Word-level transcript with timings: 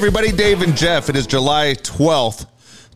everybody, 0.00 0.32
Dave 0.32 0.62
and 0.62 0.74
Jeff. 0.74 1.10
It 1.10 1.16
is 1.16 1.26
July 1.26 1.74
12th, 1.74 2.46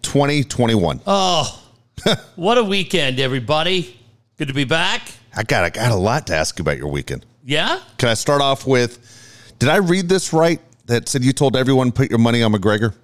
2021. 0.00 1.02
Oh, 1.06 1.62
what 2.36 2.56
a 2.56 2.64
weekend, 2.64 3.20
everybody. 3.20 4.00
Good 4.38 4.48
to 4.48 4.54
be 4.54 4.64
back. 4.64 5.12
I 5.36 5.42
got 5.42 5.64
I 5.64 5.68
got 5.68 5.92
a 5.92 5.96
lot 5.96 6.26
to 6.28 6.34
ask 6.34 6.58
you 6.58 6.62
about 6.62 6.78
your 6.78 6.88
weekend. 6.88 7.26
Yeah? 7.44 7.80
Can 7.98 8.08
I 8.08 8.14
start 8.14 8.40
off 8.40 8.66
with 8.66 9.52
Did 9.58 9.68
I 9.68 9.76
read 9.76 10.08
this 10.08 10.32
right 10.32 10.62
that 10.86 11.06
said 11.10 11.22
you 11.22 11.34
told 11.34 11.58
everyone 11.58 11.92
put 11.92 12.08
your 12.08 12.18
money 12.18 12.42
on 12.42 12.54
McGregor? 12.54 12.94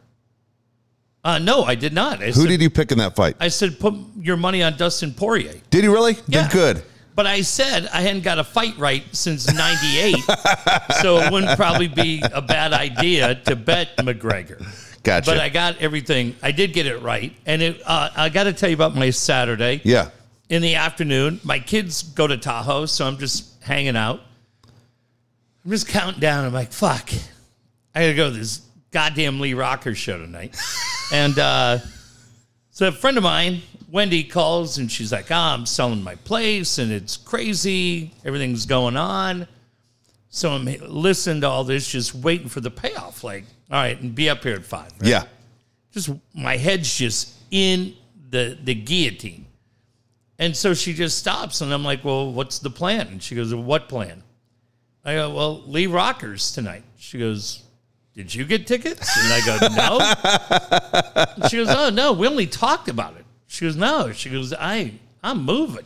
Uh, 1.23 1.39
no, 1.39 1.65
I 1.65 1.75
did 1.75 1.93
not. 1.93 2.23
I 2.23 2.29
Who 2.29 2.33
said, 2.33 2.49
did 2.49 2.63
you 2.63 2.71
pick 2.71 2.93
in 2.93 2.97
that 2.99 3.15
fight? 3.15 3.37
I 3.39 3.49
said 3.49 3.79
put 3.79 3.93
your 4.19 4.39
money 4.39 4.63
on 4.63 4.79
Dustin 4.79 5.13
Poirier. 5.13 5.53
Did 5.69 5.85
he 5.85 5.89
really? 5.89 6.17
Yeah. 6.27 6.45
Did 6.45 6.53
good. 6.53 6.83
But 7.21 7.27
I 7.27 7.43
said 7.43 7.87
I 7.93 8.01
hadn't 8.01 8.23
got 8.23 8.39
a 8.39 8.45
fight 8.45 8.79
right 8.79 9.05
since 9.15 9.53
98. 9.53 10.17
so 11.03 11.19
it 11.19 11.31
wouldn't 11.31 11.55
probably 11.55 11.87
be 11.87 12.23
a 12.33 12.41
bad 12.41 12.73
idea 12.73 13.35
to 13.35 13.57
bet 13.57 13.95
McGregor. 13.99 14.65
Gotcha. 15.03 15.31
But 15.31 15.39
I 15.39 15.51
got 15.51 15.77
everything. 15.83 16.35
I 16.43 16.51
did 16.51 16.73
get 16.73 16.87
it 16.87 17.03
right. 17.03 17.37
And 17.45 17.61
it, 17.61 17.83
uh, 17.85 18.09
I 18.17 18.31
got 18.31 18.45
to 18.45 18.55
tell 18.55 18.71
you 18.71 18.75
about 18.75 18.95
my 18.95 19.11
Saturday. 19.11 19.83
yeah. 19.85 20.09
in 20.49 20.63
the 20.63 20.77
afternoon. 20.77 21.41
My 21.45 21.59
kids 21.59 22.05
go 22.05 22.27
to 22.27 22.39
Tahoe, 22.39 22.87
so 22.87 23.07
I'm 23.07 23.19
just 23.19 23.63
hanging 23.63 23.97
out. 23.97 24.23
I'm 25.67 25.71
just 25.71 25.89
counting 25.89 26.21
down. 26.21 26.47
I'm 26.47 26.55
like, 26.55 26.73
fuck, 26.73 27.11
I 27.95 28.01
gotta 28.01 28.15
go 28.15 28.31
to 28.31 28.39
this 28.39 28.63
goddamn 28.93 29.41
Lee 29.41 29.53
Rocker 29.53 29.95
show 29.95 30.17
tonight. 30.17 30.57
and 31.13 31.39
uh, 31.39 31.81
so 32.71 32.89
a 32.89 32.93
friend 32.93 33.19
of 33.19 33.25
mine, 33.25 33.61
Wendy, 33.91 34.23
calls 34.25 34.79
and 34.79 34.91
she's 34.91 35.11
like, 35.13 35.27
ah, 35.31 35.55
I'm 35.55 35.67
selling 35.67 36.03
my 36.03 36.15
place 36.15 36.79
and 36.79 36.93
it's 36.93 37.17
crazy. 37.17 38.13
Everything's 38.25 38.67
going 38.67 38.97
on. 38.97 39.47
So 40.29 40.51
I'm 40.51 40.65
listening 40.65 41.41
to 41.41 41.49
all 41.49 41.65
this, 41.65 41.89
just 41.91 42.15
waiting 42.15 42.49
for 42.49 42.61
the 42.61 42.71
payoff. 42.71 43.25
Like, 43.25 43.45
all 43.71 43.79
right, 43.81 44.01
and 44.01 44.15
be 44.15 44.31
up 44.31 44.45
here 44.45 44.55
at 44.55 44.65
five. 44.65 44.93
right? 45.01 45.09
Yeah. 45.09 45.25
just 45.93 46.11
my 46.35 46.57
head's 46.57 46.97
just 46.97 47.35
in 47.51 47.95
the 48.31 48.57
the 48.63 48.75
guillotine. 48.75 49.47
And 50.39 50.57
so 50.57 50.73
she 50.73 50.95
just 50.95 51.19
stops 51.19 51.61
and 51.61 51.73
I'm 51.75 51.83
like, 51.85 52.05
"Well, 52.05 52.33
what's 52.33 52.61
the 52.61 52.71
plan?" 52.71 53.09
And 53.09 53.23
she 53.23 53.35
goes, 53.35 53.53
"What 53.55 53.89
plan?" 53.89 54.23
I 55.05 55.15
go, 55.15 55.35
"Well, 55.35 55.63
Lee 55.67 55.87
Rockers 55.89 56.53
tonight." 56.53 56.85
She 56.97 57.19
goes, 57.19 57.65
"Did 58.15 58.33
you 58.35 58.45
get 58.45 58.67
tickets?" 58.69 59.11
And 59.19 59.33
I 59.33 59.41
go, 59.45 59.59
"No." 59.77 61.45
She 61.49 61.57
goes, 61.57 61.69
"Oh, 61.71 61.91
no, 61.91 62.13
we 62.13 62.27
only 62.29 62.47
talked 62.47 62.89
about 62.89 63.17
it." 63.17 63.20
She 63.51 63.65
goes, 63.65 63.75
"No." 63.75 64.13
She 64.13 64.31
goes, 64.31 64.55
"I 64.55 64.93
I'm 65.25 65.45
moving." 65.45 65.85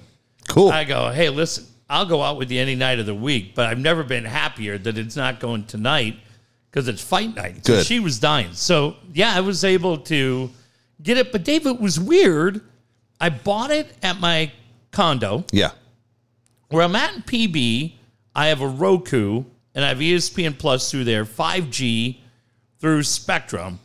Cool. 0.49 0.71
I 0.71 0.85
go, 0.85 1.11
"Hey, 1.11 1.31
listen, 1.31 1.65
I'll 1.89 2.05
go 2.05 2.21
out 2.23 2.37
with 2.37 2.51
you 2.51 2.61
any 2.61 2.75
night 2.75 2.99
of 2.99 3.07
the 3.07 3.15
week, 3.15 3.55
but 3.55 3.65
I've 3.67 3.79
never 3.79 4.05
been 4.05 4.27
happier 4.27 4.77
that 4.77 4.99
it's 4.99 5.17
not 5.17 5.41
going 5.41 5.65
tonight 5.65 6.19
because 6.71 6.89
it's 6.89 7.03
fight 7.03 7.35
night." 7.35 7.65
So 7.65 7.77
Good. 7.77 7.87
she 7.87 8.01
was 8.01 8.19
dying. 8.19 8.53
So 8.53 8.97
yeah, 9.15 9.35
I 9.35 9.41
was 9.41 9.65
able 9.65 9.97
to 9.97 10.51
get 11.03 11.17
it. 11.17 11.33
But 11.33 11.43
Dave, 11.43 11.67
it 11.67 11.81
was 11.81 11.99
weird. 11.99 12.61
I 13.19 13.31
bought 13.31 13.71
it 13.71 13.97
at 14.03 14.21
my 14.21 14.53
condo 14.91 15.47
yeah. 15.51 15.71
where 16.69 16.83
I'm 16.83 16.95
at 16.95 17.15
in 17.15 17.23
PB. 17.23 17.95
I 18.35 18.49
have 18.49 18.61
a 18.61 18.69
Roku 18.69 19.45
and 19.75 19.85
I 19.87 19.89
have 19.89 19.99
ESPN 19.99 20.59
Plus 20.59 20.91
through 20.91 21.05
there, 21.05 21.25
5G 21.25 22.19
through 22.79 23.05
Spectrum. 23.05 23.79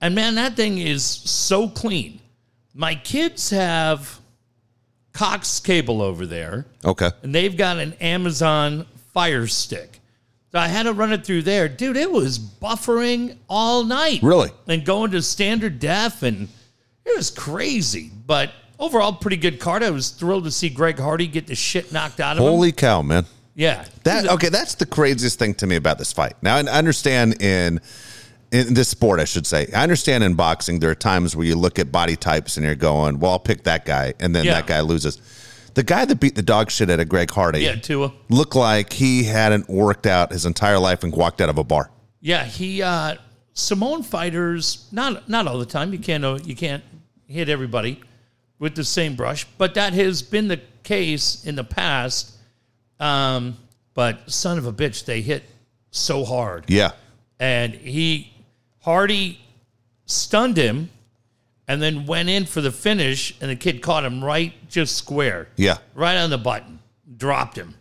And 0.00 0.14
man, 0.14 0.36
that 0.36 0.54
thing 0.54 0.78
is 0.78 1.04
so 1.04 1.68
clean. 1.68 2.20
My 2.74 2.94
kids 2.94 3.50
have 3.50 4.18
Cox 5.12 5.60
cable 5.60 6.02
over 6.02 6.26
there 6.26 6.66
Okay. 6.84 7.10
and 7.22 7.32
they've 7.34 7.56
got 7.56 7.78
an 7.78 7.92
Amazon 7.94 8.84
Fire 9.12 9.46
Stick. 9.46 10.00
So 10.50 10.58
I 10.58 10.66
had 10.68 10.84
to 10.84 10.92
run 10.92 11.12
it 11.12 11.24
through 11.24 11.42
there. 11.42 11.68
Dude, 11.68 11.96
it 11.96 12.10
was 12.10 12.38
buffering 12.38 13.36
all 13.48 13.84
night. 13.84 14.20
Really? 14.22 14.50
And 14.68 14.84
going 14.84 15.10
to 15.12 15.22
standard 15.22 15.78
def, 15.80 16.22
and 16.22 16.48
it 17.04 17.16
was 17.16 17.30
crazy. 17.30 18.10
But 18.26 18.52
overall, 18.78 19.12
pretty 19.12 19.36
good 19.36 19.58
card. 19.58 19.82
I 19.82 19.90
was 19.90 20.10
thrilled 20.10 20.44
to 20.44 20.50
see 20.52 20.68
Greg 20.68 20.98
Hardy 20.98 21.26
get 21.26 21.46
the 21.48 21.56
shit 21.56 21.92
knocked 21.92 22.20
out 22.20 22.36
of 22.36 22.42
him. 22.42 22.48
Holy 22.48 22.70
cow, 22.72 23.02
man. 23.02 23.26
Yeah. 23.56 23.84
That 24.04 24.28
okay, 24.28 24.48
that's 24.48 24.74
the 24.76 24.86
craziest 24.86 25.38
thing 25.38 25.54
to 25.54 25.66
me 25.66 25.74
about 25.76 25.98
this 25.98 26.12
fight. 26.12 26.34
Now 26.42 26.56
I 26.56 26.60
understand 26.60 27.40
in 27.42 27.80
in 28.52 28.74
this 28.74 28.88
sport, 28.88 29.20
I 29.20 29.24
should 29.24 29.46
say. 29.46 29.68
I 29.74 29.82
understand 29.82 30.22
in 30.24 30.34
boxing 30.34 30.78
there 30.80 30.90
are 30.90 30.94
times 30.94 31.34
where 31.34 31.46
you 31.46 31.56
look 31.56 31.78
at 31.78 31.90
body 31.90 32.16
types 32.16 32.56
and 32.56 32.64
you're 32.64 32.74
going, 32.74 33.18
"Well, 33.18 33.32
I'll 33.32 33.38
pick 33.38 33.64
that 33.64 33.84
guy," 33.84 34.14
and 34.20 34.34
then 34.34 34.44
Yeah. 34.44 34.54
that 34.54 34.66
guy 34.66 34.80
loses. 34.80 35.18
The 35.74 35.82
guy 35.82 36.04
that 36.04 36.20
beat 36.20 36.36
the 36.36 36.42
dog 36.42 36.70
shit 36.70 36.88
out 36.88 37.00
of 37.00 37.08
Greg 37.08 37.30
Hardy 37.32 37.60
Yeah, 37.62 37.74
Tua. 37.74 38.12
looked 38.28 38.54
like 38.54 38.92
he 38.92 39.24
hadn't 39.24 39.68
worked 39.68 40.06
out 40.06 40.30
his 40.32 40.46
entire 40.46 40.78
life 40.78 41.02
and 41.02 41.12
walked 41.12 41.40
out 41.40 41.48
of 41.48 41.58
a 41.58 41.64
bar. 41.64 41.90
Yeah, 42.20 42.44
he 42.44 42.80
uh 42.82 43.16
Samoan 43.54 44.02
fighters 44.02 44.86
not 44.92 45.28
not 45.28 45.46
all 45.48 45.58
the 45.58 45.66
time. 45.66 45.92
You 45.92 45.98
can't 45.98 46.24
uh, 46.24 46.38
you 46.44 46.54
can't 46.54 46.82
hit 47.26 47.48
everybody 47.48 48.00
with 48.60 48.76
the 48.76 48.84
same 48.84 49.16
brush, 49.16 49.46
but 49.58 49.74
that 49.74 49.92
has 49.94 50.22
been 50.22 50.46
the 50.48 50.60
case 50.84 51.44
in 51.44 51.56
the 51.56 51.64
past. 51.64 52.30
Um, 53.00 53.56
but 53.94 54.30
son 54.30 54.58
of 54.58 54.66
a 54.66 54.72
bitch, 54.72 55.04
they 55.04 55.20
hit 55.22 55.42
so 55.90 56.24
hard, 56.24 56.64
Yeah, 56.68 56.92
and 57.40 57.74
he 57.74 58.32
Hardy 58.84 59.40
stunned 60.06 60.56
him, 60.56 60.90
and 61.66 61.80
then 61.80 62.04
went 62.06 62.28
in 62.28 62.44
for 62.44 62.60
the 62.60 62.70
finish, 62.70 63.34
and 63.40 63.50
the 63.50 63.56
kid 63.56 63.80
caught 63.82 64.04
him 64.04 64.22
right 64.22 64.52
just 64.68 64.96
square 64.96 65.48
yeah, 65.56 65.78
right 65.94 66.16
on 66.16 66.28
the 66.30 66.38
button, 66.38 66.78
dropped 67.16 67.56
him. 67.56 67.74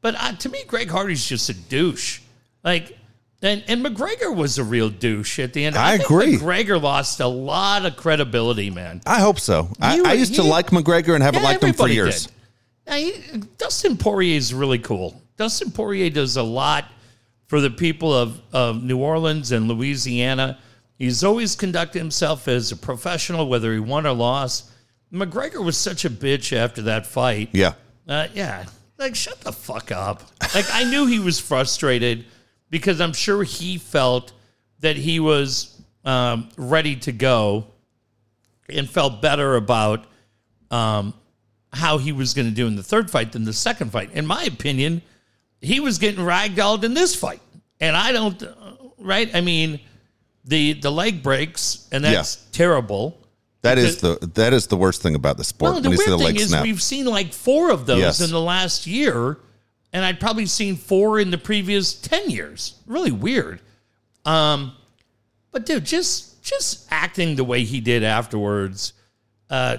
But 0.00 0.14
uh, 0.18 0.32
to 0.36 0.48
me, 0.48 0.64
Greg 0.66 0.90
Hardy's 0.90 1.24
just 1.26 1.48
a 1.48 1.54
douche. 1.54 2.20
Like, 2.64 2.96
and, 3.42 3.62
and 3.68 3.84
McGregor 3.84 4.34
was 4.34 4.58
a 4.58 4.64
real 4.64 4.90
douche 4.90 5.38
at 5.38 5.52
the 5.52 5.64
end. 5.64 5.76
I 5.76 5.98
think 5.98 6.10
agree. 6.10 6.36
McGregor 6.38 6.80
lost 6.82 7.20
a 7.20 7.26
lot 7.28 7.84
of 7.86 7.96
credibility, 7.96 8.70
man. 8.70 9.00
I 9.06 9.20
hope 9.20 9.38
so. 9.38 9.68
I, 9.80 10.00
I 10.00 10.12
used 10.14 10.34
to 10.36 10.42
like 10.42 10.70
McGregor 10.70 11.14
and 11.14 11.22
haven't 11.22 11.42
Yeah, 11.42 11.48
liked 11.48 11.62
him 11.62 11.72
for 11.74 11.88
years. 11.88 12.26
did. 12.26 12.32
Now, 12.86 12.94
he, 12.96 13.12
Dustin 13.58 13.96
Poirier 13.96 14.36
is 14.36 14.52
really 14.54 14.78
cool. 14.80 15.20
Dustin 15.36 15.70
Poirier 15.70 16.10
does 16.10 16.36
a 16.36 16.42
lot 16.42 16.86
for 17.48 17.60
the 17.60 17.70
people 17.70 18.14
of, 18.14 18.40
of 18.52 18.82
New 18.82 18.98
Orleans 18.98 19.50
and 19.52 19.66
Louisiana. 19.68 20.58
He's 20.98 21.24
always 21.24 21.56
conducted 21.56 21.98
himself 21.98 22.46
as 22.46 22.70
a 22.72 22.76
professional, 22.76 23.48
whether 23.48 23.72
he 23.72 23.80
won 23.80 24.06
or 24.06 24.12
lost. 24.12 24.70
McGregor 25.12 25.64
was 25.64 25.76
such 25.76 26.04
a 26.04 26.10
bitch 26.10 26.54
after 26.56 26.82
that 26.82 27.06
fight. 27.06 27.48
Yeah, 27.52 27.72
Uh, 28.06 28.28
yeah. 28.34 28.66
Like, 28.98 29.14
shut 29.14 29.40
the 29.40 29.52
fuck 29.52 29.92
up. 29.92 30.22
Like, 30.54 30.66
I 30.72 30.84
knew 30.84 31.06
he 31.06 31.20
was 31.20 31.38
frustrated 31.38 32.26
because 32.68 33.00
I'm 33.00 33.12
sure 33.12 33.44
he 33.44 33.78
felt 33.78 34.32
that 34.80 34.96
he 34.96 35.20
was 35.20 35.80
um, 36.04 36.48
ready 36.56 36.96
to 36.96 37.12
go 37.12 37.66
and 38.68 38.90
felt 38.90 39.22
better 39.22 39.54
about 39.56 40.04
um, 40.70 41.14
how 41.72 41.98
he 41.98 42.12
was 42.12 42.34
going 42.34 42.48
to 42.48 42.54
do 42.54 42.66
in 42.66 42.74
the 42.76 42.82
third 42.82 43.08
fight 43.10 43.32
than 43.32 43.44
the 43.44 43.52
second 43.52 43.92
fight. 43.92 44.10
In 44.12 44.26
my 44.26 44.42
opinion, 44.42 45.00
he 45.60 45.80
was 45.80 45.98
getting 45.98 46.24
ragdolled 46.24 46.84
in 46.84 46.94
this 46.94 47.14
fight. 47.14 47.40
And 47.80 47.96
I 47.96 48.12
don't, 48.12 48.42
right? 48.98 49.32
I 49.34 49.40
mean, 49.40 49.80
the 50.44 50.72
the 50.74 50.90
leg 50.90 51.22
breaks, 51.22 51.88
and 51.92 52.02
that's 52.04 52.36
terrible. 52.52 53.18
that 53.62 53.78
is 53.78 53.98
the 53.98 54.18
that 54.34 54.52
is 54.52 54.66
the 54.66 54.76
worst 54.76 55.02
thing 55.02 55.14
about 55.14 55.36
the 55.36 55.44
sport. 55.44 55.72
Well, 55.72 55.80
the 55.80 55.90
weird 55.90 56.00
the 56.10 56.18
thing 56.18 56.36
is 56.36 56.48
snap. 56.48 56.62
we've 56.64 56.82
seen 56.82 57.06
like 57.06 57.32
four 57.32 57.70
of 57.70 57.86
those 57.86 58.00
Yes. 58.00 58.20
in 58.20 58.30
the 58.30 58.40
last 58.40 58.86
year, 58.86 59.38
and 59.92 60.04
I'd 60.04 60.18
probably 60.20 60.46
seen 60.46 60.76
four 60.76 61.18
in 61.20 61.30
the 61.30 61.38
previous 61.38 61.92
ten 61.94 62.30
years. 62.30 62.74
Really 62.86 63.12
weird. 63.12 63.60
Um, 64.24 64.72
but 65.52 65.66
dude, 65.66 65.84
just 65.84 66.42
just 66.42 66.86
acting 66.90 67.36
the 67.36 67.44
way 67.44 67.62
he 67.64 67.80
did 67.80 68.02
afterwards. 68.02 68.92
Uh, 69.50 69.76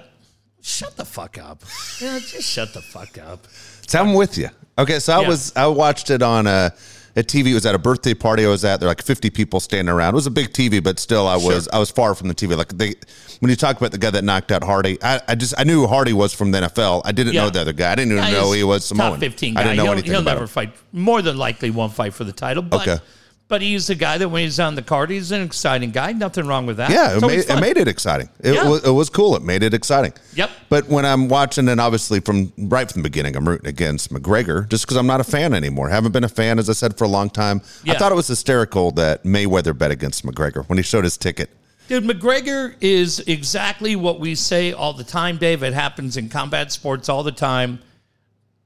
shut 0.61 0.95
the 0.97 1.05
fuck 1.05 1.37
up. 1.37 1.63
Yeah, 2.01 2.17
just 2.19 2.43
shut 2.49 2.73
the 2.73 2.81
fuck 2.81 3.17
up. 3.17 3.45
So 3.89 3.99
I'm 3.99 4.13
with 4.13 4.37
you. 4.37 4.49
Okay, 4.77 4.99
so 4.99 5.13
I 5.13 5.21
Yeah. 5.21 5.27
was 5.27 5.51
I 5.55 5.67
watched 5.67 6.09
it 6.09 6.21
on 6.21 6.45
a, 6.47 6.71
a 7.15 7.23
TV. 7.23 7.47
It 7.47 7.53
was 7.55 7.65
at 7.65 7.73
a 7.75 7.79
birthday 7.79 8.13
party 8.13 8.45
I 8.45 8.49
was 8.49 8.63
at. 8.63 8.79
There 8.79 8.87
were 8.87 8.91
like 8.91 9.01
50 9.03 9.29
people 9.31 9.59
standing 9.59 9.91
around. 9.93 10.13
It 10.13 10.15
was 10.15 10.27
a 10.27 10.31
big 10.31 10.53
TV, 10.53 10.81
but 10.81 10.99
still 10.99 11.27
I 11.27 11.35
was 11.35 11.67
I 11.69 11.79
was 11.79 11.89
far 11.89 12.13
from 12.15 12.27
the 12.27 12.35
TV. 12.35 12.55
Like 12.55 12.69
they 12.77 12.93
when 13.39 13.49
you 13.49 13.55
talk 13.55 13.77
about 13.77 13.91
the 13.91 13.97
guy 13.97 14.11
that 14.11 14.23
knocked 14.23 14.51
out 14.51 14.63
Hardy, 14.63 14.97
I, 15.03 15.19
I 15.27 15.35
just 15.35 15.53
I 15.57 15.63
knew 15.63 15.81
who 15.81 15.87
Hardy 15.87 16.13
was 16.13 16.33
from 16.33 16.51
the 16.51 16.59
NFL. 16.59 17.01
I 17.03 17.11
didn't 17.11 17.33
Yeah. 17.33 17.43
know 17.45 17.49
the 17.49 17.61
other 17.61 17.73
guy. 17.73 17.91
I 17.91 17.95
didn't 17.95 18.13
even 18.13 18.23
Yeah, 18.25 18.31
know 18.39 18.51
he 18.51 18.63
was 18.63 18.85
Samoan. 18.85 19.11
Top 19.13 19.19
fifteen 19.19 19.55
guy. 19.55 19.61
I 19.61 19.63
didn't 19.63 19.77
know 19.77 19.83
he'll 19.85 19.91
anything 19.93 20.11
he'll 20.11 20.21
never 20.21 20.41
him. 20.41 20.47
fight. 20.47 20.75
More 20.93 21.21
than 21.21 21.37
likely, 21.37 21.71
won't 21.71 21.93
fight 21.93 22.13
for 22.13 22.23
the 22.25 22.31
title. 22.31 22.61
But, 22.63 22.81
Okay. 22.87 23.03
But 23.49 23.63
he's 23.63 23.89
a 23.89 23.95
guy 23.95 24.19
that 24.19 24.29
when 24.29 24.43
he's 24.43 24.59
on 24.59 24.75
the 24.75 24.83
card, 24.83 25.09
he's 25.09 25.31
an 25.31 25.41
exciting 25.41 25.89
guy. 25.89 26.11
Nothing 26.13 26.45
wrong 26.45 26.67
with 26.67 26.77
that. 26.77 26.91
Yeah, 26.91 27.17
it 27.17 27.21
made, 27.21 27.39
it 27.49 27.59
made 27.59 27.77
it 27.77 27.87
exciting. 27.87 28.29
It, 28.39 28.53
Yeah. 28.53 28.69
was, 28.69 28.85
it 28.85 28.91
was 28.91 29.09
cool. 29.09 29.35
It 29.35 29.41
made 29.41 29.63
it 29.63 29.73
exciting. 29.73 30.13
Yep. 30.35 30.51
But 30.69 30.87
when 30.87 31.03
I'm 31.03 31.27
watching, 31.27 31.67
and 31.67 31.81
obviously 31.81 32.19
from 32.19 32.53
right 32.59 32.89
from 32.89 33.01
the 33.01 33.09
beginning, 33.09 33.35
I'm 33.35 33.49
rooting 33.49 33.65
against 33.67 34.13
McGregor 34.13 34.69
just 34.69 34.85
because 34.85 34.97
I'm 34.97 35.07
not 35.07 35.19
a 35.19 35.23
fan 35.23 35.55
anymore. 35.55 35.89
Haven't 35.89 36.11
been 36.11 36.23
a 36.23 36.29
fan, 36.29 36.59
as 36.59 36.69
I 36.69 36.73
said, 36.73 36.95
for 36.95 37.05
a 37.05 37.07
long 37.07 37.31
time. 37.31 37.61
I 37.87 37.95
thought 37.95 38.11
it 38.11 38.15
was 38.15 38.27
hysterical 38.27 38.91
that 38.91 39.23
Mayweather 39.23 39.75
bet 39.75 39.89
against 39.89 40.23
McGregor 40.23 40.63
when 40.69 40.77
he 40.77 40.83
showed 40.83 41.03
his 41.03 41.17
ticket. 41.17 41.49
Dude, 41.87 42.03
McGregor 42.03 42.75
is 42.81 43.17
exactly 43.21 43.95
what 43.95 44.19
we 44.19 44.35
say 44.35 44.73
all 44.73 44.93
the 44.93 45.03
time, 45.03 45.37
Dave. 45.37 45.63
It 45.63 45.73
happens 45.73 46.17
in 46.17 46.29
combat 46.29 46.71
sports 46.71 47.09
all 47.09 47.23
the 47.23 47.31
time. 47.31 47.79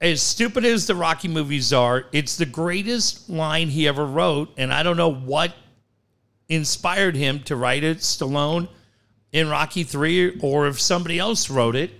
As 0.03 0.21
stupid 0.21 0.65
as 0.65 0.85
the 0.85 0.95
Rocky 0.95 1.29
movies 1.29 1.71
are, 1.71 2.07
it's 2.11 2.35
the 2.35 2.45
greatest 2.45 3.29
line 3.29 3.69
he 3.69 3.87
ever 3.87 4.05
wrote. 4.05 4.53
And 4.57 4.73
I 4.73 4.83
don't 4.83 4.97
know 4.97 5.13
what 5.13 5.53
inspired 6.49 7.15
him 7.15 7.39
to 7.43 7.55
write 7.55 7.85
it, 7.85 7.99
Stallone 7.99 8.67
in 9.31 9.47
Rocky 9.47 9.85
3, 9.85 10.41
or 10.41 10.67
if 10.67 10.81
somebody 10.81 11.19
else 11.19 11.49
wrote 11.49 11.77
it. 11.77 11.91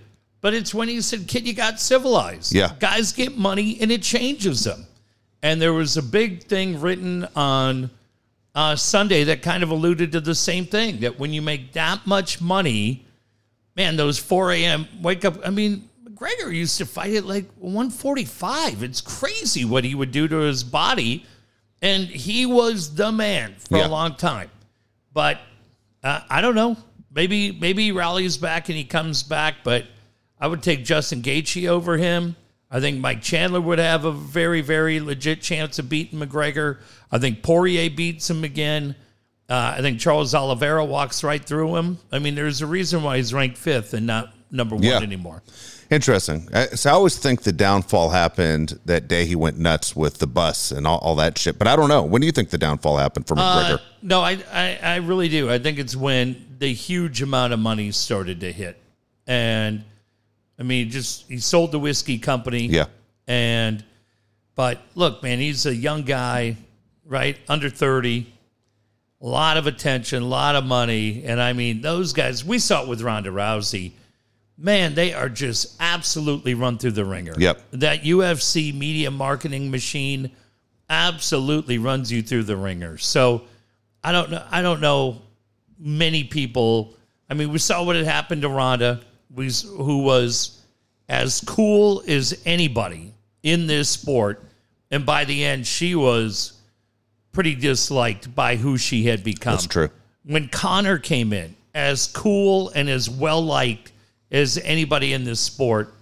But 0.42 0.52
it's 0.52 0.74
when 0.74 0.88
he 0.88 1.00
said, 1.00 1.26
Kid, 1.26 1.48
you 1.48 1.54
got 1.54 1.80
civilized. 1.80 2.54
Yeah. 2.54 2.74
Guys 2.78 3.12
get 3.12 3.38
money 3.38 3.78
and 3.80 3.90
it 3.90 4.02
changes 4.02 4.64
them. 4.64 4.86
And 5.42 5.58
there 5.58 5.72
was 5.72 5.96
a 5.96 6.02
big 6.02 6.44
thing 6.44 6.82
written 6.82 7.26
on 7.34 7.88
uh, 8.54 8.76
Sunday 8.76 9.24
that 9.24 9.40
kind 9.40 9.62
of 9.62 9.70
alluded 9.70 10.12
to 10.12 10.20
the 10.20 10.34
same 10.34 10.66
thing 10.66 11.00
that 11.00 11.18
when 11.18 11.32
you 11.32 11.40
make 11.40 11.72
that 11.72 12.06
much 12.06 12.42
money, 12.42 13.06
man, 13.74 13.96
those 13.96 14.18
4 14.18 14.52
a.m. 14.52 14.86
wake 15.00 15.24
up. 15.24 15.38
I 15.46 15.48
mean, 15.48 15.88
McGregor 16.14 16.54
used 16.54 16.78
to 16.78 16.86
fight 16.86 17.14
at 17.14 17.24
like 17.24 17.46
145. 17.58 18.82
It's 18.82 19.00
crazy 19.00 19.64
what 19.64 19.84
he 19.84 19.94
would 19.94 20.12
do 20.12 20.28
to 20.28 20.36
his 20.38 20.64
body. 20.64 21.24
And 21.82 22.04
he 22.06 22.46
was 22.46 22.94
the 22.94 23.12
man 23.12 23.54
for 23.68 23.78
Yeah. 23.78 23.86
a 23.86 23.88
long 23.88 24.14
time. 24.16 24.50
But 25.12 25.38
uh, 26.02 26.20
I 26.30 26.40
don't 26.40 26.54
know. 26.54 26.76
Maybe 27.14 27.52
maybe 27.52 27.84
he 27.84 27.92
rallies 27.92 28.36
back 28.36 28.68
and 28.68 28.76
he 28.76 28.84
comes 28.84 29.22
back, 29.22 29.56
but 29.62 29.84
I 30.40 30.46
would 30.48 30.62
take 30.62 30.84
Justin 30.84 31.22
Gaethje 31.22 31.68
over 31.68 31.96
him. 31.96 32.36
I 32.70 32.80
think 32.80 32.98
Mike 32.98 33.22
Chandler 33.22 33.60
would 33.60 33.78
have 33.78 34.04
a 34.04 34.10
very, 34.10 34.60
very 34.60 34.98
legit 34.98 35.40
chance 35.40 35.78
of 35.78 35.88
beating 35.88 36.18
McGregor. 36.18 36.78
I 37.12 37.18
think 37.18 37.42
Poirier 37.42 37.88
beats 37.90 38.28
him 38.28 38.42
again. 38.42 38.96
Uh, 39.48 39.74
I 39.78 39.80
think 39.80 40.00
Charles 40.00 40.34
Oliveira 40.34 40.84
walks 40.84 41.22
right 41.22 41.42
through 41.44 41.76
him. 41.76 41.98
I 42.10 42.18
mean, 42.18 42.34
there's 42.34 42.62
a 42.62 42.66
reason 42.66 43.02
why 43.04 43.18
he's 43.18 43.32
ranked 43.32 43.58
fifth 43.58 43.94
and 43.94 44.06
not 44.06 44.34
number 44.50 44.74
one 44.74 44.82
Yeah. 44.82 44.98
anymore. 44.98 45.42
Interesting. 45.90 46.48
I, 46.52 46.66
so 46.66 46.90
I 46.90 46.92
always 46.94 47.18
think 47.18 47.42
the 47.42 47.52
downfall 47.52 48.10
happened 48.10 48.78
that 48.84 49.08
day 49.08 49.26
he 49.26 49.36
went 49.36 49.58
nuts 49.58 49.94
with 49.94 50.18
the 50.18 50.26
bus 50.26 50.70
and 50.70 50.86
all, 50.86 50.98
all 50.98 51.14
that 51.16 51.38
shit. 51.38 51.58
But 51.58 51.68
I 51.68 51.76
don't 51.76 51.88
know. 51.88 52.02
When 52.02 52.20
do 52.20 52.26
you 52.26 52.32
think 52.32 52.50
the 52.50 52.58
downfall 52.58 52.96
happened 52.96 53.26
for 53.26 53.34
McGregor? 53.34 53.74
Uh, 53.74 53.78
no, 54.02 54.20
I, 54.20 54.38
I, 54.52 54.78
I 54.82 54.96
really 54.96 55.28
do. 55.28 55.50
I 55.50 55.58
think 55.58 55.78
it's 55.78 55.94
when 55.94 56.56
the 56.58 56.72
huge 56.72 57.22
amount 57.22 57.52
of 57.52 57.58
money 57.58 57.90
started 57.90 58.40
to 58.40 58.52
hit. 58.52 58.80
And 59.26 59.84
I 60.58 60.62
mean, 60.62 60.90
just 60.90 61.28
he 61.28 61.38
sold 61.38 61.72
the 61.72 61.78
whiskey 61.78 62.18
company. 62.18 62.66
yeah. 62.66 62.86
And, 63.26 63.82
but 64.54 64.80
look, 64.94 65.22
man, 65.22 65.38
he's 65.38 65.66
a 65.66 65.74
young 65.74 66.02
guy, 66.02 66.56
right? 67.06 67.38
Under 67.48 67.70
30, 67.70 68.32
a 69.20 69.26
lot 69.26 69.56
of 69.56 69.66
attention, 69.66 70.22
a 70.22 70.26
lot 70.26 70.54
of 70.54 70.64
money. 70.64 71.24
And 71.24 71.40
I 71.40 71.54
mean, 71.54 71.80
those 71.80 72.12
guys, 72.12 72.44
we 72.44 72.58
saw 72.58 72.82
it 72.82 72.88
with 72.88 73.00
Ronda 73.00 73.30
Rousey. 73.30 73.92
Man, 74.64 74.94
they 74.94 75.12
are 75.12 75.28
just 75.28 75.76
absolutely 75.78 76.54
run 76.54 76.78
through 76.78 76.92
the 76.92 77.04
wringer. 77.04 77.34
Yep. 77.36 77.60
That 77.72 78.02
UFC 78.02 78.74
media 78.74 79.10
marketing 79.10 79.70
machine 79.70 80.30
absolutely 80.88 81.76
runs 81.76 82.10
you 82.10 82.22
through 82.22 82.44
the 82.44 82.56
wringer. 82.56 82.96
So 82.96 83.42
I 84.02 84.10
don't 84.10 84.30
know. 84.30 84.42
I 84.50 84.62
don't 84.62 84.80
know 84.80 85.20
many 85.78 86.24
people. 86.24 86.94
I 87.28 87.34
mean, 87.34 87.52
we 87.52 87.58
saw 87.58 87.84
what 87.84 87.94
had 87.94 88.06
happened 88.06 88.40
to 88.40 88.48
Ronda, 88.48 89.02
who 89.36 89.98
was 89.98 90.62
as 91.10 91.42
cool 91.42 92.02
as 92.08 92.40
anybody 92.46 93.12
in 93.42 93.66
this 93.66 93.90
sport, 93.90 94.42
and 94.90 95.04
by 95.04 95.26
the 95.26 95.44
end, 95.44 95.66
she 95.66 95.94
was 95.94 96.58
pretty 97.32 97.54
disliked 97.54 98.34
by 98.34 98.56
who 98.56 98.78
she 98.78 99.04
had 99.04 99.22
become. 99.22 99.56
That's 99.56 99.66
true. 99.66 99.90
When 100.24 100.48
Conor 100.48 100.96
came 100.96 101.34
in, 101.34 101.54
as 101.74 102.06
cool 102.06 102.70
and 102.70 102.88
as 102.88 103.10
well 103.10 103.44
liked 103.44 103.90
as 104.30 104.58
anybody 104.58 105.12
in 105.12 105.24
this 105.24 105.40
sport, 105.40 105.94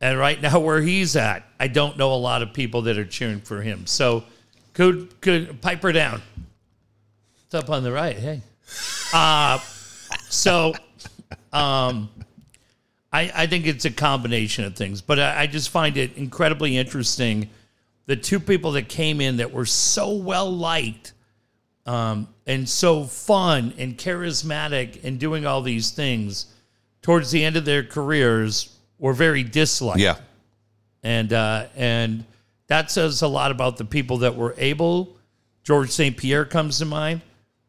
and 0.00 0.18
right 0.18 0.40
now 0.40 0.58
where 0.60 0.80
he's 0.80 1.16
at, 1.16 1.44
I 1.58 1.68
don't 1.68 1.96
know 1.96 2.12
a 2.12 2.16
lot 2.16 2.42
of 2.42 2.52
people 2.52 2.82
that 2.82 2.98
are 2.98 3.04
cheering 3.04 3.40
for 3.40 3.62
him. 3.62 3.86
So, 3.86 4.24
could 4.72 5.20
could 5.20 5.60
pipe 5.60 5.82
her 5.82 5.92
down. 5.92 6.22
It's 7.44 7.54
up 7.54 7.70
on 7.70 7.82
the 7.82 7.92
right. 7.92 8.16
Hey. 8.16 8.42
Uh, 9.12 9.58
so, 10.28 10.74
um, 11.52 12.10
I, 13.12 13.30
I 13.34 13.46
think 13.46 13.66
it's 13.66 13.84
a 13.84 13.90
combination 13.90 14.64
of 14.64 14.74
things, 14.74 15.00
but 15.00 15.20
I, 15.20 15.42
I 15.42 15.46
just 15.46 15.70
find 15.70 15.96
it 15.96 16.16
incredibly 16.16 16.76
interesting. 16.76 17.48
The 18.06 18.16
two 18.16 18.40
people 18.40 18.72
that 18.72 18.88
came 18.88 19.20
in 19.20 19.36
that 19.36 19.52
were 19.52 19.66
so 19.66 20.14
well 20.14 20.50
liked 20.50 21.12
um, 21.86 22.28
and 22.46 22.68
so 22.68 23.04
fun 23.04 23.74
and 23.78 23.96
charismatic 23.96 25.04
and 25.04 25.18
doing 25.18 25.46
all 25.46 25.62
these 25.62 25.90
things 25.90 26.46
towards 27.04 27.30
the 27.30 27.44
end 27.44 27.56
of 27.56 27.64
their 27.64 27.84
careers 27.84 28.76
were 28.98 29.12
very 29.12 29.44
disliked 29.44 30.00
Yeah. 30.00 30.16
and 31.04 31.32
uh, 31.32 31.66
and 31.76 32.24
that 32.66 32.90
says 32.90 33.22
a 33.22 33.28
lot 33.28 33.50
about 33.52 33.76
the 33.76 33.84
people 33.84 34.18
that 34.18 34.34
were 34.34 34.54
able. 34.58 35.16
George 35.62 35.90
St. 35.90 36.16
Pierre 36.16 36.44
comes 36.46 36.78
to 36.78 36.84
mind. 36.86 37.20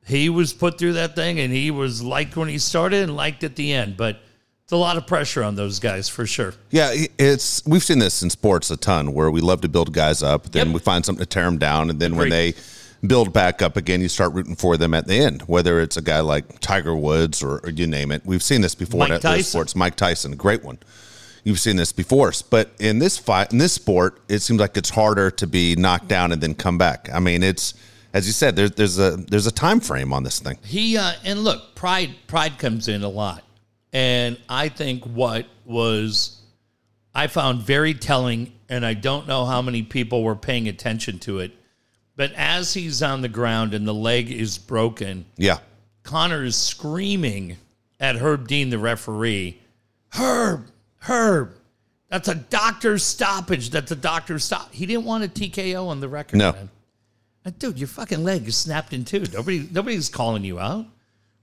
He 0.07 0.29
was 0.29 0.53
put 0.53 0.77
through 0.79 0.93
that 0.93 1.15
thing, 1.15 1.39
and 1.39 1.51
he 1.53 1.69
was 1.71 2.01
liked 2.01 2.35
when 2.37 2.47
he 2.47 2.57
started 2.57 3.03
and 3.03 3.15
liked 3.15 3.43
at 3.43 3.55
the 3.55 3.73
end. 3.73 3.97
But 3.97 4.19
it's 4.63 4.71
a 4.71 4.77
lot 4.77 4.95
of 4.97 5.05
pressure 5.07 5.43
on 5.43 5.55
those 5.55 5.79
guys 5.79 6.07
for 6.09 6.25
sure. 6.25 6.53
Yeah, 6.71 6.93
it's 7.19 7.61
we've 7.65 7.83
seen 7.83 7.99
this 7.99 8.23
in 8.23 8.29
sports 8.29 8.71
a 8.71 8.77
ton 8.77 9.13
where 9.13 9.29
we 9.31 9.41
love 9.41 9.61
to 9.61 9.67
build 9.69 9.93
guys 9.93 10.23
up, 10.23 10.51
then 10.51 10.67
Yep. 10.67 10.73
we 10.73 10.79
find 10.79 11.05
something 11.05 11.23
to 11.23 11.29
tear 11.29 11.43
them 11.45 11.57
down, 11.57 11.89
and 11.89 11.99
then 11.99 12.15
when 12.15 12.29
they 12.29 12.53
build 13.07 13.33
back 13.33 13.61
up 13.61 13.77
again, 13.77 14.01
you 14.01 14.07
start 14.07 14.33
rooting 14.33 14.55
for 14.55 14.77
them 14.77 14.93
at 14.93 15.07
the 15.07 15.15
end. 15.15 15.41
Whether 15.43 15.79
it's 15.79 15.97
a 15.97 16.01
guy 16.01 16.19
like 16.19 16.59
Tiger 16.59 16.95
Woods 16.95 17.43
or, 17.43 17.59
or 17.59 17.69
you 17.69 17.87
name 17.87 18.11
it, 18.11 18.25
we've 18.25 18.43
seen 18.43 18.61
this 18.61 18.75
before 18.75 18.99
Mike 18.99 19.09
in 19.09 19.15
other 19.15 19.21
Tyson. 19.21 19.43
sports. 19.43 19.75
Mike 19.75 19.95
Tyson, 19.95 20.33
a 20.33 20.35
great 20.35 20.63
one. 20.63 20.79
You've 21.43 21.59
seen 21.59 21.75
this 21.75 21.91
before, 21.91 22.31
but 22.49 22.71
in 22.79 22.97
this 22.97 23.19
fight, 23.19 23.51
in 23.51 23.59
this 23.59 23.73
sport, 23.73 24.19
it 24.27 24.39
seems 24.39 24.59
like 24.59 24.75
it's 24.77 24.89
harder 24.89 25.29
to 25.29 25.45
be 25.45 25.75
knocked 25.75 26.07
down 26.07 26.31
and 26.31 26.41
then 26.41 26.55
come 26.55 26.79
back. 26.79 27.07
I 27.13 27.19
mean, 27.19 27.43
it's 27.43 27.75
as 28.15 28.25
you 28.25 28.33
said, 28.33 28.55
there's 28.55 28.71
there's 28.71 28.97
a 28.97 29.17
there's 29.17 29.45
a 29.45 29.51
time 29.51 29.79
frame 29.81 30.13
on 30.13 30.23
this 30.23 30.39
thing. 30.39 30.57
He 30.63 30.97
uh, 30.97 31.13
and 31.23 31.43
look, 31.43 31.75
pride 31.75 32.15
pride 32.27 32.57
comes 32.57 32.87
in 32.87 33.03
a 33.03 33.09
lot, 33.09 33.43
and 33.93 34.39
I 34.49 34.69
think 34.69 35.03
what 35.03 35.45
was 35.65 36.41
I 37.13 37.27
found 37.27 37.61
very 37.61 37.93
telling, 37.93 38.53
and 38.69 38.85
I 38.85 38.93
don't 38.93 39.27
know 39.27 39.45
how 39.45 39.61
many 39.61 39.83
people 39.83 40.23
were 40.23 40.35
paying 40.35 40.67
attention 40.67 41.19
to 41.19 41.39
it, 41.39 41.51
but 42.15 42.31
as 42.33 42.73
he's 42.73 43.01
on 43.03 43.21
the 43.21 43.27
ground 43.29 43.73
and 43.73 43.87
the 43.87 43.93
leg 43.93 44.31
is 44.31 44.57
broken, 44.57 45.25
Yeah, 45.37 45.59
Conor 46.03 46.43
is 46.43 46.55
screaming 46.55 47.57
at 47.99 48.17
Herb 48.17 48.47
Dean, 48.47 48.69
the 48.69 48.79
referee. 48.79 49.59
Herb, 50.13 50.67
Herb, 50.99 51.53
that's 52.09 52.27
a 52.27 52.35
doctor's 52.35 53.03
stoppage. 53.03 53.69
That's 53.69 53.91
a 53.91 53.95
doctor's 53.95 54.43
stop. 54.45 54.73
He 54.73 54.85
didn't 54.85 55.05
want 55.05 55.23
a 55.23 55.27
TKO 55.27 55.87
on 55.87 55.99
the 55.99 56.07
record. 56.07 56.37
No. 56.37 56.51
man. 56.53 56.69
Uh, 57.45 57.51
Dude, 57.59 57.77
your 57.77 57.87
fucking 57.87 58.23
leg 58.23 58.47
is 58.47 58.55
snapped 58.57 58.93
in 58.93 59.05
two. 59.05 59.23
Nobody, 59.33 59.67
nobody's 59.71 60.09
calling 60.09 60.43
you 60.43 60.59
out. 60.59 60.85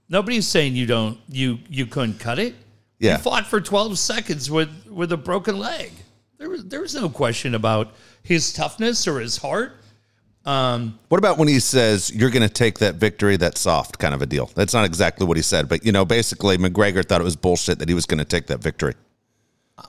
Nobody's 0.08 0.46
saying 0.46 0.74
you 0.76 0.86
don't, 0.86 1.18
you 1.28 1.58
you 1.70 1.86
couldn't 1.86 2.18
cut 2.18 2.38
it. 2.38 2.54
Yeah. 2.98 3.16
You 3.16 3.22
fought 3.22 3.46
for 3.46 3.60
12 3.60 3.98
seconds 3.98 4.50
with 4.50 4.70
with 4.88 5.12
a 5.12 5.16
broken 5.16 5.58
leg. 5.58 5.92
There 6.38 6.50
was 6.50 6.64
there 6.66 6.80
was 6.80 6.94
no 6.94 7.08
question 7.08 7.54
about 7.54 7.94
his 8.22 8.52
toughness 8.52 9.06
or 9.06 9.20
his 9.20 9.36
heart. 9.38 9.76
What 10.44 11.18
about 11.18 11.38
when 11.38 11.48
he 11.48 11.60
says 11.60 12.10
you're 12.14 12.30
going 12.30 12.46
to 12.46 12.52
take 12.52 12.78
that 12.80 12.96
victory? 12.96 13.36
That's 13.36 13.60
soft, 13.60 13.98
kind 13.98 14.14
of 14.14 14.22
a 14.22 14.26
deal. 14.26 14.50
That's 14.54 14.74
not 14.74 14.84
exactly 14.84 15.26
what 15.26 15.36
he 15.36 15.42
said, 15.42 15.68
but 15.68 15.84
you 15.84 15.92
know, 15.92 16.04
basically, 16.04 16.56
McGregor 16.58 17.04
thought 17.06 17.20
it 17.20 17.24
was 17.24 17.36
bullshit 17.36 17.78
that 17.78 17.88
he 17.88 17.94
was 17.94 18.06
going 18.06 18.18
to 18.18 18.24
take 18.24 18.46
that 18.48 18.60
victory. 18.60 18.94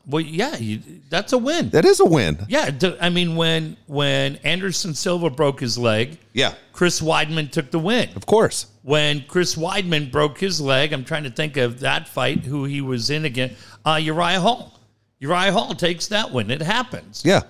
Well, 0.07 0.21
yeah, 0.21 0.55
you, 0.55 0.79
that's 1.09 1.33
a 1.33 1.37
win. 1.37 1.69
That 1.69 1.85
is 1.85 1.99
a 1.99 2.05
win. 2.05 2.39
Yeah, 2.47 2.71
I 3.01 3.09
mean 3.09 3.35
when 3.35 3.77
when 3.87 4.37
Anderson 4.37 4.93
Silva 4.95 5.29
broke 5.29 5.59
his 5.59 5.77
leg, 5.77 6.17
Yeah, 6.33 6.53
Chris 6.71 7.01
Weidman 7.01 7.51
took 7.51 7.69
the 7.69 7.79
win. 7.79 8.09
of 8.15 8.25
course. 8.25 8.67
When 8.83 9.23
Chris 9.27 9.55
Weidman 9.55 10.11
broke 10.11 10.39
his 10.39 10.59
leg, 10.59 10.93
I'm 10.93 11.03
trying 11.05 11.23
to 11.23 11.29
think 11.29 11.57
of 11.57 11.79
that 11.81 12.07
fight 12.07 12.39
who 12.45 12.63
he 12.65 12.81
was 12.81 13.09
in 13.09 13.25
again. 13.25 13.55
Uh, 13.85 13.99
Uriah 14.01 14.39
Hall. 14.39 14.79
Uriah 15.19 15.51
Hall 15.51 15.73
takes 15.73 16.07
that 16.07 16.31
win. 16.31 16.49
It 16.51 16.61
happens. 16.61 17.21
Yeah, 17.23 17.41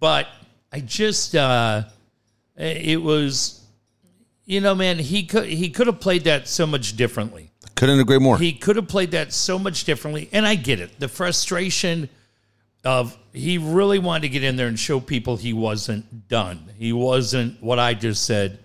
But 0.00 0.26
I 0.72 0.80
just 0.80 1.34
uh, 1.36 1.84
it 2.60 3.02
was, 3.02 3.64
you 4.44 4.60
know, 4.60 4.74
man, 4.74 4.98
he 4.98 5.24
could 5.24 5.46
he 5.46 5.70
could 5.70 5.86
have 5.86 6.00
played 6.00 6.24
that 6.24 6.46
so 6.46 6.66
much 6.66 6.96
differently. 6.96 7.50
couldn't 7.74 7.98
agree 8.00 8.18
more. 8.18 8.38
He 8.38 8.52
could 8.52 8.76
have 8.76 8.88
played 8.88 9.12
that 9.12 9.32
so 9.32 9.58
much 9.58 9.84
differently. 9.84 10.28
And 10.32 10.46
I 10.46 10.54
get 10.56 10.80
it. 10.80 11.00
The 11.00 11.08
frustration 11.08 12.08
of 12.84 13.16
he 13.32 13.58
really 13.58 13.98
wanted 13.98 14.22
to 14.22 14.28
get 14.28 14.42
in 14.42 14.56
there 14.56 14.66
and 14.66 14.78
show 14.78 15.00
people 15.00 15.36
he 15.36 15.52
wasn't 15.52 16.28
done. 16.28 16.70
He 16.76 16.92
wasn't 16.92 17.62
what 17.62 17.78
I 17.78 17.94
just 17.94 18.24
said, 18.24 18.58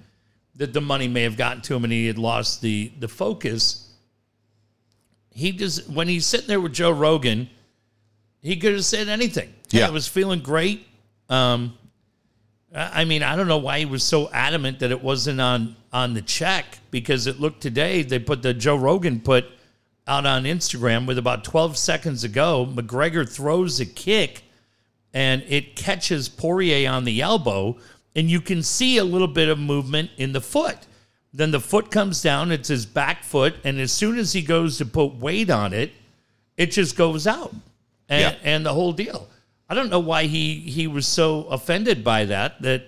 that 0.55 0.73
the 0.73 0.81
money 0.81 1.07
may 1.07 1.23
have 1.23 1.37
gotten 1.37 1.61
to 1.63 1.75
him 1.75 1.83
and 1.83 1.93
he 1.93 2.07
had 2.07 2.17
lost 2.17 2.61
the 2.61 2.91
the 2.99 3.07
focus. 3.07 3.93
He 5.29 5.51
just 5.51 5.89
when 5.89 6.07
he's 6.07 6.25
sitting 6.25 6.47
there 6.47 6.61
with 6.61 6.73
Joe 6.73 6.91
Rogan, 6.91 7.49
he 8.41 8.57
could 8.57 8.73
have 8.73 8.85
said 8.85 9.07
anything. 9.07 9.53
Yeah. 9.71 9.87
I 9.87 9.89
was 9.91 10.07
feeling 10.07 10.39
great. 10.39 10.85
Um 11.29 11.77
I 12.75 13.05
mean, 13.05 13.23
I 13.23 13.35
don't 13.37 13.47
know 13.47 13.57
why 13.57 13.79
he 13.79 13.85
was 13.85 14.03
so 14.03 14.29
adamant 14.31 14.79
that 14.79 14.91
it 14.91 15.01
wasn't 15.01 15.39
on 15.39 15.75
on 15.93 16.13
the 16.13 16.21
check 16.21 16.65
because 16.91 17.25
it 17.25 17.39
looked 17.39 17.61
today 17.61 18.01
they 18.01 18.19
put 18.19 18.41
the 18.41 18.53
Joe 18.53 18.75
Rogan 18.75 19.21
put 19.21 19.45
out 20.07 20.25
on 20.25 20.43
Instagram 20.43 21.07
with 21.07 21.17
about 21.17 21.43
12 21.45 21.77
seconds 21.77 22.23
ago. 22.25 22.67
McGregor 22.69 23.27
throws 23.27 23.79
a 23.79 23.85
kick 23.85 24.43
and 25.13 25.41
it 25.47 25.75
catches 25.77 26.27
Poirier 26.27 26.89
on 26.91 27.05
the 27.05 27.21
elbow, 27.21 27.77
and 28.15 28.29
you 28.29 28.41
can 28.41 28.61
see 28.61 28.97
a 28.97 29.03
little 29.05 29.29
bit 29.29 29.47
of 29.47 29.57
movement 29.57 30.11
in 30.17 30.33
the 30.33 30.41
foot. 30.41 30.77
Then 31.33 31.51
the 31.51 31.61
foot 31.61 31.89
comes 31.89 32.21
down, 32.21 32.51
it's 32.51 32.67
his 32.67 32.85
back 32.85 33.23
foot, 33.23 33.55
and 33.63 33.79
as 33.79 33.93
soon 33.93 34.17
as 34.17 34.33
he 34.33 34.41
goes 34.41 34.77
to 34.79 34.85
put 34.85 35.15
weight 35.15 35.49
on 35.49 35.71
it, 35.73 35.93
it 36.57 36.71
just 36.71 36.97
goes 36.97 37.25
out. 37.27 37.53
And, 38.09 38.21
Yeah. 38.21 38.35
and 38.43 38.65
the 38.65 38.73
whole 38.73 38.91
deal. 38.91 39.29
I 39.69 39.75
don't 39.75 39.89
know 39.89 39.99
why 39.99 40.23
he 40.23 40.59
he 40.59 40.87
was 40.87 41.07
so 41.07 41.43
offended 41.45 42.03
by 42.03 42.25
that 42.25 42.61
that 42.61 42.83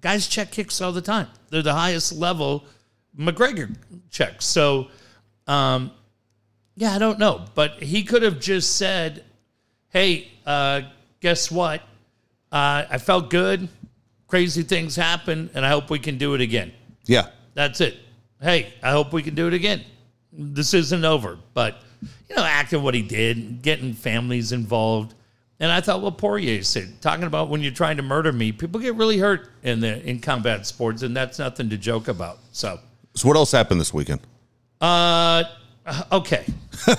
guys 0.00 0.26
check 0.26 0.50
kicks 0.50 0.80
all 0.80 0.92
the 0.92 1.02
time. 1.02 1.28
They're 1.50 1.62
the 1.62 1.74
highest 1.74 2.12
level 2.12 2.64
McGregor 3.18 3.74
checks. 4.10 4.46
So 4.46 4.88
um 5.46 5.92
yeah, 6.74 6.94
I 6.94 6.98
don't 6.98 7.18
know, 7.18 7.44
but 7.54 7.82
he 7.82 8.02
could 8.02 8.22
have 8.22 8.40
just 8.40 8.76
said, 8.76 9.24
"Hey, 9.90 10.28
uh, 10.46 10.82
guess 11.20 11.50
what? 11.50 11.82
Uh, 12.50 12.84
I 12.88 12.98
felt 12.98 13.28
good. 13.28 13.68
Crazy 14.26 14.62
things 14.62 14.96
happen, 14.96 15.50
and 15.52 15.66
I 15.66 15.68
hope 15.68 15.90
we 15.90 15.98
can 15.98 16.16
do 16.16 16.32
it 16.34 16.40
again." 16.40 16.72
Yeah. 17.04 17.26
That's 17.54 17.82
it. 17.82 17.96
Hey, 18.40 18.72
I 18.82 18.90
hope 18.90 19.12
we 19.12 19.22
can 19.22 19.34
do 19.34 19.46
it 19.48 19.54
again. 19.54 19.84
This 20.32 20.72
isn't 20.72 21.04
over, 21.04 21.38
but 21.52 21.82
you 22.28 22.36
know, 22.36 22.42
acting 22.42 22.82
what 22.82 22.94
he 22.94 23.02
did, 23.02 23.60
getting 23.60 23.92
families 23.92 24.52
involved, 24.52 25.14
and 25.62 25.70
I 25.72 25.80
thought, 25.80 26.02
well, 26.02 26.12
Poirier 26.12 26.62
said, 26.64 27.00
talking 27.00 27.24
about 27.24 27.48
when 27.48 27.62
you're 27.62 27.72
trying 27.72 27.96
to 27.96 28.02
murder 28.02 28.32
me, 28.32 28.52
people 28.52 28.80
get 28.80 28.94
really 28.96 29.16
hurt 29.16 29.48
in 29.62 29.80
the 29.80 30.04
in 30.06 30.18
combat 30.20 30.66
sports, 30.66 31.02
and 31.02 31.16
that's 31.16 31.38
nothing 31.38 31.70
to 31.70 31.78
joke 31.78 32.08
about. 32.08 32.38
So, 32.52 32.78
So 33.14 33.28
what 33.28 33.36
else 33.38 33.52
happened 33.52 33.80
this 33.80 33.94
weekend? 33.94 34.20
uh, 34.80 35.44
okay. 36.10 36.44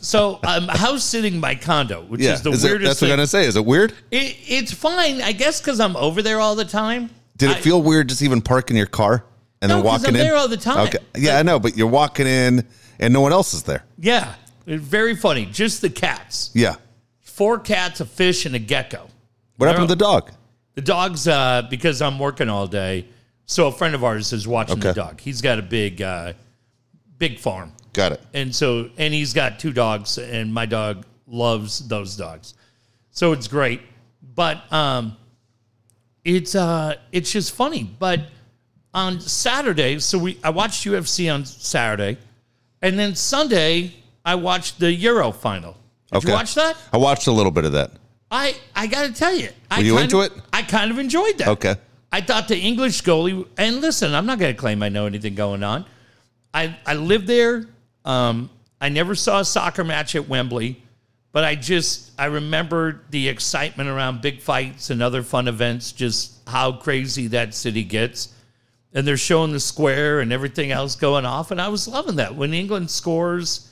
so 0.00 0.38
I'm 0.42 0.68
house 0.68 1.04
sitting 1.04 1.38
my 1.40 1.54
condo, 1.54 2.02
which 2.04 2.20
Yeah. 2.20 2.34
is 2.34 2.42
the 2.42 2.50
Is 2.50 2.64
it- 2.64 2.68
weirdest 2.68 2.88
that's 2.88 3.02
what. 3.02 3.10
I'm 3.10 3.16
gonna 3.18 3.26
say. 3.26 3.46
Is 3.46 3.56
it 3.56 3.64
weird? 3.64 3.92
It, 4.10 4.36
it's 4.46 4.72
fine, 4.72 5.20
I 5.22 5.32
guess, 5.32 5.60
because 5.60 5.80
I'm 5.80 5.96
over 5.96 6.22
there 6.22 6.40
all 6.40 6.54
the 6.54 6.64
time. 6.64 7.10
Did 7.36 7.50
it 7.50 7.56
I- 7.58 7.60
feel 7.60 7.80
weird 7.82 8.08
just 8.08 8.22
even 8.22 8.40
parking 8.42 8.76
your 8.76 8.86
car 8.86 9.24
and 9.62 9.68
No, 9.70 9.76
then 9.76 9.84
walking 9.84 10.08
I'm 10.08 10.16
in? 10.16 10.20
there 10.22 10.36
all 10.36 10.48
the 10.48 10.56
time. 10.56 10.88
Okay. 10.88 10.98
Yeah, 11.16 11.38
I 11.38 11.42
know, 11.42 11.58
but 11.58 11.76
you're 11.76 11.86
walking 11.88 12.26
in 12.26 12.66
and 12.98 13.12
no 13.14 13.20
one 13.20 13.32
else 13.32 13.54
is 13.54 13.62
there. 13.64 13.84
Yeah, 13.98 14.34
very 14.76 15.16
funny. 15.16 15.46
Just 15.46 15.80
the 15.80 15.90
cats. 15.90 16.50
Yeah. 16.54 16.76
Four 17.20 17.58
cats, 17.58 18.00
a 18.00 18.04
fish, 18.04 18.46
and 18.46 18.54
a 18.54 18.58
gecko. 18.58 19.08
What 19.56 19.66
happened 19.68 19.88
to 19.88 19.94
the 19.94 19.98
dog? 19.98 20.32
The 20.74 20.82
dog's 20.82 21.26
uh, 21.26 21.62
because 21.70 22.02
I'm 22.02 22.18
working 22.18 22.48
all 22.48 22.66
day. 22.66 23.06
So 23.46 23.68
a 23.68 23.72
friend 23.72 23.94
of 23.94 24.04
ours 24.04 24.32
is 24.32 24.46
watching 24.46 24.78
the 24.78 24.92
dog. 24.92 25.20
He's 25.20 25.40
got 25.40 25.58
a 25.58 25.62
big, 25.62 26.02
uh, 26.02 26.34
big 27.16 27.38
farm, 27.38 27.72
Got 27.94 28.12
it. 28.12 28.20
and 28.34 28.54
so 28.54 28.90
and 28.98 29.14
he's 29.14 29.32
got 29.32 29.58
two 29.58 29.72
dogs, 29.72 30.18
and 30.18 30.52
my 30.52 30.66
dog 30.66 31.06
loves 31.26 31.86
those 31.88 32.14
dogs. 32.16 32.54
So 33.10 33.32
it's 33.32 33.48
great, 33.48 33.80
but 34.34 34.70
um, 34.72 35.16
it's 36.24 36.54
uh, 36.54 36.96
it's 37.10 37.32
just 37.32 37.54
funny. 37.54 37.84
But 37.98 38.20
on 38.92 39.18
Saturday, 39.20 39.98
so 39.98 40.18
we 40.18 40.38
I 40.44 40.50
watched 40.50 40.84
UFC 40.86 41.32
on 41.32 41.44
Saturday, 41.46 42.18
and 42.82 42.98
then 42.98 43.14
Sunday 43.14 43.94
I 44.24 44.34
watched 44.34 44.78
the 44.80 44.92
Euro 44.92 45.32
final. 45.32 45.76
Did 46.12 46.18
Okay. 46.18 46.28
you 46.28 46.34
watch 46.34 46.54
that? 46.54 46.76
I 46.92 46.96
watched 46.96 47.26
a 47.26 47.32
little 47.32 47.52
bit 47.52 47.64
of 47.64 47.72
that. 47.72 47.92
I 48.30 48.54
I 48.76 48.86
got 48.86 49.06
to 49.06 49.12
tell 49.12 49.34
you, 49.34 49.50
I 49.70 49.78
Were 49.78 49.84
you 49.84 49.92
kind 49.94 50.04
into 50.04 50.20
of- 50.20 50.32
it? 50.36 50.42
I 50.52 50.62
kind 50.62 50.90
of 50.90 50.98
enjoyed 50.98 51.38
that. 51.38 51.48
Okay. 51.48 51.76
I 52.12 52.20
thought 52.22 52.48
the 52.48 52.58
English 52.58 53.02
goalie, 53.02 53.46
and 53.58 53.80
listen, 53.82 54.14
I'm 54.14 54.24
not 54.26 54.38
going 54.38 54.54
to 54.54 54.58
claim 54.58 54.82
I 54.82 54.88
know 54.88 55.04
anything 55.06 55.34
going 55.34 55.62
on. 55.62 55.84
I 56.54 56.76
I 56.86 56.94
lived 56.94 57.26
there. 57.26 57.66
Um, 58.04 58.48
I 58.80 58.88
never 58.88 59.14
saw 59.14 59.40
a 59.40 59.44
soccer 59.44 59.84
match 59.84 60.14
at 60.14 60.28
Wembley, 60.28 60.82
but 61.32 61.44
I 61.44 61.54
just 61.54 62.10
I 62.18 62.26
remember 62.26 63.02
the 63.10 63.28
excitement 63.28 63.88
around 63.90 64.22
big 64.22 64.40
fights 64.40 64.88
and 64.90 65.02
other 65.02 65.22
fun 65.22 65.48
events. 65.48 65.92
Just 65.92 66.32
how 66.46 66.72
crazy 66.72 67.26
that 67.28 67.54
city 67.54 67.84
gets, 67.84 68.28
and 68.94 69.06
they're 69.06 69.16
showing 69.18 69.52
the 69.52 69.60
square 69.60 70.20
and 70.20 70.32
everything 70.32 70.70
else 70.70 70.96
going 70.96 71.26
off, 71.26 71.50
and 71.50 71.60
I 71.60 71.68
was 71.68 71.86
loving 71.86 72.16
that. 72.16 72.34
When 72.34 72.54
England 72.54 72.90
scores 72.90 73.67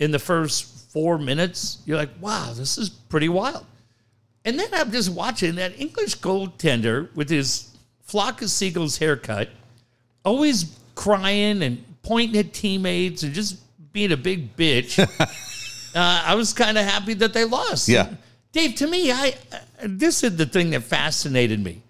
in 0.00 0.10
the 0.10 0.18
first 0.18 0.90
four 0.90 1.18
minutes, 1.18 1.78
you're 1.84 1.96
like, 1.96 2.10
wow, 2.20 2.52
this 2.52 2.78
is 2.78 2.88
pretty 2.88 3.28
wild. 3.28 3.64
And 4.44 4.58
then 4.58 4.68
I'm 4.72 4.90
just 4.90 5.10
watching 5.10 5.54
that 5.56 5.78
English 5.78 6.18
goaltender 6.18 7.14
with 7.14 7.28
his 7.28 7.76
flock 8.02 8.42
of 8.42 8.50
seagulls 8.50 8.96
haircut, 8.98 9.50
always 10.24 10.76
crying 10.94 11.62
and 11.62 11.84
pointing 12.02 12.38
at 12.38 12.52
teammates 12.52 13.22
and 13.22 13.34
just 13.34 13.58
being 13.92 14.10
a 14.10 14.16
big 14.16 14.56
bitch. 14.56 14.98
uh, 15.94 16.22
I 16.26 16.34
was 16.34 16.52
kind 16.54 16.78
of 16.78 16.84
happy 16.84 17.14
that 17.14 17.34
they 17.34 17.44
lost. 17.44 17.86
Yeah. 17.88 18.14
Dave, 18.52 18.74
to 18.76 18.86
me, 18.86 19.12
I 19.12 19.34
uh, 19.52 19.58
this 19.82 20.24
is 20.24 20.36
the 20.36 20.46
thing 20.46 20.70
that 20.70 20.82
fascinated 20.82 21.62
me. 21.62 21.82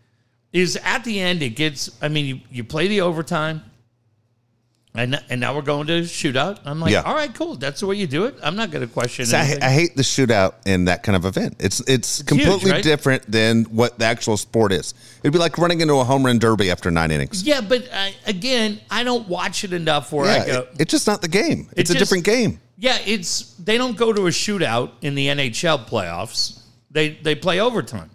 Is 0.52 0.76
at 0.82 1.04
the 1.04 1.20
end 1.20 1.42
it 1.42 1.50
gets. 1.50 1.90
I 2.02 2.08
mean, 2.08 2.26
you, 2.26 2.40
you 2.50 2.64
play 2.64 2.88
the 2.88 3.02
overtime, 3.02 3.62
and 4.94 5.22
and 5.30 5.40
now 5.40 5.54
we're 5.54 5.62
going 5.62 5.86
to 5.86 6.00
shootout. 6.02 6.58
I'm 6.64 6.80
like, 6.80 6.92
Yeah. 6.92 7.02
all 7.02 7.14
right, 7.14 7.32
cool. 7.32 7.54
That's 7.54 7.80
the 7.80 7.86
way 7.86 7.96
you 7.96 8.06
do 8.08 8.24
it. 8.24 8.34
I'm 8.42 8.56
not 8.56 8.70
going 8.72 8.86
to 8.86 8.92
question 8.92 9.24
See, 9.26 9.36
I, 9.36 9.40
anything. 9.42 9.62
I 9.62 9.70
hate 9.70 9.94
the 9.96 10.02
shootout 10.02 10.54
in 10.66 10.86
that 10.86 11.02
kind 11.04 11.14
of 11.14 11.24
event. 11.24 11.56
It's 11.60 11.80
it's, 11.88 12.22
completely 12.22 12.72
right? 12.72 12.82
different 12.82 13.30
than 13.30 13.64
what 13.66 13.98
the 14.00 14.04
actual 14.04 14.36
sport 14.36 14.72
is. 14.72 14.94
It'd 15.22 15.32
be 15.32 15.38
like 15.38 15.58
running 15.58 15.80
into 15.80 15.94
a 15.94 16.04
home 16.04 16.26
run 16.26 16.38
derby 16.40 16.70
after 16.72 16.90
nine 16.90 17.10
innings. 17.12 17.44
Yeah, 17.44 17.60
but 17.60 17.88
uh, 17.92 18.08
again, 18.26 18.80
I 18.90 19.04
don't 19.04 19.28
watch 19.28 19.62
it 19.64 19.72
enough 19.72 20.12
where 20.12 20.28
I 20.28 20.44
go. 20.46 20.58
it- 20.60 20.68
it's 20.80 20.90
just 20.90 21.06
not 21.06 21.22
the 21.22 21.28
game. 21.28 21.68
It's 21.76 21.90
a 21.90 21.94
just- 21.94 21.98
different 22.10 22.24
game. 22.24 22.60
yeah, 22.76 22.98
it's 23.06 23.54
they 23.62 23.78
don't 23.78 23.96
go 23.96 24.12
to 24.12 24.26
a 24.26 24.30
shootout 24.30 24.90
in 25.02 25.14
the 25.14 25.28
NHL 25.28 25.86
playoffs. 25.86 26.58
They 26.90 27.10
they 27.10 27.36
play 27.36 27.60
overtime, 27.60 28.10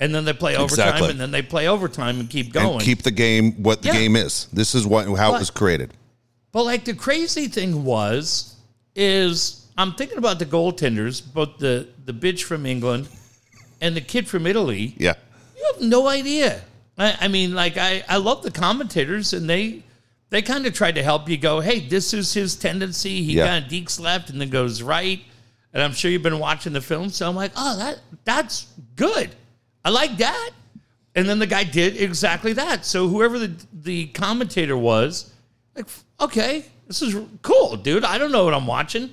and 0.00 0.12
then 0.12 0.24
they 0.24 0.32
play 0.32 0.56
overtime, 0.56 0.88
Exactly. 0.88 1.10
and 1.10 1.20
then 1.20 1.30
they 1.30 1.42
play 1.42 1.68
overtime 1.68 2.18
and 2.18 2.28
keep 2.28 2.52
going. 2.52 2.74
And 2.74 2.82
keep 2.82 3.02
the 3.02 3.12
game 3.12 3.62
what 3.62 3.82
the 3.82 3.88
Yeah. 3.88 3.94
game 3.94 4.16
is. 4.16 4.48
This 4.52 4.74
is 4.74 4.84
what 4.84 5.06
how 5.06 5.30
But- 5.30 5.36
it 5.36 5.38
was 5.38 5.50
created. 5.50 5.92
But 6.52 6.64
like 6.64 6.84
the 6.84 6.94
crazy 6.94 7.46
thing 7.48 7.84
was, 7.84 8.56
is 8.94 9.66
I'm 9.78 9.92
thinking 9.94 10.18
about 10.18 10.38
the 10.38 10.46
goaltenders, 10.46 11.22
both 11.32 11.58
the 11.58 11.88
the 12.04 12.12
bitch 12.12 12.42
from 12.42 12.66
England 12.66 13.08
and 13.80 13.96
the 13.96 14.00
kid 14.00 14.28
from 14.28 14.46
Italy. 14.46 14.94
Yeah. 14.98 15.14
You 15.56 15.72
have 15.72 15.82
no 15.82 16.06
idea. 16.08 16.60
I, 16.98 17.16
I 17.22 17.28
mean, 17.28 17.54
like 17.54 17.76
I, 17.78 18.04
I 18.08 18.16
love 18.16 18.42
the 18.42 18.50
commentators, 18.50 19.32
and 19.32 19.48
they 19.48 19.82
they 20.30 20.42
kind 20.42 20.66
of 20.66 20.74
tried 20.74 20.94
to 20.96 21.02
help 21.02 21.28
you 21.28 21.36
go, 21.36 21.60
hey, 21.60 21.80
this 21.80 22.12
is 22.14 22.32
his 22.32 22.54
tendency. 22.56 23.22
He 23.22 23.34
Yeah. 23.34 23.46
kind 23.46 23.64
of 23.64 23.70
deeks 23.70 23.98
left 24.00 24.30
and 24.30 24.40
then 24.40 24.50
goes 24.50 24.80
right. 24.82 25.20
And 25.72 25.82
I'm 25.82 25.92
sure 25.92 26.10
you've 26.10 26.22
been 26.22 26.38
watching 26.40 26.72
the 26.72 26.80
film, 26.80 27.10
so 27.10 27.28
I'm 27.28 27.36
like, 27.36 27.52
oh, 27.56 27.76
that 27.78 27.98
that's 28.24 28.66
good. 28.96 29.30
I 29.84 29.90
like 29.90 30.16
that. 30.18 30.50
And 31.14 31.28
then 31.28 31.38
the 31.38 31.46
guy 31.46 31.64
did 31.64 31.96
exactly 32.00 32.52
that. 32.54 32.84
So 32.84 33.08
whoever 33.08 33.38
the 33.38 33.52
the 33.72 34.06
commentator 34.08 34.76
was, 34.76 35.32
like, 35.80 35.90
okay, 36.20 36.64
this 36.86 37.02
is 37.02 37.16
cool, 37.42 37.76
dude. 37.76 38.04
I 38.04 38.18
don't 38.18 38.32
know 38.32 38.44
what 38.44 38.54
I'm 38.54 38.66
watching, 38.66 39.10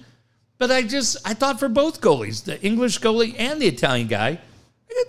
but 0.58 0.72
I 0.72 0.82
just 0.84 1.18
I 1.26 1.34
thought 1.34 1.60
for 1.60 1.70
both 1.70 2.02
goalies, 2.02 2.44
the 2.44 2.62
English 2.64 3.00
goalie 3.00 3.36
and 3.38 3.62
the 3.62 3.68
Italian 3.68 4.08
guy, 4.08 4.40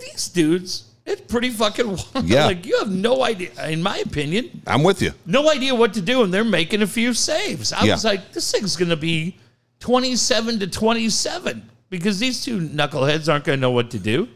these 0.00 0.28
dudes. 0.28 0.84
It's 1.06 1.22
pretty 1.22 1.48
fucking 1.48 1.86
wild. 2.14 2.24
Yeah. 2.24 2.44
like 2.44 2.66
you 2.66 2.78
have 2.80 2.90
no 2.90 3.24
idea, 3.24 3.48
in 3.66 3.82
my 3.82 3.96
opinion, 3.98 4.60
I'm 4.66 4.82
with 4.82 5.00
you. 5.00 5.12
no 5.24 5.50
idea 5.50 5.74
what 5.74 5.94
to 5.94 6.02
do, 6.02 6.22
and 6.22 6.32
they're 6.34 6.44
making 6.44 6.82
a 6.82 6.86
few 6.86 7.14
saves. 7.14 7.72
I 7.72 7.84
Yeah. 7.84 7.94
was 7.94 8.04
like, 8.04 8.32
this 8.32 8.52
thing's 8.52 8.76
going 8.76 8.90
to 8.90 8.96
be 8.96 9.36
27 9.80 10.58
to 10.60 10.66
27 10.66 11.62
because 11.88 12.18
these 12.18 12.44
two 12.44 12.58
knuckleheads 12.60 13.32
aren't 13.32 13.44
going 13.44 13.56
to 13.56 13.60
know 13.60 13.70
what 13.70 13.90
to 13.92 13.98
do. 13.98 14.28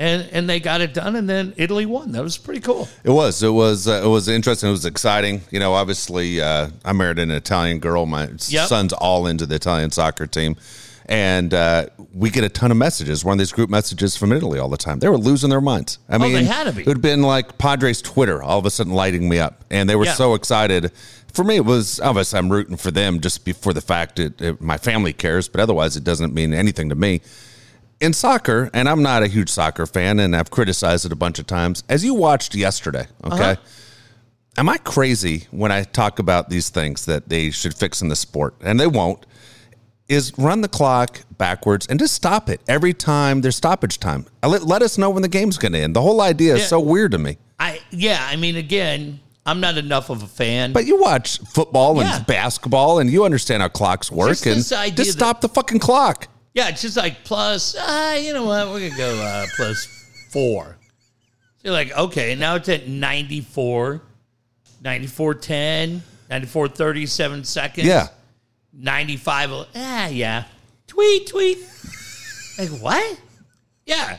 And, 0.00 0.26
and 0.32 0.48
they 0.48 0.60
got 0.60 0.80
it 0.80 0.94
done, 0.94 1.14
and 1.14 1.28
then 1.28 1.52
Italy 1.58 1.84
won. 1.84 2.12
That 2.12 2.22
was 2.22 2.38
pretty 2.38 2.60
cool. 2.60 2.88
It 3.04 3.10
was. 3.10 3.42
It 3.42 3.50
was. 3.50 3.86
Uh, 3.86 4.00
it 4.02 4.08
was 4.08 4.28
interesting. 4.28 4.70
It 4.70 4.72
was 4.72 4.86
exciting. 4.86 5.42
You 5.50 5.60
know, 5.60 5.74
obviously, 5.74 6.40
uh, 6.40 6.70
I 6.86 6.94
married 6.94 7.18
an 7.18 7.30
Italian 7.30 7.80
girl. 7.80 8.06
My 8.06 8.30
Yep. 8.48 8.68
son's 8.68 8.92
all 8.94 9.26
into 9.26 9.44
the 9.44 9.56
Italian 9.56 9.90
soccer 9.90 10.26
team, 10.26 10.56
and 11.04 11.52
uh, 11.52 11.86
we 12.14 12.30
get 12.30 12.44
a 12.44 12.48
ton 12.48 12.70
of 12.70 12.78
messages. 12.78 13.26
One 13.26 13.34
of 13.34 13.38
these 13.40 13.52
group 13.52 13.68
messages 13.68 14.16
from 14.16 14.32
Italy 14.32 14.58
all 14.58 14.70
the 14.70 14.78
time. 14.78 15.00
They 15.00 15.08
were 15.10 15.18
losing 15.18 15.50
their 15.50 15.60
minds. 15.60 15.98
I 16.08 16.16
mean, 16.16 16.30
Oh, 16.34 16.38
they 16.38 16.44
had 16.44 16.64
to 16.64 16.72
be. 16.72 16.80
It 16.80 16.86
would 16.86 16.96
have 16.96 17.02
been 17.02 17.20
like 17.20 17.58
Padres 17.58 18.00
Twitter 18.00 18.42
all 18.42 18.58
of 18.58 18.64
a 18.64 18.70
sudden 18.70 18.94
lighting 18.94 19.28
me 19.28 19.38
up, 19.38 19.66
and 19.70 19.86
they 19.90 19.96
were 19.96 20.06
Yeah. 20.06 20.14
so 20.14 20.32
excited. 20.32 20.92
For 21.34 21.44
me, 21.44 21.56
it 21.56 21.64
was 21.66 22.00
obviously 22.00 22.38
I'm 22.38 22.48
rooting 22.50 22.78
for 22.78 22.90
them 22.90 23.20
just 23.20 23.44
before 23.44 23.74
the 23.74 23.82
fact 23.82 24.16
that 24.16 24.40
it, 24.40 24.60
my 24.62 24.78
family 24.78 25.12
cares, 25.12 25.46
but 25.46 25.60
otherwise 25.60 25.94
it 25.96 26.04
doesn't 26.04 26.32
mean 26.32 26.54
anything 26.54 26.88
to 26.88 26.94
me 26.94 27.20
in 28.00 28.12
soccer, 28.12 28.70
and 28.72 28.88
I'm 28.88 29.02
not 29.02 29.22
a 29.22 29.26
huge 29.26 29.50
soccer 29.50 29.86
fan, 29.86 30.18
and 30.18 30.34
I've 30.34 30.50
criticized 30.50 31.04
it 31.04 31.12
a 31.12 31.16
bunch 31.16 31.38
of 31.38 31.46
times. 31.46 31.84
As 31.88 32.04
you 32.04 32.14
watched 32.14 32.54
yesterday, 32.54 33.06
uh-huh. 33.22 33.34
okay, 33.34 33.60
am 34.56 34.68
I 34.68 34.78
crazy 34.78 35.46
when 35.50 35.70
I 35.70 35.84
talk 35.84 36.18
about 36.18 36.48
these 36.48 36.70
things 36.70 37.04
that 37.06 37.28
they 37.28 37.50
should 37.50 37.74
fix 37.74 38.02
in 38.02 38.08
the 38.08 38.16
sport, 38.16 38.54
and 38.62 38.80
they 38.80 38.86
won't? 38.86 39.26
Is 40.08 40.32
run 40.36 40.60
the 40.60 40.68
clock 40.68 41.20
backwards 41.38 41.86
and 41.86 41.96
just 42.00 42.14
stop 42.14 42.48
it 42.50 42.60
every 42.66 42.92
time 42.92 43.42
there's 43.42 43.54
stoppage 43.54 44.00
time. 44.00 44.26
Uh, 44.42 44.48
let, 44.48 44.64
let 44.64 44.82
us 44.82 44.98
know 44.98 45.08
when 45.08 45.22
the 45.22 45.28
game's 45.28 45.56
going 45.56 45.70
to 45.72 45.78
end. 45.78 45.94
The 45.94 46.00
whole 46.02 46.20
idea 46.20 46.56
is 46.56 46.66
so 46.66 46.80
weird 46.80 47.12
to 47.12 47.18
me. 47.18 47.38
I 47.60 47.78
yeah, 47.90 48.18
I 48.28 48.34
mean, 48.34 48.56
again, 48.56 49.20
I'm 49.46 49.60
not 49.60 49.78
enough 49.78 50.10
of 50.10 50.24
a 50.24 50.26
fan. 50.26 50.72
But 50.72 50.86
you 50.86 51.00
watch 51.00 51.38
football 51.38 52.00
and 52.00 52.08
Yeah. 52.08 52.24
basketball, 52.24 52.98
and 52.98 53.08
you 53.08 53.24
understand 53.24 53.62
how 53.62 53.68
clocks 53.68 54.10
work, 54.10 54.30
Just 54.30 54.46
and 54.46 54.56
just 54.56 54.96
that- 54.96 55.04
stop 55.06 55.42
the 55.42 55.48
fucking 55.48 55.78
clock. 55.78 56.26
Yeah, 56.54 56.68
it's 56.68 56.82
just 56.82 56.96
like 56.96 57.24
plus. 57.24 57.76
Ah, 57.78 58.14
you 58.14 58.32
know 58.32 58.44
what? 58.44 58.68
We're 58.68 58.88
gonna 58.88 58.96
go 58.98 59.22
uh, 59.22 59.46
plus 59.56 59.86
four. 60.30 60.76
So 61.56 61.64
you're 61.64 61.72
like, 61.74 61.96
okay, 61.96 62.34
now 62.34 62.54
it's 62.56 62.68
at 62.68 62.88
94. 62.88 64.00
94.10, 64.82 66.00
94.37 66.30 67.46
seconds. 67.46 67.86
Yeah. 67.86 68.08
95. 68.72 69.66
Ah, 69.74 70.06
yeah. 70.08 70.44
Tweet, 70.86 71.26
tweet. 71.26 71.58
like, 72.58 72.70
what? 72.80 73.20
Yeah. 73.84 74.18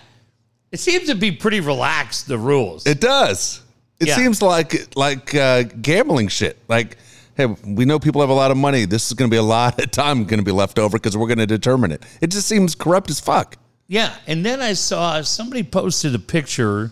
It 0.71 0.79
seems 0.79 1.07
to 1.07 1.15
be 1.15 1.31
pretty 1.31 1.59
relaxed, 1.61 2.27
the 2.27 2.37
rules. 2.37 2.85
It 2.85 3.01
does. 3.01 3.61
It 3.99 4.07
Yeah. 4.09 4.15
seems 4.15 4.41
like 4.41 4.95
like 4.95 5.33
uh, 5.35 5.63
gambling 5.63 6.27
shit. 6.27 6.57
Like, 6.67 6.97
hey, 7.35 7.45
we 7.45 7.85
know 7.85 7.99
people 7.99 8.21
have 8.21 8.29
a 8.29 8.33
lot 8.33 8.51
of 8.51 8.57
money. 8.57 8.85
This 8.85 9.07
is 9.07 9.13
going 9.13 9.29
to 9.29 9.33
be 9.33 9.39
a 9.39 9.43
lot 9.43 9.81
of 9.81 9.91
time 9.91 10.25
going 10.25 10.39
to 10.39 10.45
be 10.45 10.51
left 10.51 10.79
over 10.79 10.97
because 10.97 11.17
we're 11.17 11.27
going 11.27 11.39
to 11.39 11.47
determine 11.47 11.91
it. 11.91 12.03
It 12.21 12.27
just 12.27 12.47
seems 12.47 12.75
corrupt 12.75 13.09
as 13.09 13.19
fuck. 13.19 13.57
Yeah, 13.87 14.15
and 14.27 14.45
then 14.45 14.61
I 14.61 14.73
saw 14.73 15.21
somebody 15.21 15.63
posted 15.63 16.15
a 16.15 16.19
picture 16.19 16.91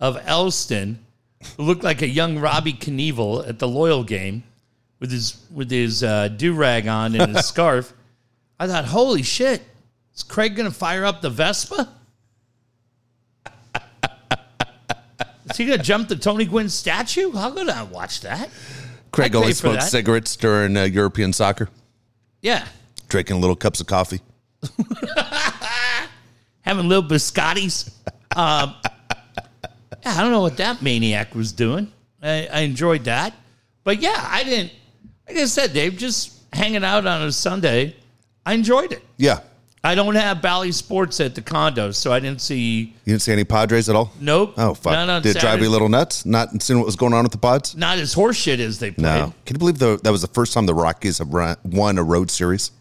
of 0.00 0.16
Elsten 0.24 0.98
who 1.56 1.62
looked 1.62 1.84
like 1.84 2.02
a 2.02 2.08
young 2.08 2.38
Robbie 2.38 2.72
Knievel 2.72 3.46
at 3.46 3.58
the 3.58 3.68
Loyal 3.68 4.04
game 4.04 4.44
with 5.00 5.10
his 5.12 5.44
with 5.52 5.70
his 5.70 6.02
uh, 6.02 6.28
do 6.28 6.54
rag 6.54 6.88
on 6.88 7.14
and 7.14 7.36
his 7.36 7.46
scarf. 7.52 7.92
I 8.58 8.66
thought, 8.66 8.86
holy 8.86 9.22
shit, 9.22 9.62
is 10.14 10.22
Craig 10.22 10.56
gonna 10.56 10.70
fire 10.70 11.04
up 11.04 11.20
the 11.20 11.30
Vespa? 11.30 11.92
Is 15.50 15.56
he 15.56 15.64
gonna 15.64 15.82
jump 15.82 16.08
the 16.08 16.16
Tony 16.16 16.44
Gwynn 16.44 16.68
statue? 16.68 17.32
How 17.32 17.50
could 17.50 17.70
I 17.70 17.82
watch 17.84 18.20
that? 18.20 18.50
Craig 19.12 19.34
I'd 19.34 19.38
only 19.38 19.54
pay 19.54 19.72
that. 19.72 19.82
cigarettes 19.82 20.36
during 20.36 20.76
uh, 20.76 20.84
European 20.84 21.32
soccer, 21.32 21.68
Yeah, 22.42 22.66
drinking 23.08 23.40
little 23.40 23.56
cups 23.56 23.80
of 23.80 23.86
coffee. 23.86 24.20
having 26.62 26.88
little 26.88 27.08
biscottis. 27.08 27.90
Um, 28.36 28.74
yeah, 30.04 30.14
I 30.14 30.20
don't 30.20 30.30
know 30.32 30.40
what 30.42 30.56
that 30.58 30.82
maniac 30.82 31.34
was 31.34 31.52
doing. 31.52 31.90
I, 32.22 32.48
I 32.52 32.60
enjoyed 32.60 33.04
that, 33.04 33.34
but 33.84 34.00
yeah, 34.00 34.16
I 34.28 34.44
didn't. 34.44 34.72
Like 35.26 35.38
I 35.38 35.44
said, 35.46 35.72
Dave, 35.72 35.96
just 35.96 36.38
hanging 36.52 36.84
out 36.84 37.06
on 37.06 37.22
a 37.22 37.32
Sunday, 37.32 37.94
I 38.44 38.54
enjoyed 38.54 38.92
it. 38.92 39.02
Yeah. 39.16 39.40
I 39.84 39.94
don't 39.94 40.14
have 40.16 40.42
Bally 40.42 40.72
Sports 40.72 41.20
at 41.20 41.34
the 41.34 41.40
condo, 41.40 41.92
so 41.92 42.12
I 42.12 42.18
didn't 42.20 42.40
see. 42.40 42.80
You 43.04 43.12
didn't 43.12 43.22
see 43.22 43.32
any 43.32 43.44
Padres 43.44 43.88
at 43.88 43.94
all? 43.96 44.12
Nope. 44.20 44.54
Oh, 44.56 44.74
fuck. 44.74 44.92
Not 44.92 45.08
on 45.08 45.22
Did 45.22 45.30
it 45.30 45.32
drive 45.34 45.42
Saturday. 45.42 45.62
you 45.64 45.68
a 45.68 45.72
little 45.72 45.88
nuts? 45.88 46.26
Not 46.26 46.60
seeing 46.60 46.78
what 46.78 46.86
was 46.86 46.96
going 46.96 47.12
on 47.14 47.22
with 47.22 47.32
the 47.32 47.38
pods? 47.38 47.76
Not 47.76 47.98
as 47.98 48.14
horseshit 48.14 48.58
as 48.58 48.78
they 48.80 48.90
played. 48.90 49.02
No. 49.04 49.34
Can 49.46 49.54
you 49.54 49.58
believe 49.58 49.78
the, 49.78 50.00
that 50.02 50.10
was 50.10 50.22
the 50.22 50.28
first 50.28 50.52
time 50.52 50.66
the 50.66 50.74
Rockies 50.74 51.18
have 51.18 51.32
run, 51.32 51.56
won 51.64 51.96
a 51.98 52.02
road 52.02 52.30
series? 52.30 52.72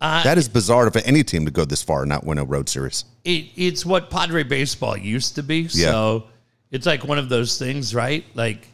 Uh, 0.00 0.22
that 0.24 0.38
is 0.38 0.48
bizarre 0.48 0.90
for 0.90 1.00
any 1.00 1.22
team 1.22 1.44
to 1.44 1.50
go 1.50 1.64
this 1.64 1.82
far 1.82 2.02
and 2.02 2.08
not 2.08 2.24
win 2.24 2.38
a 2.38 2.44
road 2.44 2.68
series. 2.68 3.04
it, 3.24 3.46
it's 3.54 3.84
what 3.86 4.08
Padre 4.10 4.42
baseball 4.42 4.96
used 4.96 5.34
to 5.36 5.42
be. 5.42 5.60
Yeah. 5.70 5.90
So 5.90 6.24
it's 6.70 6.86
like 6.86 7.04
one 7.04 7.18
of 7.18 7.28
those 7.28 7.58
things, 7.58 7.94
right? 7.94 8.24
Like, 8.34 8.66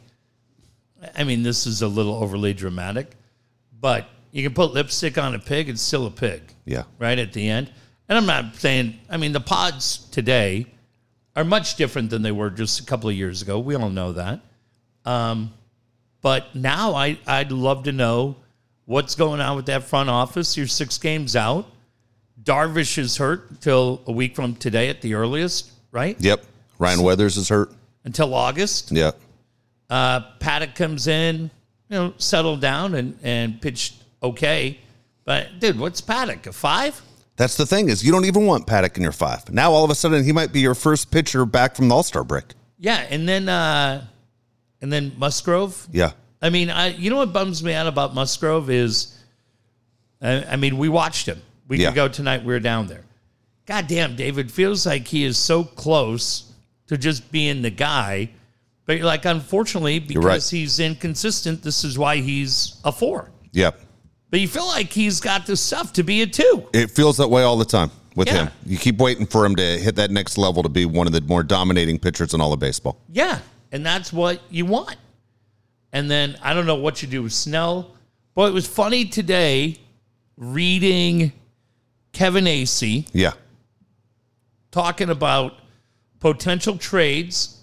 I 1.15 1.25
mean, 1.25 1.43
this 1.43 1.67
is 1.67 1.81
a 1.81 1.87
little 1.87 2.15
overly 2.15 2.53
dramatic, 2.53 3.11
but 3.79 4.07
you 4.37 4.43
can 4.43 4.53
put 4.53 4.71
lipstick 4.71 5.17
on 5.17 5.33
a 5.33 5.39
pig, 5.39 5.67
it's 5.67 5.81
still 5.81 6.05
a 6.05 6.11
pig, 6.11 6.43
Yeah. 6.65 6.83
right? 6.99 7.17
At 7.17 7.33
the 7.33 7.49
end. 7.49 7.71
And 8.07 8.17
I'm 8.17 8.27
not 8.27 8.55
saying, 8.55 8.99
I 9.09 9.17
mean, 9.17 9.31
the 9.31 9.39
pods 9.41 9.97
today 10.11 10.67
are 11.35 11.43
much 11.43 11.75
different 11.75 12.11
than 12.11 12.21
they 12.21 12.31
were 12.31 12.51
just 12.51 12.79
a 12.79 12.83
couple 12.83 13.09
of 13.09 13.15
years 13.15 13.41
ago. 13.41 13.57
We 13.57 13.73
all 13.75 13.89
know 13.89 14.13
that. 14.13 14.39
Um, 15.05 15.53
but 16.21 16.53
now 16.53 16.93
I, 16.93 17.17
I'd 17.25 17.51
love 17.51 17.85
to 17.85 17.91
know 17.91 18.35
what's 18.85 19.15
going 19.15 19.41
on 19.41 19.55
with 19.55 19.65
that 19.65 19.83
front 19.85 20.09
office. 20.09 20.55
You're 20.55 20.67
six 20.67 20.99
games 20.99 21.35
out. 21.35 21.65
Darvish 22.43 22.99
is 22.99 23.17
hurt 23.17 23.59
till 23.59 24.01
a 24.05 24.11
week 24.11 24.35
from 24.35 24.55
today 24.55 24.89
at 24.89 25.01
the 25.01 25.15
earliest, 25.15 25.71
right? 25.91 26.15
Yep. 26.19 26.43
Ryan 26.77 27.01
Weathers 27.01 27.37
is 27.37 27.49
hurt. 27.49 27.71
Until 28.05 28.35
August. 28.35 28.91
Yeah. 28.91 29.11
Uh, 29.89 30.21
Paddock 30.39 30.75
comes 30.75 31.07
in, 31.07 31.49
you 31.89 31.97
know, 31.97 32.13
settled 32.17 32.61
down 32.61 32.93
and, 32.93 33.17
and 33.23 33.59
pitched 33.59 33.95
okay. 34.21 34.79
But 35.25 35.59
dude, 35.59 35.79
what's 35.79 36.01
Paddock? 36.01 36.45
A 36.47 36.53
five? 36.53 37.01
That's 37.35 37.55
the 37.55 37.65
thing 37.65 37.89
is 37.89 38.03
you 38.03 38.11
don't 38.11 38.25
even 38.25 38.45
want 38.45 38.65
Paddock 38.65 38.97
in 38.97 39.03
your 39.03 39.11
five. 39.11 39.51
Now 39.51 39.71
all 39.71 39.83
of 39.83 39.91
a 39.91 39.95
sudden 39.95 40.23
he 40.23 40.31
might 40.31 40.51
be 40.51 40.59
your 40.59 40.75
first 40.75 41.11
pitcher 41.11 41.45
back 41.45 41.75
from 41.75 41.87
the 41.87 41.95
All 41.95 42.03
Star 42.03 42.23
break. 42.23 42.45
Yeah, 42.79 43.05
and 43.09 43.27
then 43.27 43.49
uh, 43.49 44.05
and 44.81 44.91
then 44.91 45.13
Musgrove. 45.17 45.87
Yeah. 45.91 46.11
I 46.41 46.49
mean, 46.49 46.69
I 46.69 46.89
you 46.89 47.09
know 47.09 47.17
what 47.17 47.33
bums 47.33 47.63
me 47.63 47.73
out 47.73 47.87
about 47.87 48.13
Musgrove 48.13 48.69
is, 48.69 49.17
I, 50.21 50.43
I 50.43 50.55
mean, 50.55 50.77
we 50.77 50.89
watched 50.89 51.27
him. 51.27 51.41
We 51.67 51.77
Yeah. 51.79 51.89
could 51.89 51.95
go 51.95 52.07
tonight. 52.07 52.41
We 52.43 52.53
were 52.53 52.59
down 52.59 52.87
there. 52.87 53.03
God 53.65 53.87
damn, 53.87 54.15
David 54.15 54.49
feels 54.51 54.85
like 54.85 55.07
he 55.07 55.25
is 55.25 55.37
so 55.37 55.63
close 55.63 56.51
to 56.87 56.97
just 56.97 57.31
being 57.33 57.61
the 57.61 57.69
guy, 57.69 58.29
but 58.85 58.95
you're 58.95 59.05
like, 59.05 59.25
unfortunately, 59.25 59.99
because 59.99 60.23
right. 60.23 60.43
he's 60.57 60.79
inconsistent, 60.79 61.63
this 61.63 61.83
is 61.83 61.97
why 61.97 62.17
he's 62.17 62.79
a 62.85 62.93
four. 62.93 63.29
Yep. 63.51 63.81
But 64.29 64.41
you 64.41 64.47
feel 64.47 64.67
like 64.67 64.91
he's 64.91 65.19
got 65.21 65.45
the 65.45 65.55
stuff 65.55 65.93
to 65.93 66.03
be 66.03 66.21
a 66.21 66.27
two. 66.27 66.67
It 66.73 66.91
feels 66.91 67.17
that 67.17 67.29
way 67.29 67.43
all 67.43 67.57
the 67.57 67.65
time 67.65 67.91
with 68.15 68.27
Yeah. 68.27 68.45
him. 68.45 68.51
You 68.65 68.77
keep 68.77 68.97
waiting 68.97 69.25
for 69.25 69.45
him 69.45 69.55
to 69.55 69.79
hit 69.79 69.95
that 69.95 70.11
next 70.11 70.37
level 70.37 70.63
to 70.63 70.69
be 70.69 70.85
one 70.85 71.07
of 71.07 71.13
the 71.13 71.21
more 71.21 71.43
dominating 71.43 71.97
pitchers 71.97 72.33
in 72.33 72.41
all 72.41 72.51
of 72.51 72.59
baseball. 72.59 72.97
Yeah, 73.11 73.39
and 73.71 73.85
that's 73.85 74.11
what 74.11 74.41
you 74.49 74.65
want. 74.65 74.97
And 75.93 76.11
then 76.11 76.37
I 76.41 76.53
don't 76.53 76.65
know 76.65 76.75
what 76.75 77.01
you 77.01 77.07
do 77.07 77.23
with 77.23 77.31
Snell, 77.33 77.95
but 78.35 78.49
it 78.49 78.53
was 78.53 78.67
funny 78.67 79.05
today 79.05 79.77
reading 80.35 81.31
Kevin 82.11 82.45
Acee 82.45 83.07
Yeah. 83.13 83.31
talking 84.71 85.09
about 85.09 85.53
potential 86.19 86.77
trades. 86.77 87.55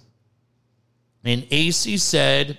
And 1.24 1.42
Acee 1.50 2.00
said 2.00 2.57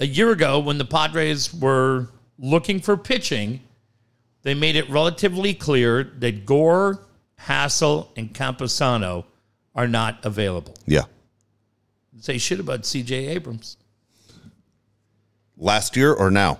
a 0.00 0.06
year 0.06 0.30
ago 0.32 0.58
when 0.58 0.78
the 0.78 0.84
Padres 0.84 1.52
were 1.52 2.08
looking 2.38 2.80
for 2.80 2.96
pitching, 2.96 3.60
they 4.42 4.54
made 4.54 4.76
it 4.76 4.88
relatively 4.88 5.54
clear 5.54 6.04
that 6.18 6.46
Gore, 6.46 7.00
Hassell, 7.40 8.08
and 8.16 8.32
Campusano 8.32 9.24
are 9.74 9.88
not 9.88 10.24
available. 10.24 10.74
Yeah. 10.86 11.02
Say 12.20 12.38
shit 12.38 12.60
about 12.60 12.82
CJ 12.82 13.28
Abrams. 13.28 13.76
Last 15.56 15.96
year 15.96 16.12
or 16.12 16.30
now? 16.30 16.58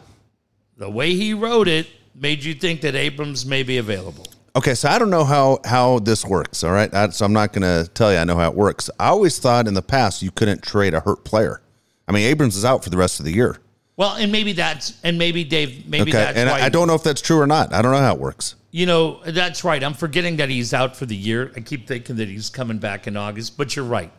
The 0.77 0.91
way 0.91 1.15
he 1.15 1.35
wrote 1.35 1.69
it 1.69 1.89
made 2.15 2.45
you 2.45 2.55
think 2.55 2.81
that 2.83 2.95
Abrams 2.95 3.47
may 3.47 3.63
be 3.63 3.79
available. 3.79 4.27
Okay, 4.57 4.75
so 4.75 4.89
I 4.89 4.99
don't 4.99 5.11
know 5.11 5.25
how 5.25 5.61
how 5.65 6.01
this 6.01 6.25
works. 6.25 6.65
All 6.65 6.73
right, 6.73 6.93
I, 6.93 7.11
so 7.11 7.25
I'm 7.25 7.33
not 7.33 7.53
going 7.53 7.63
to 7.63 7.89
tell 7.93 8.13
you 8.13 8.19
I 8.19 8.25
know 8.25 8.37
how 8.37 8.51
it 8.51 8.57
works. 8.57 8.91
I 8.99 9.09
always 9.09 9.39
thought 9.39 9.69
in 9.69 9.75
the 9.75 9.83
past 9.83 10.23
you 10.23 10.31
couldn't 10.31 10.63
trade 10.63 10.95
a 10.95 11.01
hurt 11.01 11.25
player. 11.25 11.61
I 12.09 12.13
mean, 12.13 12.25
Abrams 12.25 12.57
is 12.57 12.65
out 12.65 12.83
for 12.83 12.91
the 12.91 12.97
rest 12.97 13.21
of 13.21 13.25
the 13.25 13.33
year. 13.33 13.59
Well, 13.99 14.15
and 14.15 14.31
maybe 14.31 14.53
that's 14.53 14.97
and 15.03 15.19
maybe 15.19 15.43
Dave, 15.43 15.89
maybe 15.89 16.13
Okay, 16.13 16.13
that's 16.13 16.39
and 16.39 16.49
why 16.49 16.61
I 16.61 16.69
don't 16.69 16.87
know 16.87 16.95
if 16.95 17.03
that's 17.03 17.21
true 17.21 17.41
or 17.41 17.49
not. 17.49 17.75
I 17.75 17.83
don't 17.83 17.91
know 17.91 17.99
how 17.99 18.15
it 18.15 18.21
works. 18.21 18.55
You 18.71 18.87
know, 18.87 19.21
that's 19.27 19.65
right. 19.65 19.83
I'm 19.83 19.93
forgetting 19.93 20.37
that 20.37 20.49
he's 20.49 20.73
out 20.73 20.95
for 20.97 21.05
the 21.05 21.17
year. 21.17 21.51
I 21.57 21.61
keep 21.61 21.89
thinking 21.89 22.15
that 22.17 22.29
he's 22.29 22.49
coming 22.49 22.79
back 22.79 23.09
in 23.09 23.17
August, 23.17 23.57
but 23.57 23.75
you're 23.75 23.85
right. 23.85 24.13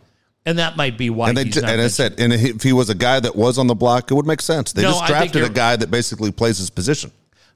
And 0.45 0.59
that 0.59 0.75
might 0.75 0.97
be 0.97 1.09
why 1.09 1.29
And 1.29 1.37
they 1.37 1.45
he's 1.45 1.61
not 1.61 1.71
and 1.71 1.81
I 1.81 1.87
said, 1.87 2.19
and 2.19 2.33
if 2.33 2.61
he 2.61 2.73
was 2.73 2.89
a 2.89 2.95
guy 2.95 3.21
that 3.21 3.37
was 3.37 3.57
on 3.57 3.67
the 3.67 3.75
block, 3.75 4.11
it 4.11 4.15
would 4.15 4.25
make 4.25 4.41
sense. 4.41 4.73
They 4.73 4.81
No, 4.81 4.91
just 4.91 5.05
drafted 5.05 5.43
a 5.45 5.49
guy 5.49 5.77
that 5.77 5.89
basically 5.89 6.31
plays 6.31 6.57
his 6.57 6.69
position. 6.69 7.11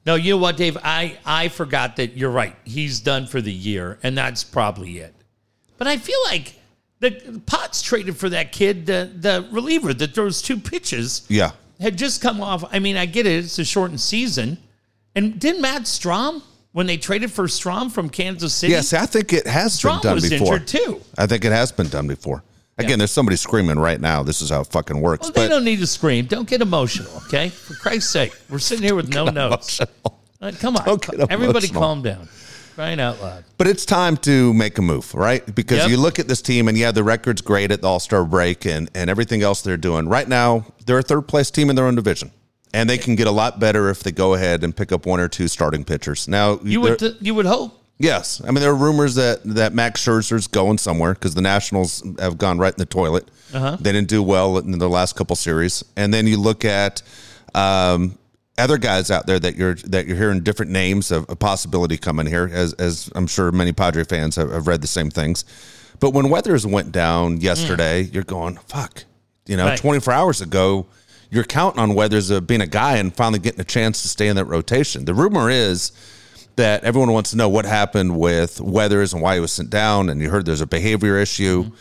No, 0.05 0.15
you 0.15 0.35
know 0.35 0.37
what, 0.37 0.55
Dave? 0.55 0.77
I, 0.81 1.17
I 1.25 1.49
forgot 1.49 1.97
that 1.97 2.15
you're 2.15 2.29
right. 2.29 2.55
He's 2.63 2.99
done 3.01 3.25
for 3.27 3.41
the 3.41 3.51
year, 3.51 3.99
and 4.01 4.17
that's 4.17 4.43
probably 4.43 4.99
it. 4.99 5.13
But 5.77 5.87
I 5.87 5.97
feel 5.97 6.19
like 6.25 6.55
the 6.99 7.41
Pods 7.45 7.81
traded 7.81 8.15
for 8.15 8.29
that 8.29 8.51
kid, 8.51 8.85
the, 8.85 9.11
the 9.13 9.47
reliever 9.51 9.93
that 9.93 10.13
throws 10.13 10.41
two 10.41 10.57
pitches, 10.57 11.25
Yeah, 11.29 11.51
had 11.79 11.97
just 11.97 12.21
come 12.21 12.41
off. 12.41 12.63
I 12.71 12.79
mean, 12.79 12.97
I 12.97 13.05
get 13.05 13.25
it, 13.25 13.43
it's 13.45 13.59
a 13.59 13.65
shortened 13.65 14.01
season. 14.01 14.57
And 15.15 15.39
didn't 15.39 15.61
Matt 15.61 15.83
Strahm, 15.83 16.41
when 16.71 16.87
they 16.87 16.97
traded 16.97 17.31
for 17.31 17.45
Strahm 17.45 17.91
from 17.91 18.09
Kansas 18.09 18.53
City? 18.53 18.71
Yes, 18.71 18.93
I 18.93 19.05
think 19.05 19.31
it 19.31 19.45
has 19.45 19.79
Strahm 19.79 20.01
been 20.01 20.01
done 20.01 20.15
was 20.15 20.29
before. 20.29 20.53
injured 20.53 20.67
too. 20.67 21.01
I 21.17 21.27
think 21.27 21.45
it 21.45 21.51
has 21.51 21.71
been 21.71 21.87
done 21.87 22.07
before. 22.07 22.43
Again, 22.79 22.97
there's 22.97 23.11
somebody 23.11 23.35
screaming 23.35 23.77
right 23.77 24.01
now. 24.01 24.23
This 24.23 24.41
is 24.41 24.49
how 24.49 24.61
it 24.61 24.67
fucking 24.67 24.99
works. 24.99 25.23
Well, 25.23 25.33
they 25.33 25.47
don't 25.47 25.63
need 25.63 25.79
to 25.79 25.87
scream. 25.87 26.25
Don't 26.25 26.49
get 26.49 26.59
emotional, 26.61 27.11
okay? 27.27 27.49
For 27.49 27.75
Christ's 27.75 28.09
sake, 28.09 28.35
we're 28.49 28.57
sitting 28.57 28.83
here 28.83 28.95
with 28.95 29.13
no 29.13 29.25
notes. 29.25 29.79
Uh, 30.41 30.51
come 30.59 30.75
on, 30.75 30.99
everybody, 31.29 31.67
emotional. 31.69 31.81
calm 31.81 32.01
down. 32.01 32.27
Crying 32.75 32.99
out 32.99 33.21
loud. 33.21 33.43
But 33.57 33.67
it's 33.67 33.85
time 33.85 34.17
to 34.17 34.53
make 34.53 34.77
a 34.77 34.81
move, 34.81 35.13
right? 35.13 35.43
Because 35.53 35.79
Yep. 35.79 35.89
you 35.89 35.97
look 35.97 36.17
at 36.19 36.27
this 36.27 36.41
team, 36.41 36.67
and 36.67 36.77
yeah, 36.77 36.91
the 36.91 37.03
record's 37.03 37.41
great 37.41 37.71
at 37.71 37.81
the 37.81 37.87
All 37.87 37.99
Star 37.99 38.23
break 38.25 38.65
and, 38.65 38.89
and 38.95 39.09
everything 39.09 39.43
else 39.43 39.61
they're 39.61 39.77
doing. 39.77 40.07
Right 40.07 40.27
now, 40.27 40.65
they're 40.85 40.99
a 40.99 41.03
third 41.03 41.27
place 41.27 41.51
team 41.51 41.69
in 41.69 41.75
their 41.75 41.85
own 41.85 41.95
division. 41.95 42.31
And 42.73 42.89
they 42.89 42.97
can 42.97 43.15
get 43.15 43.27
a 43.27 43.31
lot 43.31 43.59
better 43.59 43.89
if 43.89 44.01
they 44.01 44.11
go 44.11 44.33
ahead 44.33 44.63
and 44.63 44.75
pick 44.75 44.91
up 44.91 45.05
one 45.05 45.19
or 45.19 45.27
two 45.27 45.47
starting 45.47 45.83
pitchers. 45.83 46.27
Now, 46.27 46.59
You 46.63 46.81
would 46.81 46.97
th- 46.97 47.17
you 47.21 47.35
would 47.35 47.45
hope. 47.45 47.79
yes. 47.99 48.41
I 48.43 48.47
mean, 48.47 48.55
there 48.61 48.71
are 48.71 48.75
rumors 48.75 49.13
that, 49.13 49.43
that 49.43 49.75
Max 49.75 50.03
Scherzer's 50.03 50.47
going 50.47 50.79
somewhere 50.79 51.13
because 51.13 51.35
the 51.35 51.41
Nationals 51.43 52.01
have 52.17 52.39
gone 52.39 52.57
right 52.57 52.73
in 52.73 52.79
the 52.79 52.87
toilet. 52.87 53.29
Uh-huh. 53.53 53.77
They 53.79 53.91
didn't 53.91 54.07
do 54.07 54.23
well 54.23 54.57
in 54.57 54.79
the 54.79 54.89
last 54.89 55.15
couple 55.15 55.35
series. 55.35 55.83
And 55.95 56.11
then 56.11 56.25
you 56.25 56.37
look 56.37 56.65
at 56.65 57.03
um, 57.53 58.17
other 58.57 58.77
guys 58.77 59.09
out 59.09 59.25
there 59.25 59.39
that 59.39 59.55
you're 59.55 59.75
that 59.75 60.05
you're 60.07 60.17
hearing 60.17 60.41
different 60.41 60.71
names 60.71 61.11
of 61.11 61.25
a 61.29 61.35
possibility 61.35 61.97
coming 61.97 62.25
here, 62.27 62.49
as 62.51 62.73
as 62.73 63.09
I'm 63.15 63.27
sure 63.27 63.51
many 63.51 63.71
Padre 63.73 64.03
fans 64.03 64.35
have, 64.35 64.51
have 64.51 64.67
read 64.67 64.81
the 64.81 64.87
same 64.87 65.09
things. 65.09 65.45
But 65.99 66.11
when 66.11 66.29
Weathers 66.29 66.65
went 66.65 66.91
down 66.91 67.39
yesterday, 67.41 68.01
you're 68.01 68.23
going 68.23 68.57
fuck. 68.67 69.05
You 69.45 69.57
know, 69.57 69.65
Right. 69.65 69.77
24 69.79 70.13
hours 70.13 70.41
ago, 70.41 70.85
you're 71.29 71.43
counting 71.43 71.79
on 71.79 71.95
Weathers 71.95 72.31
uh, 72.31 72.41
being 72.41 72.61
a 72.61 72.67
guy 72.67 72.97
and 72.97 73.13
finally 73.15 73.39
getting 73.39 73.59
a 73.61 73.65
chance 73.65 74.01
to 74.03 74.07
stay 74.07 74.27
in 74.27 74.35
that 74.35 74.45
rotation. 74.45 75.05
The 75.05 75.13
rumor 75.13 75.49
is 75.49 75.91
that 76.55 76.83
everyone 76.83 77.11
wants 77.11 77.31
to 77.31 77.37
know 77.37 77.49
what 77.49 77.65
happened 77.65 78.17
with 78.19 78.61
Weathers 78.61 79.13
and 79.13 79.21
why 79.21 79.35
he 79.35 79.39
was 79.39 79.51
sent 79.51 79.69
down, 79.69 80.09
and 80.09 80.21
you 80.21 80.29
heard 80.29 80.45
there's 80.45 80.61
a 80.61 80.67
behavior 80.67 81.17
issue. 81.17 81.71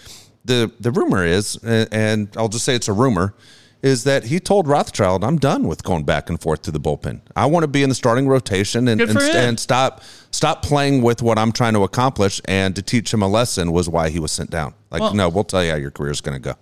The 0.45 0.73
the 0.81 0.91
rumor 0.91 1.25
is, 1.25 1.57
and 1.63 2.29
I'll 2.37 2.49
just 2.49 2.65
say 2.65 2.75
it's 2.75 2.89
a 2.89 2.93
rumor, 2.93 3.35
is 3.83 4.05
that 4.05 4.25
he 4.25 4.39
told 4.41 4.69
Rothschild, 4.69 5.25
"I'm 5.25 5.39
done 5.39 5.67
with 5.67 5.83
going 5.83 6.05
back 6.05 6.31
and 6.31 6.41
forth 6.41 6.63
to 6.63 6.71
the 6.71 6.81
bullpen. 6.81 7.21
I 7.35 7.47
want 7.47 7.65
to 7.65 7.69
be 7.69 7.83
in 7.83 7.89
the 7.89 7.95
starting 7.95 8.29
rotation 8.29 8.87
and 8.89 9.01
and, 9.01 9.19
and 9.19 9.59
stop 9.61 10.03
stop 10.31 10.63
playing 10.63 11.03
with 11.03 11.21
what 11.23 11.39
I'm 11.39 11.53
trying 11.53 11.75
to 11.75 11.83
accomplish." 11.83 12.41
And 12.47 12.75
to 12.77 12.83
teach 12.83 13.13
him 13.13 13.23
a 13.23 13.29
lesson 13.29 13.73
was 13.73 13.89
why 13.89 14.11
he 14.11 14.19
was 14.21 14.31
sent 14.33 14.51
down. 14.51 14.75
Like, 14.91 15.01
Well- 15.01 15.15
no, 15.15 15.29
we'll 15.29 15.45
tell 15.45 15.65
you 15.65 15.71
how 15.71 15.77
your 15.77 15.91
career 15.91 16.13
is 16.13 16.21
going 16.21 16.37
to 16.37 16.41
go. 16.41 16.55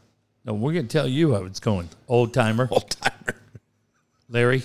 No, 0.45 0.55
we're 0.55 0.73
gonna 0.73 0.85
tell 0.89 1.07
you 1.07 1.35
how 1.35 1.45
it's 1.45 1.61
going, 1.61 1.91
old 2.09 2.33
timer. 2.33 2.67
Old 2.73 2.91
timer. 2.91 3.37
Larry. 4.31 4.63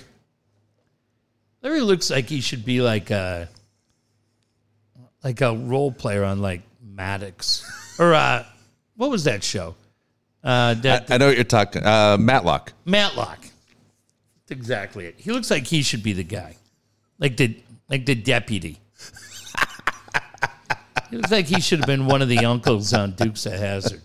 Larry 1.62 1.82
looks 1.82 2.08
like 2.10 2.28
he 2.28 2.40
should 2.40 2.64
be 2.64 2.80
like 2.80 3.10
a 3.10 3.48
like 5.22 5.40
a 5.42 5.54
role 5.54 5.92
player 5.92 6.24
on 6.24 6.40
like 6.40 6.62
Maddox 6.82 7.62
or 7.98 8.14
uh, 8.14 8.44
what 8.96 9.10
was 9.10 9.24
that 9.24 9.44
show? 9.44 9.74
Uh, 10.46 10.74
that 10.74 11.10
I 11.10 11.18
know 11.18 11.26
what 11.26 11.34
you're 11.34 11.44
talking. 11.44 11.84
Uh, 11.84 12.16
Matlock. 12.20 12.72
Matlock. 12.84 13.40
That's 13.40 14.52
exactly 14.52 15.06
it. 15.06 15.16
He 15.18 15.32
looks 15.32 15.50
like 15.50 15.66
he 15.66 15.82
should 15.82 16.04
be 16.04 16.12
the 16.12 16.22
guy, 16.22 16.54
like 17.18 17.36
the 17.36 17.58
like 17.90 18.06
the 18.06 18.14
deputy. 18.14 18.78
he 21.10 21.16
looks 21.16 21.32
like 21.32 21.46
he 21.46 21.60
should 21.60 21.80
have 21.80 21.88
been 21.88 22.06
one 22.06 22.22
of 22.22 22.28
the 22.28 22.38
uncles 22.38 22.94
on 22.94 23.16
Dukes 23.16 23.44
of 23.46 23.54
Hazzard. 23.54 24.02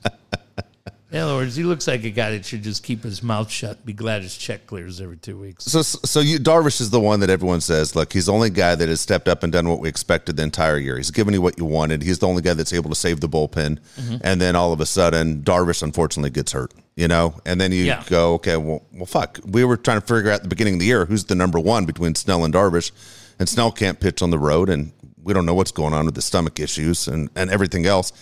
In 1.12 1.20
other 1.20 1.36
words, 1.36 1.58
he 1.58 1.64
looks 1.64 1.88
like 1.88 2.06
a 2.06 2.10
guy 2.10 2.32
that 2.32 2.46
should 2.46 2.64
just 2.64 2.84
keep 2.84 3.04
his 3.04 3.22
mouth 3.22 3.52
shut, 3.52 3.86
be 3.86 3.92
glad 3.92 4.22
his 4.22 4.38
check 4.38 4.66
clears 4.66 5.02
every 5.02 5.18
two 5.18 5.38
weeks. 5.38 5.66
So, 5.66 5.82
so 5.82 6.22
you, 6.22 6.40
Darvish 6.40 6.80
is 6.80 6.90
the 6.90 7.02
one 7.02 7.20
that 7.20 7.30
everyone 7.30 7.60
says, 7.60 7.98
look, 7.98 8.14
he's 8.14 8.28
the 8.28 8.32
only 8.34 8.50
guy 8.50 8.76
that 8.76 8.88
has 8.88 9.02
stepped 9.02 9.28
up 9.28 9.44
and 9.44 9.52
done 9.52 9.68
what 9.68 9.80
we 9.82 9.90
expected 9.90 10.38
the 10.38 10.44
entire 10.44 10.78
year. 10.78 10.96
He's 10.96 11.12
given 11.12 11.34
you 11.34 11.42
what 11.42 11.58
you 11.58 11.66
wanted. 11.66 12.02
He's 12.02 12.20
the 12.20 12.28
only 12.30 12.42
guy 12.42 12.54
that's 12.54 12.72
able 12.72 12.90
to 12.92 12.96
save 12.96 13.20
the 13.20 13.28
bullpen. 13.28 13.80
Mm-hmm. 14.00 14.18
And 14.22 14.40
then 14.40 14.56
all 14.56 14.72
of 14.72 14.80
a 14.80 14.86
sudden, 14.86 15.42
Darvish 15.42 15.84
unfortunately 15.84 16.30
gets 16.30 16.54
hurt, 16.54 16.74
you 16.96 17.10
know? 17.10 17.42
And 17.46 17.60
then 17.60 17.74
you 17.74 17.84
Yeah. 17.84 18.04
go, 18.08 18.36
okay, 18.36 18.56
well, 18.56 18.82
well, 18.94 19.06
fuck. 19.06 19.38
We 19.46 19.66
were 19.66 19.76
trying 19.76 20.00
to 20.00 20.08
figure 20.08 20.32
out 20.32 20.36
at 20.36 20.44
the 20.44 20.50
beginning 20.50 20.76
of 20.76 20.80
the 20.80 20.86
year 20.86 21.06
who's 21.06 21.26
the 21.26 21.36
number 21.36 21.60
one 21.60 21.86
between 21.86 22.16
Snell 22.16 22.46
and 22.46 22.54
Darvish. 22.54 22.92
And 23.38 23.50
Snell 23.50 23.74
can't 23.74 24.00
pitch 24.00 24.22
on 24.22 24.30
the 24.30 24.40
road. 24.40 24.70
And 24.70 24.94
we 25.22 25.34
don't 25.34 25.46
know 25.46 25.56
what's 25.56 25.72
going 25.72 25.94
on 25.94 26.06
with 26.06 26.16
the 26.16 26.22
stomach 26.22 26.58
issues 26.58 27.10
and, 27.10 27.30
and 27.36 27.50
everything 27.50 27.86
else. 27.86 28.14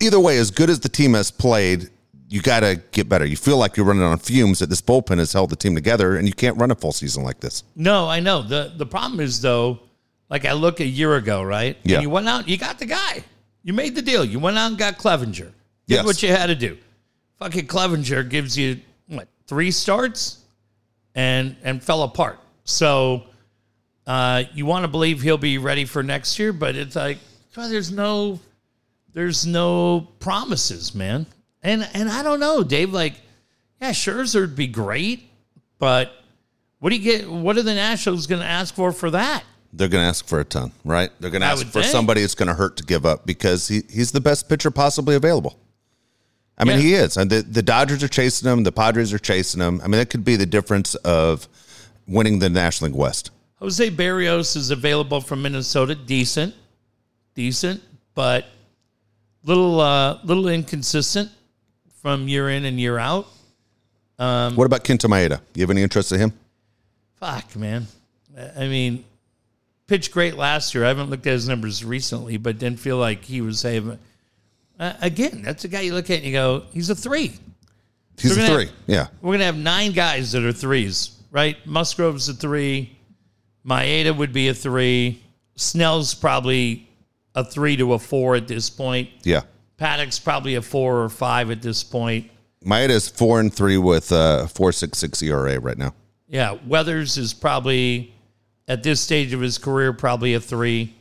Either 0.00 0.18
way, 0.18 0.38
as 0.38 0.50
good 0.50 0.70
as 0.70 0.80
the 0.80 0.88
team 0.88 1.14
has 1.14 1.30
played, 1.30 1.88
you 2.32 2.40
got 2.40 2.60
to 2.60 2.80
get 2.92 3.10
better. 3.10 3.26
You 3.26 3.36
feel 3.36 3.58
like 3.58 3.76
you're 3.76 3.84
running 3.84 4.02
on 4.02 4.16
fumes 4.18 4.60
that 4.60 4.70
this 4.70 4.80
bullpen 4.80 5.18
has 5.18 5.34
held 5.34 5.50
the 5.50 5.56
team 5.56 5.74
together, 5.74 6.16
and 6.16 6.26
you 6.26 6.32
can't 6.32 6.56
run 6.56 6.70
a 6.70 6.74
full 6.74 6.92
season 6.92 7.22
like 7.24 7.40
this. 7.40 7.62
No, 7.76 8.08
I 8.08 8.20
know. 8.20 8.40
The 8.40 8.72
the 8.74 8.86
problem 8.86 9.20
is 9.20 9.42
though, 9.42 9.80
like 10.30 10.46
I 10.46 10.52
look 10.54 10.80
a 10.80 10.86
year 10.86 11.16
ago, 11.16 11.42
right? 11.42 11.76
Yeah. 11.82 11.96
And 11.96 12.02
you 12.02 12.08
went 12.08 12.26
out, 12.28 12.48
you 12.48 12.56
got 12.56 12.78
the 12.78 12.86
guy. 12.86 13.22
You 13.62 13.74
made 13.74 13.94
the 13.94 14.00
deal. 14.00 14.24
You 14.24 14.38
went 14.38 14.56
out 14.56 14.68
and 14.68 14.78
got 14.78 14.96
Clevinger. 14.96 15.52
Did 15.52 15.52
Yes. 15.86 16.04
what 16.06 16.22
you 16.22 16.30
had 16.30 16.46
to 16.46 16.54
do. 16.54 16.78
Fucking 17.38 17.66
Clevinger 17.66 18.28
gives 18.28 18.56
you 18.56 18.80
what, 19.08 19.28
three 19.46 19.70
starts 19.70 20.38
and 21.14 21.54
and 21.62 21.82
fell 21.82 22.02
apart. 22.02 22.40
So 22.64 23.24
uh, 24.06 24.44
you 24.54 24.64
want 24.64 24.84
to 24.84 24.88
believe 24.88 25.20
he'll 25.20 25.36
be 25.36 25.58
ready 25.58 25.84
for 25.84 26.02
next 26.02 26.38
year, 26.38 26.54
but 26.54 26.76
it's 26.76 26.96
like 26.96 27.18
well, 27.54 27.68
there's 27.68 27.92
no 27.92 28.40
there's 29.12 29.46
no 29.46 30.08
promises, 30.18 30.94
man. 30.94 31.26
And 31.62 31.88
and 31.94 32.08
I 32.10 32.22
don't 32.22 32.40
know, 32.40 32.62
Dave. 32.64 32.92
Like, 32.92 33.14
yeah, 33.80 33.90
Scherzer'd 33.92 34.56
be 34.56 34.66
great, 34.66 35.28
but 35.78 36.12
what 36.80 36.90
do 36.90 36.96
you 36.96 37.02
get? 37.02 37.30
What 37.30 37.56
are 37.56 37.62
the 37.62 37.74
Nationals 37.74 38.26
going 38.26 38.40
to 38.40 38.46
ask 38.46 38.74
for 38.74 38.92
for 38.92 39.10
that? 39.10 39.44
They're 39.72 39.88
going 39.88 40.02
to 40.02 40.08
ask 40.08 40.26
for 40.26 40.40
a 40.40 40.44
ton, 40.44 40.72
right? 40.84 41.10
They're 41.20 41.30
going 41.30 41.40
to 41.40 41.46
ask 41.46 41.64
for 41.66 41.80
think. 41.80 41.86
somebody 41.86 42.20
that's 42.20 42.34
going 42.34 42.48
to 42.48 42.54
hurt 42.54 42.76
to 42.78 42.84
give 42.84 43.06
up 43.06 43.24
because 43.24 43.68
he, 43.68 43.82
he's 43.88 44.12
the 44.12 44.20
best 44.20 44.48
pitcher 44.48 44.70
possibly 44.70 45.14
available. 45.14 45.58
I 46.58 46.64
mean, 46.64 46.76
Yeah. 46.76 46.82
he 46.82 46.94
is. 46.94 47.16
And 47.16 47.30
the, 47.30 47.40
the 47.40 47.62
Dodgers 47.62 48.02
are 48.02 48.08
chasing 48.08 48.50
him, 48.50 48.64
the 48.64 48.72
Padres 48.72 49.14
are 49.14 49.18
chasing 49.18 49.62
him. 49.62 49.80
I 49.82 49.84
mean, 49.84 49.98
that 49.98 50.10
could 50.10 50.24
be 50.26 50.36
the 50.36 50.44
difference 50.44 50.94
of 50.96 51.48
winning 52.06 52.38
the 52.38 52.50
National 52.50 52.90
League 52.90 52.98
West. 52.98 53.30
Jose 53.60 53.90
Berrios 53.92 54.56
is 54.56 54.70
available 54.70 55.22
from 55.22 55.40
Minnesota. 55.40 55.94
Decent, 55.94 56.54
decent, 57.34 57.80
but 58.14 58.44
little 59.44 59.80
uh, 59.80 60.18
little 60.24 60.48
inconsistent 60.48 61.30
from 62.02 62.28
year 62.28 62.50
in 62.50 62.64
and 62.64 62.78
year 62.78 62.98
out. 62.98 63.26
Um, 64.18 64.56
what 64.56 64.66
about 64.66 64.84
Kenta 64.84 65.08
Maeda? 65.08 65.40
You 65.54 65.62
have 65.62 65.70
any 65.70 65.82
interest 65.82 66.12
in 66.12 66.20
him? 66.20 66.32
Fuck, 67.18 67.56
man. 67.56 67.86
I 68.56 68.66
mean, 68.66 69.04
pitched 69.86 70.12
great 70.12 70.34
last 70.36 70.74
year. 70.74 70.84
I 70.84 70.88
haven't 70.88 71.10
looked 71.10 71.26
at 71.26 71.32
his 71.32 71.48
numbers 71.48 71.84
recently, 71.84 72.36
but 72.36 72.58
didn't 72.58 72.80
feel 72.80 72.98
like 72.98 73.24
he 73.24 73.40
was 73.40 73.62
having. 73.62 73.98
Uh, 74.78 74.92
again, 75.00 75.42
that's 75.42 75.64
a 75.64 75.68
guy 75.68 75.80
you 75.82 75.94
look 75.94 76.10
at 76.10 76.18
and 76.18 76.24
you 76.26 76.32
go, 76.32 76.64
he's 76.72 76.90
a 76.90 76.94
three. 76.94 77.34
He's 78.18 78.36
They're 78.36 78.44
a 78.44 78.64
three. 78.66 78.74
yeah. 78.86 79.06
We're 79.20 79.34
gonna 79.34 79.44
have 79.44 79.56
nine 79.56 79.92
guys 79.92 80.32
that 80.32 80.44
are 80.44 80.52
threes, 80.52 81.16
right? 81.30 81.56
Musgrove's 81.66 82.28
a 82.28 82.34
three. 82.34 82.96
Maeda 83.66 84.16
would 84.16 84.32
be 84.32 84.48
a 84.48 84.54
three. 84.54 85.22
Snell's 85.56 86.14
probably 86.14 86.88
a 87.34 87.44
three 87.44 87.76
to 87.76 87.92
a 87.94 87.98
four 87.98 88.34
at 88.34 88.48
this 88.48 88.68
point. 88.70 89.08
Yeah. 89.22 89.42
Paddock's 89.82 90.20
probably 90.20 90.54
a 90.54 90.62
four 90.62 91.02
or 91.02 91.08
five 91.08 91.50
at 91.50 91.60
this 91.60 91.82
point. 91.82 92.30
Maeda 92.64 92.90
is 92.90 93.08
four 93.08 93.40
and 93.40 93.52
three 93.52 93.78
with 93.78 94.12
a 94.12 94.46
four 94.54 94.70
six 94.70 94.98
six 94.98 95.20
ERA 95.22 95.58
right 95.58 95.76
now. 95.76 95.92
Yeah, 96.28 96.56
Weathers 96.68 97.18
is 97.18 97.34
probably 97.34 98.14
at 98.68 98.84
this 98.84 99.00
stage 99.00 99.32
of 99.32 99.40
his 99.40 99.58
career 99.58 99.92
probably 99.92 100.34
a 100.34 100.40
three. 100.40 100.94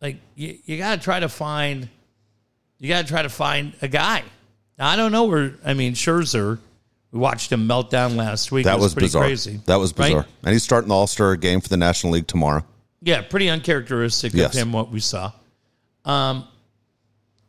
Like 0.00 0.18
you, 0.36 0.56
you 0.64 0.78
got 0.78 0.94
to 0.98 1.02
try 1.02 1.18
to 1.18 1.28
find, 1.28 1.88
you 2.78 2.88
got 2.88 3.02
to 3.02 3.08
try 3.08 3.22
to 3.22 3.28
find 3.28 3.72
a 3.82 3.88
guy. 3.88 4.22
Now 4.78 4.88
I 4.88 4.94
don't 4.94 5.10
know 5.10 5.24
where. 5.24 5.54
I 5.64 5.74
mean, 5.74 5.94
Scherzer, 5.94 6.60
we 7.10 7.18
watched 7.18 7.50
him 7.50 7.66
melt 7.66 7.90
down 7.90 8.16
last 8.16 8.52
week. 8.52 8.66
That 8.66 8.78
It 8.78 8.80
was, 8.82 8.92
pretty 8.94 9.06
bizarre. 9.06 9.24
crazy. 9.24 9.60
That 9.66 9.80
was 9.80 9.90
right? 9.98 10.10
bizarre. 10.10 10.26
And 10.44 10.52
he's 10.52 10.62
starting 10.62 10.88
the 10.90 10.94
All 10.94 11.08
Star 11.08 11.34
game 11.34 11.60
for 11.60 11.68
the 11.68 11.76
National 11.76 12.12
League 12.12 12.28
tomorrow. 12.28 12.64
Yeah, 13.02 13.22
pretty 13.22 13.50
uncharacteristic 13.50 14.32
Yes. 14.32 14.54
of 14.54 14.60
him 14.62 14.72
what 14.72 14.92
we 14.92 15.00
saw. 15.00 15.32
Um, 16.04 16.46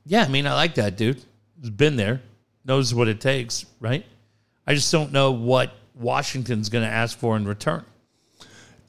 yeah, 0.07 0.23
I 0.23 0.27
mean, 0.27 0.47
I 0.47 0.53
like 0.53 0.75
that 0.75 0.97
dude. 0.97 1.21
He's 1.59 1.69
been 1.69 1.95
there, 1.95 2.21
knows 2.65 2.93
what 2.93 3.07
it 3.07 3.19
takes, 3.21 3.65
right? 3.79 4.05
I 4.65 4.73
just 4.73 4.91
don't 4.91 5.11
know 5.11 5.31
what 5.31 5.73
Washington's 5.95 6.69
going 6.69 6.83
to 6.83 6.91
ask 6.91 7.17
for 7.17 7.35
in 7.35 7.47
return. 7.47 7.83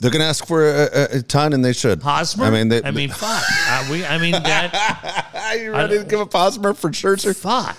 They're 0.00 0.10
going 0.12 0.20
to 0.20 0.26
ask 0.28 0.46
for 0.46 0.64
a, 0.64 0.88
a, 0.92 1.18
a 1.18 1.22
ton, 1.22 1.52
and 1.52 1.64
they 1.64 1.72
should. 1.72 2.02
Hosmer. 2.02 2.44
I 2.44 2.50
mean, 2.50 2.68
they, 2.68 2.82
I 2.84 2.92
mean, 2.92 3.10
fuck. 3.10 3.42
Uh, 3.68 3.88
we. 3.90 4.04
I 4.06 4.18
mean 4.18 4.32
that. 4.42 5.30
Are 5.34 5.56
you 5.56 5.72
ready 5.72 5.98
to 5.98 6.04
give 6.04 6.20
up 6.20 6.32
Hosmer 6.32 6.72
for 6.74 6.90
Scherzer? 6.90 7.34
fuck. 7.34 7.76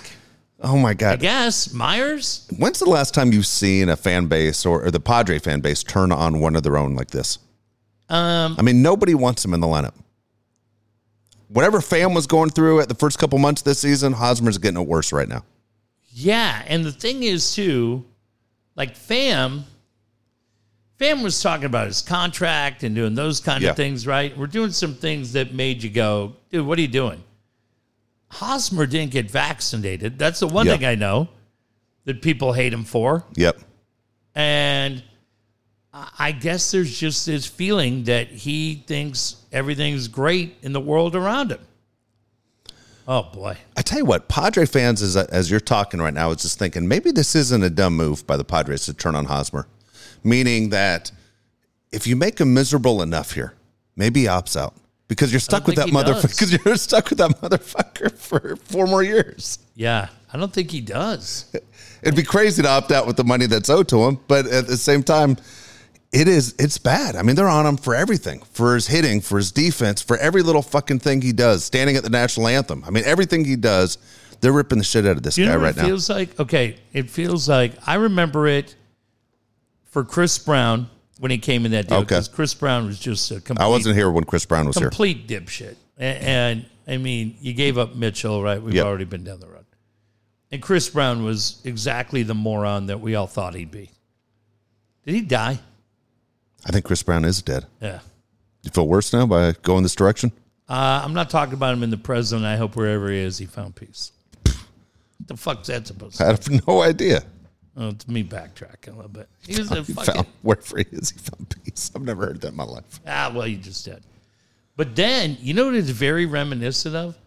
Oh 0.61 0.77
my 0.77 0.89
I 0.89 0.93
God! 0.93 1.19
guess 1.21 1.73
Myers. 1.73 2.45
When's 2.57 2.79
the 2.79 2.89
last 2.89 3.13
time 3.13 3.31
you've 3.31 3.45
seen 3.47 3.87
a 3.87 3.95
fan 3.95 4.25
base 4.25 4.65
or, 4.65 4.83
or 4.83 4.91
the 4.91 4.99
Padre 4.99 5.39
fan 5.39 5.61
base 5.61 5.81
turn 5.83 6.11
on 6.11 6.41
one 6.41 6.57
of 6.57 6.63
their 6.63 6.75
own 6.75 6.95
like 6.95 7.11
this? 7.11 7.39
Um, 8.09 8.55
I 8.59 8.63
mean, 8.63 8.81
nobody 8.81 9.15
wants 9.15 9.45
him 9.45 9.53
in 9.53 9.61
the 9.61 9.67
lineup. 9.67 9.93
Whatever 11.49 11.79
Pham 11.79 12.15
was 12.15 12.25
going 12.27 12.49
through 12.51 12.79
at 12.79 12.87
the 12.89 12.95
first 12.95 13.19
couple 13.19 13.37
months 13.39 13.61
this 13.63 13.79
season, 13.79 14.13
Hosmer's 14.13 14.57
getting 14.57 14.81
it 14.81 14.87
worse 14.87 15.11
right 15.11 15.27
now. 15.27 15.43
yeah, 16.11 16.63
and 16.67 16.83
the 16.85 16.91
thing 16.91 17.23
is 17.23 17.53
too, 17.53 18.05
like 18.75 18.95
Pham. 18.95 19.63
Pham 20.99 21.23
was 21.23 21.41
talking 21.41 21.65
about 21.65 21.87
his 21.87 22.01
contract 22.01 22.83
and 22.83 22.93
doing 22.93 23.15
those 23.15 23.39
kind 23.39 23.63
Yeah. 23.63 23.69
of 23.69 23.77
things, 23.77 24.05
right? 24.05 24.37
We're 24.37 24.47
doing 24.47 24.71
some 24.71 24.95
things 24.95 25.31
that 25.33 25.53
made 25.53 25.81
you 25.81 25.89
go, 25.89 26.35
dude, 26.51 26.65
what 26.65 26.77
are 26.77 26.81
you 26.81 26.87
doing? 26.89 27.23
Hosmer 28.31 28.85
didn't 28.85 29.11
get 29.11 29.31
vaccinated. 29.31 30.19
That's 30.19 30.41
the 30.41 30.47
one 30.47 30.65
Yeah. 30.67 30.73
thing 30.77 30.85
I 30.85 30.95
know 30.95 31.29
that 32.05 32.21
people 32.21 32.53
hate 32.53 32.73
him 32.73 32.83
for. 32.83 33.23
Yep. 33.35 33.59
And 34.35 35.01
I 36.17 36.31
guess 36.31 36.71
there's 36.71 36.97
just 36.97 37.25
this 37.25 37.45
feeling 37.45 38.03
that 38.03 38.27
he 38.27 38.83
thinks 38.87 39.37
everything's 39.51 40.07
great 40.07 40.55
in 40.61 40.73
the 40.73 40.79
world 40.79 41.15
around 41.15 41.51
him. 41.51 41.59
Oh 43.07 43.23
boy. 43.23 43.57
I 43.75 43.81
tell 43.81 43.97
you 43.97 44.05
what, 44.05 44.27
Padre 44.27 44.65
fans, 44.65 45.01
as, 45.01 45.15
as 45.17 45.49
you're 45.49 45.59
talking 45.59 45.99
right 45.99 46.13
now, 46.13 46.29
is 46.29 46.43
just 46.43 46.59
thinking 46.59 46.87
maybe 46.87 47.11
this 47.11 47.35
isn't 47.35 47.63
a 47.63 47.69
dumb 47.69 47.95
move 47.95 48.27
by 48.27 48.37
the 48.37 48.43
Padres 48.43 48.85
to 48.85 48.93
turn 48.93 49.15
on 49.15 49.25
Hosmer. 49.25 49.67
Meaning 50.23 50.69
that 50.69 51.11
if 51.91 52.05
you 52.05 52.15
make 52.15 52.39
him 52.39 52.53
miserable 52.53 53.01
enough 53.01 53.31
here, 53.31 53.55
maybe 53.95 54.21
he 54.21 54.25
opts 54.27 54.55
out 54.55 54.75
because 55.07 55.33
you're 55.33 55.39
stuck 55.39 55.65
with 55.65 55.77
that 55.77 55.87
motherfucker. 55.87 56.21
Because 56.29 56.63
you're 56.63 56.75
stuck 56.75 57.09
with 57.09 57.17
that 57.17 57.31
motherfucker 57.41 58.15
for 58.15 58.55
four 58.57 58.85
more 58.85 59.01
years. 59.01 59.57
Yeah, 59.73 60.09
I 60.31 60.37
don't 60.37 60.53
think 60.53 60.69
he 60.69 60.81
does. 60.81 61.51
It'd 62.03 62.15
be 62.15 62.23
crazy 62.23 62.61
to 62.61 62.69
opt 62.69 62.91
out 62.91 63.07
with 63.07 63.17
the 63.17 63.23
money 63.23 63.47
that's 63.47 63.69
owed 63.69 63.89
to 63.89 64.03
him, 64.03 64.19
but 64.27 64.45
at 64.45 64.67
the 64.67 64.77
same 64.77 65.03
time, 65.03 65.35
it 66.11 66.27
is 66.27 66.55
it's 66.59 66.77
bad. 66.77 67.15
I 67.15 67.21
mean, 67.21 67.35
they're 67.35 67.47
on 67.47 67.65
him 67.65 67.77
for 67.77 67.93
everything, 67.95 68.41
for 68.51 68.75
his 68.75 68.87
hitting, 68.87 69.21
for 69.21 69.37
his 69.37 69.51
defense, 69.51 70.01
for 70.01 70.17
every 70.17 70.41
little 70.41 70.61
fucking 70.61 70.99
thing 70.99 71.21
he 71.21 71.31
does, 71.33 71.63
standing 71.63 71.95
at 71.95 72.03
the 72.03 72.09
national 72.09 72.47
anthem. 72.47 72.83
I 72.85 72.89
mean, 72.89 73.03
everything 73.05 73.45
he 73.45 73.55
does, 73.55 73.97
they're 74.41 74.51
ripping 74.53 74.79
the 74.79 74.83
shit 74.83 75.05
out 75.05 75.17
of 75.17 75.23
this 75.23 75.37
you 75.37 75.45
guy 75.45 75.55
right 75.55 75.75
it 75.75 75.77
now. 75.77 75.85
feels 75.85 76.09
like? 76.09 76.39
Okay, 76.39 76.77
it 76.93 77.09
feels 77.09 77.47
like 77.47 77.73
I 77.85 77.95
remember 77.95 78.47
it 78.47 78.75
for 79.91 80.03
Chris 80.03 80.37
Brown 80.39 80.89
when 81.19 81.31
he 81.31 81.37
came 81.37 81.65
in 81.65 81.71
that 81.73 81.87
deal 81.87 81.97
Okay. 81.99 82.21
Chris 82.31 82.53
Brown 82.53 82.85
was 82.85 82.99
just 82.99 83.29
a 83.31 83.41
complete, 83.41 83.63
I 83.63 83.67
wasn't 83.67 83.95
here 83.95 84.09
when 84.09 84.23
Chris 84.23 84.45
Brown 84.45 84.67
was 84.67 84.77
here. 84.77 84.89
complete 84.89 85.27
dipshit. 85.27 85.75
And, 85.97 86.23
and 86.23 86.65
I 86.87 86.97
mean, 86.97 87.35
you 87.41 87.53
gave 87.53 87.77
up 87.77 87.95
Mitchell, 87.95 88.41
right? 88.41 88.61
We've 88.61 88.75
Yep. 88.75 88.85
already 88.85 89.03
been 89.05 89.23
down 89.25 89.39
the 89.41 89.47
road. 89.47 89.65
And 90.51 90.61
Chris 90.61 90.89
Brown 90.89 91.23
was 91.23 91.61
exactly 91.65 92.23
the 92.23 92.33
moron 92.33 92.87
that 92.87 92.99
we 93.01 93.13
all 93.15 93.27
thought 93.27 93.53
he'd 93.53 93.69
be. 93.69 93.91
Did 95.05 95.13
he 95.15 95.21
die? 95.21 95.59
I 96.65 96.71
think 96.71 96.85
Chris 96.85 97.03
Brown 97.03 97.25
is 97.25 97.41
dead. 97.41 97.65
Yeah. 97.81 97.99
You 98.63 98.71
feel 98.71 98.87
worse 98.87 99.13
now 99.13 99.25
by 99.25 99.53
going 99.61 99.83
this 99.83 99.95
direction? 99.95 100.31
Uh, 100.67 101.01
I'm 101.03 101.13
not 101.13 101.29
talking 101.29 101.53
about 101.53 101.73
him 101.73 101.83
in 101.83 101.89
the 101.89 101.97
present. 101.97 102.43
I 102.45 102.57
hope 102.57 102.75
wherever 102.75 103.09
he 103.09 103.17
is, 103.19 103.37
he 103.37 103.45
found 103.45 103.75
peace. 103.75 104.11
What 104.43 104.57
the 105.27 105.37
fuck's 105.37 105.67
that 105.67 105.87
supposed 105.87 106.17
to 106.17 106.23
be? 106.23 106.27
I 106.27 106.31
have 106.31 106.67
no 106.67 106.81
idea. 106.81 107.23
Oh, 107.77 107.89
it's 107.89 108.07
me 108.07 108.23
backtracking 108.23 108.89
a 108.89 108.95
little 108.95 109.09
bit. 109.09 109.29
He 109.47 109.57
was 109.57 109.71
a 109.71 109.83
He 109.83 109.93
fucking 109.93 110.13
found 110.13 110.27
wherever 110.41 110.77
he 110.77 110.85
is, 110.91 111.11
he 111.11 111.19
found 111.19 111.55
peace. 111.63 111.91
I've 111.95 112.01
never 112.01 112.25
heard 112.27 112.41
that 112.41 112.49
in 112.49 112.55
my 112.55 112.63
life. 112.65 112.99
ah. 113.07 113.31
Well, 113.33 113.47
you 113.47 113.57
just 113.57 113.85
did. 113.85 114.03
But 114.75 114.95
then 114.95 115.37
you 115.41 115.53
know 115.53 115.65
what 115.65 115.75
it's 115.75 115.89
very 115.89 116.25
reminiscent 116.25 116.95
of, 116.95 117.17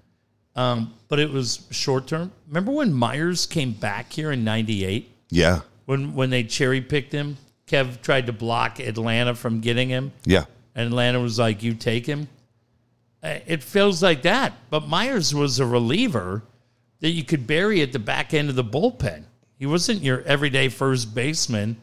um, 0.56 0.94
but 1.08 1.18
it 1.18 1.30
was 1.30 1.66
short 1.70 2.06
term. 2.06 2.30
Remember 2.48 2.72
when 2.72 2.92
Myers 2.92 3.46
came 3.46 3.72
back 3.72 4.12
here 4.12 4.32
in 4.32 4.42
'98 4.44 5.10
Yeah, 5.30 5.60
when 5.86 6.14
when 6.14 6.30
they 6.30 6.44
cherry 6.44 6.80
picked 6.80 7.12
him? 7.12 7.36
Kev 7.66 8.02
tried 8.02 8.26
to 8.26 8.32
block 8.32 8.80
Atlanta 8.80 9.34
from 9.34 9.60
getting 9.60 9.88
him, 9.88 10.12
yeah. 10.24 10.44
and 10.74 10.88
Atlanta 10.88 11.20
was 11.20 11.38
like, 11.38 11.62
"You 11.62 11.74
take 11.74 12.06
him." 12.06 12.28
Uh, 13.22 13.38
It 13.46 13.62
feels 13.62 14.02
like 14.02 14.22
that, 14.22 14.52
but 14.70 14.88
Myers 14.88 15.34
was 15.34 15.58
a 15.60 15.66
reliever 15.66 16.42
that 17.00 17.10
you 17.10 17.24
could 17.24 17.46
bury 17.46 17.80
at 17.82 17.92
the 17.92 17.98
back 17.98 18.34
end 18.34 18.48
of 18.50 18.56
the 18.56 18.64
bullpen. 18.64 19.24
He 19.58 19.66
wasn't 19.66 20.02
your 20.02 20.22
everyday 20.22 20.68
first 20.68 21.14
baseman 21.14 21.76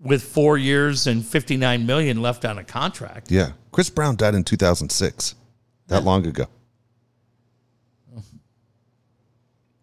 with 0.00 0.22
four 0.22 0.58
years 0.58 1.06
and 1.06 1.24
fifty 1.24 1.56
nine 1.56 1.86
million 1.86 2.20
left 2.20 2.44
on 2.44 2.58
a 2.58 2.64
contract. 2.64 3.30
Yeah. 3.30 3.52
Chris 3.72 3.88
Brown 3.90 4.16
died 4.16 4.34
in 4.34 4.44
2006. 4.44 5.34
That 5.88 6.04
long 6.04 6.26
ago. 6.26 6.46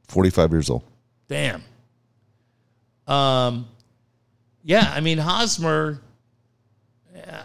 45 0.07 0.51
years 0.51 0.69
old. 0.69 0.83
Damn. 1.27 1.63
Um, 3.07 3.67
yeah, 4.63 4.91
I 4.93 4.99
mean 5.01 5.17
Hosmer. 5.17 5.99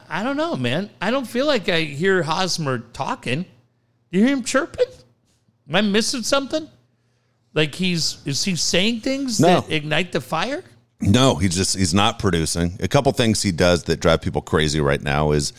I 0.08 0.22
don't 0.22 0.36
know, 0.36 0.56
man. 0.56 0.90
I 1.00 1.10
don't 1.10 1.26
feel 1.26 1.46
like 1.46 1.68
I 1.68 1.80
hear 1.82 2.22
Hosmer 2.22 2.78
talking. 2.78 3.42
Do 3.42 4.18
you 4.18 4.20
hear 4.24 4.34
him 4.36 4.42
chirping? 4.44 4.86
Am 5.68 5.74
I 5.74 5.80
missing 5.80 6.22
something? 6.22 6.68
Like 7.52 7.74
he's 7.74 8.18
is 8.24 8.44
he 8.44 8.54
saying 8.56 9.00
things 9.00 9.40
No. 9.40 9.60
that 9.60 9.70
ignite 9.72 10.12
the 10.12 10.20
fire? 10.20 10.62
No, 11.00 11.34
he's 11.34 11.54
just 11.54 11.76
he's 11.76 11.92
not 11.94 12.18
producing. 12.18 12.76
A 12.80 12.88
couple 12.88 13.12
things 13.12 13.42
he 13.42 13.52
does 13.52 13.84
that 13.84 14.00
drive 14.00 14.22
people 14.22 14.40
crazy 14.40 14.80
right 14.80 15.02
now 15.02 15.32
is 15.32 15.52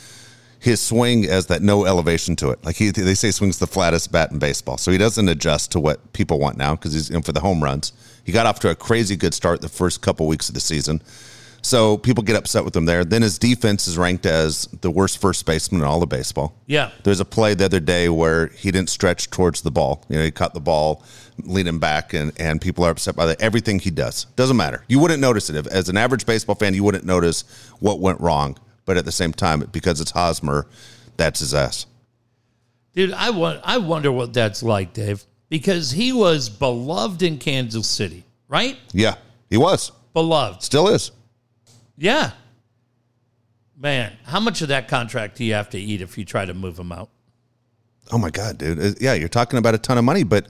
his 0.59 0.81
swing 0.81 1.23
has 1.23 1.47
that 1.47 1.61
no 1.61 1.85
elevation 1.85 2.35
to 2.37 2.49
it. 2.49 2.63
Like 2.65 2.75
he, 2.77 2.89
they 2.89 3.13
say, 3.13 3.29
swings 3.29 3.59
the 3.59 3.67
flattest 3.67 4.11
bat 4.11 4.31
in 4.31 4.39
baseball, 4.39 4.77
so 4.77 4.91
he 4.91 4.97
doesn't 4.97 5.29
adjust 5.29 5.71
to 5.73 5.79
what 5.79 6.13
people 6.13 6.39
want 6.39 6.57
now 6.57 6.75
because 6.75 6.93
he's 6.93 7.11
in 7.11 7.21
for 7.21 7.31
the 7.31 7.41
home 7.41 7.63
runs. 7.63 7.93
He 8.23 8.31
got 8.31 8.47
off 8.47 8.59
to 8.61 8.69
a 8.69 8.75
crazy 8.75 9.15
good 9.15 9.35
start 9.35 9.61
the 9.61 9.69
first 9.69 10.01
couple 10.01 10.25
weeks 10.25 10.49
of 10.49 10.55
the 10.55 10.61
season, 10.61 11.01
so 11.61 11.97
people 11.97 12.23
get 12.23 12.35
upset 12.35 12.63
with 12.63 12.75
him 12.75 12.85
there. 12.85 13.03
Then 13.03 13.21
his 13.21 13.37
defense 13.37 13.87
is 13.87 13.97
ranked 13.97 14.25
as 14.25 14.67
the 14.81 14.91
worst 14.91 15.19
first 15.19 15.45
baseman 15.45 15.81
in 15.81 15.87
all 15.87 16.01
of 16.01 16.09
baseball. 16.09 16.55
Yeah. 16.65 16.91
There's 17.03 17.19
a 17.19 17.25
play 17.25 17.53
the 17.53 17.65
other 17.65 17.79
day 17.79 18.09
where 18.09 18.47
he 18.47 18.71
didn't 18.71 18.89
stretch 18.89 19.29
towards 19.29 19.61
the 19.61 19.71
ball. 19.71 20.05
You 20.09 20.17
know, 20.17 20.23
he 20.23 20.31
caught 20.31 20.53
the 20.53 20.59
ball, 20.59 21.03
leaning 21.43 21.79
back, 21.79 22.13
and, 22.13 22.31
and 22.39 22.61
people 22.61 22.83
are 22.85 22.91
upset 22.91 23.15
by 23.15 23.25
that. 23.25 23.41
Everything 23.41 23.79
he 23.79 23.91
does 23.91 24.25
doesn't 24.35 24.57
matter. 24.57 24.83
You 24.87 24.99
wouldn't 24.99 25.19
notice 25.19 25.49
it. 25.49 25.55
If, 25.55 25.67
as 25.67 25.89
an 25.89 25.97
average 25.97 26.25
baseball 26.25 26.55
fan, 26.55 26.73
you 26.73 26.83
wouldn't 26.83 27.05
notice 27.05 27.43
what 27.79 27.99
went 27.99 28.21
wrong. 28.21 28.57
But 28.85 28.95
at 28.97 29.05
the 29.05 29.11
same 29.11 29.33
time, 29.33 29.67
because 29.71 29.99
it's 29.99 30.11
Hosmer, 30.11 30.67
that's 31.17 31.41
his 31.41 31.53
ass. 31.53 31.87
Dude, 32.93 33.13
I 33.13 33.29
want 33.31 33.59
I 33.63 33.77
wonder 33.77 34.11
what 34.11 34.33
that's 34.33 34.63
like, 34.63 34.93
Dave. 34.93 35.25
Because 35.49 35.91
he 35.91 36.11
was 36.11 36.49
beloved 36.49 37.21
in 37.21 37.37
Kansas 37.37 37.87
City, 37.87 38.23
right? 38.47 38.77
Yeah, 38.91 39.15
he 39.49 39.57
was. 39.57 39.91
Beloved. 40.13 40.63
Still 40.63 40.87
is. 40.87 41.11
Yeah. 41.97 42.31
Man, 43.79 44.13
how 44.25 44.39
much 44.39 44.61
of 44.61 44.69
that 44.69 44.87
contract 44.87 45.37
do 45.37 45.43
you 45.45 45.53
have 45.53 45.69
to 45.71 45.79
eat 45.79 46.01
if 46.01 46.17
you 46.17 46.25
try 46.25 46.45
to 46.45 46.53
move 46.53 46.77
him 46.79 46.91
out? 46.91 47.09
Oh 48.11 48.17
my 48.17 48.29
God, 48.29 48.57
dude. 48.57 48.97
Yeah, 49.01 49.13
you're 49.13 49.27
talking 49.29 49.59
about 49.59 49.75
a 49.75 49.77
ton 49.77 49.97
of 49.97 50.03
money, 50.03 50.23
but 50.23 50.47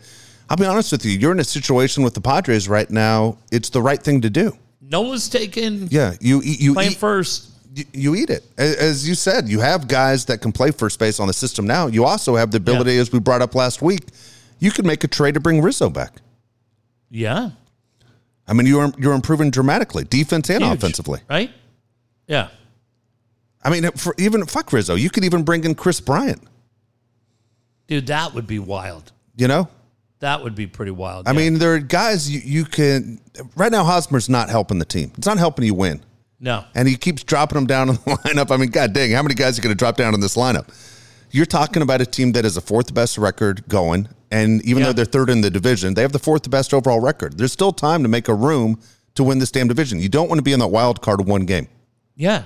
I'll 0.49 0.57
be 0.57 0.65
honest 0.65 0.91
with 0.91 1.03
you. 1.05 1.11
You're 1.11 1.31
in 1.33 1.39
a 1.39 1.43
situation 1.43 2.03
with 2.03 2.13
the 2.13 2.21
Padres 2.21 2.69
right 2.69 2.89
now. 2.89 3.37
It's 3.51 3.69
the 3.69 3.81
right 3.81 4.01
thing 4.01 4.21
to 4.21 4.29
do. 4.29 4.55
Noah's 4.81 5.27
taken 5.27 5.87
Yeah, 5.91 6.13
you 6.21 6.41
eat. 6.43 6.61
You 6.61 6.73
playing 6.73 6.91
eat. 6.91 6.97
first. 6.97 7.49
you- 7.75 7.85
you 7.93 8.15
eat 8.15 8.29
it. 8.29 8.43
As 8.57 9.07
you 9.07 9.13
said, 9.15 9.47
you 9.49 9.59
have 9.59 9.87
guys 9.87 10.25
that 10.25 10.41
can 10.41 10.51
play 10.51 10.71
first 10.71 10.97
base 10.99 11.19
on 11.19 11.27
the 11.27 11.33
system 11.33 11.67
now. 11.67 11.87
You 11.87 12.05
also 12.05 12.35
have 12.35 12.49
the 12.51 12.57
ability, 12.57 12.97
as 12.97 13.11
we 13.11 13.19
brought 13.19 13.41
up 13.41 13.53
last 13.55 13.81
week, 13.81 14.01
you 14.59 14.71
could 14.71 14.85
make 14.85 15.03
a 15.03 15.07
trade 15.07 15.33
to 15.33 15.39
bring 15.39 15.61
Rizzo 15.61 15.89
back. 15.89 16.13
Yeah. 17.11 17.51
I 18.47 18.53
mean, 18.53 18.65
you're 18.67 18.91
you're 18.97 19.13
improving 19.13 19.51
dramatically, 19.51 20.03
defense 20.05 20.49
and 20.49 20.63
Huge, 20.63 20.77
offensively. 20.77 21.19
Right? 21.29 21.51
Yeah. 22.27 22.49
I 23.63 23.69
mean, 23.69 23.91
for 23.91 24.15
even 24.17 24.45
fuck 24.45 24.71
Rizzo, 24.71 24.95
you 24.95 25.09
could 25.09 25.25
even 25.25 25.43
bring 25.43 25.63
in 25.65 25.75
Kris 25.75 25.99
Bryant. 25.99 26.41
Dude, 27.87 28.07
that 28.07 28.33
would 28.33 28.47
be 28.47 28.59
wild. 28.59 29.11
You 29.35 29.47
know, 29.47 29.67
That 30.19 30.43
would 30.43 30.55
be 30.55 30.67
pretty 30.67 30.91
wild. 30.91 31.27
I 31.27 31.31
yeah. 31.31 31.37
mean, 31.37 31.59
there 31.59 31.73
are 31.73 31.79
guys 31.79 32.29
you, 32.29 32.39
you 32.43 32.65
can. 32.65 33.19
Right 33.55 33.71
now, 33.71 33.83
Hosmer's 33.83 34.29
not 34.29 34.49
helping 34.49 34.79
the 34.79 34.85
team. 34.85 35.11
It's 35.17 35.27
not 35.27 35.37
helping 35.37 35.65
you 35.65 35.73
win, 35.73 36.03
no. 36.39 36.63
and 36.73 36.87
he 36.87 36.95
keeps 36.95 37.23
dropping 37.23 37.55
them 37.55 37.67
down 37.67 37.89
in 37.89 37.95
the 37.95 38.01
lineup. 38.25 38.51
I 38.51 38.57
mean, 38.57 38.69
god 38.69 38.93
dang, 38.93 39.11
how 39.11 39.21
many 39.21 39.35
guys 39.35 39.59
are 39.59 39.61
going 39.61 39.75
to 39.75 39.77
drop 39.77 39.95
down 39.97 40.13
in 40.13 40.19
this 40.19 40.35
lineup? 40.35 40.69
You're 41.31 41.45
talking 41.45 41.81
about 41.81 42.01
a 42.01 42.05
team 42.05 42.31
that 42.33 42.45
is 42.45 42.57
a 42.57 42.61
fourth 42.61 42.93
best 42.93 43.17
record 43.17 43.67
going, 43.67 44.07
and 44.31 44.61
even 44.63 44.79
Yeah. 44.81 44.87
though 44.87 44.93
they're 44.93 45.05
third 45.05 45.29
in 45.29 45.41
the 45.41 45.49
division, 45.49 45.93
they 45.93 46.01
have 46.01 46.11
the 46.13 46.19
fourth 46.19 46.49
best 46.49 46.73
overall 46.73 46.99
record. 46.99 47.37
There's 47.37 47.51
still 47.51 47.71
time 47.73 48.01
to 48.03 48.09
make 48.09 48.27
a 48.27 48.33
room 48.33 48.79
to 49.15 49.23
win 49.23 49.39
this 49.39 49.51
damn 49.51 49.67
division. 49.67 49.99
You 49.99 50.09
don't 50.09 50.29
want 50.29 50.39
to 50.39 50.43
be 50.43 50.53
in 50.53 50.59
that 50.59 50.67
wild 50.67 51.01
card 51.01 51.21
one 51.27 51.45
game. 51.45 51.67
Yeah. 52.15 52.43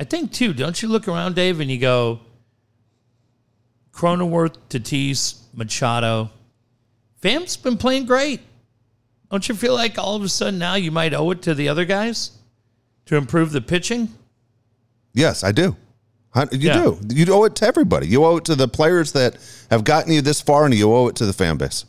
I 0.00 0.04
think 0.04 0.32
too, 0.32 0.52
don't 0.52 0.80
you 0.80 0.88
look 0.88 1.08
around, 1.08 1.34
Dave, 1.34 1.60
and 1.60 1.70
you 1.70 1.78
go 1.78 2.20
Cronenworth, 3.92 4.56
Tatis, 4.68 5.40
Machado. 5.52 6.30
Pham's 7.20 7.56
been 7.56 7.76
playing 7.76 8.06
great. 8.06 8.40
Don't 9.30 9.48
you 9.48 9.54
feel 9.54 9.74
like 9.74 9.98
all 9.98 10.14
of 10.16 10.22
a 10.22 10.28
sudden 10.28 10.58
now 10.58 10.74
you 10.74 10.90
might 10.92 11.12
owe 11.12 11.30
it 11.32 11.42
to 11.42 11.54
the 11.54 11.68
other 11.68 11.84
guys 11.84 12.30
to 13.06 13.16
improve 13.16 13.50
the 13.52 13.60
pitching? 13.60 14.14
Yes, 15.14 15.42
I 15.42 15.52
do. 15.52 15.76
You 16.36 16.48
Yeah. 16.52 16.82
do. 16.82 16.98
You 17.08 17.32
owe 17.32 17.44
it 17.44 17.54
to 17.56 17.66
everybody. 17.66 18.06
You 18.06 18.24
owe 18.24 18.36
it 18.36 18.44
to 18.46 18.54
the 18.54 18.68
players 18.68 19.12
that 19.12 19.36
have 19.70 19.82
gotten 19.84 20.12
you 20.12 20.20
this 20.20 20.40
far, 20.40 20.64
and 20.64 20.74
you 20.74 20.92
owe 20.92 21.08
it 21.08 21.16
to 21.16 21.26
the 21.26 21.32
fan 21.32 21.56
base. 21.56 21.84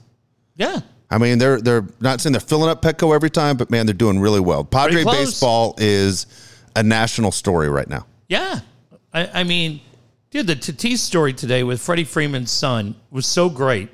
Yeah. 0.55 0.79
I 1.11 1.17
mean, 1.17 1.37
they're 1.39 1.59
they're 1.61 1.85
not 1.99 2.21
saying 2.21 2.33
they're 2.33 2.39
filling 2.39 2.69
up 2.69 2.81
Petco 2.81 3.13
every 3.13 3.29
time, 3.29 3.57
but 3.57 3.69
man, 3.69 3.85
they're 3.85 3.93
doing 3.93 4.19
really 4.19 4.39
well. 4.39 4.63
Padre 4.63 5.03
baseball 5.03 5.75
is 5.77 6.25
a 6.75 6.83
national 6.83 7.31
story 7.31 7.69
right 7.69 7.89
now. 7.89 8.05
Yeah. 8.27 8.59
I, 9.13 9.41
I 9.41 9.43
mean, 9.43 9.81
dude, 10.29 10.47
the 10.47 10.55
Tatis 10.55 10.99
story 10.99 11.33
today 11.33 11.63
with 11.63 11.81
Freddie 11.81 12.03
Freeman's 12.03 12.51
son 12.51 12.95
was 13.09 13.25
so 13.25 13.49
great. 13.49 13.89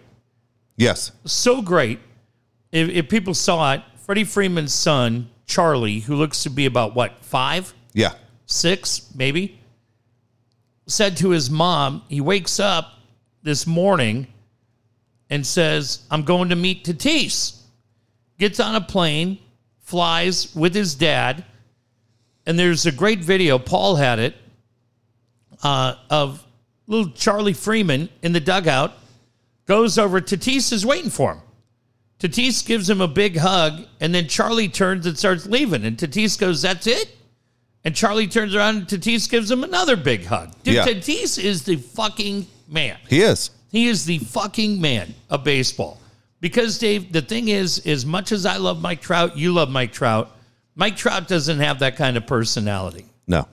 Yes, 0.78 1.12
so 1.24 1.62
great. 1.62 2.00
If, 2.74 2.90
if 2.90 3.08
people 3.10 3.34
saw 3.34 3.74
it, 3.74 3.82
Freddie 4.06 4.26
Freeman's 4.26 4.74
son, 4.74 5.30
Charlie, 5.46 6.00
who 6.00 6.16
looks 6.16 6.44
to 6.44 6.50
be 6.50 6.66
about 6.66 6.96
what, 6.96 7.24
five, 7.24 7.74
yeah, 7.94 8.12
six, 8.46 9.10
maybe, 9.16 9.58
said 10.88 11.18
to 11.18 11.30
his 11.30 11.50
mom, 11.50 12.04
he 12.10 12.22
wakes 12.22 12.60
up 12.60 12.94
this 13.44 13.66
morning 13.66 14.28
and 15.30 15.46
says, 15.46 16.06
I'm 16.12 16.24
going 16.24 16.50
to 16.50 16.56
meet 16.56 16.86
Tatis. 16.86 17.62
Gets 18.38 18.60
on 18.60 18.76
a 18.76 18.82
plane, 18.82 19.40
flies 19.82 20.54
with 20.56 20.76
his 20.76 20.96
dad, 20.96 21.46
and 22.46 22.60
there's 22.60 22.86
a 22.86 22.92
great 22.92 23.20
video, 23.20 23.58
Paul 23.58 23.96
had 23.96 24.20
it, 24.20 24.36
uh, 25.64 25.96
of 26.10 26.46
little 26.88 27.12
Charlie 27.12 27.54
Freeman 27.54 28.10
in 28.22 28.34
the 28.34 28.40
dugout, 28.40 28.94
goes 29.66 29.98
over, 29.98 30.22
Tatis 30.22 30.72
is 30.72 30.86
waiting 30.86 31.10
for 31.10 31.34
him. 31.34 31.42
Tatis 32.20 32.66
gives 32.66 32.90
him 32.90 33.02
a 33.02 33.08
big 33.08 33.38
hug, 33.38 33.86
and 34.00 34.14
then 34.14 34.28
Charlie 34.28 34.70
turns 34.70 35.06
and 35.06 35.18
starts 35.18 35.46
leaving. 35.46 35.84
And 35.84 35.98
Tatis 35.98 36.40
goes, 36.40 36.62
That's 36.62 36.88
it? 36.88 37.16
And 37.86 37.96
Charlie 37.96 38.28
turns 38.28 38.56
around 38.56 38.76
and 38.78 38.88
Tatis 38.88 39.30
gives 39.30 39.50
him 39.50 39.64
another 39.64 39.96
big 39.96 40.26
hug. 40.26 40.52
Dude, 40.64 40.74
Yeah. 40.76 40.86
Tatis 40.86 41.42
is 41.42 41.64
the 41.64 41.76
fucking 41.78 42.48
man. 42.68 42.98
he 43.08 43.22
is. 43.22 43.52
He 43.72 43.88
is 43.88 44.06
the 44.06 44.18
fucking 44.20 44.82
man 44.82 45.14
of 45.30 45.44
baseball. 45.44 46.00
Because 46.42 46.78
Dave, 46.80 47.12
the 47.14 47.22
thing 47.22 47.48
is, 47.50 47.80
as 47.86 48.06
much 48.06 48.32
as 48.32 48.46
I 48.46 48.58
love 48.58 48.82
Mike 48.82 49.02
Trout, 49.02 49.38
you 49.38 49.54
love 49.54 49.70
Mike 49.70 49.92
Trout. 49.94 50.36
Mike 50.76 50.96
Trout 50.98 51.28
doesn't 51.28 51.60
have 51.60 51.80
that 51.80 51.96
kind 51.96 52.18
of 52.18 52.26
personality. 52.28 53.06
No, 53.28 53.48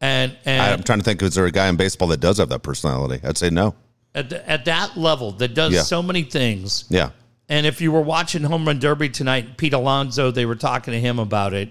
And 0.00 0.36
and 0.44 0.60
I'm 0.62 0.82
trying 0.82 0.98
to 0.98 1.04
think. 1.04 1.22
Is 1.22 1.34
there 1.34 1.46
a 1.46 1.50
guy 1.50 1.68
in 1.68 1.76
baseball 1.76 2.08
that 2.08 2.20
does 2.20 2.38
have 2.38 2.48
that 2.50 2.62
personality? 2.62 3.20
I'd 3.26 3.38
say 3.38 3.50
no. 3.50 3.74
at, 4.14 4.28
the, 4.30 4.48
at 4.48 4.64
that 4.66 4.96
level 4.96 5.32
that 5.32 5.54
does 5.54 5.72
Yeah. 5.72 5.82
so 5.82 6.02
many 6.02 6.22
things. 6.22 6.84
Yeah, 6.88 7.10
And 7.48 7.66
if 7.66 7.80
you 7.80 7.90
were 7.92 8.00
watching 8.02 8.42
Home 8.44 8.66
Run 8.66 8.78
Derby 8.78 9.08
tonight, 9.08 9.56
Pete 9.56 9.72
Alonso, 9.72 10.30
they 10.30 10.46
were 10.46 10.54
talking 10.56 10.92
to 10.92 11.00
him 11.00 11.18
about 11.18 11.54
it. 11.54 11.70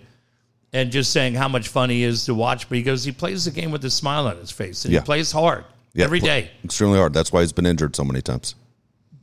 And 0.73 0.91
just 0.91 1.11
saying 1.11 1.33
how 1.35 1.47
much 1.47 1.67
fun 1.67 1.89
he 1.89 2.03
is 2.03 2.25
to 2.25 2.33
watch. 2.33 2.67
But 2.69 2.77
he 2.77 2.83
goes, 2.83 3.03
he 3.03 3.11
plays 3.11 3.45
the 3.45 3.51
game 3.51 3.71
with 3.71 3.83
a 3.85 3.89
smile 3.91 4.27
on 4.27 4.37
his 4.37 4.51
face, 4.51 4.85
and 4.85 4.93
Yeah. 4.93 4.99
he 5.01 5.05
plays 5.05 5.31
hard 5.31 5.65
Yeah, 5.93 6.05
every 6.05 6.19
day. 6.19 6.51
Extremely 6.63 6.97
hard. 6.97 7.13
That's 7.13 7.31
why 7.33 7.41
he's 7.41 7.51
been 7.51 7.65
injured 7.65 7.95
so 7.95 8.03
many 8.03 8.21
times. 8.21 8.55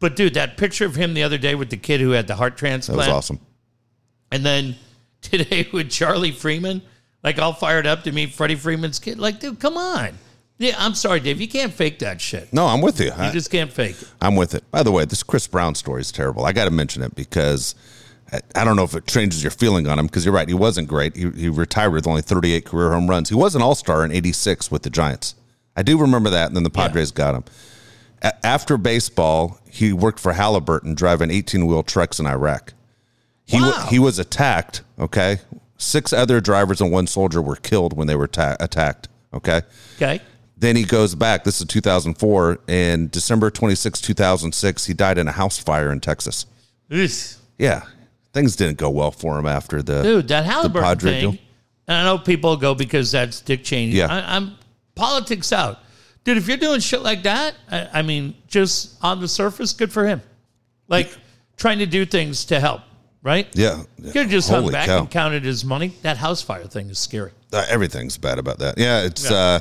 But 0.00 0.14
dude, 0.14 0.34
that 0.34 0.56
picture 0.56 0.84
of 0.87 0.94
him 0.94 1.14
the 1.14 1.22
other 1.24 1.38
day 1.38 1.54
with 1.54 1.70
the 1.70 1.76
kid 1.76 2.00
who 2.00 2.11
had 2.11 2.26
the 2.26 2.37
heart 2.37 2.56
transplant 2.56 3.00
That 3.00 3.06
was 3.08 3.14
awesome. 3.14 3.40
and 4.30 4.44
then 4.44 4.76
today 5.22 5.68
with 5.72 5.90
Charlie 5.90 6.30
Freeman, 6.32 6.82
like 7.24 7.38
all 7.38 7.52
fired 7.52 7.87
up 7.87 8.04
to 8.04 8.12
meet 8.12 8.32
Freddie 8.32 8.54
Freeman's 8.54 8.98
kid. 9.00 9.18
Like, 9.18 9.40
dude, 9.40 9.58
come 9.58 9.76
on. 9.76 10.11
Yeah, 10.61 10.74
I'm 10.78 10.94
sorry, 10.94 11.20
Dave. 11.20 11.40
You 11.40 11.46
can't 11.48 11.72
fake 11.72 12.00
that 12.00 12.20
shit. 12.20 12.52
No, 12.52 12.66
I'm 12.66 12.80
with 12.80 12.98
you. 13.00 13.06
You 13.06 13.12
I, 13.16 13.30
just 13.30 13.50
can't 13.50 13.72
fake 13.72 14.00
it. 14.02 14.08
I'm 14.20 14.34
with 14.37 14.54
it. 14.54 14.68
By 14.72 14.82
the 14.82 14.90
way, 14.92 15.04
this 15.04 15.22
Chris 15.22 15.46
Brown 15.46 15.74
story 15.76 16.00
is 16.00 16.11
terrible. 16.12 16.44
I 16.44 16.52
got 16.52 16.64
to 16.64 16.70
mention 16.72 17.02
it 17.02 17.14
because 17.14 17.74
I, 18.54 18.64
don't 18.64 18.76
know 18.76 18.84
if 18.84 18.94
it 18.94 19.06
changes 19.06 19.42
your 19.42 19.50
feeling 19.50 19.86
on 19.86 19.98
him 19.98 20.06
because 20.06 20.24
you're 20.24 20.34
right. 20.34 20.48
He 20.48 20.54
wasn't 20.54 20.88
great. 20.88 21.16
He, 21.16 21.30
he 21.30 21.48
retired 21.48 21.92
with 21.92 22.06
only 22.06 22.22
38 22.22 22.64
career 22.66 22.92
home 22.92 23.08
runs. 23.08 23.28
He 23.30 23.34
was 23.34 23.54
an 23.54 23.62
all 23.62 23.74
star 23.74 24.04
in 24.04 24.12
86 24.12 24.70
with 24.70 24.82
the 24.82 24.90
Giants. 24.90 25.34
I 25.76 25.82
do 25.82 25.98
remember 25.98 26.28
that. 26.30 26.48
And 26.48 26.56
then 26.56 26.62
the 26.64 26.70
Padres 26.70 27.10
got 27.10 27.34
him. 27.34 27.44
A- 28.22 28.46
after 28.46 28.76
baseball, 28.76 29.58
he 29.70 29.92
worked 29.92 30.20
for 30.20 30.32
Halliburton 30.34 30.94
driving 30.94 31.30
18 31.30 31.66
wheel 31.66 31.82
trucks 31.82 32.18
in 32.20 32.26
Iraq. 32.26 32.74
He, 33.46 33.60
Wow. 33.60 33.86
he 33.88 33.98
was 33.98 34.18
attacked. 34.18 34.82
Okay. 34.98 35.38
Six 35.78 36.12
other 36.12 36.40
drivers 36.40 36.80
and 36.80 36.90
one 36.90 37.06
soldier 37.06 37.40
were 37.40 37.56
killed 37.56 37.96
when 37.96 38.08
they 38.08 38.16
were 38.16 38.26
ta- 38.26 38.56
attacked. 38.60 39.08
Okay. 39.32 39.62
Okay. 39.96 40.20
Then 40.56 40.74
he 40.74 40.82
goes 40.84 41.14
back. 41.14 41.44
This 41.44 41.60
is 41.60 41.66
2004. 41.68 42.58
And 42.68 43.10
December 43.10 43.48
26, 43.50 44.00
2006, 44.00 44.86
he 44.86 44.92
died 44.92 45.16
in 45.16 45.28
a 45.28 45.32
house 45.32 45.56
fire 45.58 45.90
in 45.92 46.00
Texas. 46.00 46.46
Ugh. 46.90 47.08
Yeah. 47.58 47.82
Things 48.32 48.56
didn't 48.56 48.78
go 48.78 48.90
well 48.90 49.10
for 49.10 49.38
him 49.38 49.46
after 49.46 49.82
the. 49.82 50.02
Dude, 50.02 50.28
that 50.28 50.44
Halliburton 50.44 50.98
thing. 50.98 51.30
deal. 51.32 51.40
And 51.86 51.96
I 51.96 52.04
know 52.04 52.18
people 52.18 52.56
go 52.56 52.74
because 52.74 53.10
that's 53.10 53.40
Dick 53.40 53.64
Cheney. 53.64 53.92
Yeah. 53.92 54.08
I, 54.08 54.36
I'm 54.36 54.56
politics 54.94 55.52
out. 55.52 55.78
Dude, 56.24 56.36
if 56.36 56.46
you're 56.46 56.58
doing 56.58 56.80
shit 56.80 57.00
like 57.00 57.22
that, 57.22 57.54
I, 57.70 57.88
I 57.94 58.02
mean, 58.02 58.34
just 58.46 59.02
on 59.02 59.20
the 59.20 59.28
surface, 59.28 59.72
good 59.72 59.90
for 59.90 60.06
him. 60.06 60.20
Like 60.88 61.10
trying 61.56 61.78
to 61.78 61.86
do 61.86 62.04
things 62.04 62.44
to 62.46 62.60
help, 62.60 62.82
right? 63.22 63.46
Yeah. 63.54 63.82
You 63.96 64.12
could 64.12 64.22
have 64.22 64.30
just 64.30 64.50
hung 64.50 64.70
back 64.70 64.86
cow. 64.86 65.00
and 65.00 65.10
counted 65.10 65.44
his 65.44 65.64
money. 65.64 65.94
That 66.02 66.18
house 66.18 66.42
fire 66.42 66.64
thing 66.64 66.90
is 66.90 66.98
scary. 66.98 67.32
Uh, 67.52 67.64
everything's 67.68 68.18
bad 68.18 68.38
about 68.38 68.58
that. 68.58 68.76
Yeah. 68.76 69.04
It's. 69.04 69.30
uh 69.30 69.60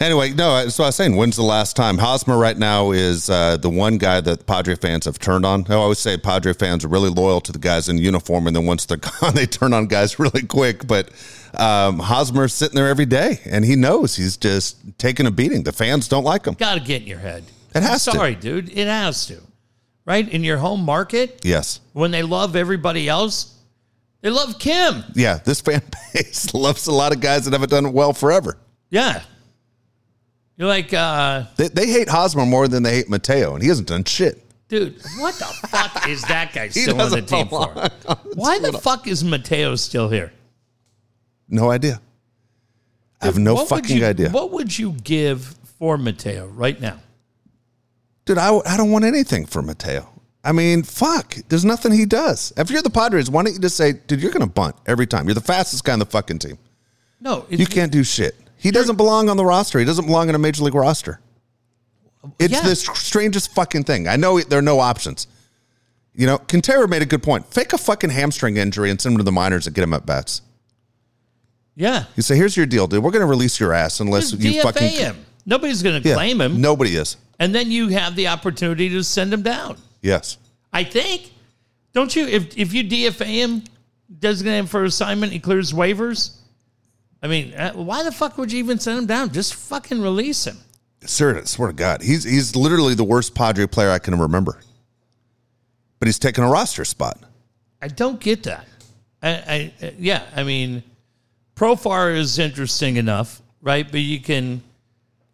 Anyway, 0.00 0.30
no, 0.30 0.68
so 0.68 0.84
I 0.84 0.88
was 0.88 0.96
saying, 0.96 1.16
when's 1.16 1.34
the 1.34 1.42
last 1.42 1.74
time? 1.74 1.98
Hosmer 1.98 2.36
right 2.38 2.56
now 2.56 2.92
is 2.92 3.28
uh, 3.28 3.56
the 3.56 3.68
one 3.68 3.98
guy 3.98 4.20
that 4.20 4.46
Padre 4.46 4.76
fans 4.76 5.06
have 5.06 5.18
turned 5.18 5.44
on. 5.44 5.66
I 5.68 5.74
always 5.74 5.98
say 5.98 6.16
Padre 6.16 6.52
fans 6.52 6.84
are 6.84 6.88
really 6.88 7.10
loyal 7.10 7.40
to 7.40 7.50
the 7.50 7.58
guys 7.58 7.88
in 7.88 7.98
uniform, 7.98 8.46
and 8.46 8.54
then 8.54 8.64
once 8.64 8.86
they're 8.86 8.96
gone, 9.20 9.34
they 9.34 9.46
turn 9.46 9.72
on 9.72 9.86
guys 9.86 10.18
really 10.20 10.42
quick. 10.42 10.86
But 10.86 11.10
um, 11.54 11.98
Hosmer's 11.98 12.54
sitting 12.54 12.76
there 12.76 12.88
every 12.88 13.06
day, 13.06 13.40
and 13.44 13.64
he 13.64 13.74
knows 13.74 14.14
he's 14.14 14.36
just 14.36 14.76
taking 14.98 15.26
a 15.26 15.32
beating. 15.32 15.64
The 15.64 15.72
fans 15.72 16.06
don't 16.06 16.24
like 16.24 16.46
him. 16.46 16.54
Got 16.54 16.74
to 16.74 16.80
get 16.80 17.02
in 17.02 17.08
your 17.08 17.18
head. 17.18 17.42
It 17.74 17.82
has 17.82 18.04
to. 18.04 18.12
Sorry, 18.12 18.36
dude. 18.36 18.70
It 18.70 18.86
has 18.86 19.26
to. 19.26 19.40
Right? 20.04 20.26
In 20.28 20.44
your 20.44 20.58
home 20.58 20.84
market, 20.84 21.40
Yes. 21.44 21.80
when 21.92 22.12
they 22.12 22.22
love 22.22 22.54
everybody 22.56 23.08
else, 23.08 23.54
they 24.20 24.30
love 24.30 24.58
Kim. 24.58 25.02
Yeah, 25.14 25.38
this 25.44 25.60
fan 25.60 25.82
base 26.14 26.54
loves 26.54 26.86
a 26.86 26.92
lot 26.92 27.12
of 27.12 27.20
guys 27.20 27.44
that 27.44 27.52
haven't 27.52 27.70
done 27.70 27.92
well 27.92 28.12
forever. 28.12 28.56
Yeah. 28.90 29.22
You're 30.58 30.68
like, 30.68 30.92
uh, 30.92 31.44
They, 31.56 31.68
they 31.68 31.86
hate 31.86 32.08
Hosmer 32.10 32.44
more 32.44 32.68
than 32.68 32.82
they 32.82 32.96
hate 32.96 33.08
Mateo, 33.08 33.54
and 33.54 33.62
he 33.62 33.68
hasn't 33.68 33.88
done 33.88 34.04
shit. 34.04 34.42
dude, 34.68 34.96
what 35.18 35.34
the 35.36 35.44
fuck 35.68 36.06
is 36.08 36.20
that 36.22 36.52
guy 36.52 36.68
still 36.68 36.90
on 37.00 37.10
the 37.10 37.20
doesn't 37.22 37.26
team 37.26 37.48
belong 37.48 37.74
for? 37.74 38.14
Why 38.34 38.58
the 38.58 38.72
fuck 38.72 39.06
is 39.06 39.22
Mateo 39.24 39.76
still 39.76 40.08
here? 40.10 40.32
No 41.48 41.70
idea. 41.70 42.00
I 43.22 43.26
have 43.26 43.38
no 43.38 43.54
What 43.54 43.70
would 43.70 43.80
fucking 43.84 43.96
you- 43.98 44.04
idea. 44.06 44.30
What 44.30 44.50
would 44.50 44.76
you 44.78 44.92
give 45.04 45.54
for 45.78 45.96
Mateo 45.96 46.46
right 46.48 46.78
now? 46.80 46.98
Dude, 48.24 48.36
I, 48.38 48.54
I 48.66 48.76
don't 48.76 48.90
want 48.90 49.04
anything 49.04 49.46
for 49.46 49.62
Mateo. 49.62 50.06
I 50.44 50.52
mean, 50.52 50.82
fuck. 50.82 51.34
There's 51.48 51.64
nothing 51.64 51.92
he 51.92 52.04
does. 52.04 52.52
If 52.56 52.70
you're 52.70 52.82
the 52.82 52.90
Padres, 52.90 53.30
why 53.30 53.42
don't 53.42 53.54
you 53.54 53.58
just 53.58 53.76
say, 53.76 53.92
dude, 53.92 54.20
you're 54.20 54.32
going 54.32 54.46
to 54.46 54.52
bunt 54.52 54.76
every 54.86 55.06
time. 55.06 55.26
You're 55.26 55.34
the 55.34 55.40
fastest 55.40 55.84
guy 55.84 55.92
on 55.94 55.98
the 55.98 56.06
fucking 56.06 56.38
team. 56.40 56.58
No, 57.20 57.46
it, 57.48 57.58
You 57.58 57.66
can't 57.66 57.90
do 57.90 58.04
shit. 58.04 58.36
He 58.58 58.70
doesn't 58.70 58.96
belong 58.96 59.28
on 59.28 59.36
the 59.36 59.44
roster. 59.44 59.78
He 59.78 59.84
doesn't 59.84 60.06
belong 60.06 60.28
in 60.28 60.34
a 60.34 60.38
major 60.38 60.62
league 60.64 60.74
roster. 60.74 61.20
It's 62.38 62.52
Yeah. 62.52 62.62
the 62.62 62.74
strangest 62.76 63.52
fucking 63.54 63.84
thing. 63.84 64.08
I 64.08 64.16
know 64.16 64.40
there 64.40 64.58
are 64.58 64.62
no 64.62 64.80
options. 64.80 65.26
You 66.14 66.26
know, 66.26 66.38
Quintero 66.38 66.86
made 66.88 67.00
a 67.02 67.06
good 67.06 67.22
point. 67.22 67.46
Fake 67.52 67.72
a 67.72 67.78
fucking 67.78 68.10
hamstring 68.10 68.56
injury 68.56 68.90
and 68.90 69.00
send 69.00 69.12
him 69.14 69.18
to 69.18 69.24
the 69.24 69.30
minors 69.32 69.66
and 69.66 69.74
get 69.74 69.82
him 69.84 69.94
at 69.94 70.04
bats. 70.04 70.42
Yeah, 71.76 72.04
You 72.16 72.24
say, 72.24 72.34
here's 72.36 72.56
your 72.56 72.66
deal, 72.66 72.88
dude. 72.88 73.04
We're 73.04 73.12
going 73.12 73.20
to 73.20 73.26
release 73.26 73.60
your 73.60 73.72
ass 73.72 74.00
unless 74.00 74.32
just 74.32 74.42
you 74.42 74.54
DFA 74.60 74.62
fucking 74.62 74.88
him. 74.90 75.16
Nobody's 75.46 75.80
going 75.80 76.02
to 76.02 76.08
Yeah. 76.08 76.16
claim 76.16 76.40
him, 76.40 76.60
Nobody 76.60 76.96
is. 76.96 77.16
and 77.38 77.54
then 77.54 77.70
you 77.70 77.88
have 77.88 78.16
the 78.16 78.26
opportunity 78.26 78.88
to 78.88 79.04
send 79.04 79.32
him 79.32 79.42
down. 79.42 79.76
Yes. 80.02 80.38
I 80.72 80.82
think. 80.82 81.30
Don't 81.94 82.14
you? 82.16 82.26
If 82.26 82.56
if 82.58 82.74
you 82.74 82.82
DFA 82.82 83.24
him, 83.26 83.62
designate 84.18 84.58
him 84.58 84.66
for 84.66 84.82
assignment, 84.84 85.32
he 85.32 85.38
clears 85.38 85.72
waivers. 85.72 86.30
I 87.22 87.26
mean, 87.26 87.54
uh, 87.54 87.72
why 87.72 88.02
the 88.04 88.12
fuck 88.12 88.38
would 88.38 88.52
you 88.52 88.58
even 88.58 88.78
send 88.78 88.98
him 88.98 89.06
down? 89.06 89.32
Just 89.32 89.54
fucking 89.54 90.00
release 90.00 90.46
him. 90.46 90.58
Sir, 91.04 91.38
I 91.38 91.44
swear 91.44 91.68
to 91.68 91.74
God, 91.74 92.02
he's 92.02 92.24
he's 92.24 92.56
literally 92.56 92.94
the 92.94 93.04
worst 93.04 93.34
Padre 93.34 93.66
player 93.66 93.90
I 93.90 93.98
can 93.98 94.18
remember. 94.18 94.60
But 95.98 96.06
he's 96.06 96.18
taking 96.18 96.44
a 96.44 96.48
roster 96.48 96.84
spot. 96.84 97.18
I 97.82 97.88
don't 97.88 98.20
get 98.20 98.44
that. 98.44 98.66
I, 99.22 99.72
I 99.80 99.86
uh, 99.86 99.90
yeah, 99.98 100.22
I 100.34 100.44
mean, 100.44 100.82
Profar 101.56 102.16
is 102.16 102.38
interesting 102.38 102.96
enough, 102.96 103.42
right? 103.62 103.88
But 103.90 104.00
you 104.00 104.20
can, 104.20 104.62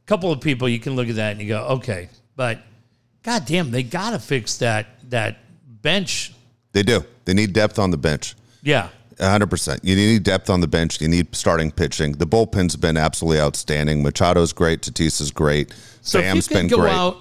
a 0.05 0.07
couple 0.07 0.33
of 0.33 0.41
people, 0.41 0.69
you 0.69 0.81
can 0.81 0.97
look 0.97 1.09
at 1.09 1.17
that 1.17 1.33
and 1.33 1.41
you 1.41 1.49
go, 1.49 1.65
okay, 1.67 2.09
but 2.37 2.61
goddamn, 3.23 3.71
they 3.71 3.83
gotta 3.83 4.19
fix 4.19 4.59
that 4.59 4.87
that 5.11 5.37
bench. 5.83 6.33
They 6.73 6.83
do. 6.83 7.05
They 7.25 7.35
need 7.35 7.53
depth 7.53 7.79
on 7.79 7.91
the 7.91 7.97
bench. 7.97 8.35
Yeah, 8.63 8.89
100%. 9.17 9.81
You 9.83 9.97
need 9.97 10.23
depth 10.23 10.51
on 10.51 10.61
the 10.61 10.67
bench. 10.67 11.01
You 11.01 11.09
need 11.09 11.35
starting 11.35 11.71
pitching. 11.71 12.13
The 12.13 12.27
bullpen's 12.27 12.77
been 12.77 12.97
absolutely 12.97 13.41
outstanding. 13.41 14.03
Machado's 14.03 14.53
great. 14.53 14.83
Tatis's 14.83 15.31
great. 15.31 15.73
So 16.03 16.21
Sam's 16.21 16.47
if 16.47 16.51
you 16.51 16.57
can 16.57 16.67
been 16.67 16.77
go 16.77 16.83
great. 16.83 16.93
out, 16.95 17.17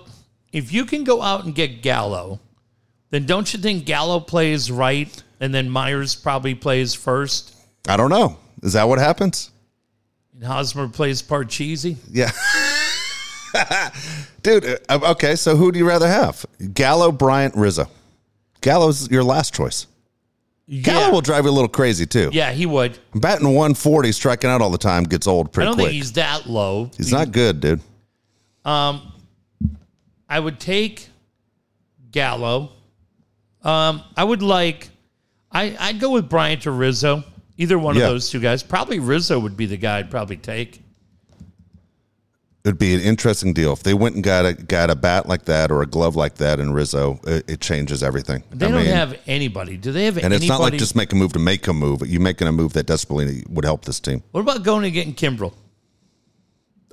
if 0.51 0.71
you 0.73 0.85
can 0.85 1.03
go 1.03 1.21
out 1.21 1.45
and 1.45 1.53
get 1.55 1.81
Gallo, 1.81 2.39
then 3.09 3.25
don't 3.25 3.51
you 3.53 3.59
think 3.59 3.85
Gallo 3.85 4.19
plays 4.19 4.71
right, 4.71 5.23
and 5.39 5.53
then 5.53 5.69
Myers 5.69 6.15
probably 6.15 6.55
plays 6.55 6.93
first, 6.93 7.55
I 7.87 7.97
don't 7.97 8.09
know. 8.09 8.37
Is 8.61 8.73
that 8.73 8.87
what 8.87 8.99
happens? 8.99 9.51
and 10.33 10.43
Hosmer 10.43 10.87
plays 10.87 11.21
Parcheesi? 11.21 11.97
Yeah. 12.09 12.31
Dude, 14.41 14.79
uh, 14.89 14.99
okay, 15.11 15.35
so 15.35 15.55
who 15.55 15.71
do 15.71 15.79
you 15.79 15.87
rather 15.87 16.07
have? 16.07 16.45
Gallo, 16.73 17.11
Bryant, 17.11 17.55
Rizzo. 17.55 17.87
Gallo's 18.61 19.09
your 19.11 19.23
last 19.23 19.53
choice. 19.53 19.87
Gallo 20.69 20.99
yeah. 21.07 21.09
will 21.11 21.21
drive 21.21 21.43
you 21.43 21.49
a 21.49 21.51
little 21.51 21.67
crazy 21.67 22.05
too. 22.05 22.29
yeah, 22.31 22.51
he 22.51 22.65
would. 22.65 22.97
Batting 23.15 23.47
140, 23.47 24.11
striking 24.13 24.49
out 24.49 24.61
all 24.61 24.69
the 24.69 24.77
time 24.77 25.03
gets 25.03 25.27
old 25.27 25.47
I 25.47 25.51
pretty 25.51 25.65
don't 25.67 25.73
quick. 25.75 25.85
think 25.87 25.95
he's 25.95 26.13
that 26.13 26.47
low. 26.47 26.89
he's 26.95 27.11
not 27.11 27.31
good, 27.31 27.59
dude. 27.59 27.81
Um, 28.63 29.11
I 30.29 30.39
would 30.39 30.59
take 30.59 31.09
Gallo. 32.11 32.71
Um, 33.61 34.03
I 34.15 34.23
would 34.23 34.41
like. 34.41 34.89
I 35.51 35.75
I'd 35.79 35.99
go 35.99 36.11
with 36.11 36.29
Bryant 36.29 36.65
or 36.67 36.71
Rizzo. 36.71 37.23
Either 37.57 37.77
one 37.77 37.95
Yeah. 37.95 38.03
of 38.03 38.09
those 38.11 38.29
two 38.29 38.39
guys. 38.39 38.63
Probably 38.63 38.99
Rizzo 38.99 39.39
would 39.39 39.55
be 39.57 39.65
the 39.65 39.77
guy 39.77 39.99
I'd 39.99 40.09
probably 40.11 40.37
take. 40.37 40.81
It'd 42.65 42.79
be 42.79 42.93
an 42.93 43.01
interesting 43.01 43.51
deal 43.51 43.73
if 43.73 43.83
they 43.83 43.93
went 43.93 44.15
and 44.15 44.23
got 44.23 44.45
a 44.45 44.53
got 44.53 44.89
a 44.89 44.95
bat 44.95 45.27
like 45.27 45.43
that 45.45 45.69
or 45.69 45.81
a 45.81 45.85
glove 45.85 46.15
like 46.15 46.35
that 46.35 46.61
in 46.61 46.71
Rizzo. 46.71 47.19
It, 47.27 47.49
it 47.49 47.59
changes 47.59 48.01
everything. 48.01 48.41
They 48.51 48.67
I 48.67 48.71
don't 48.71 48.83
mean, 48.83 48.93
have 48.93 49.19
anybody. 49.27 49.75
Do 49.75 49.91
they 49.91 50.05
have 50.05 50.17
anybody? 50.17 50.25
and 50.25 50.33
anybody? 50.33 50.45
it's 50.45 50.49
not 50.49 50.61
like 50.61 50.79
just 50.79 50.95
make 50.95 51.11
a 51.11 51.15
move 51.15 51.33
to 51.33 51.39
make 51.39 51.67
a 51.67 51.73
move. 51.73 52.07
You 52.07 52.21
making 52.21 52.47
a 52.47 52.53
move 52.53 52.71
that 52.73 52.85
desperately 52.85 53.43
would 53.49 53.65
help 53.65 53.83
this 53.83 53.99
team. 53.99 54.23
what 54.31 54.41
about 54.41 54.63
going 54.63 54.85
and 54.85 54.93
getting 54.93 55.13
Kimbrel? 55.13 55.53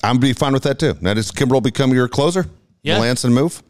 I'm 0.03 0.18
be 0.18 0.33
fine 0.33 0.53
with 0.53 0.64
that 0.64 0.81
too. 0.81 0.95
Now 1.01 1.14
does 1.14 1.31
Kimbrel 1.31 1.62
become 1.62 1.93
your 1.93 2.09
closer? 2.09 2.47
Yeah. 2.83 2.99
Melancon 2.99 3.33
move. 3.33 3.62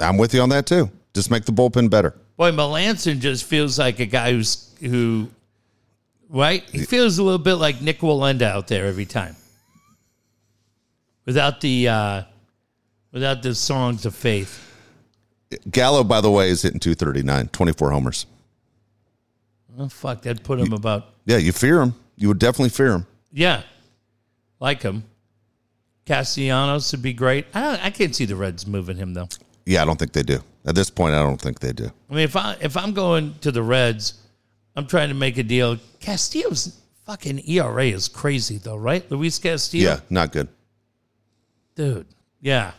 I'm 0.00 0.16
with 0.16 0.34
you 0.34 0.40
on 0.40 0.48
that 0.48 0.66
too. 0.66 0.90
Just 1.14 1.30
make 1.30 1.44
the 1.44 1.52
bullpen 1.52 1.88
better. 1.90 2.16
Boy, 2.36 2.50
Melancon 2.52 3.20
just 3.20 3.44
feels 3.44 3.78
like 3.78 4.00
a 4.00 4.06
guy 4.06 4.32
who's 4.32 4.74
who, 4.80 5.28
right? 6.28 6.62
He 6.70 6.84
feels 6.84 7.18
a 7.18 7.22
little 7.22 7.38
bit 7.38 7.54
like 7.54 7.80
Nik 7.80 8.00
Wallenda 8.00 8.42
out 8.42 8.68
there 8.68 8.86
every 8.86 9.06
time, 9.06 9.36
without 11.28 11.60
the 11.60 11.86
uh, 11.86 12.22
without 13.12 13.42
the 13.42 13.54
songs 13.54 14.06
of 14.06 14.14
faith. 14.14 14.64
Gallo, 15.70 16.02
by 16.02 16.20
the 16.22 16.30
way, 16.30 16.48
is 16.48 16.62
hitting 16.62 16.80
239, 16.80 17.48
24 17.48 17.90
homers. 17.90 18.26
Oh 19.78 19.88
fuck, 19.88 20.22
that 20.22 20.42
put 20.42 20.58
him 20.58 20.72
about 20.72 21.04
Yeah, 21.26 21.36
you 21.36 21.52
fear 21.52 21.80
him. 21.82 21.94
You 22.16 22.28
would 22.28 22.38
definitely 22.38 22.70
fear 22.70 22.92
him. 22.92 23.06
yeah, 23.32 23.62
like 24.58 24.82
him. 24.82 25.04
Castellanos 26.06 26.90
would 26.92 27.02
be 27.02 27.12
great. 27.12 27.44
I 27.52 27.60
don't, 27.60 27.84
I 27.84 27.90
can't 27.90 28.14
see 28.16 28.24
the 28.24 28.34
Reds 28.34 28.66
moving 28.66 28.96
him 28.96 29.12
though. 29.12 29.28
Yeah, 29.66 29.82
I 29.82 29.84
don't 29.84 29.98
think 29.98 30.12
they 30.12 30.22
do. 30.22 30.40
At 30.66 30.74
this 30.74 30.88
point, 30.88 31.14
I 31.14 31.18
don't 31.18 31.40
think 31.40 31.60
they 31.60 31.72
do. 31.72 31.90
I 32.10 32.14
mean, 32.14 32.24
if 32.24 32.36
I 32.36 32.56
if 32.60 32.74
I'm 32.76 32.94
going 32.94 33.34
to 33.42 33.52
the 33.52 33.62
Reds, 33.62 34.14
I'm 34.74 34.86
trying 34.86 35.10
to 35.10 35.14
make 35.14 35.36
a 35.36 35.42
deal. 35.42 35.76
Castillo's 36.00 36.80
fucking 37.04 37.46
ERA 37.48 37.84
is 37.84 38.08
crazy 38.08 38.56
though, 38.58 38.76
right? 38.76 39.08
Luis 39.10 39.38
Castillo. 39.38 39.90
Yeah, 39.90 40.00
not 40.08 40.32
good. 40.32 40.48
Dude. 41.78 42.06
Yeah, 42.40 42.72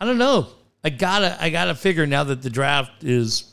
I 0.00 0.04
don't 0.04 0.18
know. 0.18 0.46
I 0.84 0.90
gotta, 0.90 1.36
I 1.42 1.48
gotta 1.50 1.74
figure 1.74 2.06
now 2.06 2.22
that 2.24 2.42
the 2.42 2.50
draft 2.50 3.02
is 3.02 3.52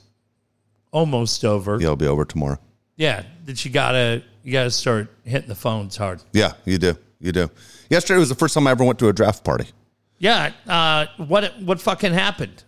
almost 0.91 1.45
over. 1.45 1.77
Yeah, 1.77 1.85
it'll 1.85 1.95
be 1.95 2.07
over 2.07 2.25
tomorrow. 2.25 2.59
Yeah, 2.97 3.23
that 3.45 3.63
you 3.63 3.71
gotta, 3.71 4.21
you 4.43 4.51
gotta 4.51 4.71
start 4.71 5.07
hitting 5.23 5.47
the 5.47 5.55
phones 5.55 5.95
hard. 5.95 6.21
Yeah, 6.33 6.53
you 6.65 6.77
do. 6.77 6.95
You 7.19 7.31
do. 7.31 7.49
Yesterday 7.89 8.19
was 8.19 8.29
the 8.29 8.35
first 8.35 8.53
time 8.53 8.67
I 8.67 8.71
ever 8.71 8.83
went 8.83 8.99
to 8.99 9.07
a 9.07 9.13
draft 9.13 9.43
party. 9.43 9.67
Yeah. 10.17 10.51
Uh, 10.67 11.05
what, 11.17 11.57
what 11.61 11.79
fucking 11.79 12.13
happened? 12.13 12.63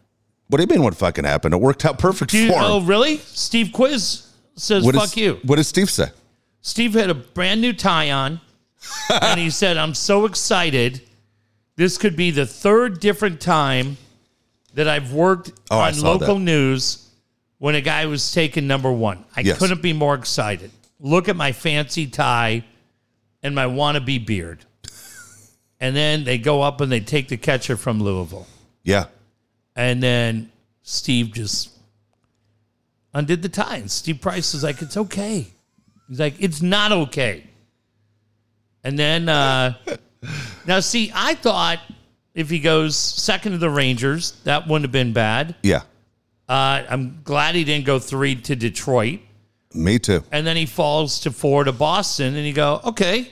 What 0.47 0.57
do 0.57 0.63
you 0.63 0.67
mean? 0.67 0.83
What 0.83 0.95
fucking 0.95 1.25
happened? 1.25 1.53
It 1.53 1.59
worked 1.61 1.85
out 1.85 1.99
perfect 1.99 2.31
for 2.31 2.37
him. 2.37 2.51
oh, 2.55 2.81
really? 2.81 3.17
Steve 3.17 3.71
Quiz 3.73 4.27
says, 4.55 4.85
What 4.85 4.95
"Fuck 4.95 5.05
is- 5.05 5.17
you." 5.17 5.39
What 5.43 5.57
did 5.57 5.65
Steve 5.65 5.89
say? 5.89 6.07
Steve 6.61 6.93
had 6.93 7.09
a 7.09 7.13
brand 7.13 7.59
new 7.61 7.73
tie 7.73 8.11
on, 8.11 8.39
and 9.09 9.39
he 9.39 9.49
said, 9.49 9.77
"I'm 9.77 9.93
so 9.93 10.25
excited. 10.25 11.01
This 11.81 11.97
could 11.97 12.15
be 12.15 12.29
the 12.29 12.45
third 12.45 12.99
different 12.99 13.41
time 13.41 13.97
that 14.75 14.87
I've 14.87 15.13
worked 15.13 15.51
Oh, 15.71 15.79
on 15.79 15.99
local 15.99 16.35
that. 16.35 16.41
news 16.41 17.09
when 17.57 17.73
a 17.73 17.81
guy 17.81 18.05
was 18.05 18.31
taken 18.31 18.67
number 18.67 18.91
one. 18.91 19.25
I 19.35 19.41
Yes. 19.41 19.57
couldn't 19.57 19.81
be 19.81 19.91
more 19.91 20.13
excited. 20.13 20.69
Look 20.99 21.27
at 21.27 21.35
my 21.35 21.51
fancy 21.51 22.05
tie 22.05 22.63
and 23.41 23.55
my 23.55 23.65
wannabe 23.65 24.23
beard." 24.23 24.63
And 25.79 25.95
then 25.95 26.23
they 26.23 26.37
go 26.37 26.61
up 26.61 26.81
and 26.81 26.91
they 26.91 26.99
take 26.99 27.29
the 27.29 27.37
catcher 27.37 27.75
from 27.75 27.99
Louisville. 27.99 28.45
Yeah. 28.83 29.05
And 29.75 30.03
then 30.03 30.51
Steve 30.83 31.33
just 31.33 31.69
undid 33.11 33.41
the 33.41 33.49
tie. 33.49 33.77
And 33.77 33.89
Steve 33.89 34.21
Price 34.21 34.53
is 34.53 34.61
like, 34.63 34.83
it's 34.83 34.97
okay. 34.97 35.47
He's 36.07 36.19
like, 36.19 36.35
it's 36.37 36.61
not 36.61 36.91
okay. 36.91 37.43
And 38.83 38.99
then, 38.99 39.27
uh, 39.29 39.73
now 40.65 40.79
see, 40.79 41.11
I 41.13 41.35
thought 41.35 41.79
if 42.33 42.49
he 42.49 42.59
goes 42.59 42.95
second 42.95 43.53
to 43.53 43.57
the 43.57 43.69
Rangers, 43.69 44.31
that 44.43 44.67
wouldn't 44.67 44.85
have 44.85 44.91
been 44.91 45.13
bad. 45.13 45.55
Yeah. 45.63 45.81
Uh, 46.47 46.83
I'm 46.89 47.21
glad 47.23 47.55
he 47.55 47.63
didn't 47.63 47.85
go 47.85 47.99
three 47.99 48.35
to 48.35 48.55
Detroit. 48.55 49.19
Me 49.73 49.99
too. 49.99 50.23
And 50.31 50.45
then 50.45 50.57
he 50.57 50.65
falls 50.65 51.21
to 51.21 51.31
four 51.31 51.63
to 51.63 51.71
Boston. 51.71 52.35
And 52.35 52.45
you 52.45 52.53
go, 52.53 52.81
okay, 52.83 53.31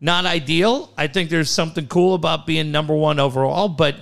not 0.00 0.26
ideal. 0.26 0.92
I 0.96 1.06
think 1.06 1.30
there's 1.30 1.50
something 1.50 1.86
cool 1.86 2.14
about 2.14 2.46
being 2.46 2.72
number 2.72 2.94
one 2.94 3.20
overall, 3.20 3.68
but 3.68 3.96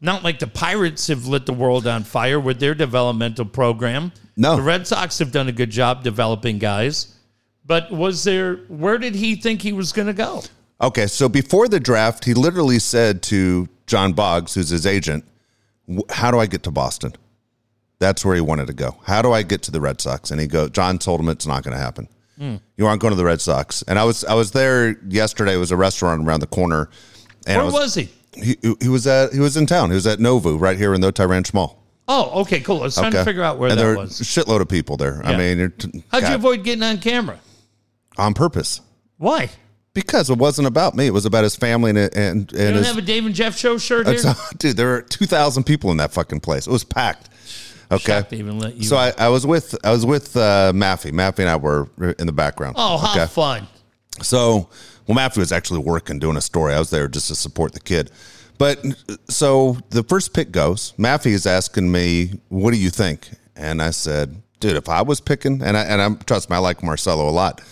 not 0.00 0.24
like 0.24 0.38
the 0.38 0.46
Pirates 0.46 1.06
have 1.08 1.26
lit 1.26 1.46
the 1.46 1.52
world 1.52 1.86
on 1.86 2.04
fire 2.04 2.40
with 2.40 2.60
their 2.60 2.74
developmental 2.74 3.44
program. 3.44 4.12
No. 4.36 4.56
The 4.56 4.62
Red 4.62 4.86
Sox 4.86 5.18
have 5.18 5.32
done 5.32 5.48
a 5.48 5.52
good 5.52 5.70
job 5.70 6.02
developing 6.02 6.58
guys. 6.58 7.14
But 7.64 7.90
was 7.90 8.24
there, 8.24 8.56
where 8.68 8.98
did 8.98 9.14
he 9.14 9.36
think 9.36 9.60
he 9.62 9.72
was 9.72 9.92
going 9.92 10.06
to 10.06 10.12
go? 10.12 10.42
Okay, 10.80 11.06
so 11.06 11.28
before 11.28 11.68
the 11.68 11.80
draft, 11.80 12.24
he 12.24 12.34
literally 12.34 12.78
said 12.78 13.22
to 13.24 13.68
John 13.86 14.12
Boggs, 14.12 14.54
who's 14.54 14.68
his 14.68 14.86
agent, 14.86 15.24
"How 16.10 16.30
do 16.30 16.38
I 16.38 16.46
get 16.46 16.62
to 16.64 16.70
Boston?" 16.70 17.14
That's 17.98 18.24
where 18.24 18.36
he 18.36 18.40
wanted 18.40 18.68
to 18.68 18.74
go. 18.74 18.96
How 19.04 19.22
do 19.22 19.32
I 19.32 19.42
get 19.42 19.62
to 19.62 19.72
the 19.72 19.80
Red 19.80 20.00
Sox? 20.00 20.30
And 20.30 20.40
he 20.40 20.46
go. 20.46 20.68
John 20.68 20.98
told 20.98 21.18
him 21.18 21.28
it's 21.28 21.46
not 21.46 21.64
going 21.64 21.76
to 21.76 21.82
happen. 21.82 22.08
Hmm. 22.38 22.56
You 22.76 22.86
aren't 22.86 23.00
going 23.00 23.10
to 23.10 23.16
the 23.16 23.24
Red 23.24 23.40
Sox. 23.40 23.82
And 23.88 23.98
I 23.98 24.04
was 24.04 24.24
I 24.24 24.34
was 24.34 24.52
there 24.52 24.96
yesterday. 25.08 25.54
It 25.54 25.58
was 25.58 25.72
a 25.72 25.76
restaurant 25.76 26.26
around 26.26 26.40
the 26.40 26.46
corner. 26.46 26.88
And 27.46 27.56
Where 27.60 27.68
it 27.68 27.72
was, 27.72 27.94
he? 27.96 28.08
he? 28.36 28.56
He 28.80 28.88
was 28.88 29.06
at 29.08 29.32
he 29.32 29.40
was 29.40 29.56
in 29.56 29.66
town. 29.66 29.90
He 29.90 29.94
was 29.96 30.06
at 30.06 30.20
Novu 30.20 30.60
right 30.60 30.78
here 30.78 30.94
in 30.94 31.00
the 31.00 31.12
Ranch 31.26 31.52
Mall. 31.52 31.82
Oh, 32.06 32.40
okay, 32.42 32.60
cool. 32.60 32.80
I 32.80 32.84
was 32.84 32.94
trying 32.94 33.12
to 33.12 33.24
figure 33.24 33.42
out 33.42 33.58
where 33.58 33.68
and 33.70 33.78
that 33.78 33.84
there 33.84 33.96
was. 33.96 34.20
a 34.20 34.24
shitload 34.24 34.60
of 34.62 34.68
people 34.68 34.96
there. 34.96 35.20
I 35.24 35.36
mean, 35.36 35.60
it- 35.60 35.84
How'd 36.10 36.22
you 36.22 36.34
avoid 36.36 36.64
getting 36.64 36.82
on 36.82 36.98
camera? 36.98 37.38
on 38.16 38.34
purpose 38.34 38.80
Why? 39.18 39.48
Because 39.98 40.30
it 40.30 40.38
wasn't 40.38 40.68
about 40.68 40.94
me. 40.94 41.06
It 41.06 41.12
was 41.12 41.26
about 41.26 41.42
his 41.42 41.56
family 41.56 41.90
and 41.90 41.98
and, 41.98 42.12
and 42.16 42.52
You 42.52 42.58
don't 42.58 42.74
his 42.74 42.86
have 42.86 42.98
a 42.98 43.02
Dave 43.02 43.26
and 43.26 43.34
Jeff 43.34 43.56
show 43.58 43.78
shirt 43.78 44.06
here? 44.06 44.34
Dude, 44.58 44.76
there 44.76 44.86
were 44.86 45.02
two 45.02 45.26
thousand 45.26 45.64
people 45.64 45.90
in 45.90 45.96
that 45.96 46.12
fucking 46.12 46.38
place. 46.38 46.68
It 46.68 46.70
was 46.70 46.84
packed. 46.84 47.30
Okay, 47.90 48.22
even 48.30 48.60
let 48.60 48.76
you 48.76 48.84
so 48.84 48.96
I, 48.96 49.12
I 49.18 49.28
was 49.28 49.44
with 49.44 49.74
I 49.82 49.90
was 49.90 50.06
with 50.06 50.36
uh, 50.36 50.72
Maffey. 50.72 51.10
Maffey 51.10 51.40
and 51.40 51.48
I 51.48 51.56
were 51.56 51.88
in 52.18 52.26
the 52.26 52.32
background. 52.32 52.76
Oh, 52.78 52.98
how 52.98 53.12
okay. 53.12 53.26
fun. 53.26 53.66
So, 54.22 54.68
well, 55.06 55.16
Maffey 55.16 55.38
was 55.38 55.50
actually 55.50 55.80
working 55.80 56.18
doing 56.18 56.36
a 56.36 56.40
story. 56.40 56.74
I 56.74 56.78
was 56.78 56.90
there 56.90 57.08
just 57.08 57.28
to 57.28 57.34
support 57.34 57.72
the 57.72 57.80
kid. 57.80 58.10
But 58.58 58.84
so 59.28 59.78
the 59.90 60.02
first 60.04 60.32
pick 60.32 60.52
goes. 60.52 60.92
Maffey 60.98 61.32
is 61.32 61.44
asking 61.46 61.90
me, 61.90 62.38
"What 62.48 62.72
do 62.72 62.78
you 62.78 62.90
think?" 62.90 63.30
And 63.56 63.82
I 63.82 63.90
said, 63.90 64.42
"Dude, 64.60 64.76
if 64.76 64.88
I 64.88 65.02
was 65.02 65.20
picking, 65.20 65.62
and 65.62 65.76
I 65.76 65.82
and 65.82 66.00
I'm 66.00 66.18
trust 66.18 66.50
me, 66.50 66.56
I 66.56 66.60
like 66.60 66.84
Marcelo 66.84 67.28
a 67.28 67.32
lot. 67.32 67.62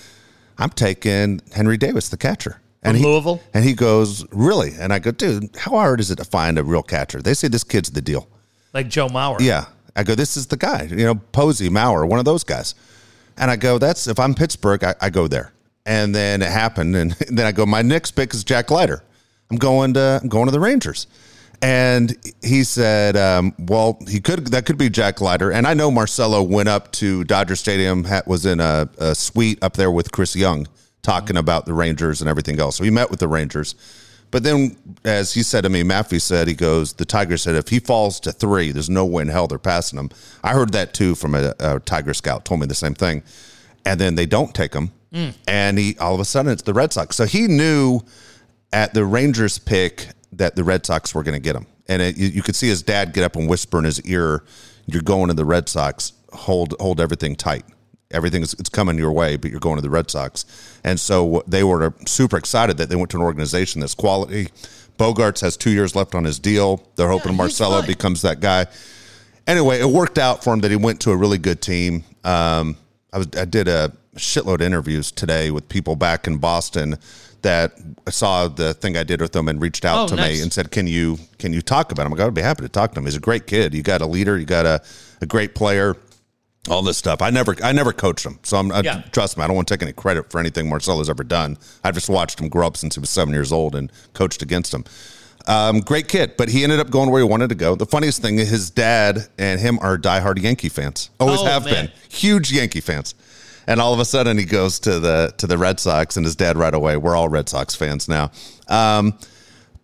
I'm 0.58 0.70
taking 0.70 1.40
Henry 1.54 1.76
Davis, 1.76 2.08
the 2.08 2.16
catcher." 2.16 2.60
And 2.82 2.96
From 2.96 3.02
he, 3.02 3.10
Louisville? 3.10 3.40
And 3.52 3.64
he 3.64 3.74
goes, 3.74 4.24
"Really?" 4.32 4.74
And 4.78 4.92
I 4.92 4.98
go, 4.98 5.10
"Dude, 5.10 5.50
how 5.56 5.72
hard 5.72 6.00
is 6.00 6.10
it 6.10 6.16
to 6.16 6.24
find 6.24 6.58
a 6.58 6.64
real 6.64 6.82
catcher?" 6.82 7.22
They 7.22 7.34
say 7.34 7.48
this 7.48 7.64
kid's 7.64 7.90
the 7.90 8.02
deal. 8.02 8.28
Like 8.72 8.88
Joe 8.88 9.08
Mauer. 9.08 9.40
Yeah. 9.40 9.66
I 9.96 10.02
go, 10.02 10.14
this 10.14 10.36
is 10.36 10.46
the 10.46 10.58
guy, 10.58 10.82
you 10.82 11.06
know, 11.06 11.14
Posey, 11.14 11.70
Mauer, 11.70 12.06
one 12.06 12.18
of 12.18 12.26
those 12.26 12.44
guys. 12.44 12.74
And 13.38 13.50
I 13.50 13.56
go, 13.56 13.78
that's 13.78 14.06
if 14.06 14.20
I'm 14.20 14.34
Pittsburgh, 14.34 14.84
I, 14.84 14.94
I 15.00 15.10
go 15.10 15.26
there. 15.26 15.52
And 15.86 16.14
then 16.14 16.42
it 16.42 16.50
happened. 16.50 16.94
And 16.94 17.12
then 17.28 17.46
I 17.46 17.52
go, 17.52 17.64
my 17.64 17.82
next 17.82 18.12
pick 18.12 18.34
is 18.34 18.44
Jack 18.44 18.70
Leiter. 18.70 19.02
I'm 19.50 19.56
going 19.56 19.94
to 19.94 20.20
I'm 20.22 20.28
going 20.28 20.46
to 20.46 20.52
the 20.52 20.60
Rangers. 20.60 21.06
And 21.62 22.16
he 22.42 22.64
said, 22.64 23.16
um, 23.16 23.54
well, 23.58 23.98
he 24.08 24.20
could 24.20 24.48
that 24.48 24.66
could 24.66 24.78
be 24.78 24.90
Jack 24.90 25.20
Leiter. 25.20 25.50
And 25.50 25.66
I 25.66 25.74
know 25.74 25.90
Marcelo 25.90 26.42
went 26.42 26.68
up 26.68 26.92
to 26.92 27.24
Dodger 27.24 27.56
Stadium, 27.56 28.06
was 28.26 28.46
in 28.46 28.60
a, 28.60 28.88
a 28.98 29.14
suite 29.14 29.58
up 29.62 29.74
there 29.74 29.90
with 29.90 30.12
Chris 30.12 30.36
Young, 30.36 30.68
talking 31.02 31.36
about 31.36 31.66
the 31.66 31.72
Rangers 31.72 32.20
and 32.20 32.28
everything 32.28 32.60
else. 32.60 32.76
So 32.76 32.84
he 32.84 32.90
met 32.90 33.10
with 33.10 33.20
the 33.20 33.28
Rangers. 33.28 33.74
But 34.32 34.42
then, 34.42 34.76
as 35.04 35.34
he 35.34 35.42
said 35.42 35.62
to 35.62 35.70
me, 35.70 35.82
Maffey 35.82 36.20
said, 36.20 36.48
he 36.48 36.54
goes, 36.54 36.94
the 36.94 37.04
Tiger 37.04 37.36
said, 37.36 37.54
if 37.54 37.68
he 37.68 37.78
falls 37.78 38.18
to 38.20 38.32
three, 38.32 38.72
there's 38.72 38.90
no 38.90 39.06
way 39.06 39.22
in 39.22 39.28
hell 39.28 39.46
they're 39.46 39.58
passing 39.58 39.98
him. 39.98 40.10
I 40.42 40.52
heard 40.52 40.72
that 40.72 40.94
too 40.94 41.14
from 41.14 41.34
a, 41.36 41.54
a 41.60 41.78
Tiger 41.80 42.12
scout, 42.12 42.44
told 42.44 42.60
me 42.60 42.66
the 42.66 42.74
same 42.74 42.94
thing. 42.94 43.22
And 43.84 44.00
then 44.00 44.16
they 44.16 44.26
don't 44.26 44.52
take 44.52 44.74
him. 44.74 44.90
And 45.46 45.78
he, 45.78 45.96
all 45.98 46.12
of 46.12 46.20
a 46.20 46.24
sudden, 46.24 46.50
it's 46.50 46.62
the 46.62 46.74
Red 46.74 46.92
Sox. 46.92 47.14
So 47.16 47.24
he 47.24 47.46
knew 47.46 48.00
at 48.72 48.94
the 48.94 49.04
Rangers 49.04 49.58
pick 49.58 50.08
that 50.32 50.56
the 50.56 50.64
Red 50.64 50.86
Sox 50.86 51.14
were 51.14 51.22
going 51.22 51.34
to 51.34 51.40
get 51.40 51.56
him. 51.56 51.66
And 51.88 52.02
it, 52.02 52.16
you, 52.16 52.28
you 52.28 52.42
could 52.42 52.56
see 52.56 52.68
his 52.68 52.82
dad 52.82 53.12
get 53.12 53.24
up 53.24 53.36
and 53.36 53.48
whisper 53.48 53.78
in 53.78 53.84
his 53.84 54.00
ear, 54.02 54.44
you're 54.86 55.02
going 55.02 55.28
to 55.28 55.34
the 55.34 55.44
Red 55.44 55.68
Sox, 55.68 56.12
hold, 56.32 56.74
hold 56.80 57.00
everything 57.00 57.36
tight. 57.36 57.64
Everything 58.12 58.42
is 58.42 58.54
it's 58.54 58.68
coming 58.68 58.96
your 58.96 59.10
way, 59.10 59.36
but 59.36 59.50
you're 59.50 59.58
going 59.58 59.76
to 59.76 59.82
the 59.82 59.90
Red 59.90 60.10
Sox. 60.10 60.44
And 60.84 60.98
so 60.98 61.42
they 61.48 61.64
were 61.64 61.92
super 62.06 62.36
excited 62.36 62.76
that 62.78 62.88
they 62.88 62.94
went 62.94 63.10
to 63.10 63.16
an 63.16 63.22
organization 63.22 63.80
that's 63.80 63.94
quality. 63.94 64.48
Bogaerts 64.96 65.40
has 65.40 65.56
two 65.56 65.70
years 65.70 65.96
left 65.96 66.14
on 66.14 66.24
his 66.24 66.38
deal. 66.38 66.88
They're 66.94 67.08
hoping 67.08 67.32
he's 67.32 67.38
Marcelo 67.38 67.80
fine. 67.80 67.88
becomes 67.88 68.22
that 68.22 68.40
guy. 68.40 68.66
Anyway, 69.46 69.80
it 69.80 69.88
worked 69.88 70.18
out 70.18 70.44
for 70.44 70.52
him 70.52 70.60
that 70.60 70.70
he 70.70 70.76
went 70.76 71.00
to 71.00 71.10
a 71.10 71.16
really 71.16 71.38
good 71.38 71.60
team. 71.60 72.04
Um, 72.24 72.76
I 73.12 73.18
was 73.18 73.28
I 73.36 73.44
did 73.44 73.68
a 73.68 73.92
shitload 74.16 74.56
of 74.56 74.62
interviews 74.62 75.10
today 75.10 75.50
with 75.50 75.68
people 75.68 75.96
back 75.96 76.26
in 76.26 76.38
Boston 76.38 76.96
that 77.46 77.72
saw 78.08 78.48
the 78.48 78.74
thing 78.74 78.96
I 78.96 79.04
did 79.04 79.20
with 79.20 79.32
them 79.32 79.48
and 79.48 79.60
reached 79.60 79.84
out 79.84 79.98
Oh, 80.04 80.08
to 80.08 80.16
nice. 80.16 80.36
me 80.36 80.42
and 80.42 80.52
said, 80.52 80.70
"Can 80.70 80.86
you 80.86 81.18
can 81.38 81.52
you 81.52 81.62
talk 81.62 81.92
about 81.92 82.04
him?" 82.06 82.12
I 82.12 82.16
go, 82.16 82.26
"I'd 82.26 82.34
be 82.34 82.42
happy 82.42 82.62
to 82.62 82.68
talk 82.68 82.92
to 82.94 82.98
him. 83.00 83.04
He's 83.06 83.16
a 83.16 83.20
great 83.20 83.46
kid. 83.46 83.74
You 83.74 83.82
got 83.82 84.00
a 84.02 84.06
leader. 84.06 84.36
You 84.38 84.46
got 84.46 84.66
a, 84.66 84.82
a 85.20 85.26
great 85.26 85.54
player." 85.54 85.96
All 86.68 86.82
this 86.82 86.98
stuff. 86.98 87.22
I 87.22 87.30
never, 87.30 87.54
I 87.62 87.70
never 87.70 87.92
coached 87.92 88.26
him, 88.26 88.40
so 88.42 88.56
I'm. 88.56 88.72
I, 88.72 88.80
Yeah. 88.80 89.02
Trust 89.12 89.38
me, 89.38 89.44
I 89.44 89.46
don't 89.46 89.54
want 89.54 89.68
to 89.68 89.74
take 89.74 89.82
any 89.82 89.92
credit 89.92 90.30
for 90.32 90.40
anything 90.40 90.68
Marcelo's 90.68 91.08
ever 91.08 91.22
done. 91.22 91.56
I've 91.84 91.94
just 91.94 92.08
watched 92.08 92.40
him 92.40 92.48
grow 92.48 92.66
up 92.66 92.76
since 92.76 92.96
he 92.96 93.00
was 93.00 93.08
seven 93.08 93.32
years 93.32 93.52
old 93.52 93.76
and 93.76 93.92
coached 94.14 94.42
against 94.42 94.74
him. 94.74 94.82
Um, 95.46 95.78
great 95.78 96.08
kid, 96.08 96.32
but 96.36 96.48
he 96.48 96.64
ended 96.64 96.80
up 96.80 96.90
going 96.90 97.08
where 97.12 97.22
he 97.22 97.28
wanted 97.28 97.50
to 97.50 97.54
go. 97.54 97.76
The 97.76 97.86
funniest 97.86 98.20
thing 98.20 98.40
is 98.40 98.48
his 98.50 98.68
dad 98.70 99.28
and 99.38 99.60
him 99.60 99.78
are 99.80 99.96
diehard 99.96 100.42
Yankee 100.42 100.68
fans. 100.68 101.10
Always 101.20 101.38
Oh, 101.40 101.44
have 101.44 101.64
man. 101.66 101.72
been 101.86 101.90
huge 102.08 102.50
Yankee 102.50 102.80
fans. 102.80 103.14
And 103.66 103.80
all 103.80 103.92
of 103.92 103.98
a 104.00 104.04
sudden, 104.04 104.38
he 104.38 104.44
goes 104.44 104.78
to 104.80 105.00
the 105.00 105.34
to 105.38 105.46
the 105.46 105.58
Red 105.58 105.80
Sox, 105.80 106.16
and 106.16 106.24
his 106.24 106.36
dad 106.36 106.56
right 106.56 106.74
away. 106.74 106.96
We're 106.96 107.16
all 107.16 107.28
Red 107.28 107.48
Sox 107.48 107.74
fans 107.74 108.08
now. 108.08 108.30
Um, 108.68 109.18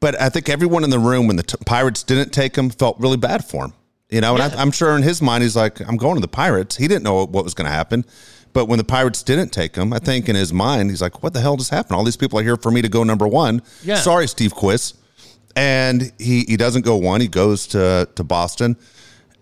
but 0.00 0.20
I 0.20 0.28
think 0.28 0.48
everyone 0.48 0.84
in 0.84 0.90
the 0.90 0.98
room 0.98 1.26
when 1.26 1.36
the 1.36 1.42
t- 1.42 1.56
Pirates 1.66 2.02
didn't 2.02 2.30
take 2.32 2.56
him 2.56 2.70
felt 2.70 2.98
really 2.98 3.16
bad 3.16 3.44
for 3.44 3.64
him. 3.66 3.72
You 4.10 4.20
know, 4.20 4.36
and 4.36 4.52
Yeah. 4.52 4.58
I, 4.58 4.62
I'm 4.62 4.70
sure 4.72 4.96
in 4.96 5.02
his 5.02 5.22
mind 5.22 5.42
he's 5.42 5.56
like, 5.56 5.80
"I'm 5.88 5.96
going 5.96 6.14
to 6.16 6.20
the 6.20 6.28
Pirates." 6.28 6.76
He 6.76 6.86
didn't 6.88 7.02
know 7.04 7.24
what 7.24 7.44
was 7.44 7.54
going 7.54 7.66
to 7.66 7.72
happen, 7.72 8.04
but 8.52 8.66
when 8.66 8.78
the 8.78 8.84
Pirates 8.84 9.22
didn't 9.22 9.50
take 9.50 9.74
him, 9.74 9.92
I 9.92 9.98
think 9.98 10.28
in 10.28 10.36
his 10.36 10.52
mind 10.52 10.90
he's 10.90 11.00
like, 11.02 11.22
"What 11.22 11.32
the 11.32 11.40
hell 11.40 11.56
just 11.56 11.70
happened? 11.70 11.96
All 11.96 12.04
these 12.04 12.16
people 12.16 12.38
are 12.38 12.42
here 12.42 12.56
for 12.56 12.70
me 12.70 12.82
to 12.82 12.88
go 12.88 13.02
number 13.04 13.26
one." 13.26 13.62
Yeah. 13.82 13.96
Sorry, 13.96 14.28
Steve 14.28 14.54
Quiz. 14.54 14.94
And 15.56 16.12
he 16.18 16.44
he 16.48 16.56
doesn't 16.56 16.82
go 16.82 16.96
one. 16.96 17.20
He 17.20 17.28
goes 17.28 17.66
to 17.68 18.08
to 18.14 18.24
Boston, 18.24 18.76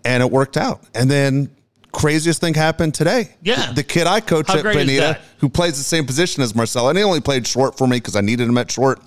and 0.03 0.21
it 0.23 0.31
worked 0.31 0.57
out. 0.57 0.81
And 0.95 1.09
then 1.11 1.49
craziest 1.91 2.41
thing 2.41 2.53
happened 2.53 2.93
today. 2.93 3.35
Yeah. 3.41 3.67
the, 3.67 3.73
the 3.75 3.83
kid 3.83 4.07
I 4.07 4.19
coach 4.21 4.47
How 4.47 4.57
at 4.57 4.61
great 4.63 4.75
is 4.77 4.81
Bonita, 4.85 5.01
that? 5.01 5.21
who 5.39 5.49
plays 5.49 5.77
the 5.77 5.83
same 5.83 6.05
position 6.05 6.41
as 6.43 6.55
Marcelo, 6.55 6.89
and 6.89 6.97
he 6.97 7.03
only 7.03 7.21
played 7.21 7.45
short 7.47 7.77
for 7.77 7.87
me 7.87 7.97
because 7.97 8.15
I 8.15 8.21
needed 8.21 8.47
him 8.47 8.57
at 8.57 8.71
short. 8.71 8.99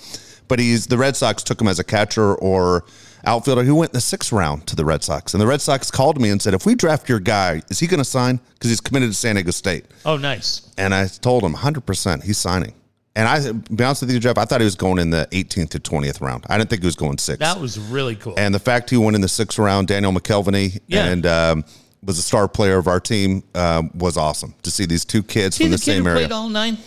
But 0.49 0.59
he's 0.59 0.87
the 0.87 0.99
Red 0.99 1.16
Sox 1.16 1.43
took 1.43 1.61
him 1.61 1.68
as 1.68 1.78
a 1.78 1.85
catcher 1.85 2.35
or 2.35 2.85
outfielder 3.24 3.62
who 3.64 3.74
went 3.74 3.93
in 3.93 3.95
the 3.95 4.01
sixth 4.03 4.30
round 4.30 4.66
to 4.66 4.76
the 4.76 4.85
Red 4.85 5.03
Sox, 5.03 5.32
and 5.32 5.41
the 5.41 5.47
Red 5.47 5.62
Sox 5.62 5.91
called 5.91 6.20
me 6.20 6.28
and 6.28 6.41
said, 6.43 6.53
"If 6.53 6.66
we 6.66 6.74
draft 6.74 7.09
your 7.09 7.18
guy, 7.20 7.62
is 7.70 7.78
he 7.80 7.87
going 7.87 7.99
to 7.99 8.05
sign? 8.05 8.39
Because 8.53 8.68
he's 8.70 8.80
committed 8.82 9.09
to 9.09 9.14
San 9.14 9.37
Diego 9.37 9.51
State." 9.53 9.87
Oh, 10.05 10.18
nice. 10.18 10.70
And 10.76 10.95
I 10.95 11.07
told 11.07 11.43
him, 11.45 11.53
100 11.53 11.87
percent, 11.87 12.24
he's 12.24 12.37
signing. 12.37 12.74
And 13.16 13.28
I, 13.28 13.53
be 13.53 13.85
honest 13.85 14.03
with 14.03 14.11
you, 14.11 14.18
Jeff, 14.18 14.37
I 14.37 14.45
thought 14.45 14.61
he 14.61 14.64
was 14.64 14.74
going 14.74 14.99
in 14.99 15.11
the 15.11 15.28
18th 15.30 15.70
to 15.70 15.78
20th 15.78 16.20
round. 16.20 16.45
I 16.49 16.59
didn't 16.59 16.68
think 16.68 16.82
he 16.82 16.87
was 16.87 16.97
going 16.97 17.16
sixth. 17.16 17.39
That 17.39 17.61
was 17.61 17.78
really 17.78 18.16
cool. 18.16 18.35
and 18.37 18.53
the 18.53 18.59
fact 18.59 18.91
he 18.91 18.97
went 18.97 19.14
in 19.14 19.20
the 19.22 19.28
sixth 19.28 19.57
round, 19.59 19.87
Daniel 19.87 20.12
McKelveny, 20.12 20.80
Yeah. 20.89 21.05
and 21.07 21.24
um, 21.24 21.64
was 22.05 22.18
a 22.18 22.22
star 22.22 22.48
player 22.48 22.78
of 22.78 22.86
our 22.86 23.00
team, 23.00 23.42
um, 23.55 23.90
was 23.94 24.16
awesome 24.16 24.55
to 24.62 24.70
see 24.70 24.86
these 24.86 25.05
two 25.05 25.22
kids 25.22 25.57
See 25.57 25.64
from 25.64 25.70
the, 25.72 25.76
the, 25.76 25.82
same 25.82 26.07
area. 26.07 26.20
played 26.26 26.32
all 26.32 26.48
nine? 26.48 26.78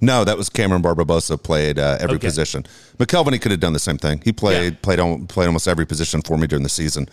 No, 0.00 0.24
that 0.24 0.36
was 0.36 0.48
Cameron 0.48 0.82
Barbarossa 0.82 1.38
played 1.38 1.78
uh, 1.78 1.96
every 2.00 2.16
Okay. 2.16 2.26
position. 2.26 2.66
McKelvey 2.98 3.40
could 3.40 3.52
have 3.52 3.60
done 3.60 3.72
the 3.72 3.78
same 3.78 3.98
thing. 3.98 4.20
He 4.24 4.32
played 4.32 4.72
Yeah. 4.72 4.78
played 4.82 4.98
on, 4.98 5.26
played 5.28 5.46
almost 5.46 5.68
every 5.68 5.86
position 5.86 6.22
for 6.22 6.36
me 6.36 6.46
during 6.48 6.62
the 6.64 6.68
season. 6.68 7.08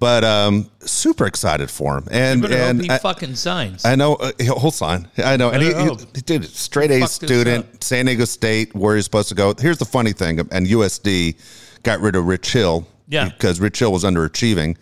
But 0.00 0.24
um, 0.24 0.68
super 0.80 1.26
excited 1.26 1.70
for 1.70 1.98
him, 1.98 2.08
and 2.10 2.44
and 2.46 2.82
he 2.82 2.90
I, 2.90 2.98
fucking 2.98 3.36
signs. 3.36 3.84
I 3.84 3.94
know 3.94 4.16
uh, 4.16 4.32
he'll 4.40 4.72
sign. 4.72 5.06
I 5.18 5.36
know, 5.36 5.50
and 5.50 5.62
he, 5.62 5.72
he, 5.72 5.90
he 6.16 6.20
did 6.22 6.44
straight 6.46 6.90
A 6.90 7.06
student. 7.06 7.84
San 7.84 8.06
Diego 8.06 8.24
State, 8.24 8.74
where 8.74 8.96
he's 8.96 9.04
supposed 9.04 9.28
to 9.28 9.36
go. 9.36 9.54
Here's 9.56 9.78
the 9.78 9.84
funny 9.84 10.12
thing, 10.12 10.40
and 10.40 10.66
USD 10.66 11.36
got 11.84 12.00
rid 12.00 12.16
of 12.16 12.24
Rich 12.26 12.52
Hill, 12.52 12.84
Yeah. 13.08 13.28
because 13.28 13.60
Rich 13.60 13.78
Hill 13.78 13.92
was 13.92 14.02
underachieving. 14.02 14.76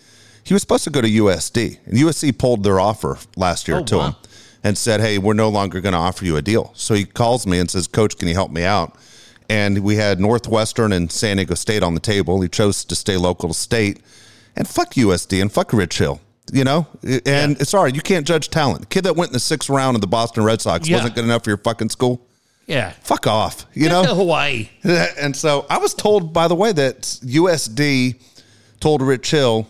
He 0.45 0.53
was 0.55 0.63
supposed 0.63 0.85
to 0.85 0.91
go 0.91 1.01
to 1.01 1.09
USD, 1.09 1.79
and 1.87 1.97
USC 1.99 2.37
pulled 2.37 2.65
their 2.65 2.81
offer 2.81 3.19
last 3.37 3.69
year 3.69 3.79
Oh, 3.79 3.85
to 3.85 3.97
wow. 3.99 4.07
him 4.09 4.15
and 4.65 4.77
said, 4.79 5.01
"Hey, 5.01 5.19
we're 5.19 5.35
no 5.35 5.49
longer 5.49 5.81
going 5.81 5.93
to 5.93 5.99
offer 5.99 6.25
you 6.25 6.37
a 6.37 6.43
deal." 6.43 6.73
So 6.75 6.95
he 6.95 7.05
calls 7.05 7.47
me 7.47 7.59
and 7.59 7.71
says, 7.71 7.87
"Coach, 7.87 8.19
can 8.19 8.29
you 8.29 8.35
help 8.35 8.51
me 8.51 8.65
out?" 8.65 8.97
And 9.49 9.81
we 9.81 9.97
had 9.97 10.21
Northwestern 10.21 10.93
and 10.93 11.11
San 11.11 11.37
Diego 11.37 11.55
State 11.55 11.83
on 11.83 11.95
the 11.95 12.01
table. 12.01 12.41
He 12.41 12.49
chose 12.49 12.85
to 12.85 12.95
stay 12.95 13.17
local 13.17 13.49
to 13.49 13.55
state, 13.55 14.01
and 14.57 14.67
fuck 14.69 14.95
USD 14.97 15.41
and 15.41 15.51
fuck 15.53 15.73
Rich 15.73 15.99
Hill. 15.99 16.21
You 16.53 16.65
know, 16.65 16.89
and 17.27 17.57
all 17.75 17.85
right. 17.85 17.95
You 17.95 18.01
can't 18.01 18.27
judge 18.27 18.51
talent. 18.51 18.81
The 18.81 18.87
kid 18.87 19.05
that 19.05 19.15
went 19.15 19.29
in 19.29 19.35
the 19.35 19.39
sixth 19.41 19.69
round 19.71 19.95
of 19.97 20.01
the 20.01 20.09
Boston 20.09 20.43
Red 20.43 20.61
Sox 20.61 20.89
Yeah. 20.89 20.97
wasn't 20.97 21.15
good 21.15 21.25
enough 21.25 21.45
for 21.45 21.51
your 21.51 21.59
fucking 21.59 21.91
school. 21.91 22.21
yeah. 22.67 22.93
Fuck 23.03 23.29
off. 23.29 23.67
You 23.73 23.83
Get 23.89 23.89
to 23.91 24.03
know. 24.09 24.15
Hawaii. 24.17 24.69
and 24.85 25.37
so 25.37 25.65
I 25.71 25.79
was 25.79 25.95
told, 25.95 26.33
by 26.33 26.49
the 26.49 26.57
way, 26.57 26.73
that 26.73 27.03
USD 27.25 28.17
told 28.81 29.01
Rich 29.03 29.31
Hill, 29.31 29.69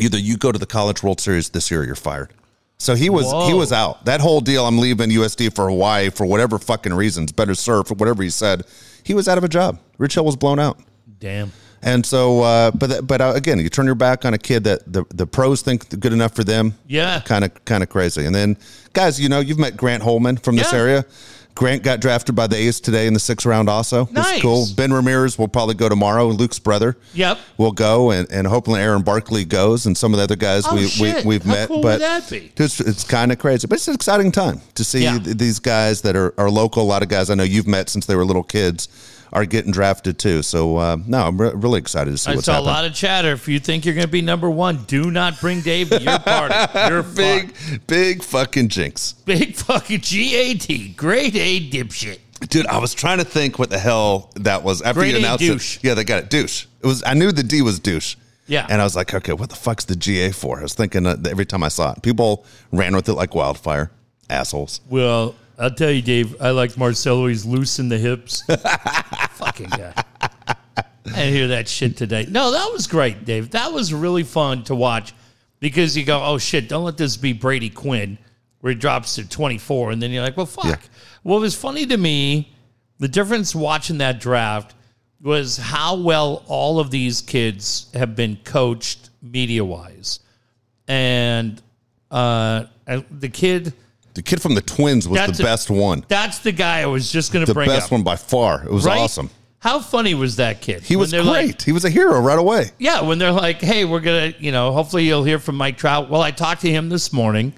either 0.00 0.18
you 0.18 0.36
go 0.36 0.52
to 0.52 0.58
the 0.58 0.66
College 0.66 1.02
World 1.02 1.20
Series 1.20 1.50
this 1.50 1.70
year, 1.70 1.82
or 1.82 1.84
you're 1.84 1.94
fired. 1.94 2.32
So 2.78 2.94
he 2.94 3.10
was 3.10 3.26
he 3.46 3.54
was 3.54 3.72
out. 3.72 4.06
That 4.06 4.20
whole 4.20 4.40
deal, 4.40 4.66
I'm 4.66 4.78
leaving 4.78 5.10
USD 5.10 5.54
for 5.54 5.68
Hawaii 5.68 6.08
for 6.08 6.24
whatever 6.24 6.58
fucking 6.58 6.94
reasons, 6.94 7.30
better 7.30 7.54
surf, 7.54 7.90
whatever 7.90 8.22
he 8.22 8.30
said. 8.30 8.64
He 9.02 9.12
was 9.12 9.28
out 9.28 9.36
of 9.36 9.44
a 9.44 9.48
job. 9.48 9.78
Rich 9.98 10.14
Hill 10.14 10.24
was 10.24 10.36
blown 10.36 10.58
out. 10.58 10.78
Damn. 11.18 11.52
And 11.82 12.04
so, 12.04 12.42
uh, 12.42 12.70
but 12.72 13.06
but 13.06 13.20
uh, 13.20 13.32
again, 13.34 13.58
you 13.58 13.68
turn 13.68 13.86
your 13.86 13.94
back 13.94 14.24
on 14.24 14.34
a 14.34 14.38
kid 14.38 14.64
that 14.64 14.90
the, 14.90 15.04
the 15.10 15.26
pros 15.26 15.62
think 15.62 15.88
good 16.00 16.12
enough 16.12 16.34
for 16.34 16.44
them. 16.44 16.74
Yeah. 16.86 17.20
kind 17.20 17.44
of 17.44 17.64
kind 17.64 17.82
of 17.82 17.88
crazy. 17.88 18.26
And 18.26 18.34
then, 18.34 18.56
guys, 18.92 19.20
you 19.20 19.28
know, 19.28 19.40
you've 19.40 19.58
met 19.58 19.76
Grant 19.76 20.02
Holman 20.02 20.36
from 20.36 20.56
this 20.56 20.72
area. 20.72 21.04
Grant 21.60 21.82
got 21.82 22.00
drafted 22.00 22.34
by 22.34 22.46
the 22.46 22.56
A's 22.56 22.80
today 22.80 23.06
in 23.06 23.12
the 23.12 23.20
sixth 23.20 23.44
round. 23.44 23.68
Also, 23.68 24.06
That's 24.06 24.30
Nice. 24.30 24.40
cool. 24.40 24.66
Ben 24.76 24.94
Ramirez 24.94 25.38
will 25.38 25.46
probably 25.46 25.74
go 25.74 25.90
tomorrow. 25.90 26.26
Luke's 26.28 26.58
brother. 26.58 26.96
Yep. 27.12 27.38
will 27.58 27.72
go, 27.72 28.10
and, 28.12 28.26
and 28.32 28.46
hopefully 28.46 28.80
Aaron 28.80 29.02
Barkley 29.02 29.44
goes, 29.44 29.84
and 29.84 29.94
some 29.94 30.14
of 30.14 30.16
the 30.16 30.24
other 30.24 30.36
guys 30.36 30.64
Oh, 30.66 30.74
we, 30.74 30.86
shit. 30.88 31.22
we 31.26 31.28
we've 31.36 31.44
met. 31.44 31.68
cool 31.68 31.82
but 31.82 32.00
would 32.00 32.00
that 32.00 32.30
be? 32.30 32.50
It's, 32.56 32.80
it's 32.80 33.04
kind 33.04 33.30
of 33.30 33.38
crazy, 33.38 33.66
but 33.66 33.74
it's 33.74 33.88
an 33.88 33.94
exciting 33.94 34.32
time 34.32 34.62
to 34.74 34.82
see 34.84 35.02
Yeah. 35.02 35.18
th- 35.18 35.36
these 35.36 35.58
guys 35.58 36.00
that 36.00 36.16
are, 36.16 36.32
are 36.38 36.48
local. 36.48 36.82
A 36.82 36.84
lot 36.84 37.02
of 37.02 37.10
guys 37.10 37.28
I 37.28 37.34
know 37.34 37.42
you've 37.42 37.66
met 37.68 37.90
since 37.90 38.06
they 38.06 38.16
were 38.16 38.24
little 38.24 38.42
kids 38.42 38.88
are 39.32 39.44
getting 39.44 39.70
drafted 39.72 40.18
too. 40.18 40.42
So 40.42 40.76
uh, 40.76 40.96
no, 41.06 41.22
I'm 41.26 41.40
re- 41.40 41.52
really 41.54 41.78
excited 41.78 42.10
to 42.10 42.18
see 42.18 42.32
I 42.32 42.34
what's 42.34 42.46
saw 42.46 42.52
happening. 42.54 42.68
a 42.68 42.72
lot 42.72 42.84
of 42.84 42.94
chatter. 42.94 43.32
If 43.32 43.46
you 43.48 43.60
think 43.60 43.84
you're 43.84 43.94
going 43.94 44.06
to 44.06 44.10
be 44.10 44.22
number 44.22 44.50
one, 44.50 44.84
do 44.84 45.10
not 45.10 45.40
bring 45.40 45.60
Dave 45.60 45.90
to 45.90 46.00
your 46.02 46.18
party. 46.18 46.54
You're 46.88 47.02
big, 47.14 47.52
fucked. 47.52 47.86
big 47.86 48.22
fucking 48.22 48.68
jinx. 48.68 49.12
Big 49.24 49.54
fucking 49.54 50.00
GAT. 50.00 50.96
Grade 50.96 51.36
A 51.36 51.70
dipshit. 51.70 52.18
Dude, 52.48 52.66
I 52.66 52.78
was 52.78 52.94
trying 52.94 53.18
to 53.18 53.24
think 53.24 53.58
what 53.58 53.68
the 53.70 53.78
hell 53.78 54.30
that 54.36 54.62
was 54.62 54.80
after 54.82 55.00
Grade 55.00 55.10
you 55.12 55.16
A 55.16 55.20
announced 55.20 55.44
douche. 55.44 55.76
it. 55.76 55.84
Yeah, 55.84 55.94
they 55.94 56.04
got 56.04 56.22
it. 56.24 56.30
Douche. 56.30 56.66
It 56.82 56.86
was. 56.86 57.02
I 57.04 57.14
knew 57.14 57.32
the 57.32 57.42
D 57.42 57.60
was 57.62 57.78
douche. 57.78 58.16
Yeah. 58.46 58.66
And 58.68 58.80
I 58.80 58.84
was 58.84 58.96
like, 58.96 59.14
okay, 59.14 59.32
what 59.32 59.48
the 59.50 59.54
fuck's 59.56 59.84
the 59.84 59.94
GA 59.94 60.32
for? 60.32 60.58
I 60.58 60.62
was 60.62 60.74
thinking 60.74 61.06
uh, 61.06 61.16
every 61.28 61.46
time 61.46 61.62
I 61.62 61.68
saw 61.68 61.92
it, 61.92 62.02
people 62.02 62.44
ran 62.72 62.96
with 62.96 63.08
it 63.08 63.12
like 63.12 63.32
wildfire. 63.34 63.92
Assholes. 64.28 64.80
Well, 64.88 65.34
I'll 65.60 65.70
tell 65.70 65.90
you, 65.90 66.00
Dave, 66.00 66.40
I 66.40 66.50
like 66.50 66.76
Marcelo. 66.78 67.26
He's 67.26 67.44
loose 67.44 67.78
in 67.78 67.90
the 67.90 67.98
hips. 67.98 68.42
fucking 69.32 69.68
guy. 69.68 69.92
I 71.14 71.24
hear 71.24 71.48
that 71.48 71.68
shit 71.68 71.96
today. 71.96 72.26
No, 72.28 72.50
that 72.52 72.72
was 72.72 72.86
great, 72.86 73.24
Dave. 73.26 73.50
That 73.50 73.72
was 73.72 73.92
really 73.92 74.22
fun 74.22 74.64
to 74.64 74.74
watch 74.74 75.12
because 75.58 75.96
you 75.96 76.04
go, 76.04 76.22
oh 76.22 76.38
shit, 76.38 76.68
don't 76.68 76.84
let 76.84 76.96
this 76.96 77.16
be 77.16 77.34
Brady 77.34 77.68
Quinn 77.68 78.16
where 78.60 78.72
he 78.72 78.78
drops 78.78 79.16
to 79.16 79.28
24. 79.28 79.90
And 79.90 80.02
then 80.02 80.10
you're 80.10 80.22
like, 80.22 80.36
well, 80.36 80.46
fuck. 80.46 80.64
Yeah. 80.64 80.76
What 81.22 81.40
was 81.40 81.54
funny 81.54 81.86
to 81.86 81.96
me, 81.96 82.52
the 82.98 83.08
difference 83.08 83.54
watching 83.54 83.98
that 83.98 84.20
draft 84.20 84.74
was 85.20 85.58
how 85.58 85.96
well 85.96 86.42
all 86.46 86.80
of 86.80 86.90
these 86.90 87.20
kids 87.20 87.90
have 87.94 88.16
been 88.16 88.36
coached 88.44 89.10
media 89.20 89.64
wise. 89.64 90.20
And 90.88 91.60
uh, 92.10 92.64
the 92.86 93.28
kid, 93.28 93.74
The 94.14 94.22
kid 94.22 94.42
from 94.42 94.54
the 94.54 94.60
Twins 94.62 95.06
was 95.08 95.18
That's 95.18 95.38
the 95.38 95.44
a- 95.44 95.46
best 95.46 95.70
one. 95.70 96.04
that's 96.08 96.40
the 96.40 96.52
guy 96.52 96.80
I 96.80 96.86
was 96.86 97.10
just 97.12 97.32
going 97.32 97.46
to 97.46 97.54
bring 97.54 97.68
up. 97.68 97.74
The 97.74 97.80
best 97.80 97.90
one 97.92 98.02
by 98.02 98.16
far. 98.16 98.64
It 98.64 98.70
was 98.72 98.84
right? 98.84 98.98
awesome. 98.98 99.30
How 99.60 99.78
funny 99.80 100.14
was 100.14 100.36
that 100.36 100.60
kid? 100.62 100.82
He 100.82 100.96
was 100.96 101.12
great. 101.12 101.24
like- 101.24 101.62
he 101.62 101.70
was 101.72 101.84
a 101.84 101.90
hero 101.90 102.18
right 102.20 102.38
away. 102.38 102.70
yeah, 102.78 103.02
when 103.02 103.18
they're 103.18 103.30
like, 103.30 103.60
"Hey, 103.60 103.84
we're 103.84 104.00
gonna," 104.00 104.32
you 104.40 104.52
know, 104.52 104.72
hopefully 104.72 105.04
you'll 105.04 105.22
hear 105.24 105.38
from 105.38 105.56
Mike 105.56 105.76
Trout. 105.76 106.08
Well, 106.10 106.22
I 106.22 106.30
talked 106.30 106.62
to 106.62 106.70
him 106.70 106.88
this 106.88 107.12
morning, 107.12 107.52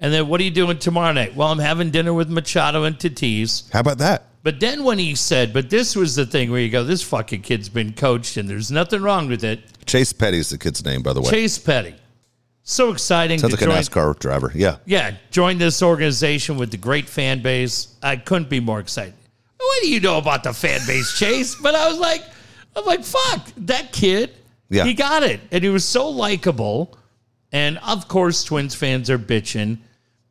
and 0.00 0.12
then 0.12 0.26
what 0.28 0.40
are 0.40 0.44
you 0.44 0.50
doing 0.50 0.78
tomorrow 0.78 1.12
night? 1.12 1.36
Well, 1.36 1.48
I'm 1.48 1.60
having 1.60 1.90
dinner 1.90 2.12
with 2.12 2.28
Machado 2.28 2.84
and 2.84 2.98
Tatis. 2.98 3.70
How 3.72 3.80
about 3.80 3.98
that? 3.98 4.24
But 4.42 4.60
then 4.60 4.82
when 4.84 4.98
he 4.98 5.14
said, 5.14 5.52
"But 5.52 5.70
this 5.70 5.94
was 5.94 6.16
the 6.16 6.26
thing 6.26 6.50
where 6.50 6.60
you 6.60 6.70
go, 6.70 6.82
this 6.84 7.02
fucking 7.04 7.42
kid's 7.42 7.68
been 7.68 7.92
coached, 7.92 8.36
and 8.36 8.48
there's 8.48 8.70
nothing 8.72 9.00
wrong 9.02 9.28
with 9.28 9.44
it." 9.44 9.60
Chase 9.86 10.12
Petty 10.12 10.38
is 10.38 10.50
the 10.50 10.58
kid's 10.58 10.84
name, 10.84 11.02
by 11.02 11.12
the 11.12 11.20
way. 11.20 11.30
Chase 11.30 11.56
Petty, 11.58 11.94
so 12.70 12.90
exciting 12.90 13.38
Sounds 13.38 13.54
to 13.54 13.56
like 13.56 13.62
a 13.62 13.72
join. 13.72 13.82
NASCAR 13.82 14.18
driver. 14.18 14.52
Yeah. 14.54 14.76
Yeah, 14.84 15.14
join 15.30 15.58
this 15.58 15.82
organization 15.82 16.58
with 16.58 16.70
the 16.70 16.76
great 16.76 17.08
fan 17.08 17.40
base. 17.42 17.96
I 18.02 18.16
couldn't 18.16 18.50
be 18.50 18.60
more 18.60 18.78
excited. 18.80 19.14
What 19.56 19.82
do 19.82 19.88
you 19.90 20.00
know 20.00 20.18
about 20.18 20.44
the 20.44 20.52
fan 20.52 20.80
base, 20.86 21.18
Chase? 21.18 21.54
But 21.54 21.74
I 21.74 21.88
was 21.88 21.98
like, 21.98 22.22
I'm 22.76 22.84
like, 22.84 23.04
fuck, 23.04 23.48
that 23.58 23.92
kid. 23.92 24.34
Yeah. 24.68 24.84
He 24.84 24.94
got 24.94 25.22
it. 25.22 25.40
And 25.50 25.64
he 25.64 25.70
was 25.70 25.84
so 25.84 26.08
likable. 26.08 26.96
And 27.52 27.78
of 27.78 28.06
course, 28.06 28.44
Twins 28.44 28.74
fans 28.74 29.08
are 29.08 29.18
bitching 29.18 29.78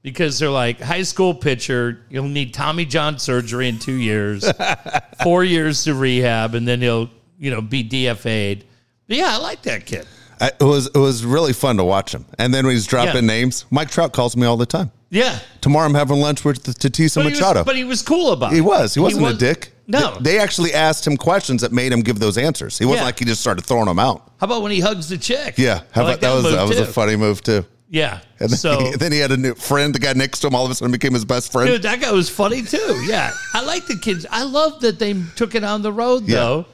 because 0.04 0.38
they're 0.38 0.50
like, 0.50 0.80
high 0.80 1.02
school 1.02 1.34
pitcher, 1.34 2.06
you'll 2.10 2.28
need 2.28 2.54
Tommy 2.54 2.86
John 2.86 3.18
surgery 3.18 3.68
in 3.68 3.80
two 3.80 3.96
years, 3.96 4.50
four 5.24 5.44
years 5.44 5.84
to 5.86 5.96
rehab, 5.96 6.54
and 6.54 6.68
then 6.68 6.82
he'll, 6.82 7.10
you 7.40 7.50
know, 7.50 7.62
be 7.62 7.84
DFA'd. 7.84 8.64
But 9.08 9.18
yeah, 9.18 9.30
I 9.32 9.38
like 9.38 9.64
that 9.64 9.86
kid. 9.88 10.06
It 10.42 10.62
was 10.64 10.88
it 10.88 10.98
was 10.98 11.26
really 11.26 11.54
fun 11.54 11.78
to 11.78 11.84
watch 11.84 12.14
him. 12.14 12.26
And 12.38 12.54
then 12.54 12.66
when 12.66 12.76
he's 12.76 12.86
dropping 12.88 13.16
Yeah. 13.16 13.22
names, 13.22 13.66
Mike 13.72 13.90
Trout 13.90 14.14
calls 14.14 14.36
me 14.38 14.46
all 14.46 14.58
the 14.58 14.66
time. 14.66 14.92
Yeah. 15.10 15.40
Tomorrow 15.62 15.86
I'm 15.88 15.94
having 15.94 16.20
lunch 16.20 16.44
with 16.46 16.64
Tatis 16.64 17.16
But 17.16 17.26
and 17.26 17.34
he, 17.36 17.40
Machado. 17.40 17.60
was, 17.62 17.66
but 17.66 17.76
he 17.76 17.84
was 17.86 18.02
cool 18.02 18.32
about 18.34 18.52
it. 18.52 18.56
He 18.56 18.62
was. 18.62 18.94
He 18.94 19.00
wasn't 19.00 19.24
was- 19.24 19.34
a 19.36 19.38
dick. 19.38 19.74
No. 19.90 20.16
They, 20.20 20.32
they 20.34 20.40
actually 20.40 20.74
asked 20.74 21.08
him 21.08 21.16
questions 21.16 21.62
that 21.62 21.72
made 21.72 21.94
him 21.94 22.02
give 22.02 22.20
those 22.20 22.38
answers. 22.38 22.78
He 22.78 22.84
wasn't 22.84 23.04
Yeah. 23.04 23.06
like 23.06 23.20
he 23.20 23.24
just 23.26 23.40
started 23.40 23.64
throwing 23.66 23.86
them 23.86 24.00
out. 24.00 24.32
How 24.40 24.46
about 24.46 24.62
when 24.62 24.74
he 24.74 24.82
hugs 24.82 25.08
the 25.08 25.18
chick? 25.18 25.56
Yeah. 25.58 25.82
How 25.92 26.02
I 26.02 26.04
about 26.04 26.06
like 26.12 26.20
that, 26.20 26.34
was 26.34 26.44
that 26.52 26.68
was 26.68 26.80
a 26.80 26.86
funny 26.86 27.16
move 27.16 27.42
too. 27.42 27.66
Yeah. 27.90 28.20
And 28.42 28.50
then, 28.50 28.58
So, 28.58 28.80
he, 28.82 28.92
then 28.98 29.14
he 29.14 29.20
had 29.20 29.32
a 29.32 29.38
new 29.38 29.56
friend, 29.56 29.96
the 29.96 30.00
guy 30.00 30.12
next 30.12 30.40
to 30.40 30.48
him, 30.48 30.56
all 30.56 30.66
of 30.66 30.72
a 30.72 30.76
sudden 30.76 30.92
became 30.92 31.14
his 31.14 31.24
best 31.24 31.54
friend. 31.54 31.70
dude, 31.70 31.84
that 31.84 32.02
guy 32.02 32.12
was 32.12 32.30
funny 32.30 32.64
too. 32.64 33.02
Yeah. 33.08 33.32
I 33.54 33.64
like 33.64 33.86
the 33.86 33.98
kids. 33.98 34.26
I 34.30 34.44
love 34.44 34.82
that 34.82 35.00
they 35.00 35.16
took 35.38 35.56
it 35.56 35.64
on 35.64 35.84
the 35.84 35.94
road 35.94 36.24
Yeah. 36.28 36.36
though 36.36 36.66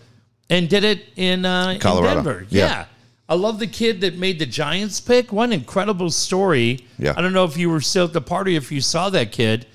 and 0.50 0.68
did 0.68 0.84
it 0.84 1.06
in, 1.16 1.46
uh, 1.46 1.78
Colorado. 1.80 2.10
in 2.20 2.26
Denver. 2.26 2.46
Yeah. 2.50 2.66
Yeah. 2.66 2.86
I 3.30 3.36
love 3.36 3.60
the 3.60 3.68
kid 3.68 4.02
that 4.02 4.18
made 4.18 4.40
the 4.40 4.46
Giants 4.46 5.00
pick. 5.00 5.32
What 5.32 5.46
an 5.46 5.54
incredible 5.54 6.10
story. 6.12 6.86
Yeah. 7.00 7.14
I 7.16 7.22
don't 7.22 7.34
know 7.34 7.46
if 7.46 7.58
you 7.58 7.70
were 7.70 7.82
still 7.82 8.06
at 8.06 8.14
the 8.14 8.22
party, 8.22 8.56
if 8.56 8.72
you 8.72 8.82
saw 8.82 9.10
that 9.12 9.32
kid, 9.32 9.66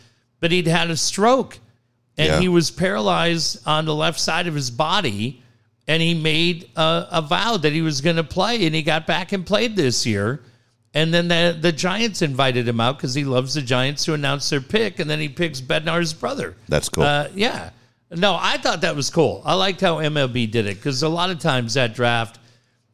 but 0.41 0.53
he'd 0.53 0.67
had 0.67 0.91
a 0.91 0.97
stroke 0.97 1.59
and 2.17 2.29
Yeah. 2.29 2.41
he 2.41 2.49
was 2.49 2.71
paralyzed 2.71 3.61
on 3.67 3.85
the 3.87 3.95
left 3.95 4.21
side 4.21 4.47
of 4.47 4.55
his 4.55 4.71
body. 4.71 5.43
And 5.87 6.03
he 6.03 6.13
made 6.13 6.69
a, 6.77 7.07
a 7.13 7.23
vow 7.23 7.57
that 7.57 7.73
he 7.73 7.81
was 7.81 8.03
going 8.03 8.17
to 8.17 8.23
play, 8.25 8.67
and 8.67 8.75
he 8.75 8.83
got 8.83 9.07
back 9.07 9.33
and 9.33 9.47
played 9.47 9.75
this 9.75 10.05
year. 10.05 10.43
And 10.93 11.15
then 11.15 11.29
the, 11.29 11.57
the 11.59 11.73
Giants 11.73 12.21
invited 12.21 12.69
him 12.69 12.79
out 12.79 12.99
because 12.99 13.15
he 13.15 13.25
loves 13.25 13.55
the 13.55 13.63
Giants 13.63 14.05
to 14.05 14.13
announce 14.13 14.51
their 14.51 14.61
pick, 14.61 14.99
and 14.99 15.09
then 15.09 15.19
he 15.19 15.31
picks 15.31 15.63
Bednar's 15.63 16.13
brother. 16.13 16.57
That's 16.69 16.91
cool. 16.91 17.05
Uh, 17.05 17.29
yeah. 17.35 17.71
No, 18.11 18.37
I 18.39 18.59
thought 18.59 18.83
that 18.83 18.97
was 18.97 19.09
cool. 19.09 19.41
I 19.47 19.55
liked 19.55 19.81
how 19.81 19.97
MLB 19.97 20.51
did 20.51 20.67
it 20.67 20.77
because 20.77 21.03
a 21.03 21.09
lot 21.09 21.31
of 21.31 21.39
times 21.39 21.73
that 21.73 21.95
draft 21.95 22.39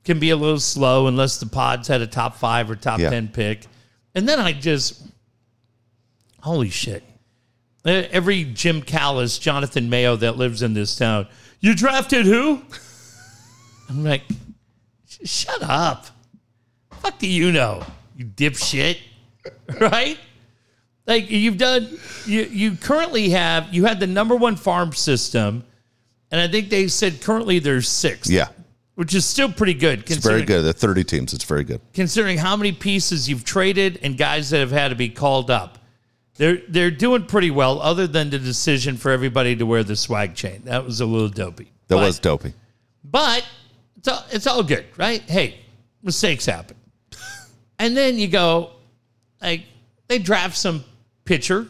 can 0.04 0.18
be 0.18 0.30
a 0.30 0.36
little 0.36 0.60
slow 0.60 1.06
unless 1.06 1.38
the 1.38 1.46
pods 1.46 1.88
had 1.88 2.00
a 2.00 2.06
top 2.06 2.36
five 2.36 2.70
or 2.70 2.76
top 2.76 3.00
Yeah. 3.00 3.10
10 3.10 3.28
pick. 3.28 3.66
And 4.14 4.28
then 4.28 4.38
I 4.38 4.52
just, 4.52 5.02
holy 6.40 6.70
shit. 6.70 7.02
Every 7.84 8.44
Jim 8.44 8.80
Callis, 8.82 9.38
Jonathan 9.38 9.90
Mayo 9.90 10.16
that 10.16 10.36
lives 10.38 10.62
in 10.62 10.72
this 10.74 10.96
town, 10.96 11.26
you 11.60 11.74
drafted 11.74 12.24
who? 12.26 12.62
I'm 13.88 14.02
like, 14.04 14.22
shut 15.24 15.62
up. 15.62 16.06
Fuck 17.00 17.18
do 17.18 17.26
you 17.26 17.52
know, 17.52 17.84
you 18.16 18.24
dipshit? 18.24 18.98
Right? 19.78 20.18
Like 21.06 21.30
you've 21.30 21.58
done, 21.58 21.98
you 22.24 22.44
you 22.44 22.76
currently 22.76 23.28
have 23.30 23.74
you 23.74 23.84
had 23.84 24.00
the 24.00 24.06
number 24.06 24.34
one 24.34 24.56
farm 24.56 24.94
system, 24.94 25.64
and 26.30 26.40
I 26.40 26.48
think 26.48 26.70
they 26.70 26.88
said 26.88 27.20
currently 27.20 27.58
there's 27.58 27.86
six. 27.86 28.30
Yeah, 28.30 28.48
which 28.94 29.14
is 29.14 29.24
still 29.24 29.50
pretty 29.52 29.74
good. 29.74 30.00
it's 30.10 30.16
very 30.24 30.42
good. 30.44 30.62
The 30.62 30.72
30 30.72 31.04
teams, 31.04 31.32
it's 31.34 31.44
very 31.44 31.64
good. 31.64 31.80
considering 31.92 32.38
how 32.38 32.56
many 32.56 32.72
pieces 32.72 33.28
you've 33.28 33.44
traded 33.44 33.98
and 34.02 34.16
guys 34.16 34.50
that 34.50 34.58
have 34.60 34.70
had 34.70 34.88
to 34.88 34.94
be 34.94 35.08
called 35.08 35.50
up. 35.50 35.78
They're 36.36 36.60
they're 36.68 36.90
doing 36.90 37.26
pretty 37.26 37.50
well, 37.52 37.80
other 37.80 38.06
than 38.08 38.30
the 38.30 38.38
decision 38.40 38.96
for 38.96 39.10
everybody 39.12 39.54
to 39.56 39.64
wear 39.66 39.84
the 39.84 39.94
swag 39.96 40.34
chain. 40.34 40.62
That 40.64 40.84
was 40.84 41.00
a 41.00 41.06
little 41.06 41.28
dopey. 41.28 41.70
That 41.88 41.96
But- 41.96 42.06
was 42.06 42.18
dopey. 42.18 42.54
but 43.04 43.46
it's 43.98 44.08
all, 44.08 44.24
it's 44.32 44.46
all 44.46 44.62
good, 44.62 44.84
right? 44.96 45.20
Hey, 45.22 45.60
mistakes 46.02 46.44
happen. 46.46 46.76
and 47.78 47.96
then 47.96 48.18
you 48.18 48.26
go, 48.28 48.70
like, 49.40 49.62
they 50.08 50.18
draft 50.18 50.56
some 50.56 50.84
pitcher 51.24 51.66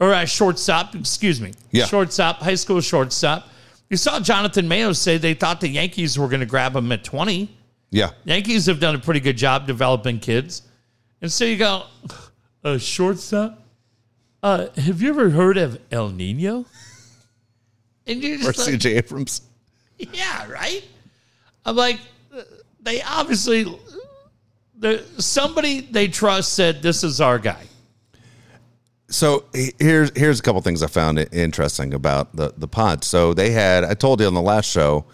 or 0.00 0.12
a 0.12 0.26
shortstop, 0.26 0.94
excuse 0.94 1.40
me. 1.40 1.52
Yeah. 1.70 1.84
Shortstop, 1.86 2.38
high 2.40 2.54
school 2.56 2.80
shortstop. 2.80 3.48
You 3.90 3.96
saw 3.96 4.18
Jonathan 4.20 4.66
Mayo 4.66 4.92
say 4.92 5.18
they 5.18 5.34
thought 5.34 5.60
the 5.60 5.68
Yankees 5.68 6.18
were 6.18 6.28
going 6.28 6.40
to 6.40 6.46
grab 6.46 6.74
him 6.74 6.90
at 6.92 7.04
20. 7.04 7.54
Yeah. 7.90 8.10
Yankees 8.24 8.66
have 8.66 8.80
done 8.80 8.94
a 8.94 8.98
pretty 8.98 9.20
good 9.20 9.36
job 9.36 9.66
developing 9.66 10.18
kids. 10.18 10.62
And 11.22 11.30
so 11.30 11.44
you 11.44 11.56
go, 11.56 11.84
a 12.64 12.78
shortstop? 12.78 13.60
Uh, 14.42 14.68
have 14.76 15.00
you 15.00 15.10
ever 15.10 15.30
heard 15.30 15.56
of 15.58 15.80
El 15.90 16.10
Nino? 16.10 16.66
And 18.06 18.22
you're 18.22 18.40
Or 18.40 18.44
like, 18.46 18.56
CJ 18.56 18.96
Abrams. 18.98 19.42
yeah, 19.98 20.50
right. 20.50 20.84
I'm 21.64 21.76
like, 21.76 22.00
they 22.82 23.00
obviously, 23.02 23.64
somebody 25.18 25.80
they 25.80 26.08
trust 26.08 26.52
said 26.54 26.82
this 26.82 27.04
is 27.04 27.20
our 27.20 27.38
guy. 27.38 27.64
So 29.14 29.44
here's 29.78 30.10
here's 30.16 30.40
a 30.40 30.42
couple 30.42 30.60
things 30.60 30.82
I 30.82 30.88
found 30.88 31.20
interesting 31.32 31.94
about 31.94 32.34
the 32.34 32.52
the 32.56 32.66
pod. 32.66 33.04
So 33.04 33.32
they 33.32 33.50
had 33.52 33.84
I 33.84 33.94
told 33.94 34.20
you 34.20 34.26
on 34.26 34.34
the 34.34 34.42
last 34.42 34.68
show 34.68 35.04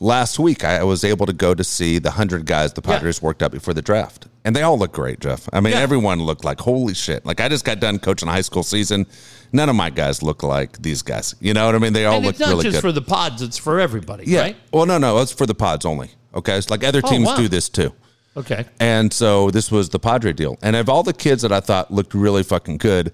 last 0.00 0.38
week 0.38 0.64
I 0.64 0.82
was 0.84 1.04
able 1.04 1.26
to 1.26 1.34
go 1.34 1.54
to 1.54 1.62
see 1.62 1.98
the 1.98 2.12
hundred 2.12 2.46
guys 2.46 2.72
the 2.72 2.80
Yeah. 2.82 2.94
Padres 2.94 3.20
worked 3.20 3.42
out 3.42 3.52
before 3.52 3.74
the 3.74 3.82
draft, 3.82 4.26
and 4.46 4.56
they 4.56 4.62
all 4.62 4.78
look 4.78 4.92
great, 4.92 5.20
Jeff. 5.20 5.50
I 5.52 5.60
mean, 5.60 5.74
Yeah. 5.74 5.80
everyone 5.80 6.20
looked 6.20 6.46
like 6.46 6.60
holy 6.60 6.94
shit. 6.94 7.26
Like 7.26 7.40
I 7.42 7.50
just 7.50 7.66
got 7.66 7.78
done 7.78 7.98
coaching 7.98 8.26
a 8.26 8.32
high 8.32 8.40
school 8.40 8.62
season. 8.62 9.04
None 9.52 9.68
of 9.68 9.76
my 9.76 9.90
guys 9.90 10.22
look 10.22 10.42
like 10.42 10.80
these 10.80 11.02
guys. 11.02 11.34
You 11.38 11.52
know 11.52 11.66
what 11.66 11.74
I 11.74 11.78
mean? 11.78 11.92
They 11.92 12.06
all 12.06 12.16
And 12.16 12.24
look 12.24 12.36
it's 12.36 12.40
not 12.40 12.62
just 12.62 12.80
for 12.80 12.90
the 12.90 13.02
pods; 13.02 13.42
it's 13.42 13.58
for 13.58 13.78
everybody, 13.80 14.24
yeah. 14.26 14.40
right? 14.40 14.56
Well, 14.72 14.86
no, 14.86 14.96
no, 14.96 15.18
it's 15.18 15.30
for 15.32 15.44
the 15.44 15.54
pods 15.54 15.84
only. 15.84 16.10
Okay, 16.34 16.56
it's 16.56 16.70
like 16.70 16.82
other 16.84 17.02
Oh, 17.04 17.10
teams 17.10 17.26
wow. 17.26 17.36
do 17.36 17.48
this 17.48 17.68
too. 17.68 17.92
Okay. 18.34 18.64
And 18.80 19.12
so 19.12 19.50
this 19.50 19.70
was 19.70 19.90
the 19.90 19.98
Padre 19.98 20.32
deal. 20.32 20.56
And 20.62 20.74
of 20.74 20.88
all 20.88 21.02
the 21.02 21.12
kids 21.12 21.42
that 21.42 21.52
I 21.52 21.60
thought 21.60 21.90
looked 21.92 22.14
really 22.14 22.42
fucking 22.42 22.78
good, 22.78 23.12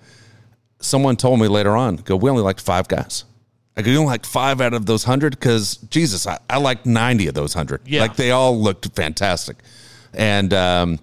someone 0.81 1.17
told 1.17 1.41
me 1.41 1.49
later 1.49 1.77
on, 1.77 1.97
go, 1.97 2.17
we 2.17 2.31
only 2.31 2.43
liked 2.43 2.61
five 2.61 2.89
guys. 2.89 3.25
I 3.77 3.83
go, 3.83 3.91
you 3.91 3.99
only 3.99 4.11
like 4.11 4.27
five 4.27 4.61
out 4.61 4.75
of 4.75 4.87
those 4.87 5.05
hundred? 5.05 5.39
Because 5.39 5.77
Jesus, 5.77 6.27
I, 6.27 6.39
I 6.51 6.59
liked 6.59 6.85
90 6.85 7.29
of 7.29 7.35
those 7.35 7.55
hundred. 7.55 7.83
Yeah. 7.87 8.01
Like 8.01 8.17
they 8.17 8.33
all 8.33 8.59
looked 8.61 8.95
fantastic. 8.97 9.57
And 10.13 10.53
um 10.53 10.99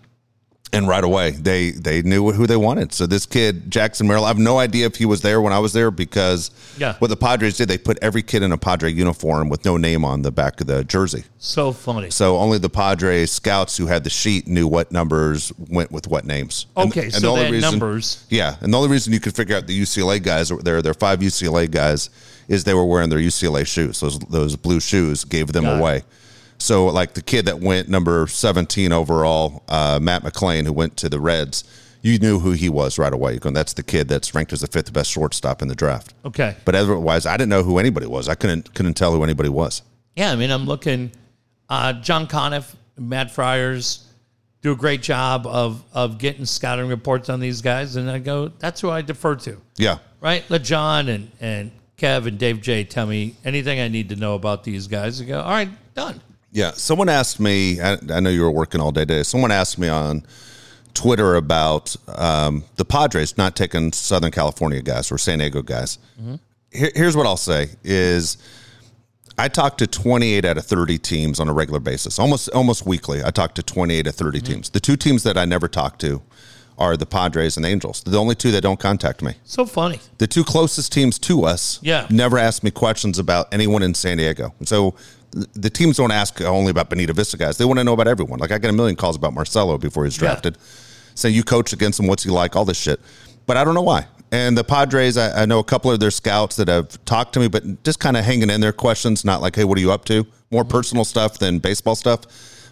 and 0.76 0.88
right 0.88 1.04
away 1.04 1.32
they 1.32 1.72
they 1.72 2.02
knew 2.02 2.32
who 2.32 2.46
they 2.48 2.58
wanted. 2.58 2.94
So 2.94 3.06
this 3.08 3.26
kid, 3.26 3.72
Jackson 3.72 4.08
Merrill, 4.08 4.26
I 4.26 4.28
have 4.30 4.38
no 4.38 4.58
idea 4.60 4.86
if 4.86 4.96
he 4.96 5.06
was 5.06 5.22
there 5.22 5.42
when 5.42 5.54
I 5.54 5.60
was 5.60 5.74
there 5.74 5.92
because 5.92 6.52
Yeah. 6.78 6.96
what 7.00 7.08
the 7.10 7.16
Padres 7.16 7.58
did, 7.58 7.68
they 7.68 7.78
put 7.78 7.98
every 8.02 8.22
kid 8.22 8.44
in 8.44 8.52
a 8.52 8.58
Padre 8.58 8.92
uniform 8.92 9.50
with 9.50 9.66
no 9.66 9.78
name 9.78 10.04
on 10.06 10.22
the 10.22 10.32
back 10.32 10.60
of 10.62 10.68
the 10.68 10.84
jersey. 10.84 11.24
So 11.40 11.72
funny. 11.72 12.10
So 12.12 12.38
only 12.38 12.58
the 12.58 12.70
Padres 12.70 13.32
scouts 13.32 13.78
who 13.78 13.88
had 13.88 14.04
the 14.04 14.10
sheet 14.10 14.48
knew 14.48 14.68
what 14.68 14.92
numbers 14.92 15.52
went 15.70 15.92
with 15.92 16.08
what 16.08 16.26
names. 16.26 16.66
And- 16.76 16.90
Okay, 16.92 17.06
and 17.06 17.14
so 17.14 17.20
the 17.22 17.28
only 17.30 17.52
reason- 17.52 17.72
numbers. 17.72 18.18
Yeah, 18.30 18.56
and 18.62 18.74
the 18.74 18.78
only 18.78 18.90
reason 18.90 19.14
you 19.14 19.20
could 19.20 19.36
figure 19.36 19.56
out 19.56 19.68
the 19.68 19.74
UCLA 19.82 20.20
guys 20.20 20.50
there, 20.64 20.82
there 20.82 20.92
are 20.92 20.96
five 20.96 21.20
UCLA 21.22 21.68
guys, 21.68 22.10
is 22.48 22.64
they 22.64 22.74
were 22.74 22.86
wearing 22.86 23.10
their 23.10 23.20
UCLA 23.20 23.66
shoes. 23.66 24.00
Those 24.02 24.20
those 24.30 24.56
blue 24.56 24.80
shoes 24.80 25.24
gave 25.24 25.48
them 25.54 25.64
Got 25.64 25.78
it. 25.78 25.82
So 26.58 26.88
like 26.88 27.14
the 27.14 27.22
kid 27.22 27.46
that 27.46 27.60
went 27.60 27.90
number 27.90 28.28
seventeen 28.28 28.92
overall, 28.92 29.64
uh, 29.68 30.00
Matt 30.02 30.24
McLain, 30.24 30.66
who 30.66 30.74
went 30.74 30.98
to 30.98 31.10
the 31.10 31.20
Reds, 31.20 31.64
you 32.02 32.20
knew 32.20 32.40
who 32.40 32.52
he 32.52 32.70
was 32.70 32.98
right 33.00 33.12
away. 33.12 33.32
You're 33.32 33.40
going, 33.40 33.56
that's 33.56 33.74
the 33.74 33.84
kid 33.84 34.08
that's 34.08 34.34
ranked 34.36 34.54
as 34.54 34.62
the 34.62 34.68
fifth 34.68 34.94
best 34.94 35.10
shortstop 35.12 35.62
in 35.62 35.68
the 35.68 35.76
draft. 35.76 36.14
Okay. 36.24 36.56
But 36.64 36.76
otherwise, 36.76 37.26
I 37.26 37.36
didn't 37.36 37.50
know 37.50 37.64
who 37.64 37.80
anybody 37.80 38.06
was. 38.06 38.30
I 38.30 38.36
couldn't 38.36 38.74
couldn't 38.74 38.94
tell 38.94 39.12
who 39.14 39.24
anybody 39.24 39.50
was. 39.50 39.82
Yeah, 40.16 40.32
I 40.32 40.36
mean, 40.36 40.52
I'm 40.52 40.66
looking. 40.66 41.12
Uh, 41.68 41.94
John 41.94 42.28
Conniff, 42.28 42.76
Matt 42.98 43.32
Friars 43.32 44.08
do 44.62 44.72
a 44.72 44.76
great 44.76 45.02
job 45.02 45.46
of 45.46 45.84
of 45.94 46.18
getting 46.18 46.46
scouting 46.46 46.88
reports 46.88 47.30
on 47.30 47.40
these 47.40 47.62
guys, 47.62 47.96
and 47.96 48.10
I 48.10 48.20
go, 48.20 48.48
that's 48.48 48.82
who 48.82 48.90
I 48.90 49.02
defer 49.02 49.36
to. 49.36 49.60
Yeah, 49.78 49.98
right? 50.22 50.44
Let 50.50 50.64
John 50.64 51.10
and, 51.10 51.32
and 51.42 51.72
Kev 51.98 52.28
and 52.28 52.38
Dave 52.38 52.62
J 52.62 52.84
tell 52.84 53.08
me 53.08 53.36
anything 53.44 53.80
I 53.80 53.88
need 53.88 54.10
to 54.10 54.16
know 54.16 54.36
about 54.36 54.64
these 54.64 54.88
guys. 54.88 55.22
I 55.22 55.26
go, 55.26 55.42
all 55.42 55.50
right, 55.50 55.70
done. 55.96 56.22
Yeah, 56.56 56.72
someone 56.72 57.10
asked 57.10 57.38
me. 57.42 57.82
I, 57.82 57.98
I 58.14 58.22
know 58.22 58.30
you 58.30 58.42
were 58.42 58.50
working 58.52 58.80
all 58.80 58.94
day 58.94 59.02
today. 59.02 59.24
Someone 59.24 59.52
asked 59.52 59.78
me 59.78 59.90
on 59.90 60.26
Twitter 60.94 61.36
about 61.36 61.94
um, 62.08 62.64
the 62.78 62.86
Padres 62.86 63.38
not 63.38 63.58
taking 63.58 63.92
Southern 63.92 64.32
California 64.32 64.82
guys 64.82 65.12
or 65.12 65.18
San 65.18 65.40
Diego 65.40 65.62
guys. 65.62 66.00
Here, 66.72 66.92
here's 66.96 67.18
what 67.18 67.26
I'll 67.26 67.36
say: 67.36 67.72
is 67.84 68.38
I 69.38 69.50
talk 69.50 69.78
to 69.80 69.86
28 69.88 70.46
out 70.46 70.58
of 70.58 70.66
30 70.66 70.98
teams 70.98 71.42
on 71.42 71.50
a 71.50 71.54
regular 71.54 71.82
basis, 71.82 72.20
almost 72.20 72.48
almost 72.52 72.86
weekly. 72.86 73.22
I 73.22 73.32
talk 73.32 73.54
to 73.56 73.62
28 73.64 74.08
of 74.08 74.16
30 74.16 74.40
teams. 74.40 74.70
The 74.70 74.80
two 74.80 74.96
teams 74.96 75.24
that 75.24 75.38
I 75.38 75.44
never 75.44 75.68
talk 75.68 76.00
to 76.00 76.22
are 76.78 76.96
the 76.96 77.06
Padres 77.06 77.58
and 77.58 77.66
the 77.66 77.70
Angels. 77.70 78.02
They're 78.04 78.14
the 78.14 78.20
only 78.20 78.36
two 78.36 78.52
that 78.52 78.62
don't 78.62 78.80
contact 78.80 79.22
me. 79.22 79.34
So 79.44 79.66
funny. 79.66 80.00
The 80.20 80.28
two 80.28 80.44
closest 80.46 80.92
teams 80.94 81.18
to 81.20 81.44
us 81.46 81.80
Yeah. 81.82 82.06
never 82.10 82.38
ask 82.38 82.64
me 82.64 82.72
questions 82.72 83.18
about 83.20 83.54
anyone 83.54 83.82
in 83.84 83.94
San 83.94 84.18
Diego. 84.18 84.54
And 84.60 84.68
so 84.68 84.94
the 85.32 85.70
teams 85.70 85.98
don't 85.98 86.12
ask 86.12 86.42
only 86.42 86.72
about 86.72 86.90
Bonita 86.90 87.14
Vista 87.14 87.38
guys. 87.38 87.58
They 87.58 87.66
want 87.66 87.80
to 87.80 87.84
know 87.84 87.94
about 87.94 88.08
everyone. 88.08 88.40
Like 88.40 88.52
I 88.52 88.58
get 88.58 88.70
a 88.70 88.74
million 88.74 88.96
calls 88.96 89.16
about 89.16 89.34
Marcelo 89.34 89.78
before 89.78 90.04
he 90.04 90.08
was 90.08 90.16
Yeah. 90.18 90.30
drafted. 90.30 90.58
Saying 91.16 91.34
you 91.36 91.44
coach 91.44 91.72
against 91.74 92.00
him, 92.00 92.08
what's 92.08 92.24
he 92.24 92.30
like, 92.30 92.56
all 92.56 92.66
this 92.66 92.78
shit. 92.78 93.00
But 93.46 93.58
I 93.58 93.64
don't 93.64 93.74
know 93.76 93.82
why. 93.82 94.08
And 94.32 94.58
the 94.58 94.64
Padres, 94.64 95.18
I, 95.18 95.44
I 95.44 95.46
know 95.46 95.60
a 95.60 95.64
couple 95.64 95.92
of 95.92 96.00
their 96.00 96.12
scouts 96.12 96.56
that 96.58 96.68
have 96.68 97.04
talked 97.06 97.34
to 97.34 97.40
me, 97.40 97.48
but 97.48 97.84
just 97.84 98.00
kind 98.00 98.18
of 98.18 98.26
hanging 98.26 98.50
in 98.50 98.60
their 98.60 98.74
questions, 98.74 99.24
not 99.24 99.40
like, 99.42 99.56
hey, 99.56 99.64
what 99.64 99.78
are 99.78 99.82
you 99.82 99.92
up 99.92 100.04
to? 100.06 100.26
More 100.52 100.66
personal 100.66 101.06
stuff 101.06 101.38
than 101.40 101.60
baseball 101.60 101.96
stuff. 101.96 102.22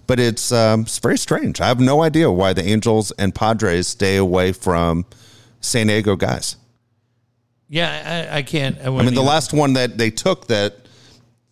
But 0.08 0.20
it's 0.20 0.52
um, 0.52 0.82
it's 0.82 1.00
very 1.00 1.18
strange. 1.18 1.62
I 1.62 1.68
have 1.68 1.80
no 1.80 2.02
idea 2.04 2.30
why 2.30 2.52
the 2.52 2.64
Angels 2.66 3.12
and 3.12 3.34
Padres 3.34 3.88
stay 3.88 4.18
away 4.18 4.52
from 4.52 5.06
San 5.62 5.88
Diego 5.88 6.18
guys. 6.18 6.58
Yeah, 7.70 8.28
I, 8.30 8.38
I 8.40 8.42
can't. 8.44 8.78
I, 8.80 8.88
I 8.88 9.04
mean, 9.04 9.14
the 9.14 9.22
last 9.24 9.54
one 9.54 9.74
that 9.74 9.98
they 9.98 10.12
took 10.12 10.48
that 10.48 10.83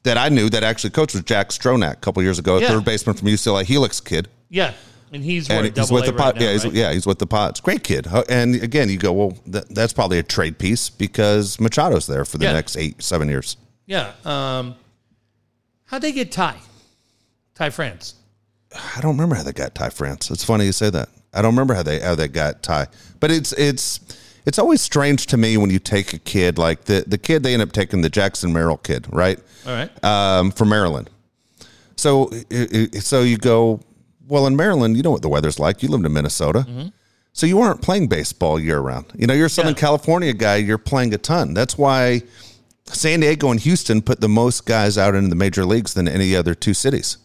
that 0.04 0.18
I 0.18 0.30
knew 0.30 0.50
that 0.50 0.64
actually 0.64 0.90
coached 0.92 1.14
was 1.14 1.24
Jack 1.24 1.50
Stronach 1.50 1.94
a 1.94 1.96
couple 1.98 2.24
years 2.24 2.40
ago, 2.40 2.58
a 2.58 2.62
Yeah. 2.62 2.70
third 2.70 2.86
baseman 2.86 3.16
from 3.16 3.28
UCLA, 3.28 3.64
Helix 3.64 4.00
kid, 4.00 4.28
Yeah, 4.50 4.74
and 5.14 5.24
he's 5.24 5.50
and 5.50 5.66
he's 5.78 5.92
with 5.92 6.04
A 6.04 6.08
the 6.08 6.14
right 6.14 6.18
pot. 6.18 6.36
now, 6.36 6.42
yeah, 6.46 6.52
he's, 6.54 6.66
right? 6.66 6.74
yeah, 6.74 6.94
he's 6.94 7.06
with 7.06 7.20
the 7.20 7.28
Pods. 7.28 7.60
Great 7.62 7.84
kid. 7.84 8.08
And 8.30 8.56
again, 8.56 8.90
you 8.90 8.98
go, 8.98 9.12
well, 9.14 9.38
that, 9.48 9.70
that's 9.74 9.94
probably 9.94 10.18
a 10.20 10.24
trade 10.24 10.58
piece 10.58 10.90
because 10.90 11.58
Machado's 11.58 12.08
there 12.08 12.26
for 12.26 12.38
the 12.38 12.46
Yeah. 12.46 12.54
next 12.54 12.78
eight, 12.78 13.02
seven 13.04 13.30
years. 13.30 13.58
Yeah. 13.86 14.12
Um, 14.26 14.76
how'd 15.86 16.02
they 16.02 16.12
get 16.12 16.32
Ty? 16.32 16.56
Ty 17.56 17.70
France. 17.70 18.16
I 18.96 19.02
don't 19.02 19.12
remember 19.12 19.36
how 19.36 19.44
they 19.44 19.52
got 19.52 19.76
Ty 19.76 19.90
France. 19.90 20.32
It's 20.32 20.44
funny 20.44 20.66
you 20.66 20.72
say 20.72 20.90
that. 20.90 21.10
I 21.34 21.42
don't 21.42 21.54
remember 21.54 21.74
how 21.74 21.84
they 21.84 22.00
how 22.00 22.16
they 22.16 22.28
got 22.28 22.64
Ty, 22.64 22.88
but 23.20 23.32
it's 23.32 23.52
it's 23.54 24.00
it's 24.46 24.58
always 24.60 24.82
strange 24.82 25.28
to 25.28 25.38
me 25.38 25.58
when 25.58 25.70
you 25.70 25.80
take 25.80 26.14
a 26.14 26.20
kid 26.20 26.58
like 26.58 26.86
the 26.86 27.04
the 27.08 27.18
kid 27.18 27.44
they 27.44 27.54
end 27.54 27.62
up 27.62 27.72
taking 27.72 28.02
the 28.02 28.10
Jackson 28.10 28.52
Merrill 28.54 28.78
kid, 28.78 29.08
right? 29.12 29.40
All 29.66 29.74
right. 29.74 30.04
um, 30.04 30.52
from 30.52 30.70
Maryland. 30.70 31.10
So, 31.96 32.32
so 33.00 33.22
you 33.22 33.38
go, 33.38 33.80
well, 34.28 34.48
in 34.48 34.56
Maryland, 34.56 34.98
you 34.98 35.04
know 35.04 35.12
what 35.12 35.22
the 35.22 35.30
weather's 35.30 35.60
like. 35.60 35.84
You 35.84 35.90
lived 35.90 36.06
in 36.06 36.14
Minnesota. 36.14 36.92
So 37.34 37.46
you 37.46 37.62
aren't 37.62 37.82
playing 37.82 38.08
baseball 38.08 38.60
year 38.60 38.80
round. 38.80 39.06
You 39.16 39.28
know, 39.28 39.34
you're 39.34 39.46
a 39.46 39.50
Southern 39.50 39.76
Yeah. 39.76 39.80
California 39.82 40.34
guy. 40.34 40.56
You're 40.58 40.78
playing 40.80 41.14
a 41.14 41.18
ton. 41.20 41.54
That's 41.54 41.78
why 41.78 42.24
San 42.86 43.20
Diego 43.20 43.52
and 43.52 43.60
Houston 43.60 44.02
put 44.02 44.20
the 44.20 44.28
most 44.28 44.66
guys 44.66 44.98
out 44.98 45.14
into 45.16 45.30
the 45.30 45.36
major 45.36 45.64
leagues 45.64 45.94
than 45.94 46.08
any 46.08 46.36
other 46.36 46.56
two 46.56 46.74
cities. 46.74 47.18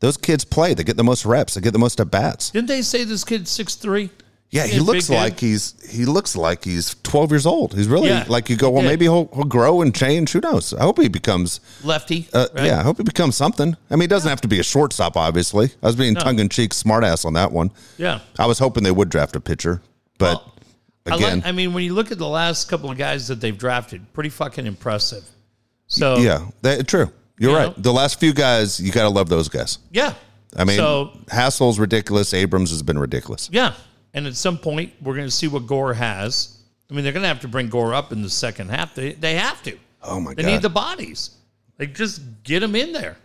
Those 0.00 0.16
kids 0.16 0.44
play. 0.44 0.74
They 0.74 0.84
get 0.84 0.96
the 0.96 1.04
most 1.04 1.24
reps. 1.24 1.54
They 1.54 1.60
get 1.62 1.72
the 1.72 1.78
most 1.78 1.98
at 1.98 2.10
bats. 2.10 2.50
Didn't 2.50 2.68
they 2.68 2.82
say 2.82 3.04
this 3.04 3.24
kid's 3.24 3.50
six 3.50 3.74
three? 3.74 4.10
Yeah, 4.52 4.66
he 4.66 4.76
Yeah, 4.78 4.82
looks 4.82 5.08
like 5.08 5.36
kid. 5.36 5.46
he's 5.46 5.74
he 5.90 6.04
looks 6.04 6.34
like 6.34 6.64
he's 6.64 6.96
12 7.04 7.30
years 7.30 7.46
old. 7.46 7.72
He's 7.74 7.86
really 7.86 8.08
Yeah, 8.08 8.24
like 8.28 8.50
you 8.50 8.56
go, 8.56 8.68
well, 8.70 8.82
maybe 8.82 9.04
he'll 9.04 9.28
he'll 9.32 9.44
grow 9.44 9.80
and 9.80 9.94
change. 9.94 10.32
Who 10.32 10.40
knows? 10.40 10.74
I 10.74 10.82
hope 10.82 11.00
he 11.00 11.08
becomes 11.08 11.60
lefty. 11.84 12.28
uh, 12.32 12.48
right? 12.54 12.66
Yeah, 12.66 12.80
I 12.80 12.82
hope 12.82 12.96
he 12.96 13.04
becomes 13.04 13.36
something. 13.36 13.76
I 13.90 13.94
mean, 13.94 14.02
it 14.06 14.10
doesn't 14.10 14.28
have 14.28 14.40
to 14.40 14.48
be 14.48 14.58
a 14.58 14.64
shortstop, 14.64 15.16
obviously. 15.16 15.70
I 15.82 15.86
was 15.86 15.94
being 15.96 16.14
tongue 16.16 16.40
in 16.40 16.48
cheek, 16.48 16.72
smartass 16.72 17.24
on 17.24 17.34
that 17.34 17.52
one. 17.52 17.70
Yeah. 17.96 18.20
I 18.40 18.46
was 18.46 18.58
hoping 18.58 18.82
they 18.82 18.90
would 18.90 19.08
draft 19.08 19.36
a 19.36 19.40
pitcher, 19.40 19.82
but 20.18 20.44
I, 21.06 21.14
again, 21.16 21.38
like, 21.38 21.46
I 21.46 21.52
mean, 21.52 21.72
when 21.72 21.84
you 21.84 21.94
look 21.94 22.10
at 22.10 22.18
the 22.18 22.28
last 22.28 22.68
couple 22.68 22.90
of 22.90 22.98
guys 22.98 23.28
that 23.28 23.40
they've 23.40 23.56
drafted, 23.56 24.12
pretty 24.12 24.30
fucking 24.30 24.66
impressive. 24.66 25.24
So 25.86 26.18
yeah, 26.18 26.46
that, 26.62 26.88
true. 26.88 27.10
You're 27.38 27.52
You 27.52 27.56
right. 27.56 27.66
know? 27.76 27.82
The 27.82 27.92
last 27.92 28.18
few 28.20 28.32
guys, 28.34 28.80
you 28.80 28.90
got 28.92 29.02
to 29.04 29.08
love 29.10 29.28
those 29.28 29.48
guys. 29.48 29.78
yeah. 29.92 30.14
I 30.56 30.64
mean, 30.64 30.78
so 30.78 31.12
Hassell's 31.28 31.78
ridiculous. 31.78 32.34
Abrams 32.34 32.70
has 32.70 32.82
been 32.82 32.98
ridiculous. 32.98 33.48
yeah, 33.52 33.74
and 34.14 34.26
at 34.26 34.36
some 34.36 34.58
point 34.58 34.92
we're 35.02 35.14
going 35.14 35.26
to 35.26 35.30
see 35.30 35.48
what 35.48 35.66
Gore 35.66 35.94
has. 35.94 36.56
I 36.90 36.94
mean, 36.94 37.04
they're 37.04 37.12
going 37.12 37.22
to 37.22 37.28
have 37.28 37.40
to 37.40 37.48
bring 37.48 37.68
Gore 37.68 37.94
up 37.94 38.10
in 38.12 38.22
the 38.22 38.30
second 38.30 38.70
half. 38.70 38.94
They 38.94 39.12
they 39.12 39.34
have 39.34 39.62
to. 39.64 39.78
Oh 40.02 40.18
my 40.20 40.34
They 40.34 40.42
god! 40.42 40.48
They 40.48 40.52
need 40.54 40.62
the 40.62 40.68
bodies. 40.70 41.30
Like 41.78 41.94
just 41.94 42.20
get 42.42 42.60
them 42.60 42.74
in 42.74 42.92
there. 42.92 43.16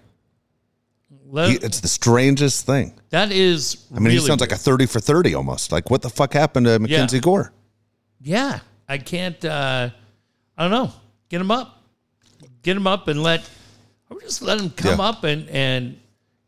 Let, 1.28 1.50
He- 1.50 1.56
it's 1.58 1.80
the 1.80 1.88
strangest 1.88 2.66
thing. 2.66 2.94
that 3.10 3.32
is. 3.32 3.86
I 3.96 4.00
mean, 4.00 4.12
he 4.12 4.20
sounds 4.20 4.42
like 4.42 4.52
a 4.52 4.58
thirty 4.58 4.86
for 4.86 5.00
thirty 5.00 5.34
almost. 5.36 5.72
Like 5.72 5.90
what 5.90 6.02
the 6.02 6.10
fuck 6.10 6.34
happened 6.34 6.66
to 6.68 6.80
Mackenzie 6.80 7.20
Gore? 7.20 7.52
yeah. 8.22 8.60
I 8.88 9.00
can't. 9.00 9.44
uh 9.44 9.90
I 10.58 10.62
don't 10.62 10.72
know. 10.72 10.94
Get 11.30 11.42
him 11.42 11.50
up. 11.50 11.82
Get 12.62 12.78
him 12.78 12.86
up 12.86 13.08
and 13.08 13.24
let. 13.24 13.50
Or 14.12 14.22
just 14.22 14.44
let 14.44 14.60
him 14.62 14.70
come 14.70 15.00
Yeah. 15.00 15.06
up 15.06 15.24
and 15.24 15.50
and 15.50 15.98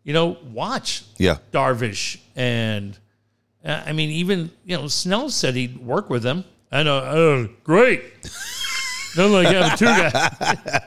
you 0.03 0.13
know 0.13 0.37
watch 0.53 1.03
Yeah, 1.17 1.37
Darvish 1.51 2.19
and 2.35 2.95
uh, 3.67 3.83
I 3.85 3.91
mean 3.93 4.09
even 4.09 4.49
you 4.65 4.77
know 4.77 4.87
Snell 4.87 5.29
said 5.29 5.55
he'd 5.55 5.77
work 5.77 6.09
with 6.09 6.23
him. 6.23 6.43
I 6.71 6.83
know. 6.83 6.97
Oh, 6.97 7.49
great. 7.63 8.03
Don't 9.15 9.31
like 9.31 9.47
having 9.47 9.77
two 9.77 9.85
guys. 9.85 10.11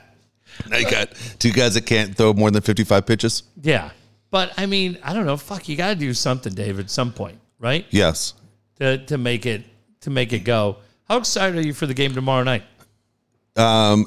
I 0.73 0.83
got 0.91 1.09
two 1.39 1.53
guys 1.53 1.75
that 1.75 1.87
can't 1.87 2.17
throw 2.17 2.33
more 2.33 2.51
than 2.51 2.63
fifty-five 2.63 3.07
pitches. 3.07 3.45
Yeah, 3.63 3.91
but 4.31 4.53
I 4.57 4.67
mean 4.67 4.99
I 5.03 5.13
don't 5.13 5.27
know. 5.27 5.37
Fuck, 5.37 5.69
you 5.69 5.77
got 5.77 5.89
to 5.91 5.95
do 5.95 6.13
something, 6.15 6.53
Dave, 6.53 6.79
at 6.79 6.91
some 6.91 7.13
point, 7.13 7.39
right? 7.59 7.87
Yes, 7.91 8.35
To 8.79 8.99
to 9.07 9.19
make 9.19 9.47
it 9.47 9.65
to 10.03 10.11
make 10.11 10.33
it 10.33 10.41
go. 10.41 10.77
How 11.09 11.17
excited 11.17 11.57
are 11.59 11.67
you 11.67 11.73
for 11.75 11.87
the 11.87 11.95
game 11.95 12.15
tomorrow 12.15 12.45
night? 12.45 12.63
Um, 13.57 14.07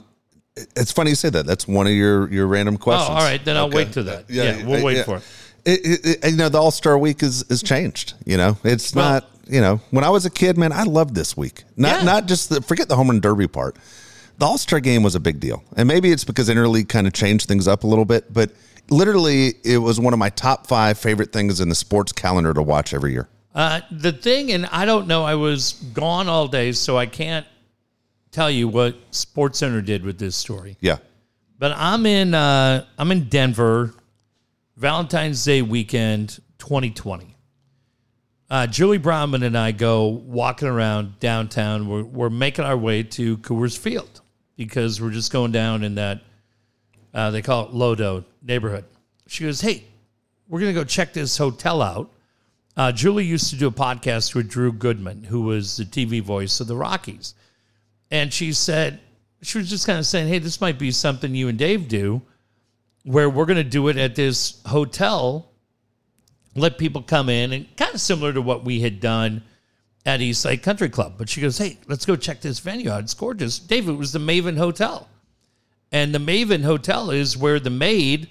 it's 0.56 0.92
funny 0.92 1.10
you 1.10 1.16
say 1.16 1.30
that. 1.32 1.46
That's 1.46 1.68
one 1.68 1.88
of 1.88 1.94
your 1.94 2.32
your 2.32 2.48
random 2.48 2.78
questions. 2.78 3.10
Oh, 3.10 3.14
all 3.14 3.22
right. 3.28 3.44
Then 3.44 3.58
I'll 3.58 3.66
Okay. 3.66 3.78
wait 3.78 3.92
to 3.94 4.04
that. 4.04 4.30
Yeah, 4.30 4.64
we'll 4.66 4.82
uh, 4.82 4.84
wait 4.86 4.98
yeah. 4.98 5.04
for 5.04 5.18
it. 5.18 5.24
It, 5.66 6.06
it, 6.24 6.32
you 6.32 6.38
know, 6.38 6.50
the 6.50 6.58
All 6.60 6.72
Star 6.72 6.98
Week 6.98 7.24
is 7.24 7.44
is 7.50 7.64
changed. 7.64 8.14
You 8.26 8.38
know, 8.38 8.58
it's 8.64 8.94
Well- 8.94 9.10
not. 9.10 9.30
You 9.46 9.60
know, 9.60 9.82
when 9.92 10.06
I 10.06 10.10
was 10.10 10.26
a 10.26 10.30
kid, 10.30 10.58
man, 10.58 10.72
I 10.72 10.84
loved 10.84 11.16
this 11.16 11.36
week. 11.36 11.66
Not 11.76 12.00
Yeah. 12.00 12.04
not 12.06 12.28
just 12.28 12.48
the 12.50 12.62
forget 12.62 12.88
the 12.88 12.96
home 12.96 13.10
run 13.10 13.20
derby 13.20 13.46
part. 13.48 13.76
The 14.38 14.46
All 14.46 14.58
Star 14.58 14.80
game 14.80 15.04
was 15.04 15.16
a 15.16 15.20
big 15.20 15.42
deal, 15.42 15.64
and 15.76 15.86
maybe 15.86 16.12
it's 16.14 16.24
because 16.24 16.48
interleague 16.48 16.88
kind 16.88 17.08
of 17.08 17.14
changed 17.14 17.48
things 17.50 17.68
up 17.68 17.84
a 17.84 17.88
little 17.88 18.06
bit. 18.06 18.32
But 18.34 18.52
literally, 18.90 19.56
it 19.66 19.80
was 19.80 20.00
one 20.00 20.14
of 20.14 20.20
my 20.20 20.30
top 20.30 20.68
five 20.68 20.98
favorite 20.98 21.34
things 21.34 21.60
in 21.60 21.68
the 21.68 21.76
sports 21.76 22.14
calendar 22.14 22.54
to 22.54 22.62
watch 22.62 22.94
every 22.94 23.12
year. 23.12 23.28
Uh, 23.54 23.82
the 23.92 24.14
thing, 24.14 24.50
and 24.54 24.66
I 24.68 24.86
don't 24.86 25.08
know. 25.08 25.24
I 25.24 25.36
was 25.36 25.74
gone 25.94 26.30
all 26.30 26.48
day, 26.48 26.72
so 26.72 26.98
I 26.98 27.06
can't 27.06 27.46
tell 28.32 28.50
you 28.50 28.70
what 28.70 28.96
Sports 29.12 29.60
Center 29.60 29.82
did 29.82 30.06
with 30.06 30.18
this 30.20 30.38
story. 30.38 30.78
Yeah, 30.80 30.98
But 31.60 31.74
I'm 31.76 32.06
in 32.06 32.34
uh, 32.34 32.86
I'm 32.98 33.12
in 33.12 33.28
Denver, 33.28 33.94
Valentine's 34.76 35.44
Day 35.44 35.62
weekend, 35.62 36.40
2020. 36.58 37.36
Uh, 38.50 38.68
Julie 38.68 38.98
Brownman 38.98 39.44
and 39.44 39.58
I 39.58 39.72
go 39.72 40.08
walking 40.08 40.68
around 40.68 41.20
downtown. 41.20 41.88
We're, 41.88 42.04
we're 42.04 42.30
making 42.30 42.66
our 42.66 42.78
way 42.78 43.04
to 43.04 43.38
Coors 43.38 43.78
Field 43.78 44.22
because 44.58 45.02
we're 45.02 45.12
just 45.12 45.32
going 45.32 45.52
down 45.52 45.84
in 45.84 45.96
that 45.96 46.22
uh, 47.14 47.30
they 47.30 47.42
call 47.42 47.66
it 47.66 47.72
Lodo 47.74 48.26
neighborhood. 48.42 48.86
She 49.28 49.44
goes, 49.44 49.62
"Hey, 49.62 49.84
we're 50.48 50.60
gonna 50.60 50.74
go 50.74 50.84
check 50.84 51.14
this 51.14 51.38
hotel 51.38 51.82
out." 51.82 52.12
Uh, 52.76 52.92
Julie 52.92 53.26
used 53.26 53.52
to 53.52 53.56
do 53.56 53.68
a 53.68 53.72
podcast 53.72 54.34
with 54.34 54.50
Drew 54.50 54.72
Goodman, 54.72 55.24
who 55.24 55.44
was 55.44 55.78
the 55.78 55.86
TV 55.86 56.22
voice 56.22 56.60
of 56.60 56.68
the 56.68 56.76
Rockies, 56.76 57.36
and 58.10 58.34
she 58.34 58.52
said 58.52 59.00
she 59.44 59.60
was 59.60 59.70
just 59.70 59.86
kind 59.86 60.00
of 60.00 60.08
saying, 60.08 60.28
"Hey, 60.28 60.40
this 60.40 60.60
might 60.60 60.80
be 60.80 60.90
something 60.90 61.36
you 61.36 61.48
and 61.50 61.58
Dave 61.58 61.88
do, 61.88 62.24
where 63.04 63.30
we're 63.30 63.46
going 63.46 63.58
to 63.58 63.64
do 63.64 63.88
it 63.90 63.98
at 63.98 64.16
this 64.16 64.62
hotel, 64.66 65.52
let 66.56 66.78
people 66.78 67.02
come 67.02 67.30
in, 67.30 67.52
and 67.52 67.78
kind 67.78 67.94
of 67.94 68.02
similar 68.02 68.34
to 68.34 68.42
what 68.42 68.64
we 68.64 68.80
had 68.82 69.00
done 69.00 69.44
at 70.06 70.22
East 70.22 70.46
Lake 70.46 70.64
Country 70.64 70.90
Club." 70.90 71.16
But 71.18 71.30
she 71.30 71.42
goes, 71.42 71.58
"Hey, 71.58 71.78
let's 71.88 72.06
go 72.06 72.16
check 72.16 72.42
this 72.42 72.60
venue 72.60 72.90
out. 72.90 73.04
It's 73.04 73.14
gorgeous." 73.14 73.60
Dave, 73.60 73.88
it 73.88 73.94
was 73.94 74.12
the 74.12 74.20
Maven 74.20 74.58
Hotel, 74.58 75.10
and 75.92 76.14
the 76.14 76.20
Maven 76.20 76.64
Hotel 76.64 77.12
is 77.12 77.38
where 77.38 77.60
the 77.60 77.70
maid 77.70 78.30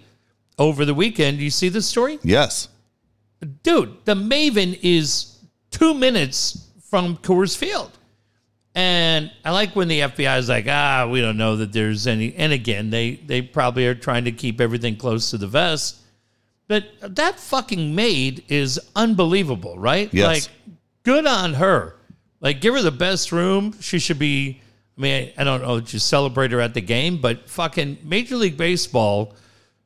over 0.58 0.84
the 0.84 0.94
weekend. 0.94 1.38
You 1.38 1.50
see 1.50 1.68
this 1.68 1.86
story? 1.86 2.18
yes, 2.22 2.68
dude, 3.62 4.04
the 4.04 4.14
Maven 4.14 4.78
is 4.82 5.38
two 5.70 5.94
minutes 5.94 6.68
from 6.88 7.16
Coors 7.16 7.56
Field. 7.56 7.98
And 8.74 9.30
I 9.44 9.50
like 9.50 9.76
when 9.76 9.88
the 9.88 10.00
FBI 10.00 10.38
is 10.38 10.48
like, 10.48 10.66
ah, 10.66 11.06
we 11.10 11.20
don't 11.20 11.36
know 11.36 11.56
that 11.56 11.72
there's 11.72 12.06
any. 12.06 12.34
And 12.34 12.52
again, 12.52 12.88
they 12.90 13.16
they 13.16 13.42
probably 13.42 13.86
are 13.86 13.94
trying 13.94 14.24
to 14.24 14.32
keep 14.32 14.60
everything 14.60 14.96
close 14.96 15.30
to 15.30 15.38
the 15.38 15.46
vest. 15.46 15.98
But 16.68 16.86
that 17.02 17.38
fucking 17.38 17.94
maid 17.94 18.44
is 18.48 18.80
unbelievable, 18.96 19.78
right? 19.78 20.08
Yes. 20.12 20.26
Like, 20.26 20.56
good 21.02 21.26
on 21.26 21.54
her. 21.54 21.96
Like, 22.40 22.62
give 22.62 22.74
her 22.74 22.80
the 22.80 22.90
best 22.90 23.30
room. 23.30 23.78
She 23.80 23.98
should 23.98 24.18
be. 24.18 24.60
I 24.96 25.00
mean, 25.00 25.32
I 25.36 25.44
don't 25.44 25.62
know, 25.62 25.80
just 25.80 26.08
celebrate 26.08 26.52
her 26.52 26.60
at 26.60 26.74
the 26.74 26.80
game, 26.80 27.18
but 27.18 27.48
fucking 27.48 27.98
Major 28.04 28.36
League 28.36 28.58
Baseball 28.58 29.34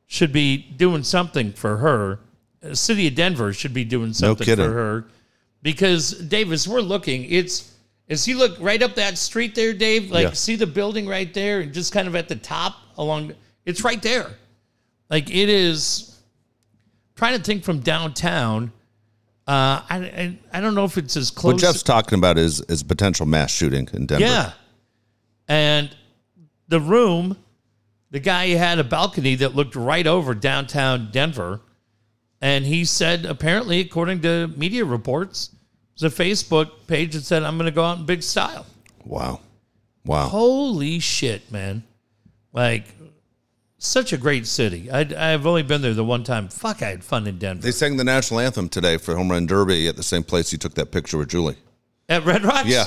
should 0.05 0.33
be 0.33 0.57
doing 0.57 1.03
something 1.03 1.53
for 1.53 1.77
her. 1.77 2.19
Uh, 2.63 2.73
City 2.73 3.07
of 3.07 3.15
Denver 3.15 3.53
should 3.53 3.73
be 3.73 3.85
doing 3.85 4.13
something 4.13 4.45
kidding. 4.45 4.65
for 4.65 4.71
her 4.71 5.05
because 5.61 6.11
Davis, 6.11 6.67
we're 6.67 6.81
looking. 6.81 7.25
It's 7.25 7.73
as 8.09 8.27
you 8.27 8.37
look 8.37 8.57
right 8.59 8.81
up 8.81 8.95
that 8.95 9.17
street 9.17 9.53
there, 9.55 9.73
Dave. 9.73 10.11
Like 10.11 10.27
Yeah. 10.27 10.33
see 10.33 10.55
the 10.55 10.67
building 10.67 11.07
right 11.07 11.33
there, 11.33 11.61
and 11.61 11.73
just 11.73 11.91
kind 11.93 12.07
of 12.07 12.15
at 12.15 12.27
the 12.27 12.35
top 12.35 12.75
along. 12.97 13.33
It's 13.65 13.83
right 13.83 14.01
there. 14.01 14.31
Like 15.09 15.29
it 15.29 15.49
is. 15.49 16.13
Trying 17.15 17.37
to 17.37 17.43
think 17.43 17.63
from 17.63 17.79
downtown. 17.79 18.71
Uh, 19.47 19.81
I, 19.89 19.97
I 19.97 20.39
I 20.53 20.61
don't 20.61 20.75
know 20.75 20.85
if 20.85 20.97
it's 20.97 21.17
as 21.17 21.31
close. 21.31 21.53
what 21.53 21.61
Jeff's 21.61 21.81
talking 21.83 22.19
about 22.19 22.37
is 22.37 22.61
is 22.61 22.83
potential 22.83 23.25
mass 23.25 23.49
shooting 23.51 23.87
in 23.93 24.05
Denver. 24.05 24.25
Yeah. 24.25 24.51
And 25.47 25.95
the 26.67 26.79
room, 26.81 27.37
the 28.11 28.19
guy 28.19 28.47
had 28.49 28.77
a 28.79 28.83
balcony 28.83 29.35
that 29.35 29.55
looked 29.55 29.75
right 29.75 30.05
over 30.05 30.33
downtown 30.35 31.09
Denver. 31.11 31.61
And 32.41 32.65
he 32.65 32.85
said, 32.85 33.25
apparently, 33.25 33.79
according 33.79 34.21
to 34.21 34.47
media 34.55 34.85
reports, 34.85 35.49
it 35.97 36.03
was 36.03 36.19
a 36.19 36.23
Facebook 36.23 36.69
page 36.87 37.13
that 37.13 37.23
said, 37.23 37.43
I'm 37.43 37.57
going 37.57 37.65
to 37.65 37.75
go 37.75 37.83
out 37.83 37.97
in 37.97 38.05
big 38.05 38.21
style. 38.23 38.65
Wow, 39.03 39.39
wow. 40.05 40.27
Holy 40.27 40.99
shit, 40.99 41.51
man. 41.51 41.83
Like, 42.53 42.85
such 43.79 44.13
a 44.13 44.17
great 44.17 44.45
city. 44.47 44.91
I, 44.91 45.07
I've 45.17 45.45
only 45.45 45.63
been 45.63 45.81
there 45.81 45.93
the 45.93 46.03
one 46.03 46.23
time. 46.23 46.49
Fuck, 46.49 46.81
I 46.81 46.89
had 46.89 47.03
fun 47.03 47.27
in 47.27 47.37
Denver. 47.37 47.61
They 47.61 47.71
sang 47.71 47.97
the 47.97 48.03
national 48.03 48.39
anthem 48.39 48.69
today 48.69 48.97
for 48.97 49.15
home 49.15 49.31
run 49.31 49.45
derby 49.45 49.87
at 49.87 49.95
the 49.95 50.03
same 50.03 50.23
place 50.23 50.51
you 50.51 50.57
took 50.57 50.73
that 50.75 50.91
picture 50.91 51.17
with 51.17 51.29
Julie. 51.29 51.57
At 52.09 52.25
Red 52.25 52.43
Rocks? 52.43 52.67
Yeah, 52.67 52.85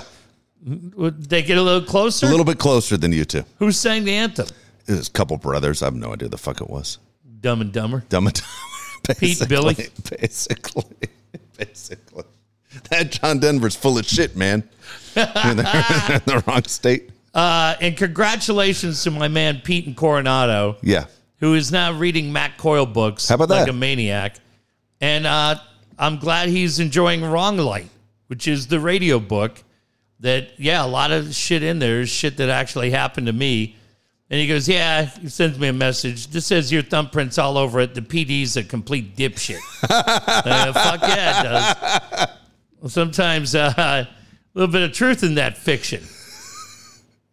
Would 0.65 1.29
they 1.31 1.43
get 1.43 1.59
a 1.59 1.63
little 1.63 1.87
closer? 1.87 2.27
a 2.27 2.29
little 2.29 2.45
bit 2.45 2.59
closer 2.59 2.97
than 2.97 3.13
you 3.13 3.25
two. 3.25 3.45
Who 3.59 3.71
sang 3.73 4.05
the 4.05 4.15
anthem? 4.15 4.47
It 4.87 4.93
was 4.93 5.09
a 5.09 5.13
couple 5.13 5.37
brothers. 5.37 5.83
I 5.83 5.87
have 5.87 5.95
no 5.95 6.13
idea 6.13 6.29
the 6.29 6.39
fuck 6.39 6.61
it 6.61 6.69
was. 6.71 6.99
Dumb 7.41 7.61
and 7.61 7.73
Dumber. 7.73 8.05
Dumb 8.09 8.27
and 8.27 8.35
Dumber. 8.35 9.15
Pete 9.21 9.49
Billy? 9.49 9.75
Basically, 10.19 10.85
basically, 11.57 12.25
that 12.91 13.11
John 13.12 13.39
Denver's 13.39 13.77
full 13.77 13.99
of 13.99 14.07
shit, 14.07 14.37
man. 14.37 14.62
In 15.16 15.57
the 15.57 16.43
wrong 16.47 16.64
state. 16.64 17.11
Uh, 17.35 17.75
and 17.81 17.97
congratulations 17.97 19.03
to 19.05 19.11
my 19.11 19.29
man 19.29 19.61
Pete 19.62 19.87
and 19.87 19.97
Coronado, 19.97 20.77
Yeah, 20.83 21.07
who 21.39 21.55
is 21.55 21.71
now 21.73 21.93
reading 21.93 22.33
Matt 22.33 22.59
Coyle 22.59 22.87
books 22.87 23.29
How 23.29 23.37
about 23.37 23.51
like 23.51 23.66
that? 23.66 23.71
a 23.71 23.73
maniac. 23.73 24.37
And 25.01 25.27
uh, 25.27 25.57
I'm 25.99 26.18
glad 26.18 26.49
he's 26.49 26.79
enjoying 26.81 27.25
Wrong 27.25 27.57
Light, 27.57 27.89
which 28.29 28.47
is 28.49 28.66
the 28.66 28.81
radio 28.81 29.18
book 29.21 29.62
that, 30.21 30.49
yeah, 30.59 30.85
a 30.85 30.87
lot 30.87 31.12
of 31.12 31.35
shit 31.35 31.62
in 31.62 31.79
there 31.79 32.01
is 32.01 32.09
shit 32.11 32.37
that 32.39 32.49
actually 32.49 32.91
happened 32.91 33.27
to 33.29 33.33
me. 33.33 33.77
And 34.29 34.39
he 34.39 34.47
goes, 34.47 34.68
Yeah, 34.68 35.07
he 35.07 35.29
sends 35.29 35.59
me 35.59 35.68
a 35.68 35.73
message. 35.73 36.29
This 36.29 36.47
says 36.47 36.71
your 36.71 36.83
thumbprint's 36.83 37.39
all 37.39 37.59
over 37.59 37.81
it. 37.81 37.95
The 37.95 38.03
PD's 38.03 38.57
a 38.57 38.62
complete 38.64 39.16
dipshit. 39.16 39.59
Uh, 39.91 40.73
fuck 40.73 41.01
yeah, 41.03 41.41
it 41.41 41.43
does. 41.45 42.29
Sometimes 42.87 43.55
uh, 43.55 43.72
a 43.76 44.09
little 44.55 44.72
bit 44.72 44.83
of 44.83 44.93
truth 44.93 45.22
in 45.22 45.35
that 45.37 45.57
fiction. 45.59 46.03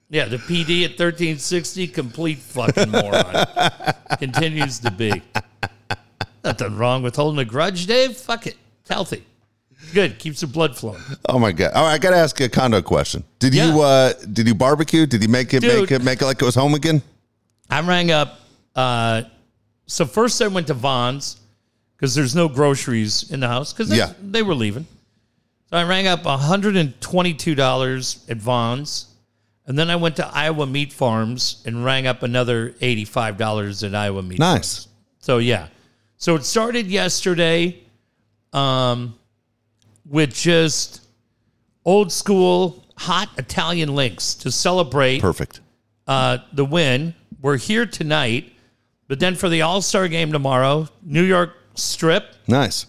Yeah, 0.09 0.25
the 0.25 0.37
PD 0.37 0.83
at 0.85 0.91
1360, 0.91 1.87
complete 1.89 2.37
fucking 2.37 2.89
moron. 2.91 3.45
Continues 4.19 4.79
to 4.79 4.91
be. 4.91 5.21
Nothing 6.45 6.77
wrong 6.77 7.03
with 7.03 7.15
holding 7.17 7.39
a 7.39 7.45
grudge, 7.45 7.87
Dave. 7.87 8.15
Fuck 8.15 8.47
it. 8.47 8.55
It's 8.81 8.89
healthy. 8.89 9.23
Good. 9.93 10.17
Keeps 10.17 10.39
the 10.41 10.47
blood 10.47 10.77
flowing. 10.77 11.01
Oh 11.27 11.37
my 11.37 11.51
god! 11.51 11.71
Oh, 11.75 11.83
I 11.83 11.97
got 11.97 12.11
to 12.11 12.15
ask 12.17 12.39
you 12.39 12.45
a 12.45 12.49
condo 12.49 12.81
question. 12.81 13.23
Did 13.39 13.53
Yeah. 13.53 13.73
you 13.73 13.81
uh 13.81 14.13
did 14.33 14.47
you 14.47 14.55
barbecue? 14.55 15.05
Did 15.05 15.21
you 15.21 15.29
make 15.29 15.53
it 15.53 15.59
Dude. 15.61 15.81
make 15.81 15.91
it 15.91 16.03
make 16.03 16.21
it 16.21 16.25
like 16.25 16.41
it 16.41 16.45
was 16.45 16.55
home 16.55 16.73
again? 16.73 17.01
I 17.69 17.81
rang 17.81 18.09
up. 18.11 18.39
Uh, 18.75 19.23
so 19.87 20.05
first 20.05 20.41
I 20.41 20.47
went 20.47 20.67
to 20.67 20.73
Vons 20.73 21.37
because 21.95 22.15
there's 22.15 22.33
no 22.35 22.47
groceries 22.47 23.29
in 23.29 23.39
the 23.41 23.47
house 23.47 23.71
because 23.73 23.95
Yeah. 23.95 24.13
they 24.21 24.41
were 24.41 24.55
leaving. 24.55 24.87
So 25.69 25.75
I 25.77 25.83
rang 25.83 26.07
up 26.07 26.23
$122 26.23 28.29
at 28.29 28.37
Vons. 28.37 29.05
And 29.65 29.77
then 29.77 29.89
I 29.89 29.97
went 29.97 30.15
to 30.15 30.25
Iowa 30.27 30.65
Meat 30.65 30.93
Farms 30.93 31.61
and 31.65 31.83
rang 31.83 32.07
up 32.07 32.23
another 32.23 32.69
$85 32.81 33.85
at 33.85 33.93
Iowa 33.93 34.23
Meat 34.23 34.37
Farms. 34.39 34.55
Nice. 34.55 34.87
So 35.19 35.39
yeah. 35.39 35.67
So 36.17 36.35
it 36.35 36.45
started 36.45 36.87
yesterday 36.87 37.79
um 38.53 39.13
with 40.09 40.33
just 40.33 41.01
old 41.83 42.13
school 42.13 42.85
hot 42.97 43.27
Italian 43.37 43.93
links 43.93 44.33
to 44.35 44.49
celebrate 44.51 45.19
Perfect. 45.19 45.59
uh, 46.07 46.37
the 46.53 46.63
win. 46.63 47.13
We're 47.41 47.57
here 47.57 47.85
tonight, 47.85 48.53
but 49.09 49.19
then 49.19 49.35
for 49.35 49.49
the 49.49 49.63
All 49.63 49.81
Star 49.81 50.07
game 50.07 50.31
tomorrow, 50.31 50.87
New 51.03 51.23
York 51.23 51.51
Strip, 51.75 52.23
Nice. 52.47 52.85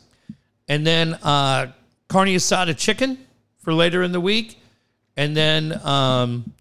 and 0.68 0.86
then 0.86 1.14
uh, 1.24 1.72
carne 2.08 2.28
asada 2.28 2.76
chicken 2.76 3.18
for 3.62 3.72
later 3.74 4.02
in 4.02 4.12
the 4.12 4.20
week, 4.20 4.58
and 5.16 5.36
then 5.36 5.78
um, 5.86 6.52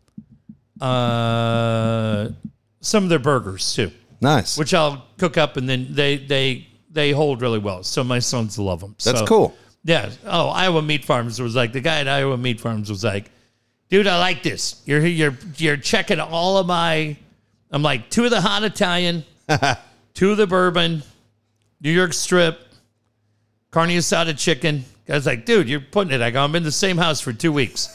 uh, 0.82 2.30
some 2.82 3.04
of 3.04 3.10
their 3.10 3.20
burgers 3.20 3.74
too, 3.74 3.92
Nice. 4.22 4.58
which 4.58 4.74
I'll 4.74 5.06
cook 5.18 5.38
up, 5.38 5.58
and 5.58 5.68
then 5.68 5.88
they 5.92 6.18
they 6.18 6.68
they 6.92 7.12
hold 7.12 7.42
really 7.42 7.60
well. 7.60 7.84
So 7.84 8.04
my 8.04 8.20
sons 8.20 8.58
love 8.58 8.80
them. 8.82 8.96
That's 9.04 9.20
So- 9.20 9.26
cool. 9.26 9.58
yeah. 9.84 10.10
Oh, 10.26 10.48
Iowa 10.50 10.82
Meat 10.82 11.06
Farms 11.06 11.40
was 11.42 11.56
like 11.56 11.74
the 11.74 11.82
guy 11.82 12.00
at 12.00 12.08
Iowa 12.08 12.38
Meat 12.38 12.60
Farms 12.60 12.90
was 12.90 13.04
like, 13.04 13.30
dude, 13.90 14.08
I 14.08 14.20
like 14.20 14.44
this. 14.44 14.82
You're 14.86 15.06
you're 15.06 15.38
you're 15.58 15.78
checking 15.78 16.20
all 16.20 16.58
of 16.58 16.68
my. 16.68 17.16
I'm 17.72 17.84
like 17.84 18.10
two 18.10 18.24
of 18.26 18.32
the 18.32 18.40
hot 18.42 18.64
Italian, 18.64 19.24
two 20.14 20.32
of 20.32 20.38
the 20.38 20.48
bourbon, 20.48 21.04
New 21.82 21.92
York 21.92 22.14
strip, 22.14 22.60
carne 23.72 23.90
asada 23.90 24.38
chicken. 24.38 24.86
Guy's 25.08 25.26
like, 25.26 25.46
dude, 25.46 25.70
you're 25.70 25.80
putting 25.80 26.14
it. 26.14 26.22
I 26.22 26.32
go, 26.32 26.44
I'm 26.44 26.56
in 26.56 26.64
the 26.64 26.72
same 26.72 26.98
house 26.98 27.22
for 27.22 27.32
two 27.34 27.52
weeks. 27.54 27.90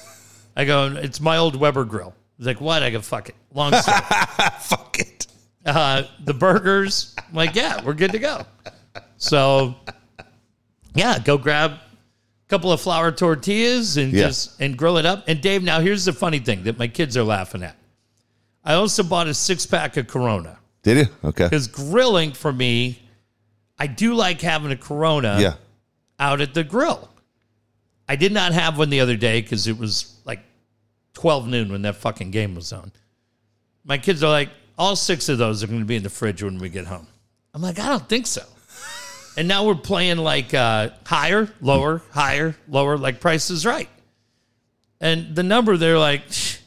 I 0.57 0.65
go, 0.65 0.87
it's 0.97 1.21
my 1.21 1.37
old 1.37 1.57
Weber 1.57 1.85
grill. 1.85 2.15
He's 2.39 2.47
like, 2.47 2.61
what? 2.61 2.83
I 2.83 2.91
go, 2.91 3.01
fuck 3.01 3.29
it. 3.29 3.35
Long 3.55 3.73
story. 3.75 3.99
Fuck 4.61 4.99
it. 4.99 5.27
uh, 5.67 6.05
the 6.25 6.33
burgers. 6.35 7.15
I'm 7.29 7.35
like, 7.35 7.55
yeah, 7.55 7.83
we're 7.85 7.93
good 7.95 8.13
to 8.13 8.19
go. 8.19 8.43
So, 9.19 9.75
yeah, 10.95 11.19
go 11.19 11.37
grab 11.39 11.73
a 11.73 11.81
couple 12.49 12.73
of 12.73 12.81
flour 12.81 13.13
tortillas 13.13 13.97
and 13.99 14.13
Yeah. 14.13 14.27
just 14.29 14.61
and 14.61 14.77
grill 14.77 14.97
it 14.99 15.07
up. 15.07 15.25
And 15.29 15.41
Dave, 15.41 15.63
now 15.63 15.81
here's 15.81 16.05
the 16.07 16.13
funny 16.13 16.39
thing 16.39 16.65
that 16.65 16.79
my 16.79 16.89
kids 16.89 17.17
are 17.17 17.23
laughing 17.25 17.63
at. 17.63 17.77
I 18.65 18.75
also 18.75 19.03
bought 19.03 19.27
a 19.27 19.35
six 19.35 19.67
pack 19.67 19.97
of 19.97 20.07
Corona 20.07 20.59
Did 20.83 20.97
you? 20.99 21.29
Okay. 21.29 21.45
because 21.45 21.69
grilling 21.69 22.33
for 22.33 22.53
me, 22.53 22.99
I 23.79 23.87
do 23.87 24.15
like 24.15 24.41
having 24.41 24.71
a 24.73 24.77
Corona 24.77 25.37
Yeah. 25.41 25.55
Out 26.23 26.41
at 26.41 26.55
the 26.55 26.63
grill. 26.63 27.11
I 28.09 28.17
did 28.17 28.33
not 28.33 28.53
have 28.53 28.79
one 28.79 28.91
the 28.91 29.01
other 29.01 29.17
day 29.17 29.41
because 29.43 29.67
it 29.67 29.77
was 29.77 30.21
like 30.25 30.41
12 31.15 31.49
noon 31.49 31.73
when 31.73 31.83
that 31.83 31.97
fucking 31.97 32.31
game 32.31 32.55
was 32.55 32.73
on. 32.73 32.93
My 33.85 33.99
kids 33.99 34.23
are 34.23 34.31
like, 34.31 34.51
all 34.79 34.95
six 34.95 35.29
of 35.29 35.39
those 35.39 35.63
are 35.63 35.67
going 35.67 35.81
to 35.81 35.85
be 35.85 35.97
in 35.97 36.03
the 36.03 36.11
fridge 36.11 36.43
when 36.43 36.59
we 36.59 36.69
get 36.69 36.87
home. 36.87 37.07
I'm 37.53 37.61
like, 37.61 37.79
I 37.79 37.89
don't 37.89 38.09
think 38.09 38.27
so. 38.27 38.43
And 39.35 39.49
now 39.49 39.67
we're 39.67 39.77
playing 39.77 40.19
like 40.19 40.53
uh, 40.53 40.91
higher, 41.07 41.49
lower, 41.63 42.03
higher, 42.11 42.55
lower, 42.69 42.99
like 42.99 43.19
Price 43.19 43.49
is 43.49 43.65
Right. 43.65 43.89
And 45.01 45.35
the 45.35 45.43
number, 45.43 45.79
they're 45.79 45.99
like, 45.99 46.31
"Shh, 46.31 46.59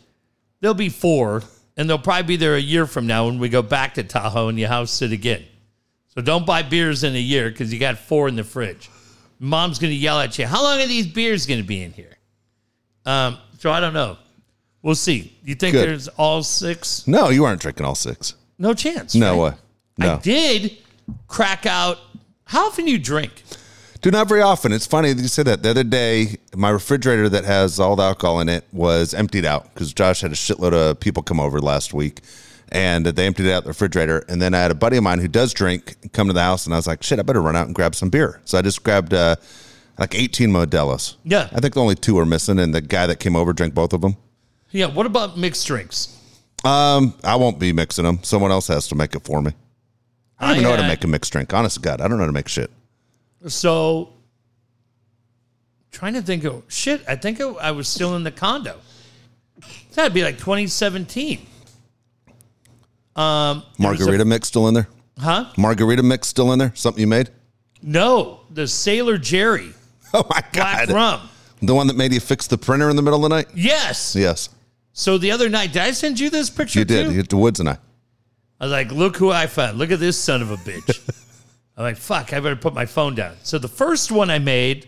there'll 0.62 0.74
be 0.74 0.90
four, 0.90 1.44
and 1.78 1.88
they'll 1.88 2.00
probably 2.00 2.24
be 2.24 2.38
there 2.38 2.56
a 2.56 2.60
year 2.60 2.88
from 2.88 3.06
now 3.06 3.28
when 3.28 3.38
we 3.38 3.50
go 3.50 3.62
back 3.62 3.94
to 3.94 4.04
Tahoe 4.04 4.48
and 4.48 4.60
you 4.60 4.66
house 4.66 5.04
it 5.04 5.12
again. 5.12 5.46
So 6.16 6.22
don't 6.22 6.44
buy 6.44 6.64
beers 6.64 7.04
in 7.04 7.14
a 7.16 7.20
year 7.20 7.52
because 7.52 7.72
you 7.72 7.80
got 7.80 8.00
four 8.00 8.28
in 8.28 8.36
the 8.36 8.44
fridge. 8.44 8.90
Mom's 9.46 9.80
going 9.80 9.92
to 9.92 9.98
yell 9.98 10.20
at 10.20 10.38
you. 10.40 10.46
How 10.46 10.64
long 10.64 10.80
are 10.82 10.88
these 10.88 11.08
beers 11.08 11.46
going 11.46 11.62
to 11.62 11.68
be 11.68 11.84
in 11.84 11.92
here? 11.92 12.18
Um, 13.06 13.38
so 13.60 13.72
I 13.72 13.80
don't 13.80 13.94
know. 13.94 14.18
We'll 14.82 14.96
see. 14.96 15.38
You 15.44 15.56
think 15.56 15.74
Good. 15.74 15.88
there's 15.88 16.08
all 16.10 16.44
six? 16.44 17.08
No, 17.08 17.30
you 17.30 17.46
aren't 17.46 17.62
drinking 17.62 17.86
all 17.86 17.96
six. 17.96 18.36
No 18.58 18.74
chance. 18.74 19.16
No 19.16 19.32
right? 19.32 19.54
way. 19.54 19.58
No. 20.00 20.14
I 20.14 20.18
did 20.18 20.78
crack 21.28 21.66
out. 21.66 22.00
How 22.46 22.68
often 22.68 22.88
you 22.88 22.98
drink? 22.98 23.44
Do 24.02 24.12
not 24.12 24.28
very 24.28 24.42
often. 24.42 24.72
It's 24.72 24.86
funny 24.86 25.14
that 25.14 25.22
you 25.22 25.28
say 25.28 25.44
that. 25.44 25.64
The 25.64 25.70
other 25.72 25.84
day, 25.84 26.38
my 26.56 26.70
refrigerator 26.70 27.30
that 27.30 27.44
has 27.46 27.80
all 27.80 27.96
the 27.96 28.04
alcohol 28.04 28.40
in 28.40 28.50
it 28.50 28.64
was 28.72 29.14
emptied 29.14 29.46
out 29.46 29.74
because 29.74 29.94
Josh 29.94 30.22
had 30.22 30.32
a 30.32 30.36
shitload 30.36 30.74
of 30.74 31.00
people 31.00 31.24
come 31.24 31.40
over 31.40 31.60
last 31.60 31.94
week, 31.94 32.22
and 32.70 33.06
they 33.06 33.26
emptied 33.26 33.52
out 33.52 33.64
the 33.64 33.70
refrigerator. 33.70 34.26
And 34.28 34.42
then 34.42 34.54
I 34.54 34.60
had 34.60 34.72
a 34.72 34.76
buddy 34.76 34.98
of 34.98 35.04
mine 35.04 35.20
who 35.20 35.28
does 35.28 35.54
drink 35.54 36.12
come 36.14 36.28
to 36.28 36.34
the 36.34 36.44
house, 36.44 36.66
and 36.66 36.74
I 36.74 36.78
was 36.78 36.88
like, 36.88 37.04
"Shit, 37.04 37.20
I 37.20 37.22
better 37.22 37.42
run 37.42 37.56
out 37.56 37.68
and 37.68 37.76
grab 37.76 37.96
some 37.96 38.10
beer." 38.10 38.42
So 38.46 38.58
I 38.58 38.62
just 38.62 38.84
grabbed 38.84 39.14
uh, 39.14 39.36
like 39.98 40.16
eighteen 40.16 40.50
Modelo's. 40.50 41.18
Yeah. 41.24 41.50
I 41.54 41.60
think 41.60 41.78
only 41.78 41.96
two 41.96 42.18
are 42.20 42.26
missing, 42.26 42.60
and 42.60 42.74
the 42.74 42.82
guy 42.82 43.08
that 43.08 43.20
came 43.20 43.36
over 43.36 43.54
drank 43.54 43.74
both 43.74 43.94
of 43.94 44.02
them. 44.02 44.18
Yeah. 44.72 44.88
What 44.88 45.06
about 45.06 45.38
mixed 45.38 45.66
drinks? 45.68 46.20
Um, 46.64 47.14
I 47.24 47.36
won't 47.36 47.60
be 47.60 47.72
mixing 47.74 48.06
them. 48.06 48.20
Someone 48.24 48.52
else 48.52 48.68
has 48.68 48.88
to 48.88 48.96
make 48.96 49.16
it 49.16 49.24
for 49.24 49.42
me. 49.42 49.52
I 50.40 50.48
don't 50.48 50.58
even 50.58 50.64
know 50.64 50.76
how 50.76 50.82
to 50.82 50.88
make 50.88 51.04
a 51.04 51.08
mixed 51.08 51.32
drink. 51.32 51.54
Honest 51.54 51.76
to 51.76 51.82
God, 51.82 52.02
I 52.02 52.08
don't 52.08 52.18
know 52.18 52.24
how 52.24 52.28
to 52.28 52.34
make 52.34 52.48
shit. 52.48 52.72
So, 53.48 54.14
trying 55.92 56.14
to 56.16 56.22
think 56.22 56.44
of 56.44 56.64
shit. 56.68 57.04
I 57.08 57.16
think 57.16 57.40
I, 57.40 57.46
I 57.46 57.72
was 57.72 57.88
still 57.88 58.16
in 58.16 58.24
the 58.24 58.32
condo. 58.32 58.80
That'd 59.94 60.14
be 60.14 60.24
like 60.24 60.38
2017. 60.38 61.46
Um, 63.16 63.58
was 63.58 63.66
a- 63.80 63.82
Margarita 63.82 64.26
mix 64.26 64.48
still 64.48 64.68
in 64.68 64.74
there. 64.74 64.88
huh? 65.20 65.46
Margarita 65.58 66.04
mix 66.04 66.28
still 66.28 66.52
in 66.54 66.60
there. 66.60 66.72
Something 66.76 67.02
you 67.02 67.08
made? 67.08 67.30
No, 67.82 68.42
the 68.50 68.68
Sailor 68.68 69.18
Jerry 69.18 69.72
Oh 70.14 70.26
my 70.30 70.42
god! 70.52 70.88
black 70.88 70.90
rum. 70.90 71.30
The 71.62 71.74
one 71.76 71.88
that 71.88 71.96
made 71.96 72.14
you 72.14 72.20
fix 72.20 72.48
the 72.48 72.58
printer 72.58 72.90
in 72.90 72.96
the 72.96 73.02
middle 73.02 73.24
of 73.24 73.30
the 73.30 73.36
night? 73.36 73.48
Yes. 73.56 74.16
Yes, 74.16 74.50
So 74.94 75.18
the 75.18 75.32
other 75.32 75.50
night, 75.50 75.72
did 75.74 75.82
I 75.82 75.92
send 75.92 76.20
you 76.20 76.30
this 76.30 76.50
picture? 76.50 76.80
you 76.80 76.86
did. 76.86 77.06
too? 77.06 77.12
You 77.12 77.18
hit 77.18 77.30
the 77.30 77.38
woods 77.38 77.60
and 77.60 77.70
I. 77.70 77.78
I 78.60 78.66
was 78.66 78.72
like, 78.72 78.92
look 78.92 79.18
who 79.18 79.32
I 79.32 79.48
found. 79.48 79.78
Look 79.78 79.92
at 79.92 80.00
this 80.00 80.18
son 80.18 80.42
of 80.42 80.52
a 80.52 80.58
bitch. 80.58 81.00
I'm 81.78 81.84
like, 81.84 81.98
fuck, 81.98 82.34
I 82.34 82.40
better 82.40 82.56
put 82.56 82.74
my 82.74 82.86
phone 82.86 83.16
down. 83.16 83.36
So 83.44 83.58
the 83.58 83.68
first 83.68 84.12
one 84.12 84.30
I 84.30 84.40
made, 84.40 84.88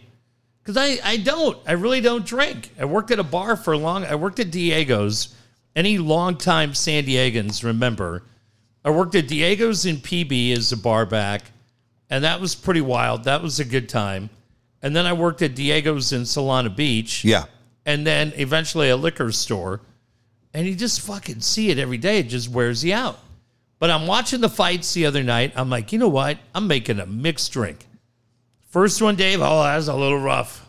because 0.64 0.78
I, 0.78 1.00
I 1.04 1.18
don't, 1.18 1.58
I 1.68 1.74
really 1.74 2.00
don't 2.02 2.26
drink. 2.26 2.72
I 2.80 2.86
worked 2.86 3.12
at 3.12 3.20
a 3.20 3.24
bar 3.24 3.56
for 3.58 3.74
a 3.74 3.78
long, 3.78 4.06
I 4.06 4.16
worked 4.16 4.40
at 4.40 4.52
Diego's. 4.52 5.36
Any 5.78 6.00
longtime 6.00 6.74
San 6.74 7.04
Diegans 7.06 7.64
remember, 7.64 8.24
I 8.84 8.90
worked 8.90 9.14
at 9.14 9.28
Diego's 9.28 9.86
in 9.86 9.98
PB 9.98 10.54
as 10.54 10.72
a 10.72 10.78
bar 10.78 11.06
back, 11.06 11.52
and 12.10 12.24
that 12.24 12.42
was 12.42 12.56
pretty 12.56 12.82
wild. 12.82 13.26
That 13.26 13.44
was 13.44 13.60
a 13.60 13.64
good 13.66 13.88
time. 13.88 14.32
And 14.82 14.96
then 14.96 15.06
I 15.06 15.14
worked 15.14 15.44
at 15.44 15.54
Diego's 15.54 16.12
in 16.12 16.24
Solana 16.24 16.76
Beach 16.76 17.24
Yeah. 17.24 17.44
and 17.86 18.08
then 18.08 18.34
eventually 18.38 18.90
a 18.90 18.98
liquor 18.98 19.32
store. 19.32 19.82
And 20.52 20.66
you 20.66 20.74
just 20.74 21.00
fucking 21.02 21.42
see 21.42 21.70
it 21.70 21.78
every 21.78 22.00
day. 22.00 22.20
It 22.20 22.30
just 22.30 22.50
wears 22.50 22.84
you 22.84 22.96
out. 22.96 23.20
But 23.78 23.92
I'm 23.92 24.08
watching 24.08 24.42
the 24.42 24.50
fights 24.50 24.96
the 24.96 25.06
other 25.06 25.22
night. 25.22 25.54
I'm 25.56 25.70
like, 25.70 25.94
you 25.94 26.00
know 26.00 26.08
what? 26.08 26.40
I'm 26.56 26.66
making 26.66 27.00
a 27.00 27.06
mixed 27.06 27.52
drink. 27.52 27.86
First 28.72 29.00
one, 29.00 29.16
Dave, 29.16 29.42
oh, 29.42 29.62
that 29.62 29.76
was 29.76 29.90
a 29.90 29.94
little 29.96 30.20
rough. 30.20 30.68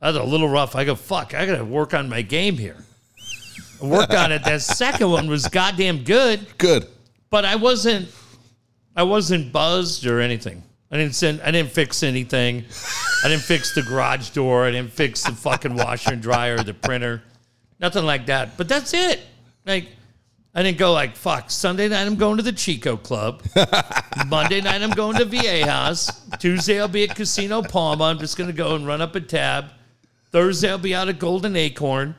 That 0.00 0.08
was 0.08 0.16
a 0.16 0.22
little 0.22 0.50
rough. 0.50 0.76
I 0.76 0.84
go, 0.84 0.96
fuck, 0.96 1.32
I 1.32 1.46
got 1.46 1.56
to 1.56 1.64
work 1.64 1.94
on 1.94 2.10
my 2.10 2.20
game 2.20 2.58
here. 2.58 2.76
Worked 3.82 4.14
on 4.14 4.32
it. 4.32 4.44
That 4.44 4.62
second 4.62 5.10
one 5.10 5.28
was 5.28 5.46
goddamn 5.48 6.04
good, 6.04 6.46
Good. 6.58 6.86
but 7.30 7.44
I 7.44 7.56
wasn't, 7.56 8.08
I 8.94 9.02
wasn't 9.02 9.52
buzzed 9.52 10.06
or 10.06 10.20
anything. 10.20 10.62
I 10.90 10.96
didn't 10.98 11.14
send, 11.14 11.40
I 11.42 11.50
didn't 11.50 11.70
fix 11.72 12.02
anything. 12.02 12.64
I 13.24 13.28
didn't 13.28 13.42
fix 13.42 13.74
the 13.74 13.82
garage 13.82 14.30
door. 14.30 14.66
I 14.66 14.70
didn't 14.72 14.92
fix 14.92 15.22
the 15.24 15.32
fucking 15.32 15.74
washer 15.74 16.12
and 16.12 16.22
dryer, 16.22 16.56
or 16.56 16.62
the 16.62 16.74
printer, 16.74 17.22
nothing 17.80 18.04
like 18.04 18.26
that. 18.26 18.56
But 18.56 18.68
that's 18.68 18.92
it. 18.94 19.20
Like, 19.64 19.88
I 20.54 20.62
didn't 20.62 20.76
go 20.76 20.92
like, 20.92 21.16
fuck, 21.16 21.50
Sunday 21.50 21.88
night 21.88 22.06
I'm 22.06 22.16
going 22.16 22.36
to 22.36 22.42
the 22.42 22.52
Chico 22.52 22.98
Club. 22.98 23.42
Monday 24.26 24.60
night 24.60 24.82
I'm 24.82 24.90
going 24.90 25.16
to 25.16 25.24
VA 25.24 25.64
House. 25.66 26.10
Tuesday 26.38 26.78
I'll 26.78 26.88
be 26.88 27.08
at 27.08 27.16
Casino 27.16 27.62
Pauma. 27.62 28.10
I'm 28.10 28.18
just 28.18 28.36
going 28.36 28.50
to 28.50 28.56
go 28.56 28.74
and 28.76 28.86
run 28.86 29.00
up 29.00 29.14
a 29.16 29.20
tab. 29.20 29.70
Thursday 30.30 30.70
I'll 30.70 30.76
be 30.78 30.94
out 30.94 31.08
at 31.08 31.18
Golden 31.18 31.56
Acorn. 31.56 32.14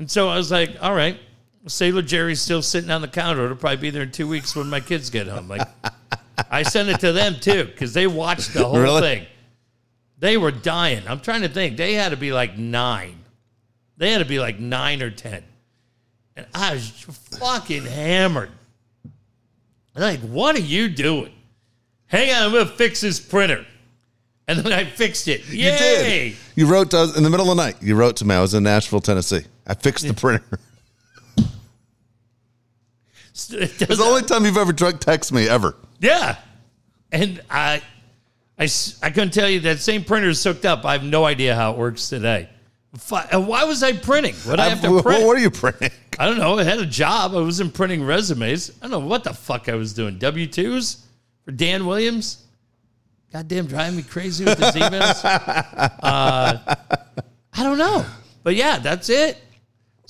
And 0.00 0.10
so 0.10 0.30
I 0.30 0.36
was 0.38 0.50
like, 0.50 0.70
all 0.80 0.94
right, 0.94 1.18
Sailor 1.66 2.00
Jerry's 2.00 2.40
still 2.40 2.62
sitting 2.62 2.90
on 2.90 3.02
the 3.02 3.08
counter. 3.08 3.44
It'll 3.44 3.54
probably 3.54 3.76
be 3.76 3.90
there 3.90 4.04
in 4.04 4.10
two 4.10 4.26
weeks 4.26 4.56
when 4.56 4.66
my 4.70 4.80
kids 4.80 5.10
get 5.10 5.26
home. 5.26 5.46
Like, 5.46 5.68
I 6.50 6.62
sent 6.62 6.88
it 6.88 7.00
to 7.00 7.12
them 7.12 7.36
too 7.38 7.66
because 7.66 7.92
they 7.92 8.06
watched 8.06 8.54
the 8.54 8.64
whole 8.64 8.78
Really? 8.80 9.02
thing. 9.02 9.26
They 10.18 10.38
were 10.38 10.52
dying. 10.52 11.02
I'm 11.06 11.20
trying 11.20 11.42
to 11.42 11.50
think. 11.50 11.76
They 11.76 11.92
had 11.92 12.08
to 12.12 12.16
be 12.16 12.32
like 12.32 12.56
nine. 12.56 13.18
They 13.98 14.10
had 14.10 14.20
to 14.20 14.24
be 14.24 14.40
like 14.40 14.58
nine 14.58 15.02
or 15.02 15.10
ten. 15.10 15.44
And 16.34 16.46
I 16.54 16.72
was 16.72 16.88
fucking 17.38 17.84
hammered. 17.84 18.50
I'm 19.94 20.00
like, 20.00 20.20
what 20.20 20.56
are 20.56 20.60
you 20.60 20.88
doing? 20.88 21.32
Hang 22.06 22.30
on, 22.34 22.42
I'm 22.44 22.52
gonna 22.52 22.64
fix 22.64 23.02
this 23.02 23.20
printer. 23.20 23.66
And 24.48 24.60
then 24.60 24.72
I 24.72 24.84
fixed 24.84 25.28
it. 25.28 25.46
Yay! 25.46 25.56
You 25.56 25.78
did. 26.32 26.36
You 26.56 26.66
wrote 26.66 26.90
to 26.92 26.98
us 27.00 27.16
in 27.18 27.22
the 27.22 27.28
middle 27.30 27.50
of 27.50 27.56
the 27.56 27.62
night. 27.62 27.76
You 27.82 27.96
wrote 27.96 28.16
to 28.16 28.24
me. 28.24 28.34
I 28.34 28.40
was 28.40 28.54
in 28.54 28.62
Nashville, 28.62 29.00
Tennessee. 29.00 29.44
I 29.70 29.74
fixed 29.74 30.04
the 30.06 30.14
printer. 30.14 30.42
It 33.52 33.80
It's 33.80 33.98
the 33.98 34.02
only 34.04 34.22
time 34.22 34.44
you've 34.44 34.56
ever 34.56 34.72
drunk 34.72 34.98
text 34.98 35.32
me 35.32 35.48
ever. 35.48 35.76
Yeah. 36.00 36.36
And 37.12 37.40
I, 37.48 37.80
I, 38.58 38.68
I 39.00 39.10
couldn't 39.10 39.30
tell 39.30 39.48
you 39.48 39.60
that 39.60 39.78
same 39.78 40.02
printer 40.02 40.28
is 40.28 40.42
hooked 40.42 40.64
up. 40.66 40.84
I 40.84 40.92
have 40.92 41.04
no 41.04 41.24
idea 41.24 41.54
how 41.54 41.70
it 41.70 41.78
works 41.78 42.08
today. 42.08 42.48
Uh, 43.12 43.40
Why 43.40 43.62
was 43.62 43.84
I 43.84 43.92
printing? 43.92 44.34
What 44.34 44.58
I 44.58 44.68
have 44.70 44.82
to 44.82 45.02
print? 45.02 45.24
what 45.24 45.36
are 45.36 45.40
you 45.40 45.52
printing? 45.52 45.92
I 46.18 46.26
don't 46.26 46.38
know. 46.38 46.58
I 46.58 46.64
had 46.64 46.80
a 46.80 46.86
job. 46.86 47.36
I 47.36 47.40
wasn't 47.40 47.72
printing 47.72 48.04
resumes. 48.04 48.72
I 48.82 48.88
don't 48.88 48.90
know 48.90 49.06
what 49.06 49.22
the 49.22 49.32
fuck 49.32 49.68
I 49.68 49.76
was 49.76 49.94
doing. 49.94 50.18
W 50.18 50.48
2s 50.48 51.00
for 51.44 51.52
Dan 51.52 51.86
Williams? 51.86 52.44
Goddamn 53.32 53.66
driving 53.66 53.98
me 53.98 54.02
crazy 54.02 54.44
with 54.44 54.58
his 54.58 54.74
emails. 54.74 55.24
uh, 56.02 56.58
I 57.52 57.62
don't 57.62 57.78
know. 57.78 58.04
But 58.42 58.56
yeah, 58.56 58.78
that's 58.78 59.08
it. 59.08 59.38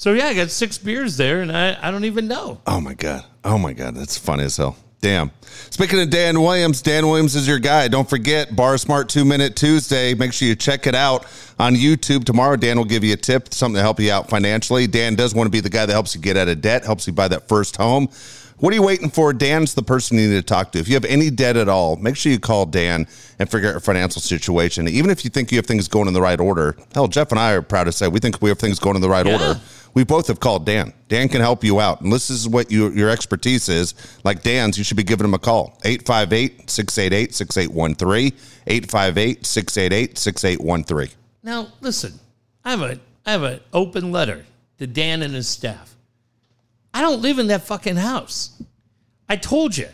So 0.01 0.15
yeah, 0.15 0.29
I 0.29 0.35
got 0.35 0.51
six 0.51 0.79
beers 0.79 1.19
there, 1.19 1.43
and 1.43 1.55
I, 1.55 1.77
I 1.87 1.91
don't 1.91 2.07
even 2.07 2.27
know. 2.27 2.59
Oh 2.67 2.81
my 2.81 2.95
god. 2.95 3.23
Oh 3.45 3.59
my 3.59 3.75
god. 3.75 3.95
That's 3.95 4.17
funny 4.17 4.45
as 4.45 4.57
hell. 4.57 4.75
Damn. 5.03 5.31
Speaking 5.69 6.01
of 6.01 6.09
Dan 6.09 6.41
Williams, 6.41 6.81
Dan 6.81 7.07
Williams 7.07 7.37
is 7.37 7.47
your 7.47 7.59
guy. 7.59 7.87
Don't 7.87 8.09
forget 8.09 8.57
Borrow 8.57 8.79
Smart 8.79 9.11
Two 9.11 9.27
Minute 9.27 9.57
Tuesday. 9.57 10.15
Make 10.15 10.33
sure 10.33 10.49
you 10.49 10.57
check 10.57 10.87
it 10.87 10.95
out 10.95 11.27
on 11.59 11.75
YouTube 11.75 12.25
tomorrow. 12.25 12.57
Dan 12.57 12.79
will 12.79 12.87
give 12.87 13.05
you 13.05 13.13
a 13.13 13.17
tip, 13.19 13.53
something 13.53 13.77
to 13.77 13.83
help 13.83 14.01
you 14.01 14.11
out 14.11 14.31
financially. 14.31 14.87
Dan 14.87 15.17
does 15.17 15.35
want 15.35 15.49
to 15.49 15.51
be 15.51 15.61
the 15.61 15.69
guy 15.69 15.85
that 15.85 15.93
helps 15.93 16.15
you 16.15 16.23
get 16.23 16.35
out 16.39 16.49
of 16.49 16.63
debt, 16.63 16.83
helps 16.87 17.07
you 17.07 17.13
buy 17.13 17.29
that 17.29 17.47
first 17.47 17.77
home. 17.77 18.09
What 18.57 18.73
are 18.73 18.77
you 18.77 18.83
waiting 18.83 19.11
for? 19.11 19.35
Dan's 19.35 19.75
the 19.75 19.83
person 19.83 20.17
you 20.19 20.29
need 20.29 20.37
to 20.37 20.43
talk 20.43 20.73
to. 20.73 20.79
If 20.79 20.89
you 20.89 20.93
have 20.95 21.07
any 21.07 21.29
debt 21.31 21.57
at 21.59 21.69
all, 21.69 21.97
make 21.97 22.17
sure 22.17 22.31
you 22.33 22.39
call 22.39 22.65
Dan 22.67 23.07
and 23.39 23.51
figure 23.51 23.69
out 23.69 23.73
your 23.73 23.81
financial 23.81 24.21
situation. 24.23 24.87
Even 24.89 25.11
if 25.11 25.25
you 25.25 25.31
think 25.31 25.51
you 25.51 25.57
have 25.57 25.65
things 25.67 25.89
going 25.89 26.09
in 26.09 26.15
the 26.15 26.21
right 26.21 26.39
order. 26.41 26.77
Hell, 26.95 27.09
Jeff 27.09 27.31
and 27.33 27.39
I 27.41 27.53
are 27.53 27.63
proud 27.63 27.85
to 27.85 27.93
say 27.93 28.09
we 28.09 28.19
think 28.19 28.41
we 28.41 28.49
have 28.51 28.59
things 28.59 28.79
going 28.79 28.97
in 28.97 29.03
the 29.03 29.09
right 29.09 29.25
Yeah. 29.27 29.33
order. 29.33 29.61
We 29.95 30.05
both 30.05 30.29
have 30.29 30.41
called 30.41 30.67
Dan. 30.67 30.93
Dan 31.09 31.29
can 31.29 31.41
help 31.41 31.65
you 31.65 31.81
out. 31.81 32.01
And 32.01 32.13
this 32.13 32.31
is 32.31 32.49
what 32.49 32.71
you, 32.71 32.91
your 32.91 33.11
expertise 33.11 33.69
is. 33.69 33.95
Like 34.25 34.43
Dan's, 34.43 34.79
you 34.79 34.85
should 34.85 34.97
be 34.97 35.03
giving 35.03 35.25
him 35.25 35.35
a 35.35 35.39
call. 35.39 35.79
858 35.85 36.71
688 36.71 37.35
6813. 37.35 38.33
858 38.67 39.47
688 39.47 40.19
6813. 40.19 41.17
Now 41.43 41.73
listen, 41.81 42.21
I 42.65 42.71
have 42.71 42.83
a 42.83 43.01
I 43.27 43.33
have 43.33 43.43
an 43.43 43.61
open 43.73 44.13
letter 44.13 44.45
to 44.79 44.87
Dan 44.87 45.23
and 45.23 45.35
his 45.35 45.49
staff. 45.49 45.95
I 46.93 47.03
don't 47.03 47.21
live 47.23 47.39
in 47.39 47.49
that 47.49 47.63
fucking 47.63 47.97
house. 47.97 48.63
I 49.29 49.37
told 49.37 49.77
you. 49.77 49.89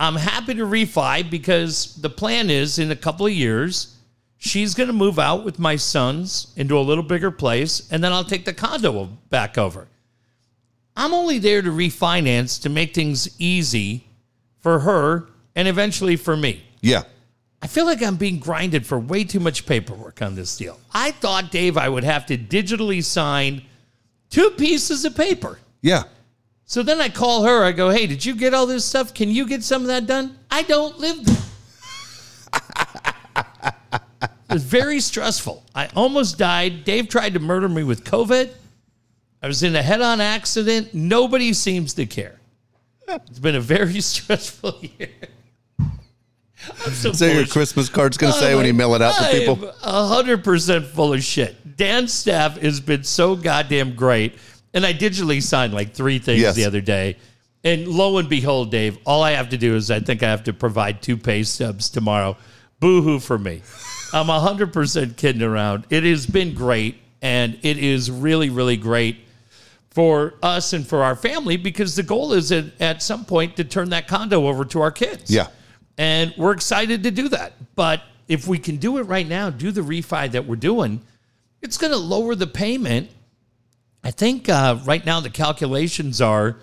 I'm 0.00 0.16
happy 0.16 0.54
to 0.54 0.64
refi 0.64 1.30
because 1.30 1.94
the 1.94 2.10
plan 2.10 2.50
is 2.50 2.80
in 2.80 2.90
a 2.90 2.96
couple 2.96 3.24
of 3.24 3.32
years, 3.32 3.96
she's 4.42 4.74
going 4.74 4.88
to 4.88 4.92
move 4.92 5.20
out 5.20 5.44
with 5.44 5.60
my 5.60 5.76
sons 5.76 6.52
into 6.56 6.76
a 6.76 6.80
little 6.80 7.04
bigger 7.04 7.30
place, 7.30 7.88
and 7.92 8.02
then 8.02 8.12
I'll 8.12 8.24
take 8.24 8.44
the 8.44 8.52
condo 8.52 9.04
back 9.30 9.56
over. 9.56 9.86
I'm 10.96 11.14
only 11.14 11.38
there 11.38 11.62
to 11.62 11.70
refinance 11.70 12.60
to 12.62 12.68
make 12.68 12.92
things 12.92 13.40
easy 13.40 14.04
for 14.58 14.80
her 14.80 15.28
and 15.54 15.68
eventually 15.68 16.16
for 16.16 16.36
me. 16.36 16.64
Yeah. 16.80 17.04
I 17.62 17.68
feel 17.68 17.86
like 17.86 18.02
I'm 18.02 18.16
being 18.16 18.40
grinded 18.40 18.84
for 18.84 18.98
way 18.98 19.22
too 19.22 19.38
much 19.38 19.64
paperwork 19.64 20.20
on 20.20 20.34
this 20.34 20.56
deal. 20.56 20.80
I 20.92 21.12
thought, 21.12 21.52
Dave, 21.52 21.76
I 21.76 21.88
would 21.88 22.02
have 22.02 22.26
to 22.26 22.36
digitally 22.36 23.04
sign 23.04 23.62
two 24.28 24.50
pieces 24.50 25.04
of 25.04 25.14
paper. 25.14 25.60
Yeah. 25.82 26.02
So 26.64 26.82
then 26.82 27.00
I 27.00 27.10
call 27.10 27.44
her. 27.44 27.62
I 27.62 27.70
go, 27.70 27.90
hey, 27.90 28.08
did 28.08 28.24
you 28.24 28.34
get 28.34 28.54
all 28.54 28.66
this 28.66 28.84
stuff? 28.84 29.14
Can 29.14 29.28
you 29.28 29.46
get 29.46 29.62
some 29.62 29.82
of 29.82 29.88
that 29.88 30.06
done? 30.06 30.36
I 30.50 30.62
don't 30.62 30.98
live 30.98 31.24
there. 31.24 31.36
It 34.52 34.54
was 34.54 34.64
very 34.64 35.00
stressful. 35.00 35.64
I 35.74 35.88
almost 35.96 36.38
died. 36.38 36.84
Dave 36.84 37.08
tried 37.08 37.34
to 37.34 37.40
murder 37.40 37.68
me 37.68 37.82
with 37.84 38.04
COVID. 38.04 38.50
I 39.42 39.46
was 39.46 39.62
in 39.62 39.74
a 39.74 39.82
head 39.82 40.00
on 40.00 40.20
accident. 40.20 40.94
Nobody 40.94 41.52
seems 41.52 41.94
to 41.94 42.06
care. 42.06 42.38
It's 43.08 43.38
been 43.40 43.56
a 43.56 43.60
very 43.60 44.00
stressful 44.12 44.78
year. 44.98 45.10
I'm 45.80 46.92
so 46.92 47.12
So 47.12 47.26
your 47.26 47.46
Christmas 47.46 47.88
card's 47.88 48.16
going 48.16 48.32
to 48.32 48.38
say 48.38 48.54
when 48.54 48.66
you 48.66 48.72
mail 48.74 48.94
it 48.94 49.02
out 49.02 49.14
to 49.16 49.30
people? 49.38 49.68
a 49.82 50.06
hundred 50.06 50.44
percent 50.44 50.86
full 50.86 51.12
of 51.12 51.22
shit. 51.22 51.76
Dan's 51.76 52.12
staff 52.12 52.56
has 52.60 52.78
been 52.80 53.02
so 53.02 53.34
goddamn 53.34 53.94
great, 53.96 54.34
and 54.72 54.86
I 54.86 54.92
digitally 54.94 55.42
signed 55.42 55.74
like 55.74 55.92
three 55.92 56.18
things 56.20 56.40
Yes. 56.40 56.54
the 56.54 56.64
other 56.64 56.80
day. 56.80 57.16
And 57.64 57.88
lo 57.88 58.18
and 58.18 58.28
behold, 58.28 58.70
Dave, 58.70 58.98
all 59.06 59.22
I 59.22 59.32
have 59.32 59.48
to 59.50 59.56
do 59.58 59.74
is 59.74 59.90
I 59.90 60.00
think 60.00 60.22
I 60.22 60.30
have 60.30 60.44
to 60.44 60.52
provide 60.52 61.02
two 61.02 61.16
pay 61.16 61.42
stubs 61.42 61.90
tomorrow. 61.90 62.36
Boo 62.80 63.02
hoo 63.02 63.18
for 63.18 63.38
me. 63.38 63.62
I'm 64.12 64.28
a 64.28 64.40
hundred 64.40 64.72
percent 64.72 65.16
kidding 65.16 65.42
around. 65.42 65.86
It 65.90 66.04
has 66.04 66.26
been 66.26 66.54
great, 66.54 66.96
and 67.20 67.58
it 67.62 67.78
is 67.78 68.10
really, 68.10 68.50
really 68.50 68.76
great 68.76 69.18
for 69.90 70.34
us 70.42 70.72
and 70.72 70.86
for 70.86 71.02
our 71.02 71.14
family 71.14 71.56
because 71.56 71.96
the 71.96 72.02
goal 72.02 72.32
is 72.32 72.50
at, 72.50 72.64
at 72.80 73.02
some 73.02 73.24
point 73.24 73.56
to 73.56 73.64
turn 73.64 73.90
that 73.90 74.08
condo 74.08 74.46
over 74.46 74.64
to 74.64 74.80
our 74.80 74.90
kids. 74.90 75.30
Yeah. 75.30 75.48
And 75.98 76.32
we're 76.38 76.52
excited 76.52 77.02
to 77.02 77.10
do 77.10 77.28
that. 77.28 77.52
But 77.74 78.02
if 78.26 78.48
we 78.48 78.58
can 78.58 78.78
do 78.78 78.96
it 78.98 79.02
right 79.02 79.28
now, 79.28 79.50
do 79.50 79.70
the 79.70 79.82
refi 79.82 80.32
that 80.32 80.46
we're 80.46 80.56
doing, 80.56 81.02
it's 81.60 81.76
going 81.76 81.92
to 81.92 81.98
lower 81.98 82.34
the 82.34 82.46
payment. 82.46 83.10
I 84.02 84.10
think 84.10 84.48
uh, 84.48 84.78
right 84.84 85.04
now 85.04 85.20
the 85.20 85.30
calculations 85.30 86.22
are 86.22 86.56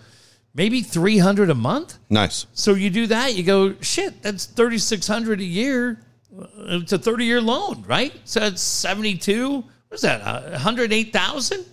maybe 0.56 0.82
300 0.82 1.52
a 1.52 1.56
month. 1.56 2.00
Nice. 2.10 2.47
So 2.54 2.74
you 2.74 2.89
do 2.89 3.08
that, 3.08 3.36
you 3.36 3.43
go, 3.43 3.76
shit, 3.82 4.24
that's 4.24 4.45
3600 4.45 5.39
a 5.39 5.43
year. 5.43 6.02
It's 6.32 6.94
a 6.94 7.00
30 7.00 7.26
year 7.26 7.42
loan, 7.42 7.84
right? 7.88 8.14
So 8.26 8.42
it's 8.42 8.62
72. 8.62 9.64
What's 9.88 10.04
that? 10.04 10.22
Uh, 10.22 10.52
108,000? 10.52 11.66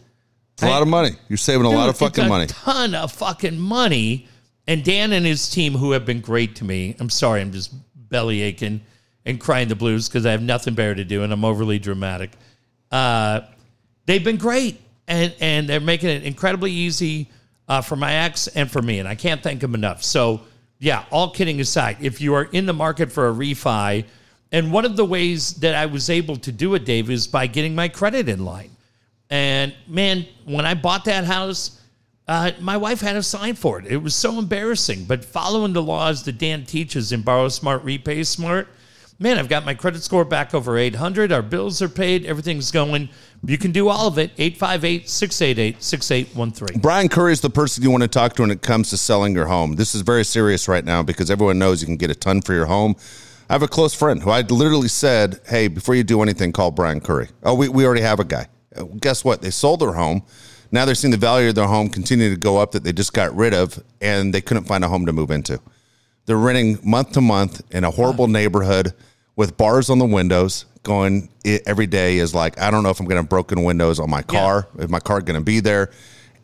It's 0.55 0.63
a 0.63 0.69
lot 0.69 0.81
of 0.83 0.89
money. 0.89 1.11
You're 1.29 1.37
saving 1.37 1.67
a 1.67 1.71
lot 1.71 1.91
of 1.91 1.99
fucking 1.99 2.29
money. 2.29 2.47
ton 2.47 2.95
of 2.95 3.13
fucking 3.13 3.59
money. 3.59 4.27
And 4.67 4.83
Dan 4.83 5.13
and 5.13 5.27
his 5.27 5.49
team, 5.51 5.75
who 5.75 5.93
have 5.93 6.07
been 6.07 6.21
great 6.21 6.57
to 6.57 6.65
me, 6.65 6.97
I'm 6.99 7.11
sorry, 7.11 7.41
I'm 7.41 7.53
just 7.53 7.73
belly 7.95 8.41
aching 8.41 8.81
and 9.27 9.39
crying 9.39 9.69
the 9.69 9.75
blues 9.75 10.09
because 10.09 10.25
I 10.25 10.31
have 10.31 10.43
nothing 10.43 10.75
better 10.75 10.95
to 10.95 11.05
do 11.05 11.23
and 11.23 11.33
I'm 11.33 11.45
overly 11.45 11.79
dramatic. 11.79 12.31
Uh, 12.91 13.41
they've 14.07 14.25
been 14.25 14.39
great, 14.39 14.81
and 15.07 15.35
and 15.41 15.69
they're 15.69 15.81
making 15.81 16.09
it 16.09 16.23
incredibly 16.23 16.71
easy 16.73 17.29
uh, 17.69 17.83
for 17.83 17.97
my 17.97 18.13
ex 18.13 18.47
and 18.49 18.71
for 18.71 18.81
me, 18.81 18.99
and 18.99 19.09
I 19.09 19.15
can't 19.15 19.43
thank 19.43 19.61
them 19.61 19.75
enough. 19.75 20.03
So 20.03 20.41
yeah, 20.79 21.05
all 21.11 21.31
kidding 21.31 21.61
aside, 21.61 21.99
if 22.01 22.21
you 22.21 22.35
are 22.35 22.45
in 22.45 22.67
the 22.67 22.73
market 22.73 23.11
for 23.13 23.29
a 23.29 23.33
refi, 23.33 24.05
and 24.53 24.73
one 24.73 24.85
of 24.85 24.97
the 24.97 25.05
ways 25.05 25.55
that 25.55 25.75
I 25.75 25.87
was 25.87 26.09
able 26.09 26.37
to 26.37 26.53
do 26.53 26.75
it, 26.75 26.85
Dave, 26.85 27.11
is 27.11 27.27
by 27.27 27.47
getting 27.47 27.75
my 27.75 27.89
credit 27.89 28.29
in 28.29 28.45
line. 28.45 28.71
And 29.29 29.75
man, 29.89 30.27
when 30.45 30.65
I 30.65 30.75
bought 30.75 31.05
that 31.07 31.25
house, 31.25 31.81
uh, 32.29 32.53
my 32.61 32.77
wife 32.77 33.01
had 33.01 33.17
a 33.17 33.23
sign 33.23 33.55
for 33.55 33.79
it. 33.79 33.87
It 33.87 33.99
was 33.99 34.15
so 34.15 34.39
embarrassing. 34.39 35.05
But 35.05 35.25
following 35.25 35.73
the 35.73 35.83
laws 35.83 36.25
that 36.25 36.39
Dan 36.39 36.65
teaches 36.65 37.13
in 37.13 37.23
Borrow 37.23 37.49
Smart, 37.49 37.85
Repay 37.85 38.25
Smart, 38.25 38.69
man, 39.19 39.39
I've 39.39 39.49
got 39.49 39.65
my 39.65 39.75
credit 39.75 40.03
score 40.03 40.25
back 40.25 40.55
over 40.55 40.77
800. 40.77 41.33
Our 41.33 41.43
bills 41.43 41.81
are 41.83 41.89
paid. 41.89 42.27
Everything's 42.27 42.71
going. 42.71 43.09
You 43.45 43.59
can 43.59 43.73
do 43.73 43.89
all 43.89 44.09
of 44.09 44.19
it. 44.19 44.33
858 44.39 45.09
688 45.09 45.83
6813. 45.83 46.81
Brian 46.81 47.09
Curry 47.09 47.33
is 47.33 47.41
the 47.41 47.51
person 47.51 47.83
you 47.83 47.91
want 47.91 48.03
to 48.03 48.09
talk 48.09 48.35
to 48.35 48.43
when 48.43 48.51
it 48.51 48.63
comes 48.63 48.91
to 48.91 48.97
selling 48.97 49.35
your 49.35 49.47
home. 49.47 49.75
This 49.77 49.95
is 49.95 50.03
very 50.03 50.25
serious 50.25 50.69
right 50.69 50.85
now 50.85 51.03
because 51.03 51.31
everyone 51.31 51.59
knows 51.59 51.81
you 51.81 51.87
can 51.87 51.97
get 51.97 52.11
a 52.11 52.15
ton 52.15 52.43
for 52.43 52.55
your 52.55 52.67
home. 52.67 52.97
I 53.49 53.53
have 53.55 53.63
a 53.63 53.69
close 53.69 53.95
friend 53.95 54.23
who 54.23 54.31
I 54.31 54.41
literally 54.43 54.89
said, 54.89 55.41
Hey, 55.47 55.69
before 55.69 55.95
you 55.95 56.03
do 56.05 56.23
anything, 56.23 56.53
call 56.53 56.71
Brian 56.71 57.01
Curry. 57.01 57.29
Oh, 57.43 57.55
we, 57.55 57.69
we 57.69 57.85
already 57.87 58.01
have 58.03 58.19
a 58.21 58.25
guy. 58.25 58.49
Uh, 58.75 58.85
Guess 58.85 59.25
what? 59.25 59.41
They 59.43 59.51
sold 59.51 59.81
their 59.81 59.93
home. 59.93 60.23
Now 60.73 60.85
they're 60.85 60.97
seeing 60.97 61.13
the 61.13 61.17
value 61.17 61.49
of 61.49 61.55
their 61.55 61.67
home 61.67 61.89
continue 61.89 62.29
to 62.31 62.37
go 62.37 62.59
up 62.59 62.73
that 62.73 62.83
they 62.83 62.93
just 62.93 63.13
got 63.13 63.35
rid 63.37 63.55
of 63.55 63.83
and 64.01 64.35
they 64.35 64.41
couldn't 64.41 64.65
find 64.65 64.85
a 64.85 64.89
home 64.89 65.07
to 65.07 65.13
move 65.13 65.31
into. 65.31 65.61
They're 66.27 66.37
renting 66.37 66.79
month 66.83 67.13
to 67.13 67.21
month 67.21 67.63
in 67.71 67.85
a 67.85 67.91
horrible 67.91 68.27
neighborhood 68.27 68.93
with 69.37 69.57
bars 69.57 69.91
on 69.91 69.99
the 70.01 70.07
windows. 70.07 70.65
Going 70.83 71.29
every 71.45 71.87
day 71.87 72.19
is 72.19 72.35
like, 72.35 72.61
I 72.61 72.71
don't 72.71 72.83
know 72.83 72.91
if 72.91 72.99
I'm 73.01 73.07
going 73.07 73.17
to 73.17 73.23
have 73.23 73.29
broken 73.29 73.63
windows 73.63 74.01
on 74.01 74.11
my 74.11 74.23
car, 74.23 74.69
if 74.79 74.91
my 74.91 75.01
car 75.01 75.21
going 75.21 75.39
to 75.39 75.45
be 75.45 75.61
there. 75.61 75.91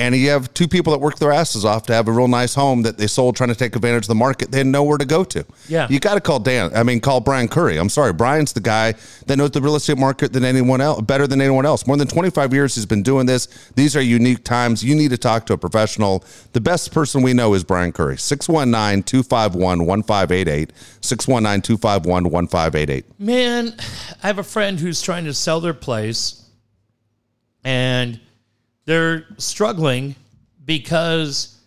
And 0.02 0.16
you 0.16 0.30
have 0.30 0.52
two 0.52 0.66
people 0.66 0.90
that 0.92 0.98
work 0.98 1.20
their 1.20 1.30
asses 1.30 1.64
off 1.64 1.86
to 1.86 1.94
have 1.94 2.08
a 2.08 2.12
real 2.12 2.26
nice 2.26 2.56
home 2.56 2.82
that 2.82 2.98
they 2.98 3.06
sold 3.06 3.36
trying 3.36 3.50
to 3.50 3.54
take 3.54 3.76
advantage 3.76 4.04
of 4.04 4.08
the 4.08 4.16
market. 4.16 4.50
They 4.50 4.58
had 4.58 4.66
nowhere 4.66 4.98
to 4.98 5.04
go 5.04 5.22
to. 5.22 5.46
Yeah. 5.68 5.86
You 5.88 6.00
got 6.00 6.14
to 6.14 6.20
call 6.20 6.40
Dan. 6.40 6.72
I 6.74 6.82
mean, 6.82 6.98
call 6.98 7.20
Brian 7.20 7.46
Curry. 7.46 7.76
I'm 7.78 7.88
sorry. 7.88 8.12
Brian's 8.12 8.52
the 8.52 8.60
guy 8.60 8.94
that 9.26 9.36
knows 9.36 9.52
the 9.52 9.60
real 9.60 9.76
estate 9.76 9.98
market 9.98 10.32
than 10.32 10.44
anyone 10.44 10.80
else, 10.80 11.02
better 11.02 11.28
than 11.28 11.40
anyone 11.40 11.64
else. 11.64 11.86
More 11.86 11.96
than 11.96 12.08
25 12.08 12.52
years 12.52 12.74
he's 12.74 12.84
been 12.84 13.04
doing 13.04 13.26
this. 13.26 13.46
These 13.76 13.94
are 13.94 14.00
unique 14.00 14.42
times. 14.42 14.82
You 14.82 14.96
need 14.96 15.10
to 15.10 15.18
talk 15.18 15.46
to 15.46 15.52
a 15.52 15.58
professional. 15.58 16.24
The 16.52 16.60
best 16.60 16.92
person 16.92 17.22
we 17.22 17.32
know 17.32 17.54
is 17.54 17.62
Brian 17.62 17.92
Curry. 17.92 18.18
619 18.18 19.04
251 19.04 19.86
1588. 19.86 20.72
619 21.00 21.62
251 21.62 22.24
1588. 22.28 23.20
Man, 23.20 23.76
I 24.20 24.26
have 24.26 24.38
a 24.40 24.42
friend 24.42 24.80
who's 24.80 25.00
trying 25.00 25.26
to 25.26 25.34
sell 25.34 25.60
their 25.60 25.74
place 25.74 26.44
and 27.62 28.18
they're 28.92 29.24
struggling 29.38 30.14
because 30.66 31.58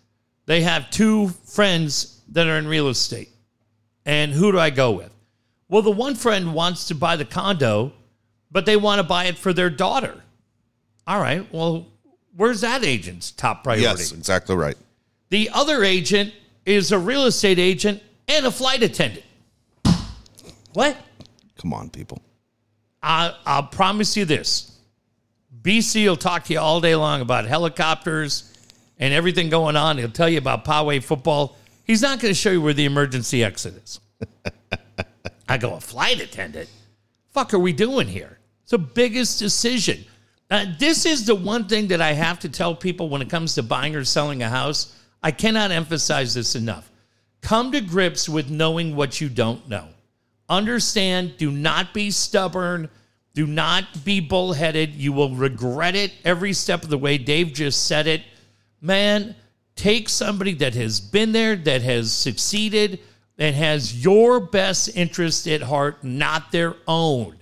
they 0.46 0.60
have 0.60 0.90
two 0.90 1.26
friends 1.44 2.22
that 2.28 2.46
are 2.46 2.56
in 2.56 2.68
real 2.68 2.88
estate. 2.88 3.30
And 4.04 4.30
who 4.30 4.52
do 4.52 4.60
I 4.60 4.70
go 4.70 4.92
with? 4.92 5.12
Well, 5.68 5.82
the 5.82 5.90
one 5.90 6.14
friend 6.14 6.54
wants 6.54 6.86
to 6.86 6.94
buy 6.94 7.16
the 7.16 7.24
condo, 7.24 7.92
but 8.52 8.64
they 8.64 8.76
want 8.76 9.00
to 9.00 9.02
buy 9.02 9.24
it 9.24 9.36
for 9.36 9.52
their 9.52 9.70
daughter. 9.70 10.22
All 11.04 11.20
right, 11.20 11.52
well, 11.52 11.88
where's 12.36 12.60
that 12.60 12.84
agent's 12.84 13.32
top 13.32 13.64
priority? 13.64 13.82
Yes, 13.82 14.12
exactly 14.12 14.54
right. 14.54 14.76
The 15.30 15.50
other 15.52 15.82
agent 15.82 16.32
is 16.64 16.92
a 16.92 16.98
real 16.98 17.24
estate 17.24 17.58
agent 17.58 18.00
and 18.28 18.46
a 18.46 18.52
flight 18.52 18.84
attendant. 18.84 19.26
What? 20.74 20.96
Come 21.58 21.72
on, 21.74 21.90
people. 21.90 22.22
I, 23.02 23.34
I'll 23.44 23.64
promise 23.64 24.16
you 24.16 24.24
this. 24.26 24.75
BC 25.66 26.06
will 26.06 26.16
talk 26.16 26.44
to 26.44 26.52
you 26.52 26.60
all 26.60 26.80
day 26.80 26.94
long 26.94 27.20
about 27.20 27.44
helicopters 27.44 28.52
and 29.00 29.12
everything 29.12 29.48
going 29.48 29.74
on. 29.74 29.98
He'll 29.98 30.08
tell 30.08 30.28
you 30.28 30.38
about 30.38 30.64
Poway 30.64 31.02
football. 31.02 31.56
He's 31.82 32.02
not 32.02 32.20
going 32.20 32.32
to 32.32 32.38
show 32.38 32.52
you 32.52 32.62
where 32.62 32.72
the 32.72 32.84
emergency 32.84 33.42
exit 33.42 33.74
is. 33.82 34.00
I 35.48 35.58
go, 35.58 35.74
a 35.74 35.80
flight 35.80 36.20
attendant? 36.20 36.68
Fuck 37.32 37.52
are 37.52 37.58
we 37.58 37.72
doing 37.72 38.06
here? 38.06 38.38
It's 38.62 38.70
the 38.70 38.78
biggest 38.78 39.40
decision. 39.40 40.04
Uh, 40.48 40.66
this 40.78 41.04
is 41.04 41.26
the 41.26 41.34
one 41.34 41.66
thing 41.66 41.88
that 41.88 42.00
I 42.00 42.12
have 42.12 42.38
to 42.40 42.48
tell 42.48 42.72
people 42.72 43.08
when 43.08 43.20
it 43.20 43.28
comes 43.28 43.56
to 43.56 43.64
buying 43.64 43.96
or 43.96 44.04
selling 44.04 44.44
a 44.44 44.48
house. 44.48 44.96
I 45.20 45.32
cannot 45.32 45.72
emphasize 45.72 46.32
this 46.32 46.54
enough. 46.54 46.88
Come 47.40 47.72
to 47.72 47.80
grips 47.80 48.28
with 48.28 48.50
knowing 48.50 48.94
what 48.94 49.20
you 49.20 49.28
don't 49.28 49.68
know. 49.68 49.88
Understand, 50.48 51.36
do 51.38 51.50
not 51.50 51.92
be 51.92 52.12
stubborn, 52.12 52.88
do 53.36 53.46
not 53.46 54.02
be 54.02 54.18
bullheaded. 54.18 54.94
You 54.94 55.12
will 55.12 55.34
regret 55.34 55.94
it 55.94 56.10
every 56.24 56.54
step 56.54 56.82
of 56.82 56.88
the 56.88 56.96
way. 56.96 57.18
Dave 57.18 57.52
just 57.52 57.84
said 57.84 58.06
it. 58.06 58.22
Man, 58.80 59.36
take 59.76 60.08
somebody 60.08 60.54
that 60.54 60.74
has 60.74 61.00
been 61.00 61.32
there, 61.32 61.54
that 61.54 61.82
has 61.82 62.14
succeeded, 62.14 62.98
that 63.36 63.52
has 63.52 64.02
your 64.02 64.40
best 64.40 64.96
interest 64.96 65.46
at 65.46 65.60
heart, 65.60 66.02
not 66.02 66.50
their 66.50 66.76
own. 66.88 67.36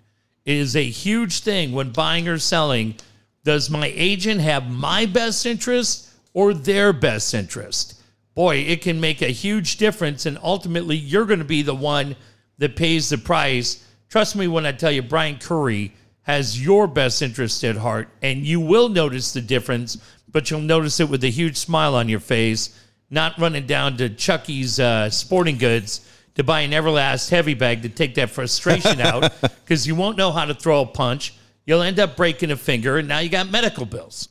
It 0.45 0.57
is 0.57 0.74
a 0.74 0.82
huge 0.82 1.40
thing 1.40 1.70
when 1.70 1.92
buying 1.92 2.26
or 2.26 2.40
selling. 2.40 2.97
Does 3.45 3.70
my 3.70 3.92
agent 3.95 4.40
have 4.40 4.68
my 4.68 5.07
best 5.07 5.47
interest 5.47 6.11
or 6.32 6.55
their 6.55 6.92
best 6.92 7.34
interest? 7.34 8.01
Boy, 8.34 8.57
it 8.57 8.82
can 8.82 9.01
make 9.01 9.22
a 9.22 9.28
huge 9.28 9.76
difference. 9.76 10.26
And 10.26 10.38
ultimately, 10.42 10.97
you're 10.97 11.24
going 11.24 11.38
to 11.38 11.45
be 11.45 11.62
the 11.62 11.72
one 11.72 12.16
that 12.59 12.74
pays 12.74 13.11
the 13.11 13.18
price. 13.18 13.86
Trust 14.15 14.37
me 14.37 14.47
when 14.47 14.65
I 14.65 14.71
tell 14.71 14.93
you, 14.93 15.03
Brian 15.03 15.39
Curry 15.39 15.93
has 16.23 16.65
your 16.65 16.87
best 16.87 17.21
interest 17.21 17.65
at 17.65 17.75
heart, 17.75 18.09
and 18.23 18.47
you 18.47 18.61
will 18.61 18.89
notice 18.89 19.33
the 19.33 19.41
difference, 19.41 19.99
but 20.31 20.49
you'll 20.49 20.61
notice 20.61 21.01
it 21.01 21.09
with 21.09 21.25
a 21.25 21.31
huge 21.31 21.57
smile 21.57 21.97
on 21.97 22.09
your 22.09 22.21
face, 22.21 22.81
not 23.11 23.37
running 23.41 23.67
down 23.67 23.97
to 23.97 24.09
Chucky's 24.09 24.79
uh, 24.79 25.11
Sporting 25.11 25.59
Goods 25.59 26.09
to 26.37 26.45
buy 26.45 26.61
an 26.61 26.71
Everlast 26.71 27.29
heavy 27.29 27.55
bag 27.55 27.83
to 27.83 27.89
take 27.89 28.15
that 28.15 28.31
frustration 28.31 29.01
out 29.01 29.33
because 29.41 29.85
you 29.85 29.97
won't 29.97 30.17
know 30.17 30.31
how 30.31 30.45
to 30.45 30.55
throw 30.55 30.83
a 30.83 30.87
punch. 30.87 31.35
You'll 31.67 31.83
end 31.83 31.99
up 31.99 32.17
breaking 32.17 32.53
a 32.53 32.57
finger, 32.57 32.99
and 32.99 33.09
now 33.09 33.19
you 33.19 33.29
got 33.29 33.51
medical 33.51 33.85
bills. 33.85 34.29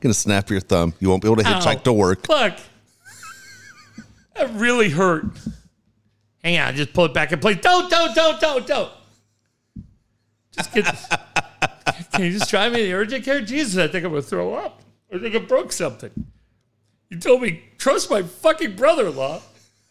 Gonna 0.00 0.14
snap 0.14 0.48
your 0.48 0.60
thumb. 0.60 0.94
You 0.98 1.10
won't 1.10 1.20
be 1.20 1.28
able 1.28 1.42
to 1.42 1.42
hitchhike 1.42 1.80
Ow. 1.80 1.82
to 1.82 1.92
work. 1.92 2.26
Look, 2.26 2.54
that 4.34 4.50
really 4.54 4.88
hurt. 4.88 5.26
Hang 6.42 6.58
on, 6.58 6.74
just 6.74 6.92
pull 6.92 7.04
it 7.04 7.14
back 7.14 7.32
in 7.32 7.38
place. 7.38 7.58
Don't, 7.60 7.90
don't, 7.90 8.14
don't, 8.14 8.40
don't, 8.40 8.66
don't. 8.66 8.92
Just 10.52 10.72
get. 10.72 10.84
can 12.12 12.24
you 12.24 12.32
just 12.32 12.50
drive 12.50 12.72
me 12.72 12.78
to 12.78 12.84
the 12.84 12.94
urgent 12.94 13.24
care? 13.24 13.40
Jesus, 13.40 13.76
I 13.76 13.88
think 13.88 14.04
I'm 14.04 14.10
gonna 14.10 14.22
throw 14.22 14.54
up. 14.54 14.82
I 15.12 15.18
think 15.18 15.34
I 15.34 15.38
broke 15.38 15.72
something. 15.72 16.10
You 17.08 17.18
told 17.18 17.42
me 17.42 17.62
trust 17.76 18.10
my 18.10 18.22
fucking 18.22 18.76
brother-in-law 18.76 19.42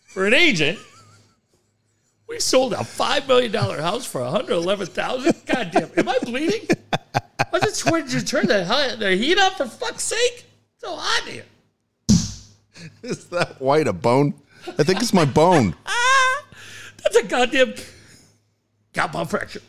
for 0.08 0.26
an 0.26 0.34
agent. 0.34 0.80
We 2.28 2.40
sold 2.40 2.74
a 2.74 2.84
five 2.84 3.28
million 3.28 3.52
dollar 3.52 3.82
house 3.82 4.06
for 4.06 4.22
one 4.22 4.32
hundred 4.32 4.54
eleven 4.54 4.88
thousand. 4.88 5.36
God 5.46 5.72
damn! 5.72 5.92
Am 5.98 6.10
I 6.10 6.18
bleeding? 6.24 6.68
Why 7.50 7.60
did 7.60 7.84
you, 7.84 7.92
did 7.92 8.14
you 8.14 8.22
turn 8.22 8.48
the, 8.48 8.96
the 9.00 9.16
heat 9.16 9.38
up 9.38 9.54
for 9.54 9.66
fuck's 9.66 10.04
sake? 10.04 10.46
It's 10.74 10.82
so 10.84 10.96
hot 10.96 11.28
in 11.28 11.34
here. 11.34 11.46
Is 13.04 13.26
that 13.30 13.60
white 13.60 13.88
a 13.88 13.94
bone? 13.94 14.36
I 14.78 14.84
think 14.84 15.02
it's 15.02 15.14
my 15.14 15.26
bone. 15.26 15.76
That's 17.12 17.26
a 17.26 17.28
goddamn 17.28 17.74
compound 18.94 19.32
fracture. 19.32 19.62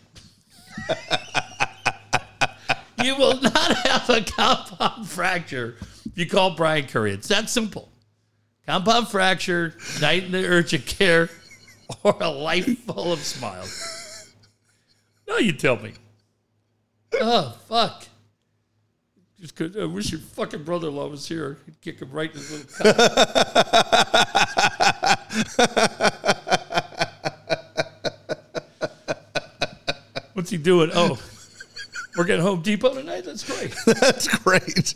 you 3.03 3.17
will 3.17 3.41
not 3.41 3.77
have 3.87 4.11
a 4.11 4.21
compound 4.21 5.09
fracture 5.09 5.77
if 6.05 6.19
you 6.19 6.27
call 6.27 6.51
Brian 6.55 6.87
Curry. 6.87 7.13
It's 7.13 7.29
that 7.29 7.49
simple. 7.49 7.89
Compound 8.67 9.09
fracture, 9.09 9.75
night 10.03 10.25
in 10.25 10.33
the 10.33 10.47
urgent 10.47 10.85
care, 10.85 11.31
or 12.05 12.15
a 12.21 12.29
life 12.29 12.79
full 12.81 13.11
of 13.15 13.21
smiles. 13.21 14.31
No, 15.27 15.39
you 15.39 15.53
tell 15.53 15.77
me. 15.77 15.95
Oh, 17.15 17.57
fuck. 17.69 18.07
Just 19.41 19.57
'cause 19.57 19.75
I 19.79 19.87
wish 19.87 20.13
your 20.13 20.21
fucking 20.21 20.65
brother-in-law 20.65 21.09
was 21.09 21.27
here. 21.27 21.57
He'd 21.65 21.81
kick 21.81 22.01
him 22.01 22.11
right 22.11 22.31
in 22.31 22.37
his 22.37 22.51
little 22.51 22.93
cock. 26.27 26.30
What's 30.51 30.59
he 30.59 30.65
doing? 30.65 30.91
Oh, 30.93 31.17
we're 32.19 32.25
getting 32.25 32.45
Home 32.45 32.61
Depot 32.61 32.93
tonight. 32.93 33.25
That's 33.25 33.45
great. 33.45 33.73
That's 34.01 34.27
great. 34.39 34.95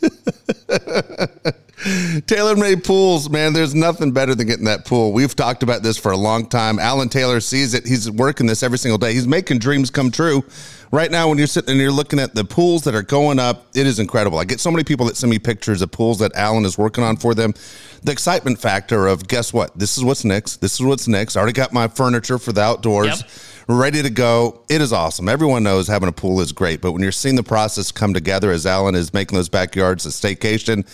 Taylor 2.27 2.57
made 2.57 2.83
pools, 2.83 3.29
man. 3.29 3.53
There's 3.53 3.73
nothing 3.73 4.11
better 4.11 4.35
than 4.35 4.47
getting 4.47 4.65
that 4.65 4.83
pool. 4.83 5.13
We've 5.13 5.33
talked 5.33 5.63
about 5.63 5.81
this 5.81 5.97
for 5.97 6.11
a 6.11 6.17
long 6.17 6.49
time. 6.49 6.77
Alan 6.77 7.07
Taylor 7.07 7.39
sees 7.39 7.73
it. 7.73 7.87
He's 7.87 8.11
working 8.11 8.47
this 8.47 8.63
every 8.63 8.77
single 8.77 8.97
day. 8.97 9.13
He's 9.13 9.27
making 9.27 9.59
dreams 9.59 9.89
come 9.89 10.11
true. 10.11 10.43
Right 10.91 11.09
now, 11.09 11.29
when 11.29 11.37
you're 11.37 11.47
sitting 11.47 11.71
and 11.71 11.79
you're 11.79 11.89
looking 11.89 12.19
at 12.19 12.35
the 12.35 12.43
pools 12.43 12.83
that 12.83 12.93
are 12.93 13.01
going 13.01 13.39
up, 13.39 13.67
it 13.75 13.87
is 13.87 13.97
incredible. 13.99 14.37
I 14.39 14.43
get 14.43 14.59
so 14.59 14.69
many 14.69 14.83
people 14.83 15.05
that 15.05 15.15
send 15.15 15.31
me 15.31 15.39
pictures 15.39 15.81
of 15.81 15.89
pools 15.91 16.19
that 16.19 16.35
Alan 16.35 16.65
is 16.65 16.77
working 16.77 17.05
on 17.05 17.15
for 17.15 17.33
them. 17.33 17.53
The 18.03 18.11
excitement 18.11 18.59
factor 18.59 19.07
of 19.07 19.25
guess 19.29 19.53
what? 19.53 19.77
This 19.79 19.97
is 19.97 20.03
what's 20.03 20.25
next. 20.25 20.57
This 20.57 20.73
is 20.73 20.81
what's 20.81 21.07
next. 21.07 21.37
I 21.37 21.39
already 21.39 21.53
got 21.53 21.71
my 21.71 21.87
furniture 21.87 22.37
for 22.37 22.51
the 22.51 22.61
outdoors 22.61 23.21
Yep. 23.21 23.29
Ready 23.67 24.01
to 24.01 24.09
go. 24.09 24.63
It 24.69 24.81
is 24.81 24.93
awesome. 24.93 25.27
Everyone 25.27 25.63
knows 25.63 25.87
having 25.87 26.09
a 26.09 26.13
pool 26.13 26.39
is 26.41 26.51
great, 26.51 26.81
but 26.81 26.91
when 26.91 27.01
you're 27.01 27.11
seeing 27.11 27.35
the 27.35 27.43
process 27.43 27.91
come 27.91 28.13
together 28.13 28.51
as 28.51 28.65
Alan 28.65 28.95
is 28.95 29.13
making 29.13 29.35
those 29.35 29.49
backyards 29.49 30.05
a 30.05 30.09
staycation, 30.09 30.85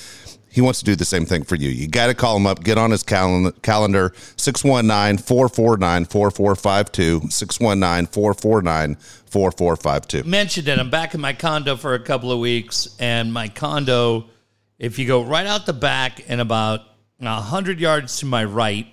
he 0.51 0.59
wants 0.59 0.80
to 0.80 0.86
do 0.86 0.95
the 0.95 1.05
same 1.05 1.26
thing 1.26 1.43
for 1.43 1.55
you. 1.55 1.69
You 1.69 1.88
got 1.88 2.07
to 2.07 2.13
call 2.13 2.36
him 2.36 2.45
up, 2.45 2.63
get 2.63 2.78
on 2.78 2.91
his 2.91 3.03
calendar, 3.03 3.51
calendar 3.61 4.13
619 4.36 5.24
449 5.24 6.05
4452. 6.05 7.30
619 7.30 8.07
449 8.07 8.95
4452. 8.95 10.24
mentioned 10.28 10.67
it. 10.67 10.78
I'm 10.78 10.89
back 10.89 11.13
in 11.13 11.22
my 11.22 11.32
condo 11.32 11.78
for 11.78 11.93
a 11.93 11.99
couple 11.99 12.32
of 12.34 12.39
weeks, 12.39 12.95
and 12.99 13.32
my 13.32 13.47
condo, 13.47 14.26
if 14.78 14.99
you 14.99 15.07
go 15.07 15.24
right 15.24 15.45
out 15.45 15.65
the 15.65 15.74
back 15.74 16.26
and 16.28 16.41
about 16.41 16.82
a 17.22 17.41
hundred 17.41 17.80
yards 17.80 18.17
to 18.17 18.26
my 18.26 18.43
right, 18.43 18.88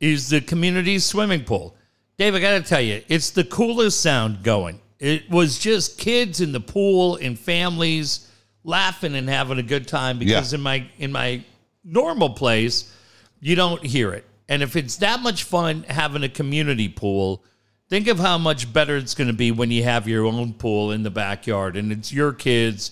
is 0.00 0.28
the 0.28 0.42
community 0.42 0.98
swimming 0.98 1.44
pool. 1.44 1.76
Dave, 2.20 2.34
I 2.34 2.40
got 2.40 2.58
to 2.58 2.62
tell 2.62 2.82
you, 2.82 3.00
it's 3.08 3.30
the 3.30 3.44
coolest 3.44 4.02
sound 4.02 4.42
going. 4.42 4.78
It 4.98 5.30
was 5.30 5.58
just 5.58 5.96
kids 5.96 6.42
in 6.42 6.52
the 6.52 6.60
pool 6.60 7.16
and 7.16 7.38
families 7.38 8.28
laughing 8.62 9.14
and 9.14 9.26
having 9.26 9.56
a 9.58 9.62
good 9.62 9.88
time 9.88 10.18
because 10.18 10.52
Yeah. 10.52 10.58
in 10.58 10.62
my 10.62 10.86
in 10.98 11.12
my 11.12 11.42
normal 11.82 12.28
place, 12.28 12.94
you 13.40 13.56
don't 13.56 13.82
hear 13.82 14.12
it. 14.12 14.26
And 14.50 14.62
if 14.62 14.76
it's 14.76 14.96
that 14.96 15.20
much 15.20 15.44
fun 15.44 15.86
having 15.88 16.22
a 16.22 16.28
community 16.28 16.90
pool, 16.90 17.42
think 17.88 18.06
of 18.06 18.18
how 18.18 18.36
much 18.36 18.70
better 18.70 18.98
it's 18.98 19.14
going 19.14 19.28
to 19.28 19.32
be 19.32 19.50
when 19.50 19.70
you 19.70 19.84
have 19.84 20.06
your 20.06 20.26
own 20.26 20.52
pool 20.52 20.92
in 20.92 21.02
the 21.02 21.10
backyard 21.10 21.74
and 21.74 21.90
it's 21.90 22.12
your 22.12 22.34
kids 22.34 22.90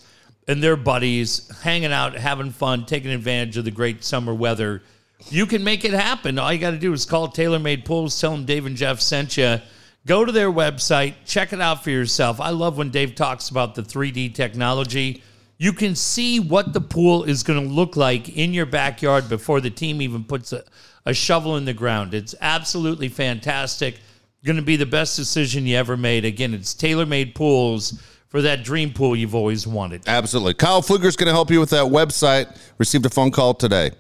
and 0.49 0.63
their 0.63 0.75
buddies 0.75 1.51
hanging 1.65 1.93
out, 1.93 2.15
having 2.17 2.51
fun, 2.51 2.87
taking 2.87 3.11
advantage 3.11 3.59
of 3.59 3.67
the 3.67 3.71
great 3.71 4.03
summer 4.03 4.33
weather. 4.33 4.83
You 5.31 5.47
can 5.47 5.65
make 5.65 5.85
it 5.85 5.93
happen. 5.93 6.39
All 6.39 6.53
you 6.53 6.59
got 6.59 6.71
to 6.71 6.79
do 6.79 6.93
is 6.93 7.05
call 7.05 7.29
TaylorMade 7.29 7.85
Pools, 7.85 8.19
tell 8.19 8.31
them 8.33 8.45
Dave 8.45 8.67
and 8.67 8.77
Jeff 8.77 9.01
sent 9.01 9.37
you. 9.37 9.61
Go 10.07 10.25
to 10.25 10.33
their 10.33 10.51
website, 10.51 11.15
check 11.27 11.53
it 11.53 11.61
out 11.61 11.85
for 11.85 11.91
yourself. 11.91 12.41
I 12.41 12.51
love 12.51 12.79
when 12.79 12.91
Dave 12.91 13.15
talks 13.15 13.51
about 13.51 13.75
the 13.75 13.83
3D 13.83 14.35
technology. 14.35 15.23
You 15.59 15.73
can 15.73 15.97
see 15.97 16.39
what 16.39 16.73
the 16.73 16.81
pool 16.81 17.25
is 17.25 17.43
going 17.43 17.69
to 17.69 17.75
look 17.75 17.97
like 17.97 18.37
in 18.37 18.55
your 18.55 18.65
backyard 18.65 19.29
before 19.29 19.61
the 19.61 19.71
team 19.71 20.01
even 20.01 20.25
puts 20.25 20.53
a, 20.53 20.63
a 21.05 21.13
shovel 21.13 21.57
in 21.57 21.65
the 21.65 21.75
ground. 21.75 22.15
It's 22.15 22.35
absolutely 22.41 23.09
fantastic. 23.09 23.99
Going 24.45 24.57
to 24.57 24.63
be 24.63 24.77
the 24.77 24.87
best 24.87 25.17
decision 25.17 25.67
you 25.67 25.77
ever 25.77 25.97
made. 25.97 26.25
Again, 26.25 26.55
it's 26.55 26.75
TaylorMade 26.75 27.35
Pools 27.35 28.01
for 28.29 28.41
that 28.43 28.63
dream 28.63 28.93
pool 28.93 29.17
you've 29.17 29.35
always 29.35 29.67
wanted. 29.67 30.03
Absolutely. 30.07 30.55
Kyle 30.55 30.81
Pfluger's 30.81 31.17
going 31.17 31.27
to 31.27 31.33
help 31.33 31.51
you 31.51 31.59
with 31.59 31.71
that 31.71 31.87
website. 31.87 32.57
Received 32.79 33.05
a 33.05 33.11
phone 33.11 33.33
call 33.33 33.53
today. 33.53 33.91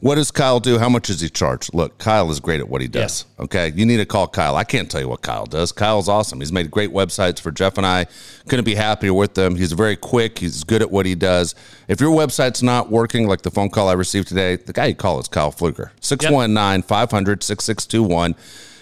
What 0.00 0.14
does 0.14 0.30
Kyle 0.30 0.60
do? 0.60 0.78
How 0.78 0.88
much 0.88 1.08
does 1.08 1.20
he 1.20 1.28
charge? 1.28 1.72
Look, 1.74 1.98
Kyle 1.98 2.30
is 2.30 2.40
great 2.40 2.60
at 2.60 2.68
what 2.68 2.80
he 2.80 2.88
does. 2.88 3.26
Okay. 3.38 3.70
You 3.74 3.84
need 3.84 3.98
to 3.98 4.06
call 4.06 4.26
Kyle. 4.28 4.56
I 4.56 4.64
can't 4.64 4.90
tell 4.90 5.00
you 5.00 5.08
what 5.08 5.20
Kyle 5.20 5.44
does. 5.44 5.72
Kyle's 5.72 6.08
awesome. 6.08 6.40
He's 6.40 6.52
made 6.52 6.70
great 6.70 6.90
websites 6.90 7.38
for 7.38 7.50
Jeff 7.50 7.76
and 7.76 7.86
I. 7.86 8.06
Couldn't 8.48 8.64
be 8.64 8.74
happier 8.74 9.12
with 9.12 9.34
them. 9.34 9.56
He's 9.56 9.72
very 9.72 9.96
quick. 9.96 10.38
He's 10.38 10.64
good 10.64 10.80
at 10.80 10.90
what 10.90 11.04
he 11.04 11.14
does. 11.14 11.54
If 11.86 12.00
your 12.00 12.10
website's 12.10 12.62
not 12.62 12.90
working, 12.90 13.28
like 13.28 13.42
the 13.42 13.50
phone 13.50 13.68
call 13.68 13.88
I 13.88 13.92
received 13.92 14.28
today, 14.28 14.56
the 14.56 14.72
guy 14.72 14.86
you 14.86 14.94
call 14.94 15.20
is 15.20 15.28
Kyle 15.28 15.52
Pfluger. 15.52 15.90
619 16.00 16.82
500 16.82 17.42
6621. 17.42 18.34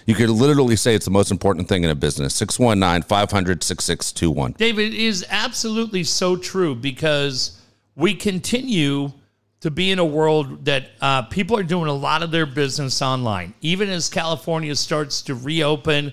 You 0.06 0.14
could 0.14 0.30
literally 0.30 0.76
say 0.76 0.94
it's 0.94 1.04
the 1.04 1.10
most 1.10 1.30
important 1.30 1.68
thing 1.68 1.84
in 1.84 1.90
a 1.90 1.94
business. 1.94 2.34
619 2.36 3.02
500 3.02 3.62
6621. 3.64 4.52
David 4.52 4.94
it 4.94 4.98
is 4.98 5.26
absolutely 5.28 6.04
so 6.04 6.36
true 6.36 6.74
because 6.76 7.60
we 7.96 8.14
continue 8.14 9.12
to 9.60 9.70
be 9.70 9.90
in 9.90 9.98
a 9.98 10.04
world 10.04 10.64
that 10.64 10.90
uh, 11.00 11.22
people 11.22 11.58
are 11.58 11.64
doing 11.64 11.88
a 11.88 11.94
lot 11.94 12.22
of 12.22 12.30
their 12.30 12.46
business 12.46 13.02
online. 13.02 13.54
Even 13.60 13.88
as 13.88 14.08
California 14.08 14.74
starts 14.76 15.22
to 15.22 15.34
reopen, 15.34 16.12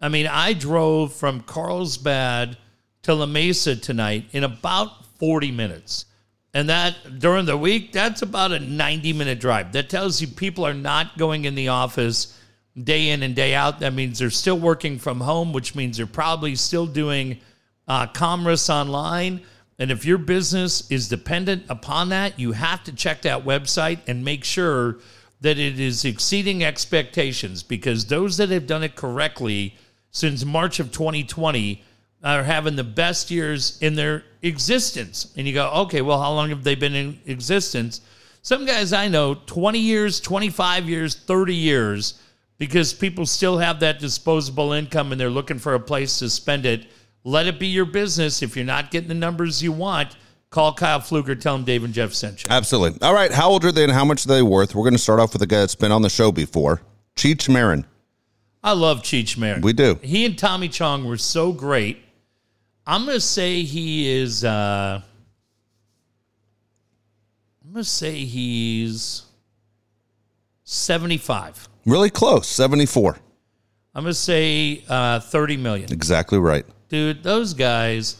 I 0.00 0.08
mean, 0.08 0.26
I 0.26 0.54
drove 0.54 1.12
from 1.12 1.42
Carlsbad 1.42 2.56
to 3.02 3.14
La 3.14 3.26
Mesa 3.26 3.76
tonight 3.76 4.26
in 4.32 4.44
about 4.44 5.04
40 5.18 5.52
minutes. 5.52 6.06
And 6.52 6.68
that 6.68 7.20
during 7.20 7.46
the 7.46 7.56
week, 7.56 7.92
that's 7.92 8.22
about 8.22 8.50
a 8.50 8.58
90 8.58 9.12
minute 9.12 9.38
drive. 9.38 9.72
That 9.72 9.88
tells 9.88 10.20
you 10.20 10.26
people 10.26 10.66
are 10.66 10.74
not 10.74 11.16
going 11.16 11.44
in 11.44 11.54
the 11.54 11.68
office 11.68 12.36
day 12.82 13.10
in 13.10 13.22
and 13.22 13.36
day 13.36 13.54
out. 13.54 13.80
That 13.80 13.94
means 13.94 14.18
they're 14.18 14.30
still 14.30 14.58
working 14.58 14.98
from 14.98 15.20
home, 15.20 15.52
which 15.52 15.74
means 15.74 15.96
they're 15.96 16.06
probably 16.06 16.56
still 16.56 16.86
doing 16.86 17.38
uh, 17.86 18.06
Commerce 18.08 18.68
Online. 18.68 19.42
And 19.80 19.90
if 19.90 20.04
your 20.04 20.18
business 20.18 20.88
is 20.90 21.08
dependent 21.08 21.64
upon 21.70 22.10
that, 22.10 22.38
you 22.38 22.52
have 22.52 22.84
to 22.84 22.92
check 22.92 23.22
that 23.22 23.46
website 23.46 23.98
and 24.06 24.22
make 24.22 24.44
sure 24.44 24.98
that 25.40 25.58
it 25.58 25.80
is 25.80 26.04
exceeding 26.04 26.62
expectations 26.62 27.62
because 27.62 28.04
those 28.04 28.36
that 28.36 28.50
have 28.50 28.66
done 28.66 28.82
it 28.82 28.94
correctly 28.94 29.74
since 30.10 30.44
March 30.44 30.80
of 30.80 30.92
2020 30.92 31.82
are 32.22 32.42
having 32.42 32.76
the 32.76 32.84
best 32.84 33.30
years 33.30 33.78
in 33.80 33.94
their 33.94 34.22
existence. 34.42 35.32
And 35.34 35.46
you 35.46 35.54
go, 35.54 35.70
okay, 35.70 36.02
well, 36.02 36.20
how 36.20 36.32
long 36.32 36.50
have 36.50 36.62
they 36.62 36.74
been 36.74 36.94
in 36.94 37.18
existence? 37.24 38.02
Some 38.42 38.66
guys 38.66 38.92
I 38.92 39.08
know, 39.08 39.34
20 39.46 39.78
years, 39.78 40.20
25 40.20 40.90
years, 40.90 41.14
30 41.14 41.54
years, 41.54 42.20
because 42.58 42.92
people 42.92 43.24
still 43.24 43.56
have 43.56 43.80
that 43.80 43.98
disposable 43.98 44.72
income 44.72 45.10
and 45.10 45.18
they're 45.18 45.30
looking 45.30 45.58
for 45.58 45.72
a 45.72 45.80
place 45.80 46.18
to 46.18 46.28
spend 46.28 46.66
it. 46.66 46.86
Let 47.24 47.46
it 47.46 47.58
be 47.58 47.66
your 47.66 47.84
business. 47.84 48.42
If 48.42 48.56
you're 48.56 48.64
not 48.64 48.90
getting 48.90 49.08
the 49.08 49.14
numbers 49.14 49.62
you 49.62 49.72
want, 49.72 50.16
call 50.50 50.72
Kyle 50.74 51.00
Pfluger, 51.00 51.38
tell 51.38 51.54
him 51.54 51.64
Dave 51.64 51.84
and 51.84 51.92
Jeff 51.92 52.12
sent 52.12 52.44
you. 52.44 52.48
Absolutely. 52.50 53.00
All 53.02 53.14
right. 53.14 53.30
How 53.30 53.50
old 53.50 53.64
are 53.64 53.72
they 53.72 53.84
and 53.84 53.92
how 53.92 54.04
much 54.04 54.24
are 54.24 54.28
they 54.28 54.42
worth? 54.42 54.74
We're 54.74 54.84
going 54.84 54.94
to 54.94 54.98
start 54.98 55.20
off 55.20 55.32
with 55.32 55.42
a 55.42 55.46
guy 55.46 55.60
that's 55.60 55.74
been 55.74 55.92
on 55.92 56.02
the 56.02 56.10
show 56.10 56.32
before, 56.32 56.82
Cheech 57.16 57.48
Marin. 57.48 57.86
I 58.62 58.72
love 58.72 59.02
Cheech 59.02 59.38
Marin. 59.38 59.62
We 59.62 59.72
do. 59.72 59.98
He 60.02 60.24
and 60.24 60.38
Tommy 60.38 60.68
Chong 60.68 61.04
were 61.04 61.16
so 61.16 61.52
great. 61.52 61.98
I'm 62.86 63.04
going 63.04 63.16
to 63.16 63.20
say 63.20 63.62
he 63.62 64.10
is. 64.10 64.44
Uh, 64.44 65.00
I'm 67.64 67.72
going 67.72 67.84
to 67.84 67.88
say 67.88 68.24
he's 68.24 69.22
75. 70.64 71.68
Really 71.86 72.10
close, 72.10 72.48
74. 72.48 73.16
I'm 73.94 74.04
going 74.04 74.10
to 74.10 74.14
say 74.14 74.84
uh, 74.88 75.20
30 75.20 75.56
million. 75.56 75.92
Exactly 75.92 76.38
right. 76.38 76.66
Dude, 76.90 77.22
those 77.22 77.54
guys, 77.54 78.16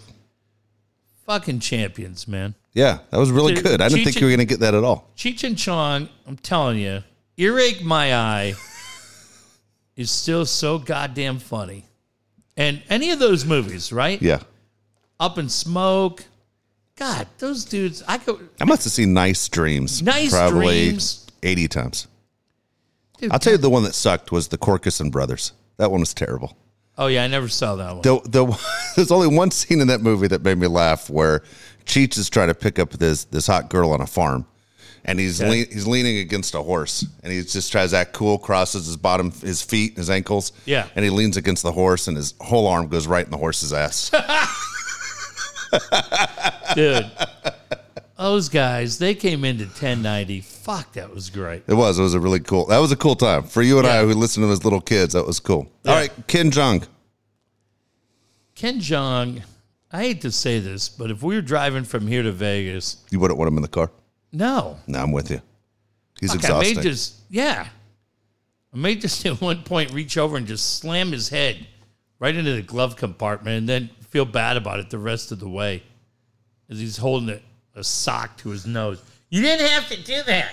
fucking 1.27 1.59
champions, 1.59 2.29
man. 2.29 2.55
Yeah, 2.73 3.01
that 3.11 3.19
was 3.19 3.33
really 3.33 3.55
Dude, 3.55 3.65
good. 3.65 3.81
I 3.81 3.89
didn't 3.89 4.03
Cheech 4.03 4.05
think 4.05 4.21
you 4.21 4.27
were 4.27 4.31
going 4.31 4.39
to 4.39 4.45
get 4.47 4.61
that 4.61 4.75
at 4.75 4.85
all. 4.85 5.11
Cheech 5.17 5.43
and 5.43 5.59
Chong, 5.59 6.09
I'm 6.25 6.37
telling 6.37 6.79
you, 6.79 7.03
Earache 7.37 7.83
My 7.83 8.15
Eye 8.15 8.55
is 9.97 10.11
still 10.11 10.47
so 10.47 10.79
goddamn 10.79 11.41
funny. 11.41 11.85
And 12.57 12.81
any 12.89 13.11
of 13.11 13.19
those 13.19 13.45
movies, 13.45 13.93
right? 13.93 14.23
Yeah. 14.23 14.41
Up 15.19 15.37
in 15.37 15.49
Smoke. 15.49 16.25
God, 16.95 17.27
those 17.39 17.65
dudes, 17.65 18.05
I 18.07 18.19
could. 18.19 18.51
I 18.61 18.65
must 18.67 18.85
have 18.85 18.93
seen 18.93 19.13
Nice 19.13 19.49
Dreams. 19.49 20.01
Nice 20.01 20.31
probably 20.31 20.91
Dreams. 20.91 21.27
80 21.43 21.69
times. 21.69 22.07
Dude, 23.19 23.33
I'll 23.33 23.39
tell 23.39 23.55
you 23.55 23.59
the 23.59 23.71
one 23.71 23.83
that 23.83 23.95
sucked 23.95 24.31
was 24.31 24.49
the 24.49 24.59
Corsican 24.59 25.11
Brothers. 25.11 25.53
That 25.79 25.91
one 25.91 26.01
was 26.01 26.15
terrible. 26.15 26.57
Oh, 27.01 27.07
yeah, 27.07 27.25
I 27.25 27.29
never 27.29 27.49
saw 27.49 27.77
that 27.77 27.93
one. 27.95 28.03
The, 28.03 28.21
the, 28.29 28.59
there's 28.97 29.11
only 29.11 29.35
one 29.35 29.51
scene 29.51 29.81
in 29.81 29.89
that 29.89 30.03
movie 30.03 30.29
that 30.29 30.43
made 30.43 30.59
me 30.59 30.67
laugh 30.67 31.09
where 31.09 31.43
Cheech 31.87 32.19
is 32.19 32.29
trying 32.29 32.49
to 32.49 32.55
pick 32.55 32.79
up 32.79 32.91
this 32.91 33.25
this 33.25 33.47
hot 33.47 33.71
girl 33.71 33.93
on 33.93 34.03
a 34.03 34.07
farm, 34.07 34.45
and 35.07 35.19
he's 35.19 35.41
Okay. 35.41 35.51
lean, 35.51 35.67
he's 35.73 35.87
leaning 35.87 36.19
against 36.19 36.55
a 36.55 36.63
horse, 36.63 37.07
and 37.25 37.33
he 37.33 37.41
just 37.43 37.73
tries 37.73 37.93
to 37.93 37.97
act 37.97 38.13
cool, 38.13 38.37
crosses 38.39 38.85
his 38.87 38.99
bottom, 38.99 39.31
his 39.33 39.63
feet, 39.63 39.97
his 39.97 40.11
ankles, 40.11 40.53
Yeah. 40.67 40.87
and 40.95 41.03
he 41.05 41.11
leans 41.11 41.39
against 41.39 41.63
the 41.63 41.73
horse, 41.73 42.07
and 42.07 42.19
his 42.19 42.35
whole 42.39 42.67
arm 42.67 42.89
goes 42.89 43.07
right 43.07 43.25
in 43.25 43.31
the 43.31 43.39
horse's 43.39 43.73
ass. 43.73 44.11
Dude, 46.75 47.11
those 48.21 48.49
guys, 48.51 48.99
they 48.99 49.15
came 49.15 49.45
into 49.45 49.65
1090. 49.65 50.41
Fuck, 50.43 50.93
that 50.93 51.13
was 51.15 51.31
great. 51.31 51.63
it 51.67 51.75
was, 51.75 51.99
it 51.99 52.03
was 52.03 52.15
a 52.15 52.21
really 52.21 52.41
cool. 52.41 52.67
That 52.67 52.79
was 52.79 52.93
a 52.93 52.97
cool 52.97 53.17
time 53.17 53.45
for 53.45 53.63
you 53.63 53.79
and 53.79 53.87
I 53.87 54.03
who 54.03 54.13
listened 54.13 54.45
to 54.47 54.51
as 54.53 54.63
little 54.63 54.81
kids. 54.81 55.15
That 55.15 55.27
was 55.27 55.41
cool. 55.41 55.71
Yeah. 55.85 55.91
All 55.93 55.97
right, 55.97 56.13
Ken 56.27 56.51
Jeong. 56.51 56.87
Ken 58.55 58.79
Jeong, 58.79 59.43
I 59.91 60.01
hate 60.03 60.21
to 60.21 60.31
say 60.31 60.59
this, 60.61 60.89
but 60.89 61.11
if 61.11 61.23
we 61.23 61.35
were 61.35 61.41
driving 61.41 61.85
from 61.85 62.07
here 62.07 62.23
to 62.23 62.31
Vegas, 62.33 63.03
You 63.11 63.19
wouldn't 63.21 63.39
want 63.39 63.49
him 63.49 63.57
in 63.57 63.63
the 63.63 63.69
car. 63.69 63.91
no. 64.33 64.77
No, 64.87 64.99
I'm 64.99 65.13
with 65.13 65.31
you. 65.31 65.41
He's 66.21 66.35
Fuck, 66.35 66.51
I 66.51 66.61
may 66.61 66.75
just, 66.75 67.15
yeah. 67.31 67.69
I 68.75 68.77
may 68.77 68.95
just 68.97 69.25
at 69.27 69.41
one 69.41 69.63
point 69.63 69.93
reach 69.93 70.19
over 70.19 70.37
and 70.37 70.47
just 70.47 70.79
slam 70.79 71.13
his 71.13 71.31
head 71.31 71.67
right 72.19 72.37
into 72.37 72.53
the 72.53 72.61
glove 72.63 72.97
compartment 72.97 73.57
and 73.57 73.69
then 73.69 73.89
feel 74.11 74.27
bad 74.27 74.59
about 74.59 74.79
it 74.81 74.91
the 74.91 74.99
rest 74.99 75.33
of 75.33 75.39
the 75.41 75.49
way 75.49 75.83
as 76.69 76.79
he's 76.79 76.99
holding 76.99 77.31
a, 77.31 77.41
a 77.81 77.85
sock 77.85 78.37
to 78.39 78.51
his 78.51 78.67
nose. 78.67 79.03
You 79.31 79.43
didn't 79.43 79.67
have 79.67 79.89
to 79.89 80.03
do 80.03 80.23
that. 80.23 80.53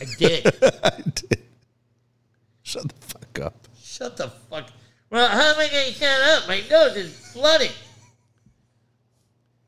I 0.00 0.04
did. 0.18 0.46
I 0.84 1.02
did. 1.14 1.42
Shut 2.62 2.88
the 2.88 3.06
fuck 3.06 3.40
up. 3.40 3.68
Shut 3.82 4.16
the 4.16 4.28
fuck. 4.28 4.68
Well, 5.10 5.28
how 5.28 5.54
am 5.54 5.58
I 5.58 5.68
going 5.68 5.92
to 5.92 5.92
shut 5.92 6.20
up? 6.28 6.48
My 6.48 6.62
nose 6.70 6.96
is 6.96 7.32
flooding. 7.32 7.72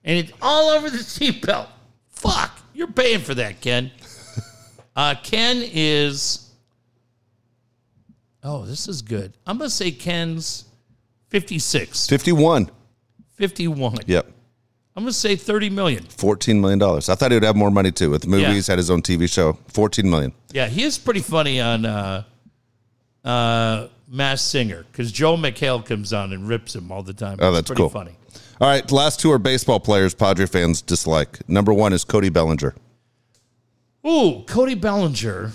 And 0.05 0.19
it's 0.19 0.33
all 0.41 0.71
over 0.71 0.91
the 0.91 0.99
seatbelt. 0.99 1.69
Fuck. 2.09 2.61
You're 2.75 2.89
paying 2.89 3.21
for 3.21 3.35
that, 3.35 3.61
Ken. 3.61 3.91
Uh, 4.95 5.15
Ken 5.23 5.63
is. 5.73 6.51
Oh, 8.45 8.67
this 8.67 8.89
is 8.89 9.01
good. 9.01 9.33
I'm 9.47 9.57
going 9.57 9.71
to 9.71 9.75
say 9.75 9.91
Ken's 9.91 10.67
56, 11.31 12.09
51. 12.09 12.71
51. 13.37 13.97
Yep. 14.05 14.31
I'm 14.95 15.05
going 15.05 15.13
to 15.13 15.19
say 15.19 15.37
30 15.37 15.71
million. 15.71 16.05
$14 16.05 16.61
million. 16.61 16.83
I 16.83 17.01
thought 17.01 17.31
he 17.31 17.37
would 17.37 17.43
have 17.45 17.57
more 17.57 17.71
money 17.71 17.91
too. 17.91 18.11
With 18.11 18.27
movies, 18.27 18.67
had 18.67 18.79
his 18.79 18.91
own 18.91 19.01
TV 19.03 19.31
show. 19.33 19.55
14 19.69 20.09
million. 20.09 20.33
Yeah, 20.53 20.69
he 20.69 20.83
is 20.83 20.99
pretty 20.99 21.21
funny 21.21 21.61
on 21.61 21.87
uh, 21.87 22.25
uh, 23.25 23.89
Masked 24.09 24.49
Singer 24.49 24.85
because 24.93 25.11
Joel 25.11 25.39
McHale 25.39 25.85
comes 25.85 26.13
on 26.13 26.33
and 26.35 26.47
rips 26.47 26.75
him 26.75 26.93
all 26.93 27.03
the 27.03 27.15
time. 27.15 27.39
Oh, 27.41 27.53
that's 27.53 27.69
pretty 27.69 27.81
cool. 27.81 27.89
funny. 27.89 28.13
All 28.61 28.69
right. 28.69 28.91
Last 28.93 29.19
two 29.21 29.33
are 29.33 29.39
baseball 29.39 29.81
players 29.81 30.15
Padre 30.15 30.45
fans 30.47 30.83
dislike. 30.83 31.49
Number 31.49 31.73
one 31.73 31.93
is 31.95 32.05
Cody 32.05 32.29
Bellinger. 32.29 32.75
Ooh, 34.07 34.43
Cody 34.47 34.75
Bellinger. 34.75 35.53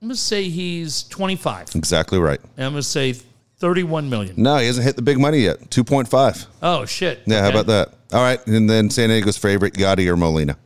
I'm 0.00 0.08
gonna 0.08 0.14
say 0.16 0.48
he's 0.48 1.02
25. 1.04 1.74
Exactly 1.74 2.18
right. 2.18 2.40
And 2.56 2.66
I'm 2.66 2.72
gonna 2.72 2.82
say 2.82 3.14
31 3.58 4.08
million. 4.08 4.34
No, 4.36 4.56
he 4.58 4.66
hasn't 4.66 4.84
hit 4.86 4.96
the 4.96 5.02
big 5.02 5.18
money 5.18 5.38
yet. 5.40 5.58
2.5. 5.70 6.46
Oh 6.62 6.84
shit. 6.86 7.20
Yeah, 7.26 7.40
how 7.42 7.48
Okay. 7.48 7.58
about 7.58 7.66
that? 7.66 7.97
All 8.12 8.22
right. 8.22 8.44
And 8.46 8.68
then 8.68 8.90
San 8.90 9.10
Diego's 9.10 9.36
favorite, 9.38 9.74
Yadier 9.74 10.16
Molina. 10.18 10.56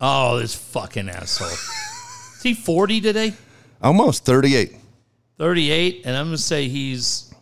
Oh, 0.00 0.38
this 0.38 0.54
fucking 0.54 1.08
asshole. 1.08 1.48
Is 1.48 2.42
he 2.42 2.54
40 2.54 3.00
today? 3.00 3.32
Almost 3.82 4.24
38. 4.24 4.76
38, 5.38 6.02
and 6.04 6.16
I'm 6.16 6.26
gonna 6.26 6.38
say 6.38 6.68
he's. 6.68 7.32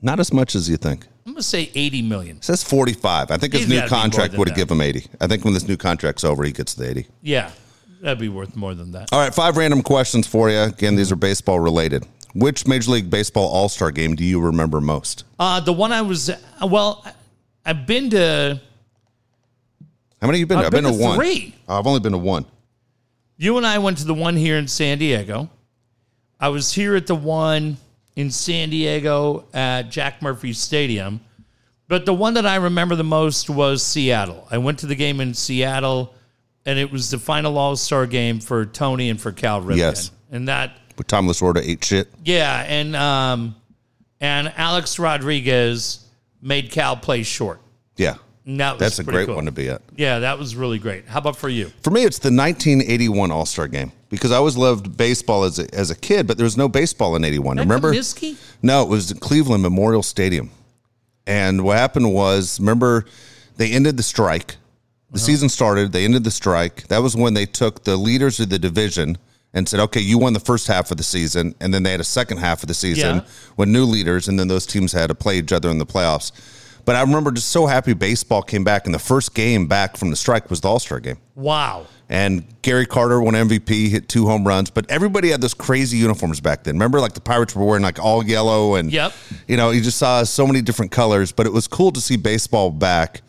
Not 0.00 0.20
as 0.20 0.32
much 0.32 0.54
as 0.54 0.68
you 0.68 0.76
think. 0.76 1.06
I'm 1.26 1.32
gonna 1.32 1.42
say 1.42 1.70
80 1.74 2.02
million. 2.02 2.36
It 2.36 2.44
says 2.44 2.62
45. 2.62 3.30
I 3.30 3.36
think 3.38 3.52
his 3.54 3.62
He's 3.62 3.70
new 3.70 3.76
gotta 3.76 3.88
be 3.88 3.94
more 3.94 4.00
contract 4.02 4.30
than 4.32 4.38
would 4.38 4.48
have 4.48 4.56
that. 4.56 4.60
given 4.68 4.76
him 4.76 4.82
80. 4.82 5.06
I 5.20 5.26
think 5.26 5.44
when 5.44 5.54
this 5.54 5.66
new 5.66 5.76
contract's 5.76 6.22
over, 6.24 6.44
he 6.44 6.52
gets 6.52 6.74
the 6.74 6.88
80. 6.90 7.06
Yeah, 7.22 7.50
that'd 8.02 8.18
be 8.18 8.28
worth 8.28 8.54
more 8.54 8.74
than 8.74 8.92
that. 8.92 9.08
All 9.12 9.18
right, 9.20 9.34
five 9.34 9.56
random 9.56 9.82
questions 9.82 10.26
for 10.26 10.50
you. 10.50 10.58
Again, 10.58 10.94
these 10.94 11.10
are 11.10 11.16
baseball 11.16 11.58
related. 11.58 12.06
Which 12.34 12.66
Major 12.66 12.90
League 12.92 13.10
Baseball 13.10 13.48
All 13.48 13.68
Star 13.68 13.90
game 13.90 14.14
do 14.14 14.24
you 14.24 14.40
remember 14.40 14.80
most? 14.80 15.24
Uh, 15.38 15.60
the 15.60 15.72
one 15.72 15.90
I 15.92 16.02
was. 16.02 16.30
Well, 16.62 17.02
I- 17.06 17.12
I've 17.66 17.86
been 17.86 18.10
to. 18.10 18.60
How 20.24 20.28
many 20.28 20.38
have 20.38 20.40
you 20.40 20.46
been 20.46 20.58
to? 20.60 20.64
I've 20.64 20.72
been 20.72 20.84
to 20.84 20.92
one. 20.92 21.16
three. 21.18 21.54
Oh, 21.68 21.78
I've 21.78 21.86
only 21.86 22.00
been 22.00 22.12
to 22.12 22.18
one. 22.18 22.46
You 23.36 23.58
and 23.58 23.66
I 23.66 23.76
went 23.76 23.98
to 23.98 24.06
the 24.06 24.14
one 24.14 24.36
here 24.36 24.56
in 24.56 24.66
San 24.66 24.96
Diego. 24.96 25.50
I 26.40 26.48
was 26.48 26.72
here 26.72 26.96
at 26.96 27.06
the 27.06 27.14
one 27.14 27.76
in 28.16 28.30
San 28.30 28.70
Diego 28.70 29.46
at 29.52 29.90
Jack 29.90 30.22
Murphy 30.22 30.54
Stadium. 30.54 31.20
But 31.88 32.06
the 32.06 32.14
one 32.14 32.32
that 32.34 32.46
I 32.46 32.54
remember 32.56 32.96
the 32.96 33.04
most 33.04 33.50
was 33.50 33.82
Seattle. 33.82 34.48
I 34.50 34.56
went 34.56 34.78
to 34.78 34.86
the 34.86 34.94
game 34.94 35.20
in 35.20 35.34
Seattle, 35.34 36.14
and 36.64 36.78
it 36.78 36.90
was 36.90 37.10
the 37.10 37.18
final 37.18 37.58
All 37.58 37.76
Star 37.76 38.06
game 38.06 38.40
for 38.40 38.64
Tony 38.64 39.10
and 39.10 39.20
for 39.20 39.30
Cal 39.30 39.60
Ripken. 39.62 39.76
Yes. 39.76 40.10
And 40.30 40.48
that, 40.48 40.78
With 40.96 41.06
Tom 41.06 41.28
Lasorda 41.28 41.60
ate 41.62 41.84
shit. 41.84 42.08
yeah, 42.24 42.64
and 42.66 42.96
um, 42.96 43.56
and 44.22 44.50
Alex 44.56 44.98
Rodriguez 44.98 46.06
made 46.40 46.70
Cal 46.70 46.96
play 46.96 47.24
short. 47.24 47.60
Yeah, 47.98 48.14
And 48.46 48.60
that 48.60 48.72
was 48.72 48.80
that's 48.80 48.98
a 48.98 49.04
great 49.04 49.26
cool. 49.26 49.36
one 49.36 49.46
to 49.46 49.52
be 49.52 49.68
at. 49.70 49.80
Yeah, 49.96 50.18
that 50.18 50.38
was 50.38 50.54
really 50.54 50.78
great. 50.78 51.06
How 51.06 51.18
about 51.18 51.36
for 51.36 51.48
you? 51.48 51.72
For 51.82 51.90
me, 51.90 52.02
it's 52.04 52.18
the 52.18 52.28
1981 52.28 53.30
All 53.30 53.46
Star 53.46 53.68
game 53.68 53.92
because 54.10 54.32
I 54.32 54.36
always 54.36 54.56
loved 54.56 54.96
baseball 54.96 55.44
as 55.44 55.58
a, 55.58 55.74
as 55.74 55.90
a 55.90 55.94
kid, 55.94 56.26
but 56.26 56.36
there 56.36 56.44
was 56.44 56.56
no 56.56 56.68
baseball 56.68 57.16
in 57.16 57.24
81. 57.24 57.56
Remember? 57.56 57.92
Comiskey? 57.92 58.36
No, 58.62 58.82
it 58.82 58.88
was 58.88 59.12
Cleveland 59.14 59.62
Memorial 59.62 60.02
Stadium. 60.02 60.50
And 61.26 61.64
what 61.64 61.78
happened 61.78 62.12
was, 62.12 62.60
remember, 62.60 63.06
they 63.56 63.72
ended 63.72 63.96
the 63.96 64.02
strike. 64.02 64.56
The 65.10 65.18
uh-huh. 65.18 65.26
season 65.26 65.48
started, 65.48 65.92
they 65.92 66.04
ended 66.04 66.24
the 66.24 66.30
strike. 66.30 66.88
That 66.88 66.98
was 66.98 67.16
when 67.16 67.34
they 67.34 67.46
took 67.46 67.84
the 67.84 67.96
leaders 67.96 68.40
of 68.40 68.50
the 68.50 68.58
division 68.58 69.16
and 69.54 69.68
said, 69.68 69.80
okay, 69.80 70.00
you 70.00 70.18
won 70.18 70.32
the 70.32 70.40
first 70.40 70.66
half 70.66 70.90
of 70.90 70.96
the 70.96 71.02
season. 71.02 71.54
And 71.60 71.72
then 71.72 71.84
they 71.84 71.92
had 71.92 72.00
a 72.00 72.04
second 72.04 72.38
half 72.38 72.62
of 72.62 72.66
the 72.66 72.74
season 72.74 73.16
Yeah. 73.16 73.22
with 73.56 73.68
new 73.68 73.84
leaders, 73.84 74.28
and 74.28 74.38
then 74.38 74.48
those 74.48 74.66
teams 74.66 74.92
had 74.92 75.06
to 75.06 75.14
play 75.14 75.38
each 75.38 75.52
other 75.52 75.70
in 75.70 75.78
the 75.78 75.86
playoffs. 75.86 76.32
But 76.84 76.96
I 76.96 77.00
remember 77.00 77.30
just 77.32 77.48
so 77.48 77.66
happy 77.66 77.94
baseball 77.94 78.42
came 78.42 78.64
back, 78.64 78.84
and 78.86 78.94
the 78.94 78.98
first 78.98 79.34
game 79.34 79.66
back 79.66 79.96
from 79.96 80.10
the 80.10 80.16
strike 80.16 80.50
was 80.50 80.60
the 80.60 80.68
All 80.68 80.78
Star 80.78 81.00
game. 81.00 81.16
Wow. 81.34 81.86
And 82.10 82.44
Gary 82.60 82.84
Carter 82.84 83.20
won 83.22 83.32
MVP, 83.34 83.88
hit 83.88 84.08
two 84.10 84.26
home 84.26 84.46
runs. 84.46 84.70
But 84.70 84.90
everybody 84.90 85.30
had 85.30 85.40
those 85.40 85.54
crazy 85.54 85.96
uniforms 85.96 86.40
back 86.40 86.64
then. 86.64 86.74
Remember, 86.74 87.00
like 87.00 87.14
the 87.14 87.20
Pirates 87.20 87.56
were 87.56 87.64
wearing 87.64 87.82
like 87.82 87.98
all 87.98 88.22
yellow, 88.24 88.74
and 88.74 88.92
Yep. 88.92 89.12
you 89.48 89.56
know, 89.56 89.70
you 89.70 89.80
just 89.80 89.96
saw 89.98 90.22
so 90.24 90.46
many 90.46 90.60
different 90.60 90.92
colors. 90.92 91.32
But 91.32 91.46
it 91.46 91.52
was 91.52 91.66
cool 91.66 91.90
to 91.92 92.00
see 92.00 92.16
baseball 92.16 92.70
back. 92.70 93.22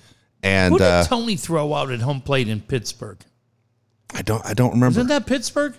And 0.44 0.74
Who 0.74 0.78
did 0.80 0.86
uh, 0.88 1.04
Tony 1.06 1.38
throw 1.38 1.74
out 1.74 1.92
at 1.92 2.02
home 2.02 2.22
plate 2.22 2.48
in 2.50 2.62
Pittsburgh? 2.62 3.18
I 4.14 4.22
don't, 4.22 4.46
I 4.46 4.54
don't 4.54 4.72
remember. 4.74 5.00
Isn't 5.00 5.08
that 5.08 5.26
Pittsburgh? 5.26 5.76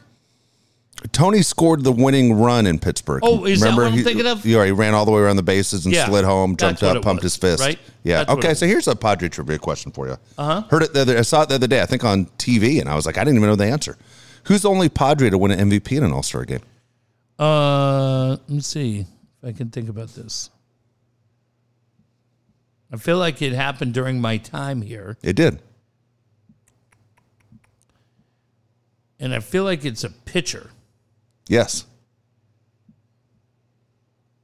Tony 1.12 1.42
scored 1.42 1.84
the 1.84 1.92
winning 1.92 2.34
run 2.34 2.66
in 2.66 2.78
Pittsburgh. 2.78 3.20
Oh, 3.22 3.44
is 3.44 3.60
that 3.60 3.76
what 3.76 3.86
I'm 3.86 3.92
he, 3.92 4.02
thinking 4.02 4.26
of? 4.26 4.44
Yeah, 4.44 4.64
he 4.64 4.70
ran 4.72 4.94
all 4.94 5.04
the 5.04 5.10
way 5.12 5.20
around 5.20 5.36
the 5.36 5.42
bases 5.42 5.84
and 5.84 5.94
Yeah, 5.94 6.06
slid 6.06 6.24
home, 6.24 6.56
jumped 6.56 6.82
what 6.82 6.90
up, 6.92 6.96
it 6.96 7.02
pumped 7.02 7.22
was, 7.22 7.34
his 7.34 7.40
fist. 7.40 7.62
right? 7.62 7.78
Yeah. 8.02 8.18
That's 8.18 8.28
what 8.30 8.38
okay, 8.38 8.50
it 8.52 8.56
so 8.56 8.66
here's 8.66 8.88
a 8.88 8.96
Padre 8.96 9.28
trivia 9.28 9.58
question 9.58 9.92
for 9.92 10.06
you. 10.06 10.12
Uh 10.14 10.16
Uh-huh. 10.38 10.60
huh. 10.62 10.68
Heard 10.70 10.82
it 10.84 10.94
the 10.94 11.02
other. 11.02 11.18
I 11.18 11.22
saw 11.22 11.42
it 11.42 11.48
the 11.50 11.56
other 11.56 11.66
day. 11.66 11.82
I 11.82 11.86
think 11.86 12.02
on 12.04 12.26
TV, 12.38 12.80
and 12.80 12.88
I 12.88 12.94
was 12.94 13.04
like, 13.06 13.18
I 13.18 13.24
didn't 13.24 13.36
even 13.38 13.48
know 13.50 13.56
the 13.56 13.66
answer. 13.66 13.96
Who's 14.44 14.62
the 14.62 14.70
only 14.70 14.88
Padre 14.88 15.28
to 15.30 15.38
win 15.38 15.50
an 15.50 15.70
MVP 15.70 15.96
in 15.96 16.02
an 16.02 16.12
All 16.12 16.22
Star 16.22 16.44
game? 16.44 16.60
Uh, 17.38 18.28
let 18.30 18.48
me 18.48 18.60
see 18.60 19.00
if 19.00 19.48
I 19.48 19.52
can 19.52 19.68
think 19.70 19.88
about 19.90 20.08
this. 20.10 20.50
I 22.92 22.96
feel 22.96 23.18
like 23.18 23.42
it 23.42 23.52
happened 23.52 23.92
during 23.92 24.20
my 24.20 24.36
time 24.38 24.80
here, 24.80 25.18
It 25.22 25.34
did. 25.34 25.60
and 29.18 29.34
I 29.34 29.40
feel 29.40 29.64
like 29.64 29.84
it's 29.84 30.04
a 30.04 30.10
pitcher. 30.10 30.70
Yes. 31.48 31.84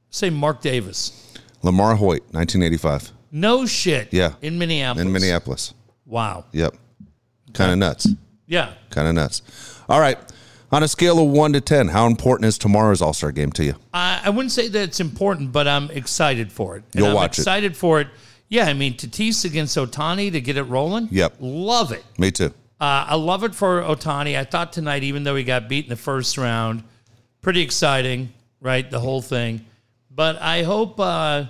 Say 0.09 0.29
Mark 0.29 0.61
Davis. 0.61 1.33
LaMarr 1.63 1.97
Hoyt, 1.97 2.21
1985, 2.31 3.11
No 3.31 3.65
shit. 3.65 4.09
Yeah. 4.11 4.33
In 4.41 4.57
Minneapolis. 4.57 5.05
in 5.05 5.11
Minneapolis. 5.11 5.73
Wow. 6.05 6.45
Yep. 6.51 6.75
Kind 7.53 7.71
of 7.71 7.77
nuts. 7.77 8.07
Yeah. 8.45 8.73
Kind 8.89 9.07
of 9.07 9.15
nuts. 9.15 9.41
All 9.89 9.99
right. 9.99 10.17
On 10.71 10.81
a 10.83 10.87
scale 10.87 11.19
of 11.23 11.29
one 11.29 11.53
to 11.53 11.61
ten, 11.61 11.87
how 11.87 12.07
important 12.07 12.45
is 12.47 12.57
tomorrow's 12.57 13.01
All 13.01 13.13
Star 13.13 13.31
game 13.31 13.51
to 13.53 13.63
you? 13.63 13.75
I, 13.93 14.21
I 14.25 14.29
wouldn't 14.31 14.51
say 14.51 14.67
that 14.67 14.81
it's 14.83 14.99
important, 14.99 15.51
but 15.51 15.67
I'm 15.67 15.89
excited 15.91 16.51
for 16.51 16.75
it. 16.77 16.83
And 16.93 16.95
You'll 17.01 17.09
I'm 17.09 17.13
watch 17.15 17.37
it. 17.37 17.41
excited 17.41 17.77
for 17.77 18.01
it. 18.01 18.07
Yeah, 18.49 18.65
I 18.65 18.73
mean, 18.73 18.95
Tatis 18.95 19.45
against 19.45 19.77
Otani 19.77 20.31
to 20.31 20.41
get 20.41 20.57
it 20.57 20.63
rolling. 20.63 21.07
Yep. 21.11 21.35
Love 21.39 21.91
it. 21.91 22.03
Me 22.17 22.31
too. 22.31 22.47
Uh, 22.81 23.05
I 23.07 23.15
love 23.15 23.43
it 23.43 23.55
for 23.55 23.81
Otani. 23.81 24.37
I 24.37 24.43
thought 24.43 24.73
tonight, 24.73 25.03
even 25.03 25.23
though 25.23 25.35
he 25.35 25.43
got 25.43 25.69
beat 25.69 25.85
in 25.85 25.89
the 25.89 25.95
first 25.95 26.37
round, 26.37 26.83
pretty 27.43 27.61
exciting, 27.61 28.33
right? 28.59 28.89
The 28.89 28.99
whole 28.99 29.21
thing. 29.21 29.63
But 30.09 30.41
I 30.41 30.63
hope, 30.63 30.99
uh, 30.99 31.03
uh, 31.03 31.45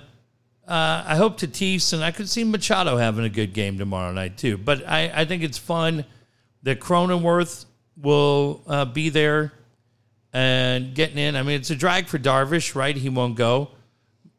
I 0.66 1.16
hope 1.16 1.38
Tatis 1.38 1.94
and 1.94 2.04
I 2.04 2.10
could 2.10 2.28
see 2.28 2.44
Machado 2.44 2.98
having 2.98 3.24
a 3.24 3.30
good 3.30 3.54
game 3.54 3.78
tomorrow 3.78 4.12
night 4.12 4.36
too. 4.36 4.58
But 4.58 4.86
I, 4.86 5.10
I 5.14 5.24
think 5.24 5.42
it's 5.42 5.56
fun 5.56 6.04
that 6.64 6.80
Cronenworth 6.80 7.64
will 7.96 8.62
uh, 8.66 8.84
be 8.84 9.08
there 9.08 9.52
and 10.32 10.94
getting 10.94 11.18
in. 11.18 11.36
I 11.36 11.42
mean, 11.42 11.60
it's 11.60 11.70
a 11.70 11.76
drag 11.76 12.08
for 12.08 12.18
Darvish, 12.18 12.74
right? 12.74 12.96
He 12.96 13.08
won't 13.08 13.36
go. 13.36 13.70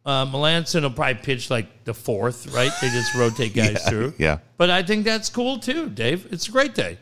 Uh, 0.06 0.26
Melancon 0.26 0.82
will 0.84 0.92
probably 0.92 1.16
pitch 1.16 1.50
like 1.50 1.84
the 1.86 1.94
fourth, 1.94 2.54
right? 2.54 2.72
They 2.82 2.90
just 2.90 3.16
rotate 3.16 3.56
guys 3.56 3.84
through. 3.90 4.14
yeah. 4.20 4.40
But 4.58 4.70
I 4.70 4.84
think 4.84 5.06
that's 5.06 5.30
cool 5.30 5.58
too, 5.58 5.90
Dave. 5.90 6.28
It's 6.32 6.48
a 6.48 6.52
great 6.52 6.76
day. 6.76 6.98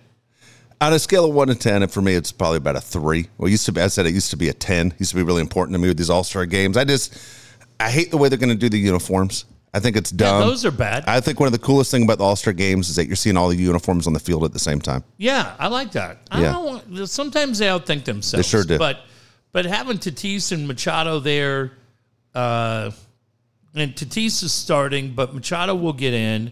On 0.83 0.91
a 0.93 0.99
scale 0.99 1.25
of 1.25 1.33
one 1.33 1.47
to 1.47 1.55
ten, 1.55 1.81
and 1.81 1.91
for 1.91 2.01
me, 2.01 2.13
it's 2.13 2.31
probably 2.31 2.57
about 2.57 2.75
a 2.75 2.81
three. 2.81 3.27
Well, 3.37 3.47
it 3.47 3.51
used 3.51 3.65
to 3.67 3.71
be, 3.71 3.79
I 3.81 3.87
said 3.87 4.05
it 4.05 4.13
used 4.13 4.31
to 4.31 4.37
be 4.37 4.49
a 4.49 4.53
ten. 4.53 4.87
It 4.87 4.99
used 4.99 5.11
to 5.11 5.17
be 5.17 5.23
really 5.23 5.41
important 5.41 5.75
to 5.75 5.79
me 5.79 5.87
with 5.87 5.97
these 5.97 6.09
All 6.09 6.23
Star 6.23 6.45
games. 6.45 6.75
I 6.77 6.83
just, 6.83 7.17
I 7.79 7.89
hate 7.89 8.11
the 8.11 8.17
way 8.17 8.27
they're 8.29 8.37
going 8.37 8.49
to 8.49 8.55
do 8.55 8.69
the 8.69 8.77
uniforms. 8.79 9.45
I 9.73 9.79
think 9.79 9.95
it's 9.95 10.11
Yeah, 10.11 10.17
dumb. 10.29 10.41
those 10.41 10.65
are 10.65 10.71
bad. 10.71 11.05
I 11.07 11.19
think 11.21 11.39
one 11.39 11.47
of 11.47 11.53
the 11.53 11.59
coolest 11.59 11.89
thing 11.89 12.03
about 12.03 12.17
the 12.17 12.25
All 12.25 12.35
Star 12.35 12.53
games 12.53 12.89
is 12.89 12.97
that 12.97 13.07
you're 13.07 13.15
seeing 13.15 13.37
all 13.37 13.47
the 13.49 13.55
uniforms 13.55 14.07
on 14.07 14.13
the 14.13 14.19
field 14.19 14.43
at 14.43 14.51
the 14.51 14.59
same 14.59 14.81
time. 14.81 15.03
yeah, 15.17 15.55
I 15.57 15.67
like 15.67 15.93
that. 15.93 16.17
I 16.29 16.41
Yeah. 16.41 16.57
want, 16.59 17.09
sometimes 17.09 17.59
they 17.59 17.67
outthink 17.67 18.03
themselves. 18.03 18.45
They 18.45 18.49
sure 18.49 18.63
do. 18.65 18.77
But 18.77 18.99
but 19.53 19.65
having 19.65 19.99
Tatis 19.99 20.51
and 20.51 20.67
Machado 20.67 21.19
there, 21.19 21.71
uh, 22.35 22.91
and 23.73 23.95
Tatis 23.95 24.43
is 24.43 24.51
starting, 24.51 25.13
but 25.13 25.33
Machado 25.33 25.75
will 25.75 25.93
get 25.93 26.13
in. 26.13 26.51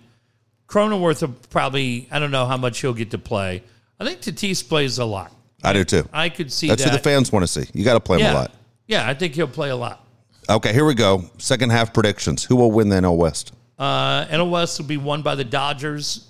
Cronenworth 0.68 1.22
will 1.22 1.36
probably 1.50 2.08
I 2.12 2.20
don't 2.20 2.32
know 2.32 2.46
how 2.46 2.58
much 2.58 2.80
he'll 2.80 2.94
get 2.94 3.12
to 3.12 3.18
play. 3.18 3.64
I 4.02 4.04
think 4.04 4.22
Tatis 4.22 4.68
plays 4.68 4.98
a 4.98 5.06
lot. 5.06 5.32
I 5.64 5.74
do 5.74 5.84
too. 5.84 6.10
I 6.12 6.30
could 6.30 6.52
see 6.52 6.68
That's 6.68 6.84
that. 6.84 6.90
who 6.90 6.98
the 6.98 7.04
fans 7.04 7.32
want 7.32 7.44
to 7.44 7.48
see. 7.48 7.70
You 7.72 7.86
got 7.86 7.94
to 7.94 8.00
play 8.00 8.18
him 8.18 8.26
yeah. 8.26 8.34
a 8.34 8.36
lot. 8.36 8.52
Yeah, 8.88 9.08
I 9.08 9.14
think 9.14 9.36
he'll 9.36 9.48
play 9.48 9.70
a 9.70 9.76
lot. 9.76 10.04
Okay, 10.50 10.74
here 10.74 10.86
we 10.86 10.96
go. 10.96 11.26
Second 11.38 11.70
half 11.70 11.94
predictions. 11.94 12.44
Who 12.44 12.56
will 12.56 12.72
win 12.72 12.90
the 12.90 12.96
NL 12.96 13.16
West? 13.16 13.54
Uh, 13.78 14.26
NL 14.26 14.50
West 14.50 14.80
will 14.80 14.88
be 14.88 14.98
won 14.98 15.22
by 15.22 15.36
the 15.36 15.44
Dodgers. 15.44 16.28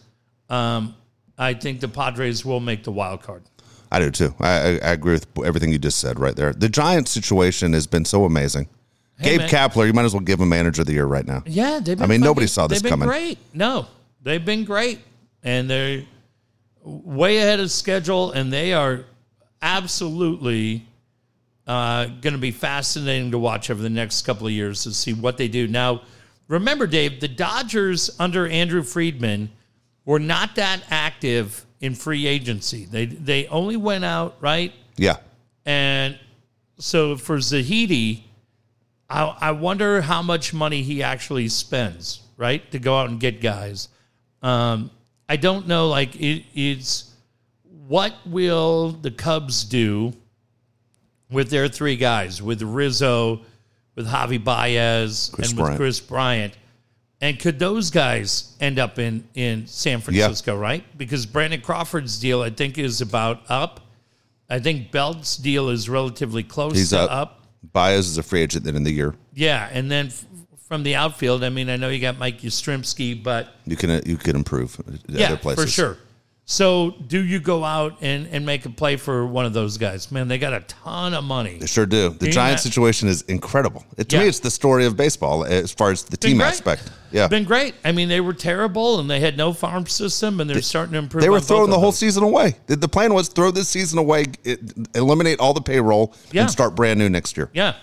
Um, 0.50 0.96
I 1.38 1.54
think 1.54 1.80
the 1.80 1.88
Padres 1.88 2.44
will 2.44 2.60
make 2.60 2.84
the 2.84 2.92
wild 2.92 3.24
card. 3.24 3.44
I 3.90 4.00
do 4.00 4.12
too. 4.12 4.36
I, 4.42 4.80
I, 4.84 4.92
agree 4.92 5.14
with 5.14 5.28
everything 5.46 5.72
you 5.72 5.80
just 5.80 6.00
said 6.00 6.20
right 6.20 6.36
there. 6.36 6.52
The 6.52 6.70
Giants 6.70 7.12
situation 7.12 7.72
has 7.72 7.88
been 7.88 8.04
so 8.04 8.26
amazing. 8.26 8.68
Hey, 9.18 9.38
Gabe 9.38 9.40
man. 9.40 9.50
Kapler, 9.50 9.88
you 9.88 9.94
might 9.94 10.06
as 10.06 10.14
well 10.14 10.22
give 10.22 10.40
him 10.40 10.50
manager 10.50 10.82
of 10.82 10.88
the 10.88 10.94
year 10.94 11.06
right 11.06 11.26
now. 11.26 11.44
Yeah, 11.46 11.80
they've 11.80 11.98
been 11.98 12.04
I 12.04 12.08
mean, 12.08 12.22
nobody 12.22 12.48
saw 12.48 12.68
this 12.68 12.82
they've 12.82 12.92
been 12.92 13.00
coming. 13.00 13.08
Great. 13.08 13.38
No, 13.54 13.88
they've 14.22 14.44
been 14.44 14.66
great, 14.66 15.00
and 15.44 15.70
they're 15.70 16.04
way 16.84 17.38
ahead 17.38 17.60
of 17.60 17.72
schedule, 17.72 18.32
and 18.32 18.52
they 18.52 18.74
are 18.74 19.06
absolutely 19.62 20.86
uh, 21.68 22.06
going 22.06 22.34
to 22.34 22.40
be 22.40 22.52
fascinating 22.52 23.32
to 23.32 23.38
watch 23.40 23.70
over 23.70 23.82
the 23.82 23.90
next 23.90 24.24
couple 24.24 24.48
of 24.48 24.54
years 24.54 24.84
to 24.84 24.94
see 24.94 25.14
what 25.14 25.38
they 25.38 25.48
do. 25.48 25.68
Now, 25.68 26.02
remember, 26.48 26.88
Dave, 26.88 27.20
the 27.20 27.28
Dodgers 27.28 28.10
under 28.20 28.48
Andrew 28.48 28.84
Friedman 28.84 29.50
were 30.06 30.20
not 30.20 30.56
that 30.56 30.84
active 30.90 31.66
in 31.80 31.96
free 31.96 32.28
agency. 32.28 32.86
They 32.86 33.06
they 33.06 33.48
only 33.48 33.78
went 33.78 34.04
out 34.06 34.38
right 34.40 34.72
Yeah. 34.98 35.18
and 35.66 36.18
so 36.78 37.16
for 37.16 37.38
Zaidi, 37.38 38.22
I, 39.10 39.36
I 39.40 39.52
wonder 39.52 40.02
how 40.02 40.22
much 40.24 40.54
money 40.54 40.82
he 40.82 41.04
actually 41.04 41.48
spends, 41.50 42.22
right, 42.38 42.70
to 42.72 42.80
go 42.80 42.98
out 42.98 43.10
and 43.10 43.20
get 43.20 43.42
guys. 43.42 43.88
Um, 44.42 44.90
I 45.32 45.38
don't 45.38 45.66
know. 45.66 45.88
Like 45.88 46.14
it, 46.18 46.44
it's 46.54 47.10
what 47.88 48.14
will 48.26 48.92
the 48.92 49.12
Cubs 49.12 49.64
do 49.64 50.12
with 51.32 51.50
their 51.50 51.70
three 51.70 51.96
guys, 51.96 52.42
with 52.42 52.62
Rizzo, 52.62 53.40
with 53.96 54.08
Javi 54.08 54.44
Baez, 54.44 55.32
Kris 55.34 55.52
and 55.52 55.58
with 55.58 55.64
Bryant. 55.64 55.78
Kris 55.78 56.00
Bryant. 56.02 56.58
And 57.22 57.40
could 57.40 57.60
those 57.60 57.92
guys 57.92 58.58
end 58.60 58.78
up 58.78 59.00
in, 59.00 59.26
in 59.34 59.68
San 59.68 60.02
Francisco, 60.02 60.58
right? 60.58 60.84
Because 60.98 61.26
Brandon 61.26 61.62
Crawford's 61.62 62.20
deal, 62.20 62.42
I 62.42 62.50
think, 62.50 62.78
is 62.78 63.00
about 63.00 63.40
up. 63.48 63.80
I 64.50 64.60
think 64.60 64.92
Belt's 64.92 65.38
deal 65.38 65.70
is 65.70 65.88
relatively 65.88 66.44
close 66.44 66.74
He's 66.74 66.90
to 66.90 67.00
up. 67.00 67.10
up. 67.12 67.42
Baez 67.72 68.08
is 68.08 68.18
a 68.18 68.24
free 68.24 68.42
agent 68.42 68.66
then 68.66 68.76
in 68.76 68.84
the 68.84 68.92
year. 68.92 69.16
Yeah, 69.34 69.70
and 69.72 69.90
then 69.90 70.12
from 70.72 70.84
the 70.84 70.96
outfield, 70.96 71.44
I 71.44 71.50
mean, 71.50 71.70
I 71.70 71.76
know 71.76 71.90
you 71.90 72.00
got 72.00 72.18
Mike 72.18 72.40
Yastrzemski, 72.40 73.22
but 73.22 73.50
You 73.66 73.76
can 73.76 73.90
uh, 73.90 74.00
you 74.06 74.16
can 74.16 74.38
improve 74.38 74.80
yeah, 75.10 75.26
other 75.28 75.36
places. 75.36 75.66
for 75.66 75.70
sure. 75.70 75.98
So, 76.46 76.92
do 77.08 77.22
you 77.22 77.42
go 77.42 77.66
out 77.66 77.98
and, 78.00 78.26
and 78.32 78.46
make 78.46 78.66
a 78.66 78.70
play 78.70 78.96
for 78.96 79.26
one 79.28 79.46
of 79.46 79.52
those 79.52 79.78
guys? 79.78 80.14
Man, 80.14 80.30
they 80.30 80.38
got 80.38 80.54
a 80.54 80.62
ton 80.62 81.14
of 81.14 81.26
money. 81.26 81.58
They 81.58 81.66
sure 81.68 81.86
do. 81.86 82.10
The 82.12 82.28
Yeah. 82.28 82.32
Giants 82.32 82.64
situation 82.64 83.10
is 83.10 83.22
incredible. 83.24 83.84
It, 83.98 84.08
to 84.10 84.16
Yeah. 84.16 84.22
me, 84.24 84.30
it's 84.30 84.40
the 84.40 84.50
story 84.50 84.86
of 84.86 84.96
baseball 84.96 85.44
as 85.44 85.74
far 85.74 85.92
as 85.92 86.04
the 86.04 86.18
Been 86.18 86.30
team 86.32 86.38
great. 86.38 86.48
aspect. 86.48 86.90
Yeah. 87.12 87.28
Been 87.28 87.44
great. 87.44 87.76
I 87.84 87.92
mean, 87.92 88.08
they 88.08 88.22
were 88.22 88.34
terrible 88.34 89.00
and 89.02 89.10
they 89.10 89.20
had 89.20 89.36
no 89.38 89.52
farm 89.52 89.86
system, 89.88 90.40
and 90.40 90.50
they're 90.50 90.62
starting 90.62 90.94
to 90.94 91.00
improve. 91.00 91.22
they 91.22 91.30
were 91.30 91.42
throwing 91.42 91.70
the 91.70 91.80
whole 91.80 91.92
season 91.92 92.24
away. 92.24 92.56
The, 92.68 92.78
the 92.78 92.88
plan 92.90 93.14
was 93.14 93.28
throw 93.28 93.52
this 93.52 93.68
season 93.68 94.00
away, 94.00 94.28
it, 94.46 94.60
eliminate 94.96 95.40
all 95.42 95.54
the 95.54 95.62
payroll, 95.62 96.14
Yeah. 96.32 96.44
and 96.44 96.52
start 96.52 96.76
brand 96.76 96.98
new 96.98 97.10
next 97.10 97.36
year. 97.36 97.50
Yeah. 97.54 97.74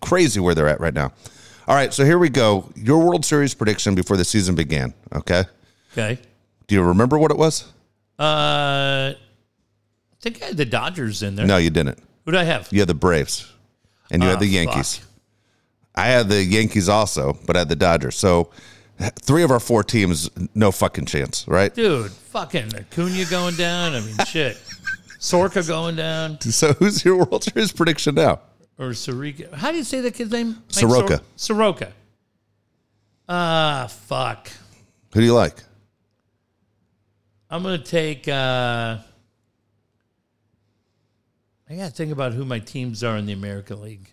Crazy 0.00 0.40
where 0.40 0.54
they're 0.56 0.68
at 0.68 0.80
right 0.80 0.94
now. 0.94 1.12
All 1.66 1.74
right, 1.74 1.92
so 1.94 2.04
here 2.04 2.18
we 2.18 2.28
go. 2.28 2.70
Your 2.76 2.98
World 2.98 3.24
Series 3.24 3.54
prediction 3.54 3.94
before 3.94 4.16
the 4.16 4.24
season 4.24 4.54
began. 4.54 4.92
Okay. 5.14 5.44
Okay. 5.92 6.18
Do 6.66 6.74
you 6.74 6.82
remember 6.82 7.18
what 7.18 7.30
it 7.30 7.38
was? 7.38 7.64
Uh, 8.18 9.12
I 9.12 9.16
think 10.20 10.42
I 10.42 10.46
had 10.46 10.56
the 10.56 10.64
Dodgers 10.66 11.22
in 11.22 11.36
there. 11.36 11.46
No, 11.46 11.56
you 11.56 11.70
didn't. 11.70 11.98
Who 12.24 12.32
do 12.32 12.38
I 12.38 12.44
have? 12.44 12.68
You 12.70 12.80
had 12.80 12.88
the 12.88 12.94
Braves, 12.94 13.50
and 14.10 14.22
you 14.22 14.28
Ah, 14.28 14.32
had 14.32 14.40
the 14.40 14.46
fuck. 14.46 14.54
Yankees. 14.74 15.00
I 15.94 16.06
had 16.06 16.28
the 16.28 16.42
Yankees 16.42 16.88
also, 16.88 17.38
but 17.46 17.56
I 17.56 17.60
had 17.60 17.68
the 17.68 17.76
Dodgers. 17.76 18.16
So 18.16 18.50
three 19.22 19.42
of 19.42 19.50
our 19.50 19.60
four 19.60 19.82
teams, 19.84 20.28
no 20.54 20.70
fucking 20.72 21.06
chance, 21.06 21.46
right? 21.48 21.74
Dude, 21.74 22.10
fucking 22.10 22.74
Acuna 22.74 23.24
going 23.30 23.54
down. 23.56 23.94
I 23.94 24.00
mean, 24.00 24.16
shit. 24.26 24.56
Sorka 25.20 25.66
going 25.66 25.96
down. 25.96 26.40
So 26.40 26.72
who's 26.74 27.04
your 27.04 27.16
World 27.16 27.44
Series 27.44 27.72
prediction 27.72 28.14
now? 28.16 28.40
Or 28.78 28.92
Soroka. 28.94 29.54
How 29.56 29.70
do 29.70 29.76
you 29.78 29.84
say 29.84 30.00
that 30.00 30.14
kid's 30.14 30.32
name? 30.32 30.62
Soroka. 30.68 31.18
Sor- 31.36 31.56
Soroka. 31.56 31.92
Ah, 33.28 33.86
fuck. 33.88 34.50
Who 35.12 35.20
do 35.20 35.26
you 35.26 35.34
like? 35.34 35.56
I'm 37.48 37.62
going 37.62 37.78
to 37.78 37.84
take. 37.84 38.26
Uh, 38.26 38.98
I 41.70 41.76
got 41.76 41.86
to 41.86 41.90
think 41.92 42.12
about 42.12 42.32
who 42.32 42.44
my 42.44 42.58
teams 42.58 43.02
are 43.04 43.16
in 43.16 43.26
the 43.26 43.32
American 43.32 43.80
League. 43.80 44.10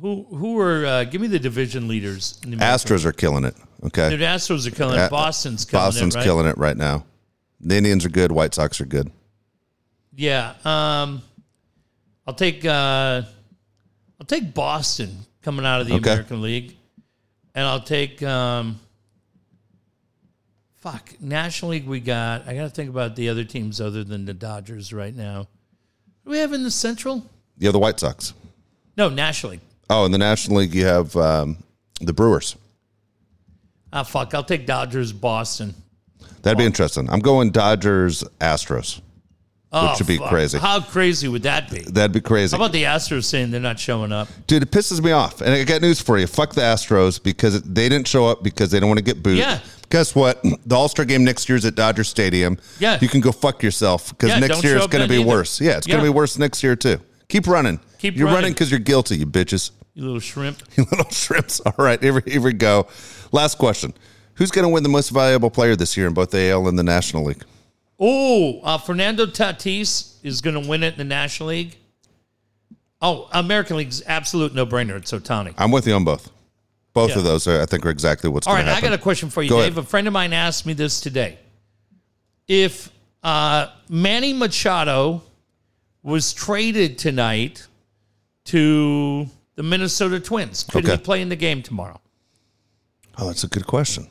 who 0.00 0.24
who 0.30 0.58
are 0.60 0.86
uh, 0.86 1.04
give 1.04 1.20
me 1.20 1.26
the 1.26 1.38
division 1.38 1.88
leaders 1.88 2.38
in 2.44 2.50
the 2.52 2.56
Astros 2.58 3.04
are 3.04 3.12
killing 3.12 3.44
it. 3.44 3.54
Okay. 3.84 4.16
The 4.16 4.24
Astros 4.24 4.66
are 4.66 4.70
killing 4.70 4.98
it. 4.98 5.10
Boston's 5.10 5.64
killing 5.64 5.86
Boston's 5.86 6.14
it. 6.14 6.18
Right? 6.18 6.24
killing 6.24 6.46
it 6.46 6.56
right 6.56 6.76
now. 6.76 7.04
The 7.60 7.76
Indians 7.76 8.04
are 8.04 8.10
good. 8.10 8.32
White 8.32 8.54
Sox 8.54 8.80
are 8.80 8.86
good. 8.86 9.10
Yeah. 10.14 10.54
Um, 10.64 11.22
I'll 12.26 12.34
take 12.34 12.64
uh, 12.64 13.22
I'll 14.20 14.26
take 14.26 14.52
Boston 14.54 15.18
coming 15.42 15.64
out 15.64 15.80
of 15.80 15.86
the 15.86 15.94
Okay. 15.94 16.10
American 16.12 16.42
League, 16.42 16.76
and 17.54 17.64
I'll 17.64 17.80
take 17.82 18.22
um, 18.22 18.80
fuck 20.76 21.14
National 21.20 21.70
League. 21.72 21.86
We 21.86 22.00
got. 22.00 22.46
I 22.48 22.54
got 22.54 22.62
to 22.64 22.70
think 22.70 22.90
about 22.90 23.16
the 23.16 23.28
other 23.28 23.44
teams 23.44 23.80
other 23.80 24.02
than 24.04 24.24
the 24.24 24.34
Dodgers 24.34 24.92
right 24.92 25.14
now. 25.14 25.46
Do 26.24 26.30
we 26.30 26.38
have 26.38 26.52
in 26.52 26.62
the 26.64 26.70
Central? 26.70 27.24
You 27.58 27.66
have 27.68 27.72
the 27.72 27.78
White 27.78 28.00
Sox. 28.00 28.34
No, 28.96 29.08
National 29.08 29.52
League. 29.52 29.60
Oh, 29.88 30.04
in 30.04 30.10
the 30.10 30.18
National 30.18 30.58
League, 30.58 30.74
you 30.74 30.84
have 30.84 31.14
um, 31.16 31.58
the 32.00 32.12
Brewers. 32.12 32.56
Ah, 33.92 34.02
fuck. 34.02 34.34
I'll 34.34 34.42
take 34.42 34.66
Dodgers, 34.66 35.12
Boston. 35.12 35.74
That'd 36.42 36.58
be 36.58 36.64
interesting. 36.64 37.08
I'm 37.08 37.20
going 37.20 37.50
Dodgers, 37.50 38.24
Astros. 38.40 39.00
Oh, 39.72 39.94
should 39.96 40.06
be 40.06 40.16
fuck. 40.18 40.28
crazy. 40.30 40.58
How 40.58 40.80
crazy 40.80 41.28
would 41.28 41.42
that 41.42 41.70
be? 41.70 41.80
That'd 41.80 42.12
be 42.12 42.20
crazy. 42.20 42.56
How 42.56 42.62
about 42.62 42.72
the 42.72 42.84
Astros 42.84 43.24
saying 43.24 43.50
they're 43.50 43.60
not 43.60 43.78
showing 43.78 44.12
up? 44.12 44.28
Dude, 44.46 44.62
it 44.62 44.70
pisses 44.70 45.02
me 45.02 45.10
off. 45.10 45.40
And 45.40 45.50
I 45.50 45.64
got 45.64 45.82
news 45.82 46.00
for 46.00 46.16
you. 46.18 46.26
Fuck 46.26 46.54
the 46.54 46.60
Astros 46.62 47.22
because 47.22 47.60
they 47.62 47.88
didn't 47.88 48.06
show 48.08 48.26
up 48.26 48.42
because 48.42 48.70
they 48.70 48.78
don't 48.80 48.88
want 48.88 48.98
to 48.98 49.04
get 49.04 49.22
booed. 49.22 49.36
Yeah. 49.38 49.58
Guess 49.90 50.14
what? 50.14 50.42
The 50.66 50.74
All 50.74 50.88
Star 50.88 51.04
game 51.04 51.24
next 51.24 51.48
year 51.48 51.56
is 51.56 51.64
at 51.64 51.74
Dodger 51.74 52.04
Stadium. 52.04 52.58
Yeah. 52.78 52.98
You 53.02 53.08
can 53.08 53.20
go 53.20 53.32
fuck 53.32 53.62
yourself 53.62 54.10
because 54.10 54.30
Yeah, 54.30 54.38
next 54.38 54.62
year 54.64 54.76
is 54.78 54.86
going 54.86 55.02
to 55.02 55.08
be 55.08 55.16
either. 55.20 55.28
worse. 55.28 55.60
Yeah, 55.60 55.76
it's 55.76 55.86
going 55.86 55.98
to 56.00 56.04
be 56.04 56.10
worse 56.10 56.38
next 56.38 56.62
year 56.62 56.74
too. 56.76 57.00
Keep 57.28 57.46
running. 57.48 57.80
Keep 57.98 58.16
You're 58.16 58.28
running 58.28 58.52
because 58.52 58.70
you're 58.70 58.80
guilty, 58.80 59.16
you 59.18 59.26
bitches. 59.26 59.72
You 59.94 60.04
little 60.04 60.20
shrimp. 60.20 60.62
You 60.76 60.84
little 60.90 61.10
shrimps. 61.10 61.60
All 61.60 61.72
right, 61.76 62.00
here, 62.02 62.14
we- 62.14 62.30
here 62.32 62.40
we 62.40 62.52
go. 62.52 62.86
Last 63.32 63.58
question. 63.58 63.92
Who's 64.34 64.50
going 64.50 64.64
to 64.64 64.68
win 64.68 64.82
the 64.84 64.88
most 64.88 65.10
valuable 65.10 65.50
player 65.50 65.74
this 65.76 65.96
year 65.96 66.06
in 66.06 66.14
both 66.14 66.30
the 66.30 66.50
AL 66.50 66.68
and 66.68 66.78
the 66.78 66.82
National 66.82 67.24
League? 67.24 67.42
Oh, 67.98 68.60
uh, 68.62 68.78
Fernando 68.78 69.26
Tatis 69.26 70.16
is 70.22 70.40
going 70.40 70.60
to 70.60 70.68
win 70.68 70.82
it 70.82 70.92
in 70.94 70.98
the 70.98 71.04
National 71.04 71.48
League. 71.50 71.76
Oh, 73.00 73.28
American 73.32 73.76
League's 73.76 74.02
absolute 74.06 74.54
no 74.54 74.66
brainer. 74.66 74.96
It's 74.96 75.12
Otani. 75.12 75.54
I'm 75.56 75.70
with 75.70 75.86
you 75.86 75.94
on 75.94 76.04
both. 76.04 76.30
Both 76.92 77.10
Yeah. 77.10 77.18
of 77.18 77.24
those, 77.24 77.46
are, 77.46 77.60
I 77.60 77.66
think, 77.66 77.84
are 77.86 77.90
exactly 77.90 78.28
what's 78.30 78.46
All 78.46 78.54
right, 78.54 78.62
to 78.62 78.68
I 78.70 78.74
happen. 78.74 78.90
got 78.90 78.98
a 78.98 79.02
question 79.02 79.28
for 79.30 79.42
you, 79.42 79.48
Go 79.50 79.56
Dave. 79.62 79.72
ahead. 79.76 79.84
A 79.84 79.86
friend 79.86 80.06
of 80.06 80.12
mine 80.12 80.32
asked 80.32 80.66
me 80.66 80.72
this 80.72 81.00
today. 81.00 81.38
If 82.48 82.90
uh, 83.22 83.68
Manny 83.88 84.32
Machado 84.32 85.22
was 86.02 86.32
traded 86.32 86.98
tonight 86.98 87.66
to 88.46 89.26
the 89.56 89.62
Minnesota 89.62 90.20
Twins, 90.20 90.62
could 90.64 90.84
he 90.84 90.92
Okay. 90.92 91.02
play 91.02 91.20
in 91.22 91.28
the 91.28 91.36
game 91.36 91.62
tomorrow? 91.62 92.00
oh, 93.18 93.26
that's 93.28 93.44
a 93.44 93.48
good 93.48 93.66
question. 93.66 94.06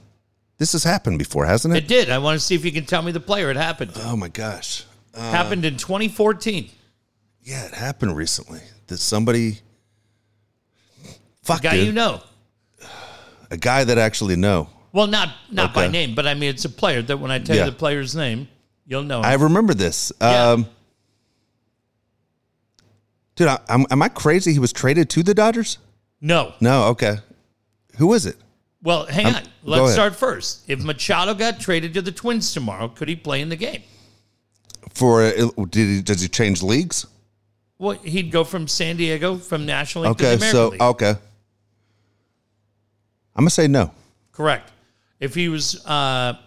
This 0.57 0.71
has 0.71 0.83
happened 0.83 1.19
before, 1.19 1.45
hasn't 1.45 1.75
it? 1.75 1.83
It 1.83 1.87
did. 1.87 2.09
I 2.09 2.17
want 2.17 2.39
to 2.39 2.45
see 2.45 2.55
if 2.55 2.63
you 2.63 2.71
can 2.71 2.85
tell 2.85 3.01
me 3.01 3.11
the 3.11 3.19
player 3.19 3.49
it 3.51 3.57
happened 3.57 3.93
to. 3.95 4.03
oh 4.05 4.15
my 4.15 4.29
gosh. 4.29 4.85
happened 5.13 5.65
in 5.65 5.75
2014. 5.77 6.69
Yeah, 7.43 7.65
it 7.65 7.73
happened 7.73 8.15
recently. 8.15 8.61
That 8.87 8.97
somebody, 8.97 9.59
fuck, 11.43 11.61
Guy 11.61 11.75
dude, 11.77 11.87
you 11.87 11.91
know. 11.93 12.21
a 13.51 13.57
guy 13.57 13.83
that 13.83 13.97
actually 13.97 14.35
know. 14.35 14.69
Well, 14.93 15.07
not 15.07 15.29
not 15.51 15.73
by 15.73 15.87
name, 15.89 16.15
but 16.15 16.25
I 16.25 16.35
mean 16.35 16.49
it's 16.51 16.63
a 16.65 16.69
player 16.69 17.01
that 17.01 17.17
when 17.17 17.29
I 17.31 17.39
tell 17.39 17.55
Yeah. 17.55 17.65
you 17.65 17.71
the 17.71 17.75
player's 17.77 18.15
name, 18.15 18.47
you'll 18.85 19.03
know. 19.03 19.19
Him. 19.19 19.25
I 19.25 19.33
remember 19.33 19.73
this. 19.73 20.11
Yeah. 20.21 20.51
Um, 20.51 20.67
dude, 23.35 23.47
I, 23.49 23.59
am 23.67 23.85
am 23.91 24.01
I 24.01 24.07
crazy? 24.09 24.53
He 24.53 24.59
was 24.59 24.71
traded 24.71 25.09
to 25.11 25.23
the 25.23 25.33
Dodgers? 25.33 25.79
no. 26.21 26.53
No, 26.61 26.85
okay. 26.85 27.17
Who 27.97 28.13
is 28.13 28.25
it? 28.25 28.37
Well, 28.85 29.05
hang 29.07 29.25
on. 29.25 29.41
Let's 29.63 29.93
start 29.93 30.15
first. 30.15 30.61
If 30.69 30.83
Machado 30.83 31.33
got 31.33 31.59
traded 31.59 31.93
to 31.95 32.01
the 32.03 32.11
Twins 32.11 32.53
tomorrow, 32.53 32.87
could 32.87 33.09
he 33.09 33.15
play 33.15 33.41
in 33.41 33.49
the 33.49 33.55
game? 33.55 33.81
For 34.93 35.23
uh, 35.23 35.49
did 35.69 35.87
he, 35.87 36.01
does 36.01 36.21
he 36.21 36.27
change 36.29 36.61
leagues? 36.63 37.07
Well, 37.79 37.93
he'd 37.93 38.31
go 38.31 38.43
from 38.43 38.67
San 38.67 38.95
Diego 38.95 39.37
from 39.37 39.65
National 39.65 40.05
League 40.05 40.17
to 40.19 40.23
Okay, 40.23 40.35
the 40.35 40.37
American 40.37 40.55
so 40.55 40.67
League. 40.69 40.81
okay. 40.81 41.09
I'm 43.35 43.41
gonna 43.43 43.49
say 43.49 43.67
no. 43.67 43.91
Correct. 44.31 44.71
If 45.19 45.33
he 45.33 45.49
was, 45.49 45.85
uh, 45.85 46.37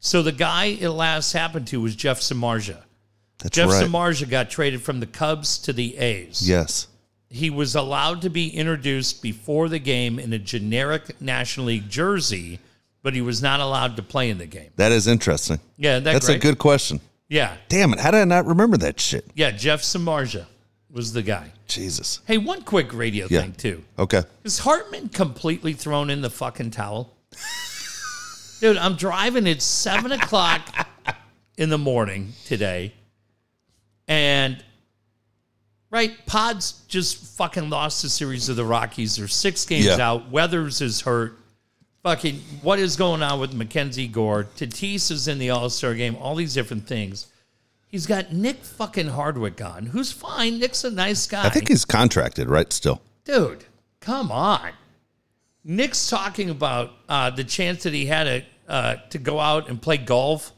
so 0.00 0.22
the 0.22 0.32
guy 0.32 0.66
it 0.66 0.90
last 0.90 1.32
happened 1.32 1.68
to 1.68 1.80
was 1.80 1.94
Jeff 1.96 2.20
Samardzija. 2.20 2.82
That's 3.38 3.44
right. 3.44 3.52
Jeff 3.52 3.68
right. 3.70 3.86
Samardzija 3.88 4.28
got 4.28 4.50
traded 4.50 4.82
from 4.82 5.00
the 5.00 5.06
Cubs 5.06 5.58
to 5.60 5.72
the 5.72 5.96
A's. 5.96 6.46
yes. 6.46 6.88
He 7.30 7.50
was 7.50 7.74
allowed 7.74 8.22
to 8.22 8.30
be 8.30 8.48
introduced 8.48 9.22
before 9.22 9.68
the 9.68 9.78
game 9.78 10.18
in 10.18 10.32
a 10.32 10.38
generic 10.38 11.20
National 11.20 11.66
League 11.66 11.88
jersey, 11.88 12.58
but 13.02 13.14
he 13.14 13.20
was 13.20 13.42
not 13.42 13.60
allowed 13.60 13.96
to 13.96 14.02
play 14.02 14.30
in 14.30 14.38
the 14.38 14.46
game. 14.46 14.70
That 14.76 14.92
is 14.92 15.06
interesting. 15.06 15.60
Yeah, 15.76 15.98
that 16.00 16.12
That's 16.12 16.26
great? 16.26 16.36
a 16.36 16.40
good 16.40 16.58
question. 16.58 17.00
Yeah, 17.28 17.56
Damn 17.68 17.92
it! 17.92 18.00
How 18.00 18.10
did 18.10 18.20
I 18.20 18.24
not 18.24 18.46
remember 18.46 18.78
that 18.78 18.98
shit? 18.98 19.26
yeah. 19.34 19.50
Jeff 19.50 19.82
Samardzija 19.82 20.46
was 20.90 21.12
the 21.12 21.20
guy. 21.22 21.52
Jesus. 21.66 22.20
Hey, 22.26 22.38
one 22.38 22.62
quick 22.62 22.94
radio 22.94 23.26
Yeah. 23.28 23.42
thing 23.42 23.52
too. 23.52 23.84
Okay. 23.98 24.22
Is 24.44 24.60
Hartman 24.60 25.10
completely 25.10 25.74
thrown 25.74 26.08
in 26.08 26.22
the 26.22 26.30
fucking 26.30 26.70
towel? 26.70 27.14
Dude, 28.60 28.78
I'm 28.78 28.96
driving 28.96 29.46
at 29.46 29.60
seven 29.60 30.10
o'clock 30.12 30.62
in 31.58 31.68
the 31.68 31.76
morning 31.76 32.32
today, 32.46 32.94
and 34.08 34.64
right, 35.90 36.14
Pods 36.26 36.82
just 36.88 37.36
fucking 37.36 37.70
lost 37.70 38.04
a 38.04 38.08
series 38.08 38.48
of 38.48 38.56
the 38.56 38.64
Rockies. 38.64 39.16
They're 39.16 39.28
six 39.28 39.64
games 39.64 39.86
Yeah. 39.86 39.96
out. 40.00 40.30
Weathers 40.30 40.80
is 40.80 41.00
hurt. 41.02 41.38
Fucking, 42.02 42.40
what 42.62 42.78
is 42.78 42.96
going 42.96 43.22
on 43.22 43.40
with 43.40 43.52
Mackenzie 43.52 44.06
Gore? 44.08 44.46
Tatis 44.56 45.10
is 45.10 45.28
in 45.28 45.38
the 45.38 45.50
All 45.50 45.68
Star 45.68 45.94
game. 45.94 46.16
All 46.16 46.34
these 46.34 46.54
different 46.54 46.86
things. 46.86 47.26
He's 47.88 48.06
got 48.06 48.32
Nick 48.32 48.64
fucking 48.64 49.08
Hardwick 49.08 49.60
on, 49.62 49.86
who's 49.86 50.12
fine. 50.12 50.58
Nick's 50.58 50.84
a 50.84 50.90
nice 50.90 51.26
guy. 51.26 51.46
I 51.46 51.48
think 51.48 51.68
he's 51.68 51.84
contracted, 51.86 52.48
right? 52.48 52.70
Still. 52.72 53.00
Dude, 53.24 53.64
come 54.00 54.30
on. 54.30 54.70
Nick's 55.64 56.08
talking 56.08 56.50
about 56.50 56.92
uh, 57.08 57.30
the 57.30 57.44
chance 57.44 57.82
that 57.82 57.92
he 57.94 58.06
had 58.06 58.26
a, 58.26 58.46
uh, 58.68 58.96
to 59.10 59.18
go 59.18 59.40
out 59.40 59.68
and 59.68 59.80
play 59.80 59.96
golf 59.96 60.52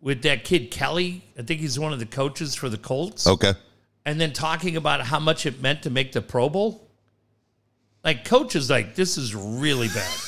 with 0.00 0.22
that 0.22 0.44
kid 0.44 0.70
Kelly. 0.70 1.22
I 1.38 1.42
think 1.42 1.60
he's 1.60 1.78
one 1.78 1.92
of 1.92 1.98
the 1.98 2.06
coaches 2.06 2.54
for 2.54 2.68
the 2.68 2.76
Colts. 2.78 3.26
Okay. 3.26 3.52
And 4.06 4.20
then 4.20 4.32
talking 4.32 4.76
about 4.76 5.00
how 5.02 5.18
much 5.18 5.46
it 5.46 5.60
meant 5.62 5.82
to 5.84 5.90
make 5.90 6.12
the 6.12 6.20
Pro 6.22 6.48
Bowl. 6.48 6.86
Like, 8.04 8.24
coach 8.24 8.54
is 8.54 8.68
like, 8.68 8.94
this 8.94 9.16
is 9.16 9.34
really 9.34 9.88
bad. 9.88 10.10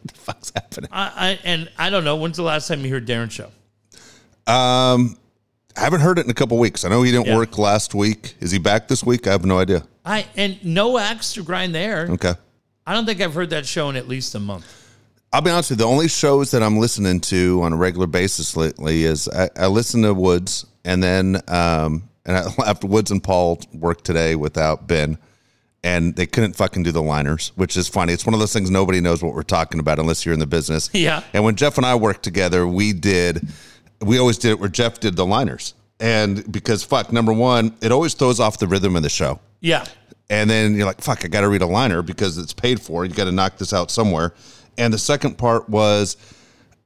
What 0.00 0.14
the 0.14 0.20
fuck's 0.20 0.52
happening? 0.54 0.90
I, 0.92 1.12
I, 1.16 1.38
and 1.42 1.68
I 1.76 1.90
don't 1.90 2.04
know. 2.04 2.14
When's 2.14 2.36
the 2.36 2.44
last 2.44 2.68
time 2.68 2.84
you 2.84 2.90
heard 2.90 3.04
Darren 3.04 3.32
show? 3.32 3.46
Um, 4.46 5.16
I 5.76 5.80
haven't 5.80 6.02
heard 6.02 6.20
it 6.20 6.24
in 6.24 6.30
a 6.30 6.34
couple 6.34 6.56
weeks. 6.56 6.84
I 6.84 6.88
know 6.88 7.02
he 7.02 7.10
didn't 7.10 7.26
Yeah. 7.26 7.36
work 7.36 7.58
last 7.58 7.96
week. 7.96 8.34
Is 8.38 8.52
he 8.52 8.58
back 8.60 8.86
this 8.86 9.02
week? 9.02 9.26
I 9.26 9.32
have 9.32 9.44
no 9.44 9.58
idea. 9.58 9.84
I 10.04 10.26
And 10.36 10.64
no 10.64 10.98
axe 10.98 11.32
to 11.34 11.42
grind 11.42 11.74
there. 11.74 12.06
Okay. 12.10 12.34
I 12.86 12.94
don't 12.94 13.06
think 13.06 13.20
I've 13.20 13.34
heard 13.34 13.50
that 13.50 13.66
show 13.66 13.90
in 13.90 13.96
at 13.96 14.06
least 14.06 14.36
a 14.36 14.38
month. 14.40 14.66
I'll 15.32 15.40
be 15.42 15.50
honest 15.50 15.70
with 15.70 15.80
you. 15.80 15.84
The 15.84 15.90
only 15.90 16.06
shows 16.08 16.52
that 16.52 16.62
I'm 16.62 16.78
listening 16.78 17.20
to 17.22 17.60
on 17.64 17.72
a 17.72 17.76
regular 17.76 18.06
basis 18.06 18.56
lately 18.56 19.02
is 19.02 19.28
I, 19.28 19.50
I 19.56 19.66
listen 19.66 20.02
to 20.02 20.14
Woods, 20.14 20.64
and 20.84 21.02
then 21.02 21.42
um, 21.48 22.07
and 22.28 22.36
I, 22.36 22.42
after 22.70 22.86
Woods 22.86 23.10
and 23.10 23.20
Paul 23.22 23.58
worked 23.74 24.04
today 24.04 24.36
without 24.36 24.86
Ben, 24.86 25.18
and 25.82 26.14
they 26.14 26.26
couldn't 26.26 26.54
fucking 26.54 26.84
do 26.84 26.92
the 26.92 27.02
liners, 27.02 27.50
which 27.56 27.76
is 27.76 27.88
funny. 27.88 28.12
It's 28.12 28.26
one 28.26 28.34
of 28.34 28.40
those 28.40 28.52
things 28.52 28.70
nobody 28.70 29.00
knows 29.00 29.22
what 29.22 29.34
we're 29.34 29.42
talking 29.42 29.80
about 29.80 29.98
unless 29.98 30.24
you're 30.24 30.32
in 30.34 30.38
the 30.40 30.46
business. 30.46 30.90
Yeah. 30.94 31.22
And 31.32 31.42
when 31.44 31.56
Jeff 31.56 31.76
and 31.76 31.86
I 31.86 31.94
worked 31.96 32.22
together, 32.22 32.66
we 32.68 32.92
did, 32.92 33.48
we 34.00 34.18
always 34.18 34.38
did 34.38 34.50
it 34.52 34.60
where 34.60 34.68
Jeff 34.68 35.00
did 35.00 35.16
the 35.16 35.26
liners, 35.26 35.74
and 35.98 36.50
because 36.52 36.84
fuck, 36.84 37.12
number 37.12 37.32
one, 37.32 37.74
it 37.80 37.90
always 37.90 38.14
throws 38.14 38.38
off 38.38 38.58
the 38.58 38.68
rhythm 38.68 38.94
of 38.94 39.02
the 39.02 39.08
show. 39.08 39.40
Yeah. 39.60 39.84
And 40.30 40.48
then 40.50 40.74
you're 40.74 40.84
like, 40.86 41.00
fuck, 41.00 41.24
I 41.24 41.28
got 41.28 41.40
to 41.40 41.48
read 41.48 41.62
a 41.62 41.66
liner 41.66 42.02
because 42.02 42.36
it's 42.38 42.52
paid 42.52 42.80
for. 42.82 43.04
You 43.04 43.14
got 43.14 43.24
to 43.24 43.32
knock 43.32 43.56
this 43.56 43.72
out 43.72 43.90
somewhere. 43.90 44.34
And 44.76 44.92
the 44.92 44.98
second 44.98 45.38
part 45.38 45.68
was, 45.70 46.16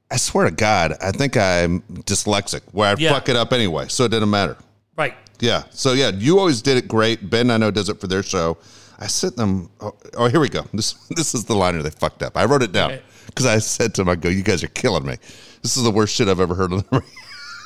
I 0.09 0.15
swear 0.17 0.45
to 0.45 0.51
God, 0.55 0.93
I 1.01 1.11
think 1.11 1.35
I'm 1.35 1.81
dyslexic 2.05 2.61
where 2.71 2.95
I 2.95 2.95
Yeah. 2.97 3.11
fuck 3.11 3.27
it 3.29 3.35
up 3.35 3.51
anyway. 3.51 3.87
So 3.89 4.05
it 4.05 4.09
didn't 4.11 4.29
matter. 4.29 4.55
Right. 4.95 5.13
Yeah. 5.43 5.63
So 5.71 5.91
yeah, 5.91 6.11
you 6.11 6.39
always 6.39 6.61
did 6.61 6.77
it 6.77 6.87
great. 6.87 7.29
Ben, 7.29 7.51
I 7.51 7.57
know, 7.57 7.69
does 7.69 7.89
it 7.89 7.99
for 7.99 8.07
their 8.07 8.23
show. 8.23 8.57
I 8.97 9.07
sent 9.07 9.35
them. 9.35 9.69
Oh, 9.81 9.93
oh, 10.15 10.27
here 10.29 10.39
we 10.39 10.47
go. 10.47 10.65
This 10.73 10.93
this 11.09 11.35
is 11.35 11.43
the 11.43 11.53
liner 11.53 11.81
they 11.81 11.89
fucked 11.89 12.23
up. 12.23 12.37
I 12.37 12.45
wrote 12.45 12.63
it 12.63 12.71
down 12.71 12.97
because 13.25 13.45
I 13.45 13.57
said 13.57 13.93
to 13.95 14.01
them, 14.01 14.09
I 14.09 14.15
go, 14.15 14.29
you 14.29 14.41
guys 14.41 14.63
are 14.63 14.69
killing 14.69 15.05
me. 15.05 15.17
This 15.61 15.75
is 15.75 15.83
the 15.83 15.91
worst 15.91 16.15
shit 16.15 16.29
I've 16.29 16.39
ever 16.39 16.55
heard 16.55 16.71
on 16.71 16.77
the 16.77 16.85
radio. 16.91 17.09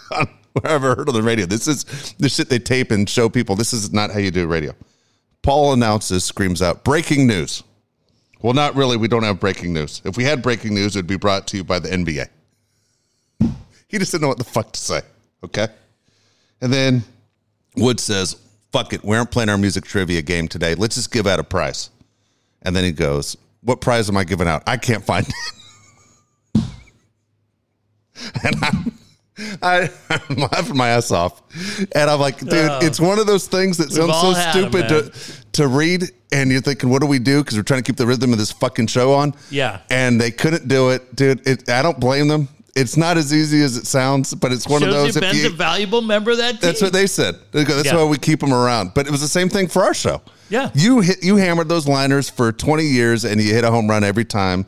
I've 0.57 0.71
ever 0.71 0.95
heard 0.95 1.07
on 1.07 1.13
the 1.13 1.21
radio. 1.21 1.45
This 1.45 1.67
is 1.67 2.15
the 2.17 2.29
shit 2.29 2.49
they 2.49 2.57
tape 2.57 2.89
and 2.89 3.07
show 3.07 3.29
people. 3.29 3.55
This 3.55 3.73
is 3.73 3.93
not 3.93 4.09
how 4.09 4.17
you 4.17 4.31
do 4.31 4.47
radio. 4.47 4.73
Paul 5.43 5.73
announces, 5.73 6.23
screams 6.23 6.63
out, 6.63 6.83
breaking 6.83 7.27
news. 7.27 7.61
Well, 8.41 8.53
not 8.53 8.73
really. 8.73 8.97
We 8.97 9.07
don't 9.07 9.21
have 9.21 9.39
breaking 9.39 9.71
news. 9.71 10.01
If 10.03 10.17
we 10.17 10.23
had 10.23 10.41
breaking 10.41 10.73
news, 10.73 10.95
it 10.95 10.99
would 10.99 11.07
be 11.07 11.17
brought 11.17 11.45
to 11.49 11.57
you 11.57 11.63
by 11.63 11.77
the 11.77 11.89
NBA. 11.89 12.27
He 13.87 13.99
just 13.99 14.11
didn't 14.11 14.23
know 14.23 14.29
what 14.29 14.39
the 14.39 14.45
fuck 14.45 14.71
to 14.71 14.79
say. 14.79 15.01
Okay. 15.43 15.67
And 16.59 16.73
then 16.73 17.03
Wood 17.77 17.99
says, 17.99 18.37
fuck 18.71 18.93
it, 18.93 19.03
we 19.03 19.15
aren't 19.15 19.31
playing 19.31 19.49
our 19.49 19.57
music 19.57 19.85
trivia 19.85 20.21
game 20.21 20.47
today. 20.47 20.75
Let's 20.75 20.95
just 20.95 21.11
give 21.11 21.27
out 21.27 21.39
a 21.39 21.43
prize. 21.43 21.89
And 22.61 22.75
then 22.75 22.83
he 22.83 22.91
goes, 22.91 23.37
What 23.61 23.81
prize 23.81 24.09
am 24.09 24.17
I 24.17 24.23
giving 24.23 24.47
out? 24.47 24.63
I 24.67 24.77
can't 24.77 25.03
find 25.03 25.25
it. 25.27 25.35
and 28.43 28.55
I'm, 28.61 28.93
I, 29.61 29.89
I'm 30.09 30.35
laughing 30.37 30.77
my 30.77 30.89
ass 30.89 31.11
off. 31.11 31.41
And 31.93 32.09
I'm 32.09 32.19
like, 32.19 32.39
dude, 32.39 32.83
it's 32.83 32.99
one 32.99 33.19
of 33.19 33.27
those 33.27 33.47
things 33.47 33.77
that 33.77 33.91
sounds 33.91 34.19
so 34.19 34.33
stupid 34.33 34.89
man. 34.89 34.89
to, 34.89 35.11
to 35.53 35.67
read. 35.67 36.03
And 36.31 36.51
you're 36.51 36.61
thinking, 36.61 36.89
what 36.89 37.01
do 37.01 37.07
we 37.07 37.19
do? 37.19 37.43
Because 37.43 37.55
we're 37.57 37.63
trying 37.63 37.81
to 37.81 37.87
keep 37.87 37.95
the 37.95 38.07
rhythm 38.07 38.33
of 38.33 38.39
this 38.39 38.51
fucking 38.51 38.87
show 38.87 39.13
on. 39.13 39.33
Yeah. 39.49 39.79
And 39.89 40.19
they 40.19 40.31
couldn't 40.31 40.67
do 40.67 40.89
it. 40.89 41.15
Dude, 41.15 41.47
it, 41.47 41.69
I 41.69 41.81
don't 41.81 41.99
blame 41.99 42.27
them. 42.27 42.49
It's 42.77 42.95
not 42.97 43.17
as 43.17 43.33
easy 43.33 43.61
as 43.63 43.75
it 43.77 43.87
sounds, 43.87 44.33
but 44.33 44.51
it's 44.51 44.67
one 44.67 44.81
Shows 44.81 44.89
of 44.89 44.93
those. 44.95 45.15
you 45.15 45.21
Ben's 45.21 45.43
you- 45.43 45.49
a 45.49 45.53
valuable 45.53 46.01
member 46.01 46.31
of 46.31 46.37
that 46.37 46.51
team. 46.51 46.59
that's 46.61 46.81
what 46.81 46.93
they 46.93 47.07
said. 47.07 47.35
They 47.51 47.63
go, 47.63 47.75
That's 47.75 47.87
Yeah. 47.87 47.95
why 47.97 48.03
we 48.05 48.17
keep 48.17 48.39
them 48.39 48.53
around. 48.53 48.91
But 48.93 49.07
it 49.07 49.11
was 49.11 49.21
the 49.21 49.27
same 49.27 49.49
thing 49.49 49.67
for 49.67 49.83
our 49.83 49.93
show. 49.93 50.21
Yeah. 50.49 50.69
you 50.73 51.01
hit 51.01 51.21
you 51.23 51.35
hammered 51.35 51.67
those 51.67 51.87
liners 51.87 52.29
for 52.29 52.51
20 52.53 52.83
years, 52.85 53.25
and 53.25 53.41
you 53.41 53.53
hit 53.53 53.63
a 53.65 53.71
home 53.71 53.89
run 53.89 54.03
every 54.05 54.23
time. 54.25 54.65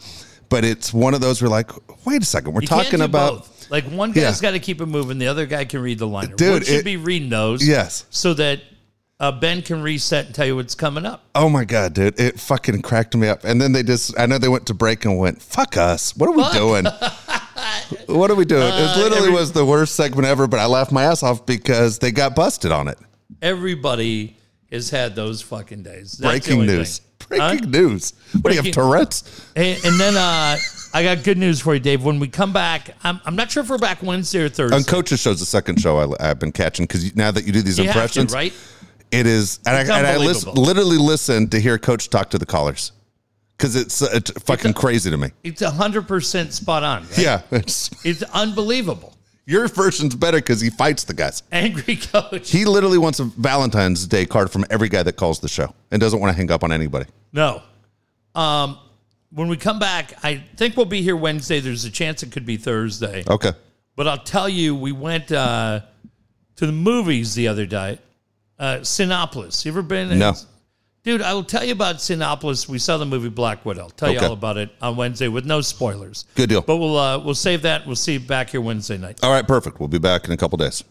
But 0.50 0.66
it's 0.66 0.92
one 0.94 1.14
of 1.14 1.22
those. 1.22 1.42
We're 1.42 1.48
like, 1.48 1.72
wait 2.06 2.22
a 2.24 2.26
second, 2.26 2.54
we're 2.54 2.62
You 2.62 2.68
talking 2.68 3.02
about. 3.02 3.34
both. 3.40 3.68
Like 3.72 3.86
one 3.92 4.12
guy's 4.12 4.42
Yeah. 4.42 4.50
got 4.50 4.52
to 4.52 4.60
keep 4.60 4.82
it 4.82 4.88
moving, 4.88 5.20
the 5.20 5.28
other 5.28 5.46
guy 5.46 5.64
can 5.64 5.82
read 5.82 6.00
the 6.00 6.08
liner. 6.08 6.36
Dude, 6.36 6.52
one 6.54 6.64
should 6.64 6.76
it- 6.80 6.86
be 6.86 6.98
reading 6.98 7.30
those. 7.30 7.66
Yes. 7.66 8.06
So 8.10 8.34
that 8.34 8.62
uh, 9.22 9.32
Ben 9.34 9.62
can 9.62 9.82
reset 9.84 10.26
and 10.28 10.34
tell 10.34 10.46
you 10.48 10.56
what's 10.56 10.76
coming 10.76 11.06
up. 11.06 11.24
Oh 11.36 11.50
my 11.50 11.66
god, 11.66 11.94
dude! 11.94 12.18
It 12.20 12.40
fucking 12.40 12.82
cracked 12.82 13.16
me 13.18 13.28
up. 13.28 13.44
And 13.44 13.62
then 13.62 13.74
they 13.74 13.84
just—I 13.84 14.26
know 14.28 14.38
they 14.38 14.48
went 14.48 14.66
to 14.68 14.74
break 14.74 15.04
and 15.06 15.18
went, 15.20 15.42
"Fuck 15.42 15.76
us! 15.76 16.16
What 16.16 16.30
are 16.30 16.34
we 16.34 16.46
doing? 16.58 16.86
what 18.08 18.32
are 18.32 18.36
we 18.36 18.46
doing?" 18.46 18.62
it 18.64 18.98
literally 18.98 19.12
Uh, 19.12 19.16
every- 19.24 19.32
was 19.34 19.52
the 19.52 19.66
worst 19.66 19.96
segment 19.96 20.28
ever. 20.28 20.48
But 20.48 20.60
I 20.60 20.66
laughed 20.66 20.92
my 20.92 21.04
ass 21.04 21.24
off 21.24 21.46
because 21.46 22.00
they 22.00 22.12
got 22.12 22.36
busted 22.36 22.72
on 22.72 22.88
it. 22.88 22.98
Everybody 23.42 24.38
has 24.72 24.90
had 24.90 25.16
those 25.16 25.42
fucking 25.42 25.84
days. 25.84 26.14
That's 26.14 26.46
Breaking 26.46 26.66
news! 26.66 27.00
thing. 27.00 27.06
Huh? 27.32 27.50
Breaking 27.50 27.70
news! 27.72 28.14
What 28.42 28.50
do 28.50 28.56
you 28.56 28.64
have, 28.64 28.72
Tourette's? 28.74 29.24
And, 29.56 29.78
and 29.86 30.00
then 30.00 30.16
uh, 30.18 30.58
I 30.96 31.04
got 31.04 31.24
good 31.24 31.38
news 31.38 31.60
for 31.60 31.76
you, 31.76 31.80
Dave. 31.80 32.04
When 32.04 32.20
we 32.20 32.28
come 32.28 32.52
back, 32.54 32.96
I'm, 33.04 33.22
I'm 33.24 33.36
not 33.36 33.52
sure 33.52 33.62
if 33.62 33.70
we're 33.70 33.78
back 33.78 34.02
Wednesday 34.02 34.40
or 34.46 34.50
Thursday. 34.50 34.76
On 34.76 34.84
Coaches 34.84 35.20
Show's 35.20 35.40
the 35.40 35.46
second 35.46 35.80
show 35.80 35.98
I, 36.00 36.30
I've 36.32 36.40
been 36.40 36.52
catching 36.52 36.86
because 36.86 37.16
now 37.16 37.30
that 37.30 37.46
you 37.46 37.52
do 37.54 37.62
these 37.62 37.78
you 37.78 37.84
have 37.86 37.94
to, 37.94 38.00
impressions, 38.22 38.34
right? 38.34 38.52
It 39.12 39.28
is, 39.28 39.60
and 39.68 39.76
I, 39.76 39.82
and 39.82 40.08
I 40.08 40.18
listen, 40.18 40.54
literally 40.56 40.98
listen 40.98 41.50
to 41.50 41.60
hear 41.60 41.78
Coach 41.78 42.10
talk 42.10 42.32
to 42.32 42.40
the 42.40 42.46
callers 42.48 42.94
because 43.60 43.76
it's, 43.76 44.02
uh, 44.02 44.08
it's 44.14 44.32
fucking 44.44 44.74
crazy 44.74 45.12
to 45.12 45.18
me. 45.18 45.32
It's 45.44 45.62
100% 45.62 46.52
spot 46.54 46.84
on. 46.84 47.04
Right? 47.04 47.18
Yeah, 47.18 47.42
it's, 47.52 47.90
It's 48.06 48.24
unbelievable. 48.24 49.18
your 49.46 49.68
version's 49.68 50.16
better 50.16 50.38
because 50.38 50.62
he 50.62 50.70
fights 50.70 51.04
the 51.04 51.14
guys. 51.14 51.44
Angry 51.52 51.98
coach. 51.98 52.50
He 52.50 52.64
literally 52.64 52.98
wants 52.98 53.20
a 53.20 53.26
Valentine's 53.26 54.08
Day 54.08 54.26
card 54.26 54.50
from 54.50 54.66
every 54.70 54.88
guy 54.88 55.04
that 55.04 55.18
calls 55.18 55.40
the 55.42 55.50
show 55.50 55.76
and 55.92 56.00
doesn't 56.00 56.20
want 56.22 56.32
to 56.32 56.38
hang 56.38 56.50
up 56.52 56.64
on 56.64 56.72
anybody. 56.72 57.06
No. 57.34 57.62
Um, 58.34 58.78
when 59.32 59.50
we 59.50 59.58
come 59.58 59.78
back, 59.78 60.14
I 60.24 60.38
think 60.56 60.78
we'll 60.78 60.86
be 60.86 61.02
here 61.02 61.18
Wednesday. 61.18 61.60
There's 61.60 61.84
a 61.84 61.92
chance 61.92 62.24
it 62.24 62.32
could 62.32 62.46
be 62.46 62.56
Thursday. 62.58 63.24
Okay, 63.28 63.52
But 63.98 64.08
I'll 64.08 64.24
tell 64.24 64.48
you, 64.48 64.74
we 64.76 64.92
went 64.94 65.32
uh, 65.32 65.82
to 66.56 66.66
the 66.66 66.72
movies 66.72 67.36
the 67.36 67.48
other 67.50 67.66
day. 67.66 68.00
Uh, 68.58 68.78
Cinépolis. 68.82 69.66
You 69.66 69.72
ever 69.72 69.82
been? 69.82 70.18
No. 70.18 70.34
Dude, 71.04 71.22
I 71.22 71.34
will 71.34 71.44
tell 71.44 71.64
you 71.64 71.72
about 71.72 71.98
Cinépolis. 71.98 72.68
We 72.68 72.78
saw 72.78 72.98
the 72.98 73.06
movie 73.06 73.30
Black 73.30 73.66
Widow. 73.66 73.84
I'll 73.84 73.90
tell 73.90 74.12
you 74.12 74.20
all 74.20 74.34
about 74.34 74.58
it 74.58 74.70
on 74.82 74.98
Wednesday 74.98 75.30
with 75.30 75.46
no 75.46 75.62
spoilers. 75.62 76.26
good 76.36 76.50
deal. 76.50 76.62
But 76.62 76.78
we'll 76.78 76.98
uh, 76.98 77.20
we'll 77.20 77.36
save 77.36 77.62
that. 77.62 77.88
We'll 77.88 77.96
see 77.96 78.14
you 78.14 78.20
back 78.20 78.50
here 78.50 78.62
Wednesday 78.62 78.98
night. 78.98 79.20
All 79.24 79.32
right, 79.32 79.48
perfect. 79.48 79.80
We'll 79.80 79.88
be 79.88 80.00
back 80.00 80.26
in 80.26 80.32
a 80.32 80.38
couple 80.38 80.58
days. 80.58 80.84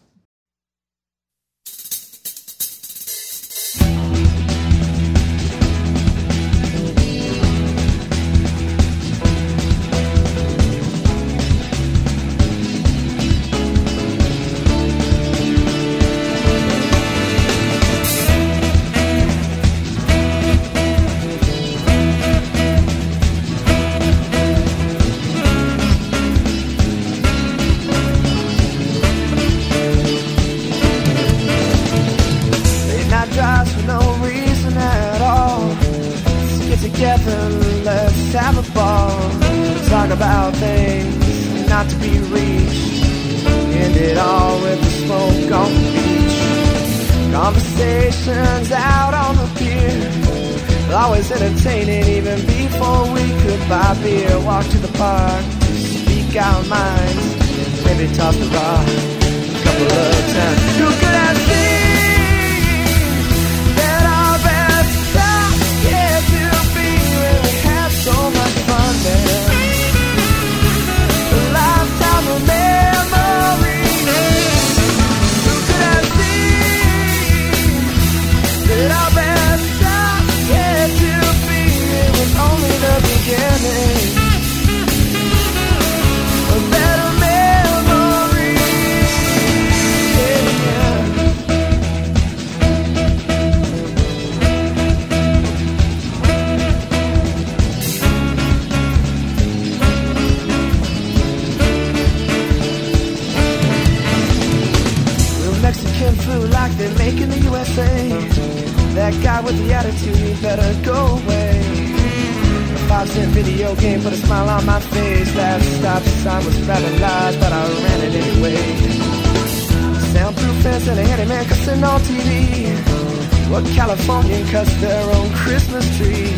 Santa's 120.79 120.87
and 120.87 120.99
a 120.99 121.09
handyman 121.09 121.45
cussing 121.45 121.83
on 121.83 121.99
TV. 122.01 123.49
Well, 123.49 123.63
Californian 123.73 124.47
cussed 124.47 124.79
their 124.81 125.15
own 125.15 125.31
Christmas 125.33 125.85
tree. 125.97 126.31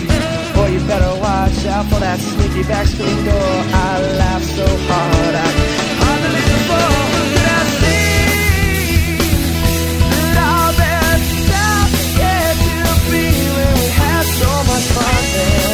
Boy, 0.55 0.68
you 0.68 0.80
better 0.88 1.19
watch 1.19 1.65
out 1.65 1.85
for 1.85 1.99
that 1.99 2.19
sneaky 2.19 2.63
back 2.63 2.88
screen 2.88 3.26
door. 3.26 3.34
I 3.34 4.01
laughed 4.18 4.45
so 4.45 4.65
hard 4.65 5.35
I 5.35 5.49
hardly 6.01 6.31
I 6.34 6.80
get 12.18 12.55
to 12.68 12.77
be 13.11 13.26
when 13.55 13.73
we 13.80 13.88
had 13.99 14.26
so 14.26 14.51
much 14.69 14.85
fun. 14.95 15.70